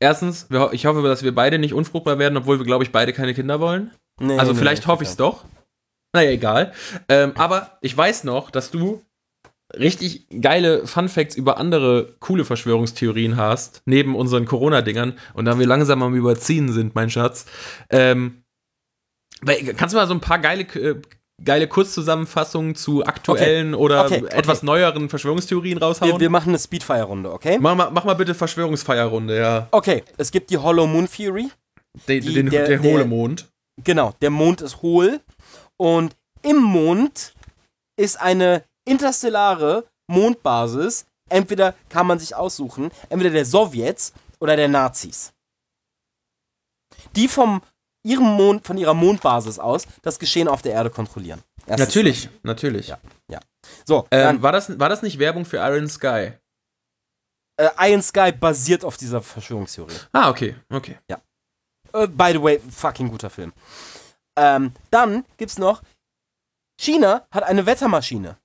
Erstens, 0.00 0.48
ich 0.72 0.84
hoffe, 0.84 1.02
dass 1.02 1.22
wir 1.22 1.34
beide 1.34 1.58
nicht 1.58 1.72
unfruchtbar 1.72 2.18
werden, 2.18 2.36
obwohl 2.36 2.58
wir, 2.58 2.66
glaube 2.66 2.84
ich, 2.84 2.92
beide 2.92 3.12
keine 3.14 3.32
Kinder 3.34 3.60
wollen. 3.60 3.92
Nee, 4.20 4.38
Also 4.38 4.52
nee, 4.52 4.58
vielleicht 4.58 4.84
nee, 4.84 4.92
hoffe 4.92 5.04
ich 5.04 5.10
es 5.10 5.16
doch. 5.16 5.44
Naja, 6.14 6.30
egal. 6.30 6.72
Ähm, 7.08 7.32
aber 7.36 7.78
ich 7.80 7.96
weiß 7.96 8.24
noch, 8.24 8.50
dass 8.50 8.70
du 8.70 9.02
richtig 9.74 10.26
geile 10.40 10.86
Fun 10.86 11.08
Facts 11.08 11.34
über 11.34 11.58
andere 11.58 12.14
coole 12.20 12.44
Verschwörungstheorien 12.44 13.36
hast, 13.36 13.82
neben 13.86 14.14
unseren 14.14 14.44
Corona-Dingern. 14.44 15.18
Und 15.34 15.46
da 15.46 15.58
wir 15.58 15.66
langsam 15.66 16.02
am 16.02 16.14
Überziehen 16.14 16.72
sind, 16.72 16.94
mein 16.94 17.10
Schatz. 17.10 17.46
Ähm, 17.90 18.42
kannst 19.76 19.94
du 19.94 19.98
mal 19.98 20.06
so 20.06 20.14
ein 20.14 20.20
paar 20.20 20.38
geile, 20.38 20.62
äh, 20.62 21.00
geile 21.42 21.68
Kurzzusammenfassungen 21.68 22.74
zu 22.74 23.04
aktuellen 23.04 23.74
oder 23.74 24.06
Okay, 24.06 24.22
okay. 24.24 24.34
etwas 24.36 24.62
neueren 24.62 25.08
Verschwörungstheorien 25.08 25.78
raushauen? 25.78 26.12
Wir, 26.12 26.20
wir 26.20 26.30
machen 26.30 26.48
eine 26.50 26.58
Speedfire-Runde, 26.58 27.30
okay? 27.32 27.58
mach, 27.60 27.74
mal, 27.74 27.90
mach 27.90 28.04
mal 28.04 28.14
bitte 28.14 28.34
Verschwörungsfeierrunde, 28.34 29.36
ja. 29.38 29.68
Okay, 29.70 30.02
es 30.16 30.30
gibt 30.30 30.50
die 30.50 30.58
Hollow 30.58 30.86
Moon 30.86 31.08
Theory. 31.08 31.50
Den, 32.08 32.22
Die- 32.22 32.34
den, 32.34 32.50
der- 32.50 32.66
der, 32.66 32.78
der- 32.78 32.92
hohle 32.92 33.04
Mond. 33.04 33.48
Genau, 33.84 34.14
der 34.22 34.30
Mond 34.30 34.62
ist 34.62 34.80
hohl. 34.80 35.20
Und 35.78 36.16
im 36.42 36.56
Mond 36.62 37.34
ist 38.00 38.18
eine 38.18 38.64
interstellare 38.88 39.84
Mondbasis. 40.10 41.04
Entweder 41.28 41.74
kann 41.90 42.06
man 42.06 42.18
sich 42.18 42.34
aussuchen, 42.36 42.90
entweder 43.10 43.30
der 43.30 43.44
Sowjets 43.44 44.12
oder 44.40 44.56
der 44.56 44.68
Nazis. 44.68 45.32
Die 47.16 47.28
vom 47.28 47.62
ihrem 48.06 48.24
Mond, 48.26 48.66
von 48.66 48.78
ihrer 48.78 48.94
Mondbasis 48.94 49.58
aus 49.58 49.86
das 50.02 50.18
Geschehen 50.18 50.48
auf 50.48 50.62
der 50.62 50.72
Erde 50.72 50.90
kontrollieren. 50.90 51.42
Erstes 51.66 51.88
Natürlich, 51.88 52.28
natürlich. 52.42 52.88
Ja. 52.88 53.40
So, 53.84 54.06
Ähm, 54.12 54.40
war, 54.42 54.52
das, 54.52 54.78
war 54.78 54.88
das 54.88 55.02
nicht 55.02 55.18
Werbung 55.18 55.44
für 55.44 55.56
Iron 55.58 55.88
Sky? 55.88 56.32
äh, 57.58 57.68
Iron 57.90 58.02
Sky 58.02 58.30
basiert 58.32 58.84
auf 58.84 58.96
dieser 58.96 59.20
Verschwörungstheorie. 59.22 59.96
Ah, 60.12 60.30
okay, 60.30 60.54
okay. 60.70 60.98
Äh, 61.08 62.06
by 62.08 62.30
the 62.32 62.42
way, 62.42 62.60
fucking 62.60 63.08
guter 63.08 63.30
Film. 63.30 63.52
Ähm, 64.38 64.72
dann 64.90 65.24
gibt's 65.36 65.58
noch, 65.58 65.82
China 66.80 67.26
hat 67.32 67.42
eine 67.44 67.64
Wettermaschine, 67.66 68.36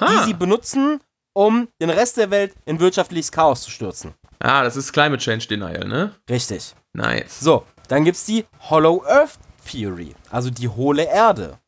die 0.00 0.24
sie 0.24 0.34
benutzen, 0.34 1.00
um 1.34 1.68
den 1.80 1.90
Rest 1.90 2.16
der 2.16 2.30
Welt 2.30 2.54
in 2.64 2.78
wirtschaftliches 2.80 3.32
Chaos 3.32 3.62
zu 3.62 3.70
stürzen. 3.70 4.14
Ah, 4.38 4.62
das 4.62 4.76
ist 4.76 4.92
Climate 4.92 5.22
Change 5.22 5.46
Denial, 5.46 5.86
ne? 5.86 6.14
Richtig. 6.28 6.74
Nice. 6.92 7.40
So, 7.40 7.64
dann 7.88 8.04
gibt's 8.04 8.24
die 8.24 8.44
Hollow 8.70 9.04
Earth 9.06 9.38
Theory, 9.70 10.14
also 10.30 10.50
die 10.50 10.68
hohle 10.68 11.04
Erde. 11.04 11.58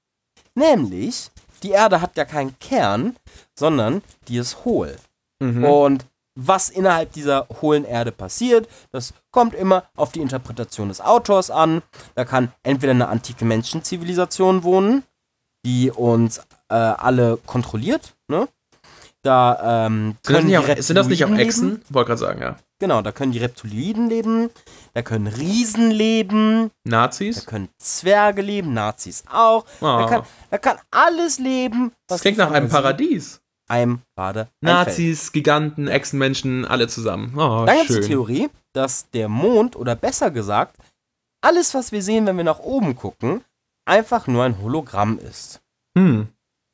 Nämlich, 0.55 1.31
die 1.63 1.71
Erde 1.71 2.01
hat 2.01 2.17
ja 2.17 2.25
keinen 2.25 2.59
Kern, 2.59 3.17
sondern 3.55 4.03
die 4.29 4.39
ist 4.39 4.65
hohl. 4.65 4.97
Mhm. 5.41 5.65
Und 5.65 6.05
was 6.41 6.71
innerhalb 6.71 7.13
dieser 7.13 7.49
hohlen 7.61 7.85
Erde 7.85 8.13
passiert, 8.13 8.69
das 8.93 9.13
kommt 9.33 9.55
immer 9.55 9.85
auf 9.97 10.13
die 10.13 10.21
Interpretation 10.21 10.89
des 10.89 11.01
Autors 11.01 11.51
an. 11.51 11.83
Da 12.15 12.25
kann 12.25 12.53
entweder 12.63 12.93
eine 12.93 13.09
antike 13.09 13.45
Menschenzivilisation 13.45 14.63
wohnen, 14.63 15.03
die 15.67 15.91
uns 15.91 16.39
äh, 16.69 16.75
alle 16.75 17.39
kontrolliert. 17.39 18.15
Ne? 18.29 18.49
Da 19.29 19.87
ähm, 19.87 19.93
sind, 19.93 20.17
das 20.23 20.33
können 20.33 20.47
nicht 20.47 20.53
die 20.69 20.73
auch, 20.73 20.83
sind 20.83 20.97
das 20.97 21.09
nicht 21.09 21.25
auch 21.27 21.31
Echsen? 21.37 21.83
Wollte 21.91 22.07
gerade 22.09 22.19
sagen, 22.19 22.41
ja. 22.41 22.57
Genau, 22.81 23.03
da 23.03 23.13
können 23.13 23.33
die 23.33 23.39
Reptiloiden 23.41 24.09
leben, 24.09 24.49
da 24.95 25.03
können 25.03 25.27
Riesen 25.27 25.91
leben, 25.91 26.71
da 26.85 26.91
Nazis? 27.03 27.45
können 27.45 27.69
Zwerge 27.79 28.41
leben, 28.41 28.73
Nazis 28.73 29.25
auch. 29.31 29.67
Da, 29.81 30.05
Oh. 30.05 30.09
kann, 30.09 30.23
da 30.51 30.57
kann 30.59 30.79
alles 30.91 31.39
leben, 31.39 31.93
Das 32.07 32.17
was 32.17 32.21
klingt 32.23 32.39
die 32.39 32.41
nach 32.43 32.53
einem 32.53 32.71
Paradies. 32.71 33.43
einem 33.69 34.01
gerade 34.17 34.49
einfällt. 34.63 34.87
Nazis, 34.89 35.33
Giganten, 35.33 35.89
Echsenmenschen, 35.89 36.65
alle 36.65 36.89
zusammen. 36.89 37.35
Oh, 37.37 37.65
Dann 37.67 37.77
gibt 37.79 37.91
es 37.91 37.97
die 38.01 38.07
Theorie, 38.07 38.49
dass 38.73 39.11
der 39.11 39.29
Mond, 39.29 39.77
oder 39.77 39.95
besser 39.95 40.31
gesagt, 40.31 40.77
alles, 41.43 41.75
was 41.75 41.93
wir 41.93 42.01
sehen, 42.03 42.25
wenn 42.25 42.37
wir 42.39 42.45
nach 42.45 42.61
oben 42.61 42.97
gucken, 42.97 43.45
einfach 43.87 44.27
nur 44.27 44.45
ein 44.45 44.63
Hologramm 44.63 45.19
ist. 45.19 45.61
Hm. 45.99 46.29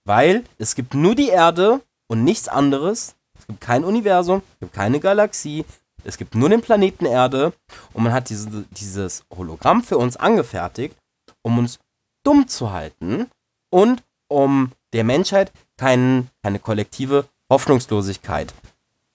Weil 0.07 0.45
es 0.59 0.77
gibt 0.77 0.95
nur 0.95 1.17
die 1.17 1.29
Erde 1.31 1.81
und 2.15 2.25
nichts 2.25 2.49
anderes. 2.49 3.15
Es 3.39 3.47
gibt 3.47 3.61
kein 3.61 3.85
Universum, 3.85 4.43
es 4.55 4.61
gibt 4.61 4.73
keine 4.73 5.01
Galaxie, 5.01 5.65
es 6.05 6.17
gibt 6.17 6.35
nur 6.35 6.49
den 6.49 6.61
Planeten 6.63 7.05
Erde 7.07 7.53
und 7.93 8.03
man 8.05 8.13
hat 8.13 8.31
diese, 8.31 8.65
dieses 8.71 9.25
Hologramm 9.37 9.83
für 9.83 9.99
uns 9.99 10.17
angefertigt, 10.17 10.97
um 11.43 11.59
uns 11.59 11.79
dumm 12.23 12.49
zu 12.49 12.73
halten 12.73 13.27
und 13.71 14.03
um 14.29 14.73
der 14.93 15.05
Menschheit 15.05 15.53
kein, 15.77 16.29
keine 16.43 16.59
kollektive 16.59 17.27
Hoffnungslosigkeit 17.51 18.55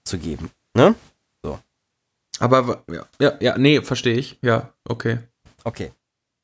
zu 0.04 0.18
geben. 0.20 0.52
Ne? 0.76 0.94
Aber, 2.42 2.68
wa- 2.68 2.82
ja, 2.90 3.06
ja, 3.20 3.34
ja 3.42 3.58
nee, 3.58 3.82
verstehe 3.82 4.16
ich. 4.16 4.38
Ja, 4.42 4.70
okay. 4.88 5.20
Okay. 5.66 5.92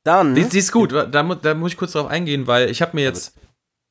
Dann. 0.03 0.35
Die, 0.35 0.43
die 0.43 0.59
ist 0.59 0.71
gut, 0.73 0.91
da, 0.91 1.05
da 1.05 1.53
muss 1.53 1.71
ich 1.71 1.77
kurz 1.77 1.93
drauf 1.93 2.07
eingehen, 2.07 2.47
weil 2.47 2.69
ich 2.69 2.81
habe 2.81 2.91
mir 2.95 3.03
jetzt, 3.03 3.33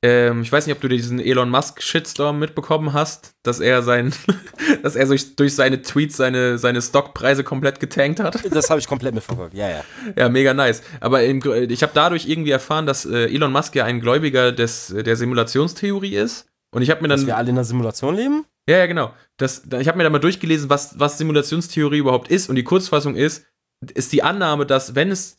ähm, 0.05 0.43
ich 0.43 0.53
weiß 0.53 0.67
nicht, 0.67 0.77
ob 0.77 0.83
du 0.83 0.89
diesen 0.89 1.19
Elon 1.19 1.49
Musk 1.49 1.81
Shitstorm 1.81 2.39
mitbekommen 2.39 2.93
hast, 2.93 3.33
dass 3.43 3.59
er 3.59 3.83
sein, 3.83 4.13
dass 4.83 4.97
er 4.97 5.07
durch, 5.07 5.35
durch 5.35 5.55
seine 5.55 5.81
Tweets 5.81 6.19
seine, 6.19 6.59
seine 6.59 6.83
Stockpreise 6.83 7.43
komplett 7.43 7.81
getankt 7.81 8.21
hat. 8.21 8.39
Das 8.55 8.69
habe 8.69 8.81
ich 8.81 8.87
komplett 8.87 9.15
mitverfolgt. 9.15 9.55
Ja, 9.55 9.67
ja. 9.71 9.85
Ja, 10.15 10.29
mega 10.29 10.53
nice. 10.53 10.83
Aber 11.01 11.23
im, 11.25 11.41
ich 11.71 11.83
habe 11.83 11.93
dadurch 11.95 12.29
irgendwie 12.29 12.51
erfahren, 12.51 12.85
dass 12.85 13.07
äh, 13.07 13.33
Elon 13.33 13.51
Musk 13.51 13.75
ja 13.77 13.87
ein 13.87 14.01
Gläubiger 14.01 14.53
des, 14.53 14.95
der 14.95 15.17
Simulationstheorie 15.17 16.17
ist. 16.17 16.51
Und 16.71 16.83
ich 16.83 16.91
habe 16.91 17.01
mir 17.01 17.09
Dass 17.09 17.21
dann. 17.21 17.29
wir 17.29 17.37
alle 17.39 17.49
in 17.49 17.57
einer 17.57 17.65
Simulation 17.65 18.15
leben? 18.15 18.45
Ja, 18.69 18.77
ja, 18.77 18.87
genau. 18.87 19.15
Das, 19.39 19.63
da, 19.67 19.81
ich 19.81 19.89
habe 19.89 19.97
mir 19.97 20.05
da 20.05 20.11
mal 20.11 20.19
durchgelesen, 20.19 20.69
was, 20.69 20.99
was 20.99 21.17
Simulationstheorie 21.17 21.99
überhaupt 21.99 22.29
ist. 22.29 22.51
Und 22.51 22.57
die 22.57 22.65
Kurzfassung 22.65 23.15
ist, 23.15 23.47
ist 23.95 24.13
die 24.13 24.23
Annahme, 24.23 24.67
dass 24.67 24.95
wenn 24.95 25.11
es 25.11 25.39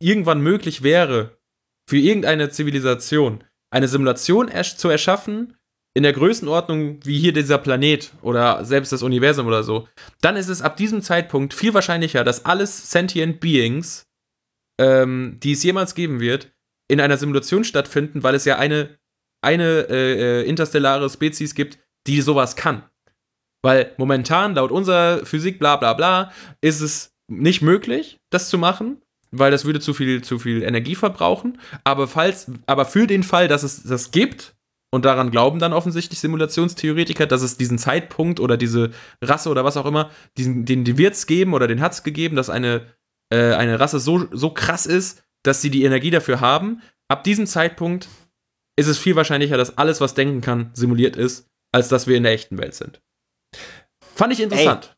irgendwann 0.00 0.40
möglich 0.40 0.82
wäre, 0.82 1.36
für 1.88 1.98
irgendeine 1.98 2.50
Zivilisation 2.50 3.44
eine 3.70 3.88
Simulation 3.88 4.48
ersch 4.48 4.76
zu 4.76 4.88
erschaffen, 4.88 5.56
in 5.94 6.02
der 6.04 6.12
Größenordnung 6.12 7.04
wie 7.04 7.18
hier 7.18 7.32
dieser 7.32 7.58
Planet 7.58 8.12
oder 8.22 8.64
selbst 8.64 8.92
das 8.92 9.02
Universum 9.02 9.46
oder 9.46 9.62
so, 9.62 9.88
dann 10.20 10.36
ist 10.36 10.48
es 10.48 10.62
ab 10.62 10.76
diesem 10.76 11.02
Zeitpunkt 11.02 11.52
viel 11.52 11.74
wahrscheinlicher, 11.74 12.22
dass 12.22 12.44
alles 12.44 12.90
sentient 12.90 13.40
Beings, 13.40 14.06
ähm, 14.80 15.38
die 15.42 15.52
es 15.52 15.62
jemals 15.62 15.94
geben 15.94 16.20
wird, 16.20 16.52
in 16.88 17.00
einer 17.00 17.16
Simulation 17.16 17.64
stattfinden, 17.64 18.22
weil 18.22 18.34
es 18.34 18.44
ja 18.44 18.56
eine, 18.56 18.98
eine 19.42 19.88
äh, 19.88 20.40
äh, 20.40 20.48
interstellare 20.48 21.08
Spezies 21.10 21.54
gibt, 21.54 21.78
die 22.06 22.20
sowas 22.20 22.56
kann. 22.56 22.84
Weil 23.62 23.92
momentan, 23.98 24.54
laut 24.54 24.70
unserer 24.70 25.26
Physik, 25.26 25.58
bla 25.58 25.76
bla 25.76 25.94
bla, 25.94 26.32
ist 26.60 26.80
es 26.80 27.14
nicht 27.28 27.62
möglich, 27.62 28.18
das 28.30 28.48
zu 28.48 28.58
machen, 28.58 29.02
weil 29.30 29.50
das 29.50 29.64
würde 29.64 29.80
zu 29.80 29.94
viel, 29.94 30.22
zu 30.22 30.38
viel 30.38 30.62
Energie 30.62 30.94
verbrauchen. 30.94 31.58
Aber, 31.84 32.08
falls, 32.08 32.50
aber 32.66 32.84
für 32.84 33.06
den 33.06 33.22
Fall, 33.22 33.48
dass 33.48 33.62
es 33.62 33.82
das 33.82 34.10
gibt, 34.10 34.54
und 34.92 35.04
daran 35.04 35.30
glauben 35.30 35.60
dann 35.60 35.72
offensichtlich 35.72 36.18
Simulationstheoretiker, 36.18 37.26
dass 37.26 37.42
es 37.42 37.56
diesen 37.56 37.78
Zeitpunkt 37.78 38.40
oder 38.40 38.56
diese 38.56 38.90
Rasse 39.22 39.48
oder 39.48 39.64
was 39.64 39.76
auch 39.76 39.86
immer, 39.86 40.10
diesen, 40.36 40.64
den, 40.64 40.84
den 40.84 40.98
wird 40.98 41.14
es 41.14 41.26
geben 41.26 41.54
oder 41.54 41.68
den 41.68 41.80
hat 41.80 41.92
es 41.92 42.02
gegeben, 42.02 42.34
dass 42.34 42.50
eine, 42.50 42.86
äh, 43.32 43.54
eine 43.54 43.78
Rasse 43.78 44.00
so, 44.00 44.26
so 44.32 44.50
krass 44.50 44.86
ist, 44.86 45.22
dass 45.44 45.62
sie 45.62 45.70
die 45.70 45.84
Energie 45.84 46.10
dafür 46.10 46.40
haben. 46.40 46.82
Ab 47.08 47.22
diesem 47.24 47.46
Zeitpunkt 47.46 48.08
ist 48.76 48.88
es 48.88 48.98
viel 48.98 49.14
wahrscheinlicher, 49.14 49.56
dass 49.56 49.78
alles, 49.78 50.00
was 50.00 50.14
denken 50.14 50.40
kann, 50.40 50.70
simuliert 50.74 51.16
ist, 51.16 51.46
als 51.72 51.88
dass 51.88 52.06
wir 52.06 52.16
in 52.16 52.24
der 52.24 52.32
echten 52.32 52.58
Welt 52.58 52.74
sind. 52.74 53.00
Fand 54.14 54.32
ich 54.32 54.40
interessant. 54.40 54.96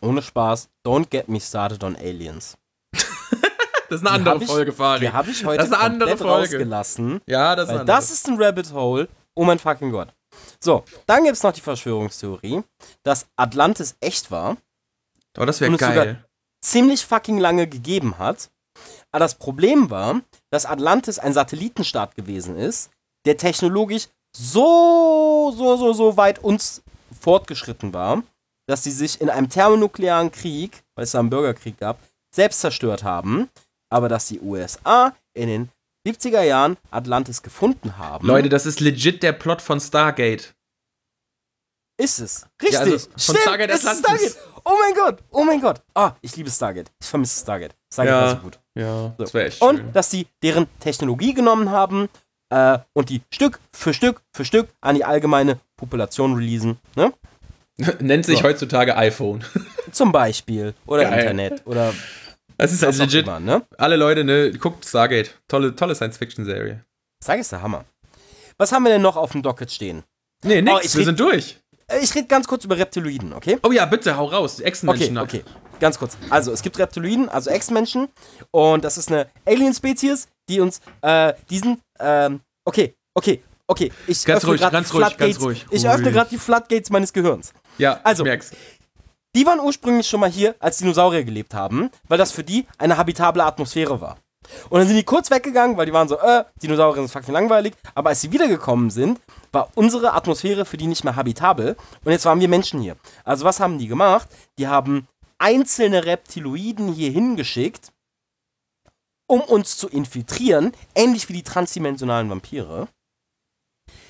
Ohne 0.00 0.22
Spaß. 0.22 0.70
Don't 0.86 1.10
get 1.10 1.28
me 1.28 1.40
started 1.40 1.84
on 1.84 1.96
aliens. 1.96 2.56
Das 3.88 4.00
ist 4.02 4.06
eine 4.06 4.10
andere 4.30 4.42
ich- 4.44 4.50
Folge, 4.50 4.72
Fari. 4.72 5.00
Die 5.00 5.12
habe 5.12 5.30
ich 5.30 5.44
heute 5.44 5.58
Das 5.58 5.68
ist 5.68 5.72
eine 5.74 5.82
andere 5.82 6.16
Folge. 6.16 6.30
rausgelassen. 6.56 7.20
Ja, 7.26 7.56
das 7.56 7.68
ist 7.68 7.74
eine 7.74 7.84
das 7.84 8.10
ist 8.10 8.26
ein 8.28 8.40
Rabbit 8.42 8.72
Hole. 8.72 9.08
Oh 9.34 9.44
mein 9.44 9.58
fucking 9.58 9.90
Gott. 9.92 10.08
So, 10.60 10.84
dann 11.06 11.24
gibt 11.24 11.36
es 11.36 11.42
noch 11.42 11.52
die 11.52 11.60
Verschwörungstheorie, 11.60 12.62
dass 13.02 13.26
Atlantis 13.36 13.96
echt 14.00 14.30
war 14.30 14.56
Aber 15.36 15.46
das 15.46 15.60
wäre 15.60 15.76
geil. 15.76 15.94
sogar 15.94 16.16
ziemlich 16.60 17.04
fucking 17.06 17.38
lange 17.38 17.66
gegeben 17.66 18.18
hat. 18.18 18.50
Aber 19.10 19.20
das 19.20 19.34
Problem 19.36 19.90
war, 19.90 20.20
dass 20.50 20.66
Atlantis 20.66 21.18
ein 21.18 21.32
Satellitenstaat 21.32 22.14
gewesen 22.14 22.56
ist, 22.56 22.90
der 23.26 23.36
technologisch 23.36 24.08
so, 24.36 25.52
so, 25.56 25.76
so, 25.76 25.92
so 25.92 26.16
weit 26.16 26.38
uns 26.40 26.82
fortgeschritten 27.20 27.94
war, 27.94 28.22
dass 28.68 28.84
sie 28.84 28.90
sich 28.90 29.20
in 29.20 29.30
einem 29.30 29.48
thermonuklearen 29.48 30.30
Krieg, 30.30 30.82
weil 30.94 31.04
es 31.04 31.12
da 31.12 31.20
einen 31.20 31.30
Bürgerkrieg 31.30 31.78
gab, 31.78 31.98
selbst 32.34 32.60
zerstört 32.60 33.02
haben. 33.02 33.48
Aber 33.90 34.08
dass 34.08 34.26
die 34.28 34.40
USA 34.40 35.14
in 35.34 35.48
den 35.48 35.68
70er 36.06 36.42
Jahren 36.42 36.76
Atlantis 36.90 37.42
gefunden 37.42 37.98
haben. 37.98 38.26
Leute, 38.26 38.48
das 38.48 38.66
ist 38.66 38.80
legit 38.80 39.22
der 39.22 39.32
Plot 39.32 39.60
von 39.62 39.80
Stargate. 39.80 40.54
Ist 42.00 42.20
es. 42.20 42.46
Richtig. 42.62 42.74
Ja, 42.74 42.80
also 42.80 42.98
von 42.98 43.18
Stimmt, 43.18 43.38
Stargate 43.40 43.72
Atlantis. 43.72 44.00
Stargate. 44.04 44.36
Oh 44.64 44.74
mein 44.84 44.94
Gott. 44.94 45.18
Oh 45.30 45.44
mein 45.44 45.60
Gott. 45.60 45.82
Ah, 45.94 46.12
ich 46.20 46.36
liebe 46.36 46.50
Stargate. 46.50 46.90
Ich 47.00 47.08
vermisse 47.08 47.40
Stargate. 47.42 47.74
Stargate 47.92 48.14
Ja. 48.14 48.20
war 48.22 48.30
so 48.30 48.36
gut. 48.36 48.58
Ja, 48.76 48.84
So. 49.02 49.14
das 49.18 49.34
wäre 49.34 49.46
echt 49.48 49.58
schön. 49.58 49.68
Und 49.68 49.92
dass 49.96 50.10
die 50.10 50.26
deren 50.42 50.68
Technologie 50.78 51.34
genommen 51.34 51.70
haben 51.70 52.08
äh, 52.50 52.78
und 52.92 53.08
die 53.10 53.22
Stück 53.32 53.58
für 53.72 53.92
Stück 53.92 54.22
für 54.32 54.44
Stück 54.44 54.68
an 54.80 54.94
die 54.94 55.04
allgemeine 55.04 55.58
Population 55.76 56.34
releasen. 56.34 56.78
Ne? 56.94 57.12
Nennt 58.00 58.26
sich 58.26 58.38
So. 58.38 58.44
heutzutage 58.44 58.96
iPhone. 58.96 59.44
Zum 59.92 60.12
Beispiel. 60.12 60.74
Oder 60.86 61.02
Geil. 61.04 61.20
Internet. 61.20 61.66
Oder 61.66 61.92
Das 62.58 62.72
ist 62.72 62.82
halt 62.82 62.96
legit. 62.98 63.24
immer, 63.26 63.40
ne? 63.40 63.62
Alle 63.78 63.96
Leute, 63.96 64.24
ne, 64.24 64.52
guckt 64.52 64.84
Stargate. 64.84 65.30
Tolle, 65.48 65.74
tolle 65.74 65.94
Science-Fiction-Serie. 65.94 66.84
Sag 67.24 67.38
ist 67.40 67.52
der 67.52 67.62
Hammer. 67.62 67.84
Was 68.58 68.72
haben 68.72 68.82
wir 68.84 68.90
denn 68.90 69.02
noch 69.02 69.16
auf 69.16 69.32
dem 69.32 69.42
Docket 69.42 69.70
stehen? 69.72 70.02
Nee, 70.44 70.60
nix, 70.62 70.74
Oh, 70.76 70.80
wir 70.94 70.98
red- 70.98 71.04
sind 71.06 71.20
durch. 71.20 71.58
Äh, 71.86 72.00
Ich 72.00 72.14
rede 72.14 72.26
ganz 72.26 72.46
kurz 72.46 72.64
über 72.64 72.76
Reptiloiden, 72.76 73.32
okay? 73.32 73.58
Oh 73.62 73.70
ja, 73.72 73.86
bitte, 73.86 74.16
hau 74.16 74.26
raus. 74.26 74.56
Die 74.56 74.62
Okay, 74.62 74.68
Echsenmenschen. 74.68 75.18
okay. 75.18 75.44
Ganz 75.80 75.98
kurz. 75.98 76.16
Also, 76.30 76.52
es 76.52 76.62
gibt 76.62 76.76
Reptiloiden, 76.78 77.28
also 77.28 77.50
Ex-Menschen. 77.50 78.08
Und 78.50 78.84
das 78.84 78.98
ist 78.98 79.10
eine 79.12 79.28
Alien-Spezies, 79.46 80.26
die 80.48 80.58
uns 80.60 80.80
äh, 81.02 81.32
diesen. 81.50 81.80
Ähm, 82.00 82.40
okay, 82.64 82.94
okay, 83.14 83.42
okay. 83.68 83.92
Ich 84.08 84.24
Ganz 84.24 84.38
öffne 84.38 84.50
ruhig, 84.50 84.60
ganz 84.72 84.92
ruhig, 84.92 85.16
ganz 85.16 85.40
ruhig. 85.40 85.66
Ich 85.70 85.88
öffne 85.88 86.10
gerade 86.10 86.30
die 86.30 86.38
Floodgates 86.38 86.90
meines 86.90 87.12
Gehirns. 87.12 87.52
Ja, 87.78 88.00
Also- 88.02 88.24
ich 88.24 88.28
merk's. 88.28 88.50
Die 89.38 89.46
waren 89.46 89.60
ursprünglich 89.60 90.08
schon 90.08 90.18
mal 90.18 90.28
hier, 90.28 90.56
als 90.58 90.78
Dinosaurier 90.78 91.22
gelebt 91.22 91.54
haben, 91.54 91.90
weil 92.08 92.18
das 92.18 92.32
für 92.32 92.42
die 92.42 92.66
eine 92.76 92.96
habitable 92.96 93.44
Atmosphäre 93.44 94.00
war. 94.00 94.16
Und 94.68 94.80
dann 94.80 94.88
sind 94.88 94.96
die 94.96 95.04
kurz 95.04 95.30
weggegangen, 95.30 95.76
weil 95.76 95.86
die 95.86 95.92
waren 95.92 96.08
so, 96.08 96.18
äh, 96.18 96.42
Dinosaurier 96.60 97.02
sind 97.02 97.12
fucking 97.12 97.32
langweilig. 97.32 97.74
Aber 97.94 98.08
als 98.08 98.20
sie 98.20 98.32
wiedergekommen 98.32 98.90
sind, 98.90 99.20
war 99.52 99.68
unsere 99.76 100.14
Atmosphäre 100.14 100.64
für 100.64 100.76
die 100.76 100.88
nicht 100.88 101.04
mehr 101.04 101.14
habitabel. 101.14 101.76
Und 102.04 102.10
jetzt 102.10 102.24
waren 102.24 102.40
wir 102.40 102.48
Menschen 102.48 102.80
hier. 102.80 102.96
Also 103.22 103.44
was 103.44 103.60
haben 103.60 103.78
die 103.78 103.86
gemacht? 103.86 104.28
Die 104.58 104.66
haben 104.66 105.06
einzelne 105.38 106.04
Reptiloiden 106.04 106.92
hier 106.92 107.12
hingeschickt, 107.12 107.92
um 109.28 109.40
uns 109.42 109.76
zu 109.76 109.86
infiltrieren, 109.88 110.72
ähnlich 110.96 111.28
wie 111.28 111.34
die 111.34 111.44
transdimensionalen 111.44 112.28
Vampire. 112.28 112.88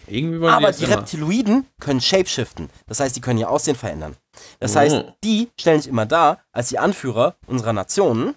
Irgendwie 0.08 0.40
wollen 0.40 0.52
Aber 0.54 0.72
die 0.72 0.84
immer. 0.84 0.96
Reptiloiden 0.98 1.66
können 1.80 2.00
shapeshiften. 2.00 2.70
Das 2.86 3.00
heißt, 3.00 3.14
die 3.16 3.20
können 3.20 3.38
ihr 3.38 3.50
Aussehen 3.50 3.76
verändern. 3.76 4.16
Das 4.60 4.74
Oh. 4.74 4.80
heißt, 4.80 5.04
die 5.24 5.50
stellen 5.58 5.80
sich 5.80 5.90
immer 5.90 6.06
da 6.06 6.38
als 6.52 6.68
die 6.68 6.78
Anführer 6.78 7.36
unserer 7.46 7.72
Nationen, 7.72 8.34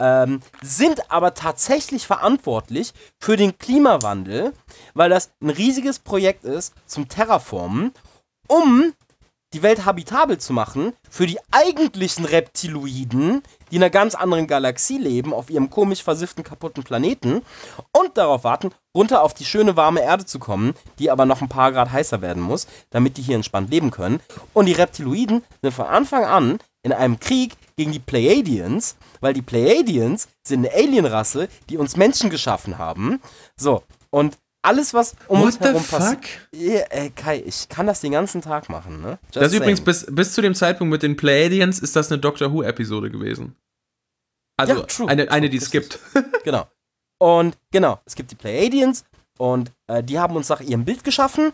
ähm, 0.00 0.40
sind 0.62 1.10
aber 1.10 1.34
tatsächlich 1.34 2.06
verantwortlich 2.06 2.92
für 3.18 3.36
den 3.36 3.58
Klimawandel, 3.58 4.52
weil 4.94 5.10
das 5.10 5.32
ein 5.42 5.50
riesiges 5.50 5.98
Projekt 5.98 6.44
ist 6.44 6.72
zum 6.86 7.08
Terraformen, 7.08 7.92
um 8.46 8.92
die 9.54 9.62
Welt 9.62 9.84
habitabel 9.84 10.38
zu 10.38 10.52
machen 10.52 10.92
für 11.08 11.26
die 11.26 11.38
eigentlichen 11.50 12.24
Reptiloiden, 12.24 13.42
die 13.70 13.76
in 13.76 13.82
einer 13.82 13.90
ganz 13.90 14.14
anderen 14.14 14.46
Galaxie 14.46 14.98
leben, 14.98 15.32
auf 15.32 15.50
ihrem 15.50 15.70
komisch 15.70 16.02
versifften, 16.02 16.44
kaputten 16.44 16.84
Planeten 16.84 17.42
und 17.92 18.16
darauf 18.18 18.44
warten, 18.44 18.70
runter 18.94 19.22
auf 19.22 19.34
die 19.34 19.44
schöne 19.44 19.76
warme 19.76 20.02
Erde 20.02 20.26
zu 20.26 20.38
kommen, 20.38 20.74
die 20.98 21.10
aber 21.10 21.24
noch 21.24 21.40
ein 21.40 21.48
paar 21.48 21.72
Grad 21.72 21.92
heißer 21.92 22.20
werden 22.20 22.42
muss, 22.42 22.66
damit 22.90 23.16
die 23.16 23.22
hier 23.22 23.36
entspannt 23.36 23.70
leben 23.70 23.90
können. 23.90 24.20
Und 24.52 24.66
die 24.66 24.72
Reptiloiden 24.72 25.42
sind 25.62 25.72
von 25.72 25.86
Anfang 25.86 26.24
an 26.24 26.58
in 26.82 26.92
einem 26.92 27.18
Krieg 27.18 27.54
gegen 27.76 27.92
die 27.92 27.98
Pleiadians, 27.98 28.96
weil 29.20 29.34
die 29.34 29.42
Pleiadians 29.42 30.28
sind 30.42 30.66
eine 30.66 30.74
Alienrasse, 30.74 31.48
die 31.68 31.78
uns 31.78 31.96
Menschen 31.96 32.30
geschaffen 32.30 32.78
haben. 32.78 33.20
So, 33.56 33.82
und 34.10 34.36
alles, 34.62 34.92
was 34.94 35.14
um 35.28 35.40
What 35.40 35.46
uns 35.46 35.60
herum 35.60 35.84
passiert. 35.84 36.24
Ja, 36.52 36.80
ey, 36.90 37.10
Kai, 37.10 37.42
ich 37.46 37.68
kann 37.68 37.86
das 37.86 38.00
den 38.00 38.12
ganzen 38.12 38.42
Tag 38.42 38.68
machen, 38.68 39.00
ne? 39.00 39.18
Just 39.26 39.36
Das 39.36 39.52
ist 39.52 39.58
übrigens 39.58 39.80
bis, 39.80 40.06
bis 40.08 40.32
zu 40.32 40.42
dem 40.42 40.54
Zeitpunkt 40.54 40.90
mit 40.90 41.02
den 41.02 41.16
Pleiadians 41.16 41.78
ist 41.78 41.96
das 41.96 42.10
eine 42.10 42.20
Doctor 42.20 42.52
Who-Episode 42.52 43.10
gewesen. 43.10 43.56
Also 44.56 44.74
Ja, 44.74 44.82
true, 44.82 45.08
eine, 45.08 45.30
eine, 45.30 45.46
true, 45.46 45.50
die 45.50 45.56
es 45.58 45.70
gibt. 45.70 45.98
Genau. 46.44 46.66
Und 47.20 47.56
genau, 47.72 48.00
es 48.04 48.14
gibt 48.14 48.30
die 48.30 48.36
Pleiadians 48.36 49.04
und 49.38 49.72
äh, 49.88 50.02
die 50.02 50.18
haben 50.18 50.36
uns 50.36 50.48
nach 50.48 50.60
ihrem 50.60 50.84
Bild 50.84 51.04
geschaffen. 51.04 51.52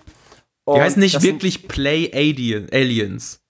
Die 0.69 0.81
heißen 0.81 1.01
nicht 1.01 1.23
wirklich 1.23 1.69
Play-Aliens. 1.69 3.41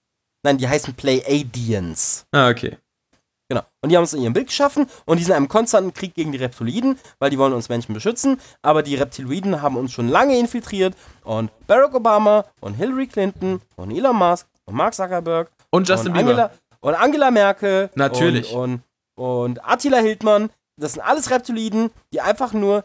Nein, 0.43 0.57
die 0.57 0.67
heißen 0.67 0.93
Pleiadians. 0.93 2.25
Ah, 2.31 2.49
okay. 2.49 2.77
Genau. 3.47 3.61
Und 3.81 3.89
die 3.89 3.95
haben 3.95 4.03
uns 4.03 4.13
in 4.13 4.21
ihrem 4.21 4.33
Bild 4.33 4.47
geschaffen 4.47 4.87
und 5.05 5.17
die 5.17 5.23
sind 5.23 5.31
in 5.31 5.37
einem 5.37 5.47
konstanten 5.47 5.93
Krieg 5.93 6.15
gegen 6.15 6.31
die 6.31 6.39
Reptiloiden, 6.39 6.97
weil 7.19 7.29
die 7.29 7.37
wollen 7.37 7.53
uns 7.53 7.69
Menschen 7.69 7.93
beschützen. 7.93 8.39
Aber 8.63 8.81
die 8.81 8.95
Reptiloiden 8.95 9.61
haben 9.61 9.77
uns 9.77 9.91
schon 9.91 10.09
lange 10.09 10.37
infiltriert 10.37 10.95
und 11.23 11.51
Barack 11.67 11.93
Obama 11.93 12.45
und 12.61 12.73
Hillary 12.73 13.07
Clinton 13.07 13.61
und 13.75 13.91
Elon 13.91 14.15
Musk 14.15 14.47
und 14.65 14.75
Mark 14.75 14.95
Zuckerberg 14.95 15.49
Und 15.69 15.87
Justin 15.87 16.11
und 16.11 16.17
Bieber. 16.17 16.29
Angela, 16.29 16.51
und 16.81 16.95
Angela 16.95 17.31
Merkel 17.31 17.89
Natürlich. 17.95 18.51
Und, 18.51 18.81
und, 19.15 19.47
und 19.47 19.65
Attila 19.69 19.97
Hildmann. 19.97 20.49
Das 20.77 20.93
sind 20.93 21.03
alles 21.03 21.29
Reptiloiden, 21.29 21.91
die 22.11 22.21
einfach 22.21 22.51
nur 22.51 22.83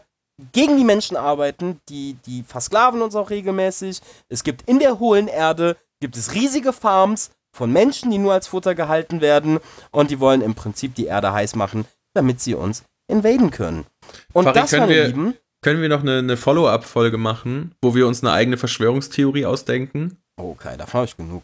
gegen 0.53 0.77
die 0.77 0.83
Menschen 0.83 1.17
arbeiten, 1.17 1.81
die, 1.89 2.15
die 2.25 2.43
versklaven 2.43 3.01
uns 3.01 3.15
auch 3.15 3.29
regelmäßig. 3.29 4.01
Es 4.29 4.43
gibt 4.43 4.67
in 4.67 4.79
der 4.79 4.99
hohlen 4.99 5.27
Erde, 5.27 5.75
gibt 5.99 6.15
es 6.17 6.33
riesige 6.33 6.73
Farms 6.73 7.31
von 7.53 7.71
Menschen, 7.71 8.11
die 8.11 8.17
nur 8.17 8.33
als 8.33 8.47
Futter 8.47 8.75
gehalten 8.75 9.21
werden 9.21 9.59
und 9.91 10.11
die 10.11 10.19
wollen 10.19 10.41
im 10.41 10.55
Prinzip 10.55 10.95
die 10.95 11.05
Erde 11.05 11.33
heiß 11.33 11.55
machen, 11.55 11.85
damit 12.13 12.39
sie 12.41 12.55
uns 12.55 12.83
invaden 13.07 13.51
können. 13.51 13.85
Und 14.33 14.45
Farid, 14.45 14.61
das, 14.63 14.69
können 14.69 14.81
meine 14.83 14.93
wir- 14.95 15.07
Lieben, 15.07 15.33
Können 15.63 15.81
wir 15.81 15.89
noch 15.89 16.01
eine, 16.01 16.17
eine 16.19 16.37
Follow-up-Folge 16.37 17.17
machen, 17.17 17.75
wo 17.81 17.93
wir 17.93 18.07
uns 18.07 18.23
eine 18.23 18.31
eigene 18.31 18.57
Verschwörungstheorie 18.57 19.45
ausdenken? 19.45 20.17
okay, 20.37 20.75
davon 20.77 20.99
habe 20.99 21.05
ich 21.05 21.17
genug. 21.17 21.43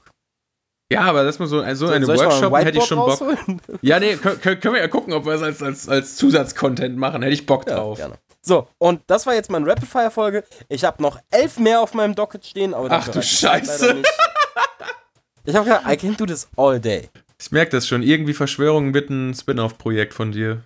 Ja, 0.92 1.02
aber 1.02 1.24
das 1.26 1.38
mal 1.38 1.48
so, 1.48 1.58
so 1.60 1.64
eine 1.64 1.76
Soll 1.76 2.16
ich 2.16 2.22
mal 2.22 2.30
ein 2.30 2.42
Workshop 2.42 2.58
hätte 2.60 2.78
ich 2.78 2.86
schon 2.86 2.98
Bock. 2.98 3.10
Rausholen? 3.10 3.62
Ja, 3.82 4.00
nee, 4.00 4.16
können, 4.16 4.40
können 4.62 4.74
wir 4.74 4.80
ja 4.82 4.88
gucken, 4.88 5.14
ob 5.14 5.26
wir 5.26 5.34
es 5.34 5.42
als, 5.42 5.62
als, 5.62 5.90
als 5.90 6.16
Zusatzcontent 6.16 6.98
machen. 6.98 7.22
Hätte 7.22 7.34
ich 7.34 7.46
Bock 7.46 7.68
Ja, 7.70 7.76
drauf. 7.76 7.98
gerne. 7.98 8.16
So, 8.42 8.68
und 8.78 9.02
das 9.08 9.26
war 9.26 9.34
jetzt 9.36 9.52
meine 9.52 9.68
Rapid-Fire-Folge. 9.68 10.46
Ich 10.70 10.86
habe 10.86 11.02
noch 11.04 11.20
elf 11.30 11.60
mehr 11.60 11.82
auf 11.82 11.94
meinem 11.94 12.16
Docket 12.16 12.46
stehen, 12.46 12.74
aber 12.74 12.88
Ach 12.90 13.08
du 13.10 13.22
Scheiße. 13.22 14.02
Ich 15.48 15.56
habe 15.56 15.66
gesagt, 15.66 15.88
I 15.88 15.96
can 15.96 16.16
do 16.18 16.26
this 16.26 16.48
all 16.58 16.80
day. 16.80 17.10
Ich 17.40 17.52
merke 17.52 17.72
das 17.72 17.88
schon. 17.88 18.04
Irgendwie 18.04 18.34
Verschwörung 18.34 18.92
mit 18.92 19.10
ein 19.10 19.34
Spin-off-Projekt 19.34 20.14
von 20.14 20.32
dir. 20.32 20.62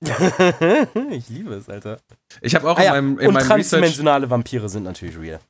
ich 1.10 1.28
liebe 1.28 1.54
es, 1.54 1.68
Alter. 1.68 2.00
Ich 2.40 2.54
habe 2.54 2.70
auch 2.70 2.78
Ah, 2.78 2.82
ja. 2.82 2.96
in 2.98 3.04
meinem, 3.04 3.18
in 3.18 3.26
und 3.28 3.34
meinem 3.34 3.42
Research. 3.42 3.68
transdimensionale 3.68 4.30
Vampire 4.30 4.68
sind 4.68 4.84
natürlich 4.84 5.18
real. 5.18 5.40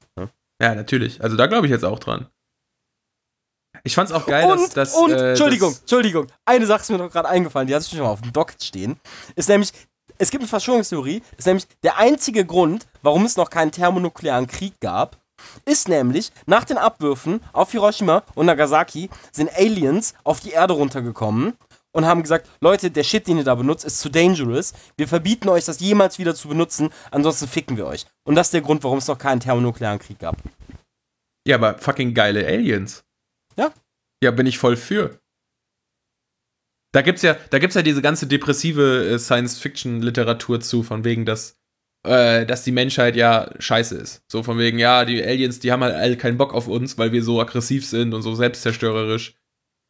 Ja, 0.61 0.75
natürlich. 0.75 1.23
Also 1.23 1.37
da 1.37 1.47
glaube 1.47 1.67
ich 1.67 1.71
jetzt 1.71 1.85
auch 1.85 1.99
dran. 1.99 2.27
Ich 3.85 3.95
fand's 3.95 4.13
auch 4.13 4.27
geil, 4.27 4.51
und, 4.51 4.59
dass, 4.61 4.71
dass 4.71 4.95
und 4.95 5.13
äh, 5.13 5.31
Entschuldigung, 5.31 5.75
Entschuldigung. 5.81 6.27
Eine 6.45 6.67
Sache 6.67 6.83
ist 6.83 6.91
mir 6.91 6.99
doch 6.99 7.11
gerade 7.11 7.29
eingefallen, 7.29 7.67
die 7.67 7.75
hatte 7.75 7.85
ich 7.85 7.91
schon 7.91 8.01
mal 8.01 8.11
auf 8.11 8.21
dem 8.21 8.33
Docket 8.33 8.63
stehen. 8.63 9.01
Ist 9.35 9.49
nämlich, 9.49 9.73
es 10.19 10.31
gibt 10.31 10.43
eine 10.43 10.49
Verschwörungstheorie, 10.49 11.23
ist 11.37 11.47
nämlich 11.47 11.67
der 11.83 11.99
einzige 11.99 12.45
Grund, 12.45 12.87
warum 13.03 13.25
es 13.25 13.37
noch 13.37 13.51
keinen 13.51 13.73
thermonuklearen 13.73 14.47
Krieg 14.47 14.75
gab, 14.81 15.17
ist 15.65 15.89
nämlich, 15.89 16.31
nach 16.47 16.65
den 16.65 16.79
Abwürfen 16.79 17.41
auf 17.53 17.73
Hiroshima 17.73 18.23
und 18.35 18.47
Nagasaki 18.47 19.11
sind 19.33 19.51
Aliens 19.57 20.15
auf 20.25 20.41
die 20.41 20.51
Erde 20.51 20.75
runtergekommen 20.75 21.55
und 21.93 22.07
haben 22.07 22.23
gesagt, 22.23 22.49
Leute, 22.61 22.91
der 22.91 23.05
Shit, 23.05 23.27
den 23.27 23.39
ihr 23.39 23.45
da 23.45 23.55
benutzt, 23.55 23.85
ist 23.85 24.01
zu 24.01 24.09
dangerous. 24.09 24.73
Wir 24.97 25.07
verbieten 25.07 25.49
euch, 25.49 25.65
das 25.65 25.81
jemals 25.81 26.19
wieder 26.19 26.35
zu 26.35 26.49
benutzen, 26.49 26.91
ansonsten 27.11 27.47
ficken 27.49 27.77
wir 27.77 27.87
euch. 27.87 28.07
Und 28.25 28.35
das 28.35 28.49
ist 28.49 28.55
der 28.55 28.63
Grund, 28.63 28.83
warum 28.85 28.99
es 28.99 29.09
noch 29.09 29.19
keinen 29.19 29.41
thermonuklearen 29.41 29.99
Krieg 29.99 30.19
gab. 30.19 30.37
Ja, 31.47 31.57
aber 31.57 31.79
fucking 31.79 32.15
geile 32.15 32.47
Aliens. 32.47 33.05
Ja. 33.57 33.73
Ja, 34.23 34.31
bin 34.31 34.47
ich 34.47 34.59
voll 34.59 34.77
für. 34.77 35.19
Da 36.93 37.01
gibt's 37.01 37.23
ja, 37.23 37.37
da 37.51 37.59
gibt's 37.59 37.75
ja 37.75 37.83
diese 37.83 38.03
ganze 38.03 38.27
depressive 38.27 39.09
äh, 39.09 39.19
Science-Fiction-Literatur 39.19 40.61
zu, 40.61 40.83
von 40.83 41.05
wegen, 41.05 41.25
dass, 41.25 41.59
äh, 42.05 42.47
dass 42.47 42.65
die 42.65 42.73
Menschheit 42.73 43.17
ja 43.17 43.51
scheiße 43.59 43.97
ist. 43.97 44.23
So 44.29 44.43
von 44.43 44.59
wegen, 44.59 44.79
ja, 44.79 45.05
die 45.05 45.23
Aliens, 45.23 45.61
die 45.61 45.73
haben 45.73 45.83
halt 45.83 45.95
alle 45.95 46.17
keinen 46.17 46.39
Bock 46.39 46.55
auf 46.55 46.69
uns, 46.69 46.99
weil 46.99 47.13
wir 47.13 47.23
so 47.23 47.41
aggressiv 47.41 47.87
sind 47.87 48.15
und 48.15 48.23
so 48.23 48.35
selbstzerstörerisch. 48.35 49.35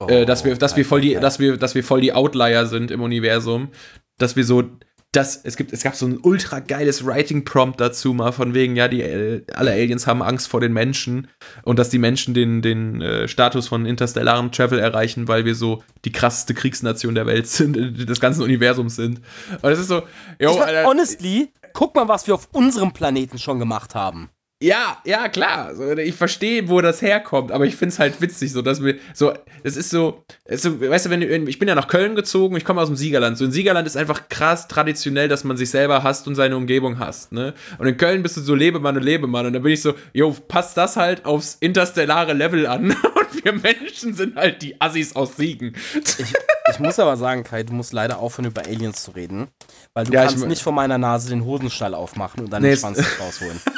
äh, 0.08 0.26
dass 0.26 0.44
wir, 0.44 0.56
dass 0.56 0.76
wir 0.76 0.84
voll 0.84 1.00
die, 1.00 1.14
dass 1.14 1.38
wir, 1.38 1.56
dass 1.56 1.74
wir 1.74 1.84
voll 1.84 2.00
die 2.00 2.12
Outlier 2.12 2.66
sind 2.66 2.90
im 2.90 3.00
Universum, 3.02 3.70
dass 4.18 4.36
wir 4.36 4.44
so 4.44 4.64
das, 5.12 5.36
es, 5.44 5.58
gibt, 5.58 5.74
es 5.74 5.82
gab 5.82 5.94
so 5.94 6.06
ein 6.06 6.18
ultra 6.22 6.60
geiles 6.60 7.04
Writing-Prompt 7.04 7.78
dazu, 7.78 8.14
mal 8.14 8.32
von 8.32 8.54
wegen, 8.54 8.76
ja, 8.76 8.88
die, 8.88 9.02
äh, 9.02 9.42
alle 9.52 9.72
Aliens 9.72 10.06
haben 10.06 10.22
Angst 10.22 10.48
vor 10.48 10.62
den 10.62 10.72
Menschen 10.72 11.28
und 11.64 11.78
dass 11.78 11.90
die 11.90 11.98
Menschen 11.98 12.32
den, 12.32 12.62
den 12.62 13.02
äh, 13.02 13.28
Status 13.28 13.68
von 13.68 13.84
interstellarem 13.84 14.52
Travel 14.52 14.78
erreichen, 14.78 15.28
weil 15.28 15.44
wir 15.44 15.54
so 15.54 15.82
die 16.06 16.12
krasseste 16.12 16.54
Kriegsnation 16.54 17.14
der 17.14 17.26
Welt 17.26 17.46
sind, 17.46 17.76
des 18.08 18.20
ganzen 18.20 18.42
Universums 18.42 18.96
sind. 18.96 19.20
Und 19.60 19.70
es 19.70 19.80
ist 19.80 19.88
so, 19.88 20.02
yo, 20.40 20.52
ich 20.52 20.58
mein, 20.58 20.86
honestly, 20.86 21.52
guck 21.72 21.94
mal, 21.94 22.08
was 22.08 22.26
wir 22.26 22.34
auf 22.34 22.48
unserem 22.52 22.92
Planeten 22.92 23.38
schon 23.38 23.58
gemacht 23.58 23.94
haben. 23.94 24.30
Ja, 24.62 24.98
ja, 25.04 25.28
klar. 25.28 25.74
So, 25.74 25.90
ich 25.96 26.14
verstehe, 26.14 26.68
wo 26.68 26.80
das 26.80 27.02
herkommt, 27.02 27.50
aber 27.50 27.66
ich 27.66 27.74
finde 27.74 27.92
es 27.92 27.98
halt 27.98 28.20
witzig, 28.20 28.52
so 28.52 28.62
dass 28.62 28.82
wir 28.82 28.96
so, 29.12 29.32
es 29.64 29.76
ist 29.76 29.90
so, 29.90 30.22
es 30.44 30.64
ist 30.64 30.80
so, 30.80 30.80
weißt 30.80 31.06
du, 31.06 31.10
wenn 31.10 31.20
du, 31.20 31.26
ich 31.26 31.58
bin 31.58 31.66
ja 31.66 31.74
nach 31.74 31.88
Köln 31.88 32.14
gezogen, 32.14 32.56
ich 32.56 32.64
komme 32.64 32.80
aus 32.80 32.86
dem 32.86 32.96
Siegerland. 32.96 33.36
So 33.36 33.44
in 33.44 33.50
Siegerland 33.50 33.88
ist 33.88 33.96
einfach 33.96 34.28
krass 34.28 34.68
traditionell, 34.68 35.26
dass 35.26 35.42
man 35.42 35.56
sich 35.56 35.70
selber 35.70 36.04
hasst 36.04 36.28
und 36.28 36.36
seine 36.36 36.56
Umgebung 36.56 37.00
hasst, 37.00 37.32
ne? 37.32 37.54
Und 37.78 37.88
in 37.88 37.96
Köln 37.96 38.22
bist 38.22 38.36
du 38.36 38.40
so 38.40 38.54
Lebemann 38.54 38.96
und 38.96 39.02
Lebemann 39.02 39.46
und 39.46 39.52
dann 39.52 39.62
bin 39.62 39.72
ich 39.72 39.82
so, 39.82 39.94
jo, 40.12 40.30
passt 40.46 40.76
das 40.76 40.96
halt 40.96 41.24
aufs 41.24 41.56
interstellare 41.58 42.32
Level 42.32 42.68
an 42.68 42.90
und 42.92 43.44
wir 43.44 43.52
Menschen 43.52 44.14
sind 44.14 44.36
halt 44.36 44.62
die 44.62 44.80
Assis 44.80 45.16
aus 45.16 45.36
Siegen. 45.36 45.74
Ich, 45.96 46.34
ich 46.70 46.78
muss 46.78 47.00
aber 47.00 47.16
sagen, 47.16 47.42
Kai, 47.42 47.64
du 47.64 47.72
musst 47.72 47.92
leider 47.92 48.18
aufhören, 48.18 48.46
über 48.46 48.64
Aliens 48.64 49.02
zu 49.02 49.10
reden, 49.10 49.48
weil 49.92 50.04
du 50.04 50.12
ja, 50.12 50.22
kannst 50.26 50.46
nicht 50.46 50.62
vor 50.62 50.72
meiner 50.72 50.98
Nase 50.98 51.30
den 51.30 51.44
Hosenstall 51.44 51.94
aufmachen 51.94 52.44
und 52.44 52.52
dann 52.52 52.62
nee, 52.62 52.76
Schwanz 52.76 53.02
rausholen. 53.20 53.60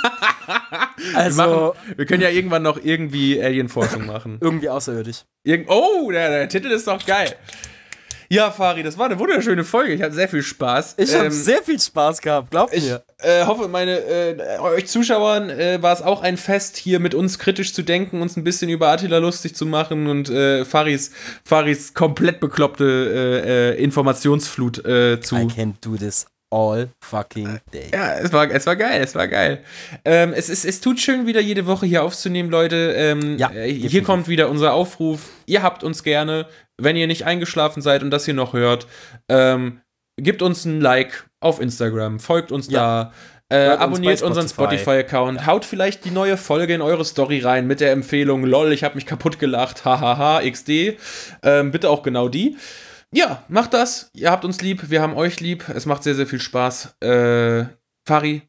also, 1.15 1.39
wir, 1.39 1.47
machen, 1.47 1.97
wir, 1.97 2.07
können 2.07 2.23
ja 2.23 2.31
irgendwann 2.31 2.63
noch 2.63 2.79
irgendwie 2.83 3.43
Alien-Forschung 3.43 4.07
machen. 4.07 4.39
irgendwie 4.41 4.69
außerirdisch. 4.69 5.25
Irgend 5.43 5.69
oh, 5.69 6.11
der, 6.11 6.31
der, 6.31 6.49
Titel 6.49 6.69
ist 6.69 6.87
doch 6.87 7.05
geil. 7.05 7.35
Ja, 8.31 8.51
Fari, 8.51 8.83
das 8.83 8.97
war 8.97 9.07
eine 9.07 9.19
wunderschöne 9.19 9.65
Folge. 9.65 9.93
Ich 9.93 10.03
hatte 10.03 10.15
sehr 10.15 10.29
viel 10.29 10.43
Spaß. 10.43 10.95
Ich 10.99 11.13
ähm, 11.13 11.21
habe 11.21 11.31
sehr 11.31 11.63
viel 11.63 11.79
Spaß 11.79 12.21
gehabt, 12.21 12.51
glaubt 12.51 12.75
ich, 12.75 12.85
mir. 12.85 13.05
äh, 13.19 13.45
hoffe, 13.45 13.69
meine 13.69 13.99
äh, 13.99 14.59
euch 14.61 14.87
Zuschauern 14.87 15.51
äh, 15.51 15.83
war 15.83 15.93
es 15.93 16.03
auch 16.03 16.23
ein 16.23 16.37
Fest, 16.37 16.77
hier 16.77 17.01
mit 17.01 17.15
uns 17.15 17.39
kritisch 17.39 17.75
zu 17.75 17.83
denken, 17.83 18.23
uns 18.23 18.37
ein 18.37 18.43
bisschen 18.45 18.71
über 18.71 18.89
Attila 18.89 19.19
lustig 19.19 19.55
zu 19.55 19.67
machen 19.67 20.07
und 20.07 20.31
äh, 20.31 20.65
Faris, 20.65 21.13
Faris 21.45 21.95
komplett 21.95 22.41
bekloppte 22.41 22.85
äh, 22.85 23.75
äh, 23.79 23.83
Informationsflut 23.83 24.85
äh, 24.85 25.21
zu. 25.21 25.37
I 25.37 25.45
can't 25.45 25.75
do 25.83 25.97
this 25.97 26.27
all 26.55 26.89
fucking 27.01 27.59
day. 27.73 27.91
Ja, 27.93 28.15
es 28.19 28.33
war, 28.33 28.49
es 28.51 28.65
war 28.67 28.77
geil, 28.77 29.03
es 29.03 29.15
war 29.15 29.27
geil. 29.27 29.65
Ähm, 30.05 30.33
es, 30.33 30.49
ist, 30.49 30.65
es 30.65 30.81
tut 30.81 31.01
schön, 31.01 31.27
wieder 31.27 31.41
jede 31.41 31.67
Woche 31.67 31.87
hier 31.87 32.05
aufzunehmen, 32.05 32.51
Leute. 32.51 32.95
Ähm, 32.97 33.37
ja, 33.39 33.51
äh, 33.51 33.73
hier 33.73 34.05
kommt 34.05 34.29
wieder 34.29 34.49
unser 34.49 34.73
Aufruf. 34.73 35.31
Ihr 35.47 35.63
habt 35.63 35.83
uns 35.83 36.05
gerne, 36.05 36.47
wenn 36.79 36.97
ihr 36.97 37.09
nicht 37.09 37.25
eingeschlafen 37.25 37.83
seid 37.83 38.03
und 38.03 38.11
das 38.11 38.25
hier 38.25 38.35
noch 38.35 38.53
hört. 38.53 38.87
Ähm, 39.29 39.81
gebt 40.17 40.43
uns 40.43 40.65
ein 40.65 40.81
Like 40.81 41.27
auf 41.41 41.61
Instagram, 41.61 42.21
folgt 42.21 42.53
uns 42.53 42.71
ja. 42.71 43.11
da. 43.11 43.13
Äh, 43.51 43.69
abonniert 43.69 44.23
uns 44.23 44.23
unseren 44.23 44.49
Spotify-Account, 44.49 45.35
Spotify 45.35 45.51
haut 45.51 45.65
vielleicht 45.67 46.07
die 46.07 46.11
neue 46.11 46.39
Folge 46.39 46.75
in 46.75 46.81
eure 46.81 47.05
Story 47.05 47.41
rein 47.41 47.67
mit 47.67 47.81
der 47.81 47.93
Empfehlung, 47.93 48.45
lol, 48.45 48.73
ich 48.73 48.83
habe 48.85 48.95
mich 48.95 49.05
kaputt 49.05 49.39
gelacht, 49.39 49.85
hahaha, 49.85 50.41
XD. 50.49 50.97
Ähm, 51.43 51.71
bitte 51.71 51.91
auch 51.91 52.03
genau 52.03 52.29
die. 52.29 52.57
Ja, 53.15 53.45
macht 53.49 53.73
das. 53.75 54.11
Ihr 54.13 54.31
habt 54.31 54.45
uns 54.45 54.61
lieb, 54.61 54.91
wir 54.91 55.01
haben 55.01 55.15
euch 55.15 55.41
lieb. 55.41 55.69
Es 55.69 55.87
macht 55.87 56.03
sehr, 56.03 56.15
sehr 56.15 56.27
viel 56.27 56.41
Spaß. 56.41 56.97
Äh, 57.01 57.67
Fari, 58.05 58.43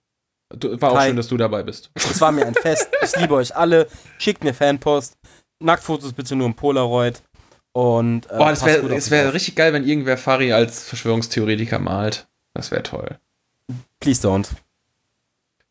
war 0.49 0.91
auch 0.91 0.97
Hi. 0.97 1.07
schön, 1.07 1.15
dass 1.15 1.27
du 1.27 1.37
dabei 1.37 1.63
bist. 1.63 1.91
Es 1.95 2.19
war 2.19 2.31
mir 2.31 2.45
ein 2.45 2.55
Fest. 2.55 2.89
Ich 3.03 3.15
liebe 3.15 3.35
euch 3.35 3.55
alle. 3.55 3.87
Schickt 4.17 4.43
mir 4.43 4.53
Fanpost. 4.53 5.17
Nacktfotos 5.59 6.13
bitte 6.13 6.35
nur 6.35 6.47
im 6.47 6.55
Polaroid. 6.55 7.21
Und, 7.73 8.29
äh, 8.31 8.37
oh, 8.39 8.47
es 8.47 8.65
wäre 8.65 8.89
wär 8.89 9.33
richtig 9.33 9.55
geil, 9.55 9.73
wenn 9.73 9.85
irgendwer 9.85 10.17
Fari 10.17 10.51
als 10.53 10.83
Verschwörungstheoretiker 10.83 11.77
malt. 11.77 12.27
Das 12.53 12.71
wäre 12.71 12.83
toll. 12.83 13.19
Please 13.99 14.25
don't. 14.25 14.47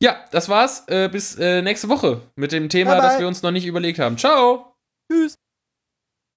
Ja, 0.01 0.25
das 0.31 0.49
war's. 0.49 0.85
Äh, 0.87 1.09
bis 1.09 1.37
äh, 1.37 1.63
nächste 1.63 1.89
Woche 1.89 2.21
mit 2.37 2.53
dem 2.53 2.69
Thema, 2.69 2.93
bye 2.93 3.01
bye. 3.01 3.09
das 3.11 3.21
wir 3.21 3.27
uns 3.27 3.43
noch 3.43 3.53
nicht 3.53 3.67
überlegt 3.67 3.99
haben. 3.99 4.19
Ciao. 4.19 4.77
Tschüss. 5.11 5.39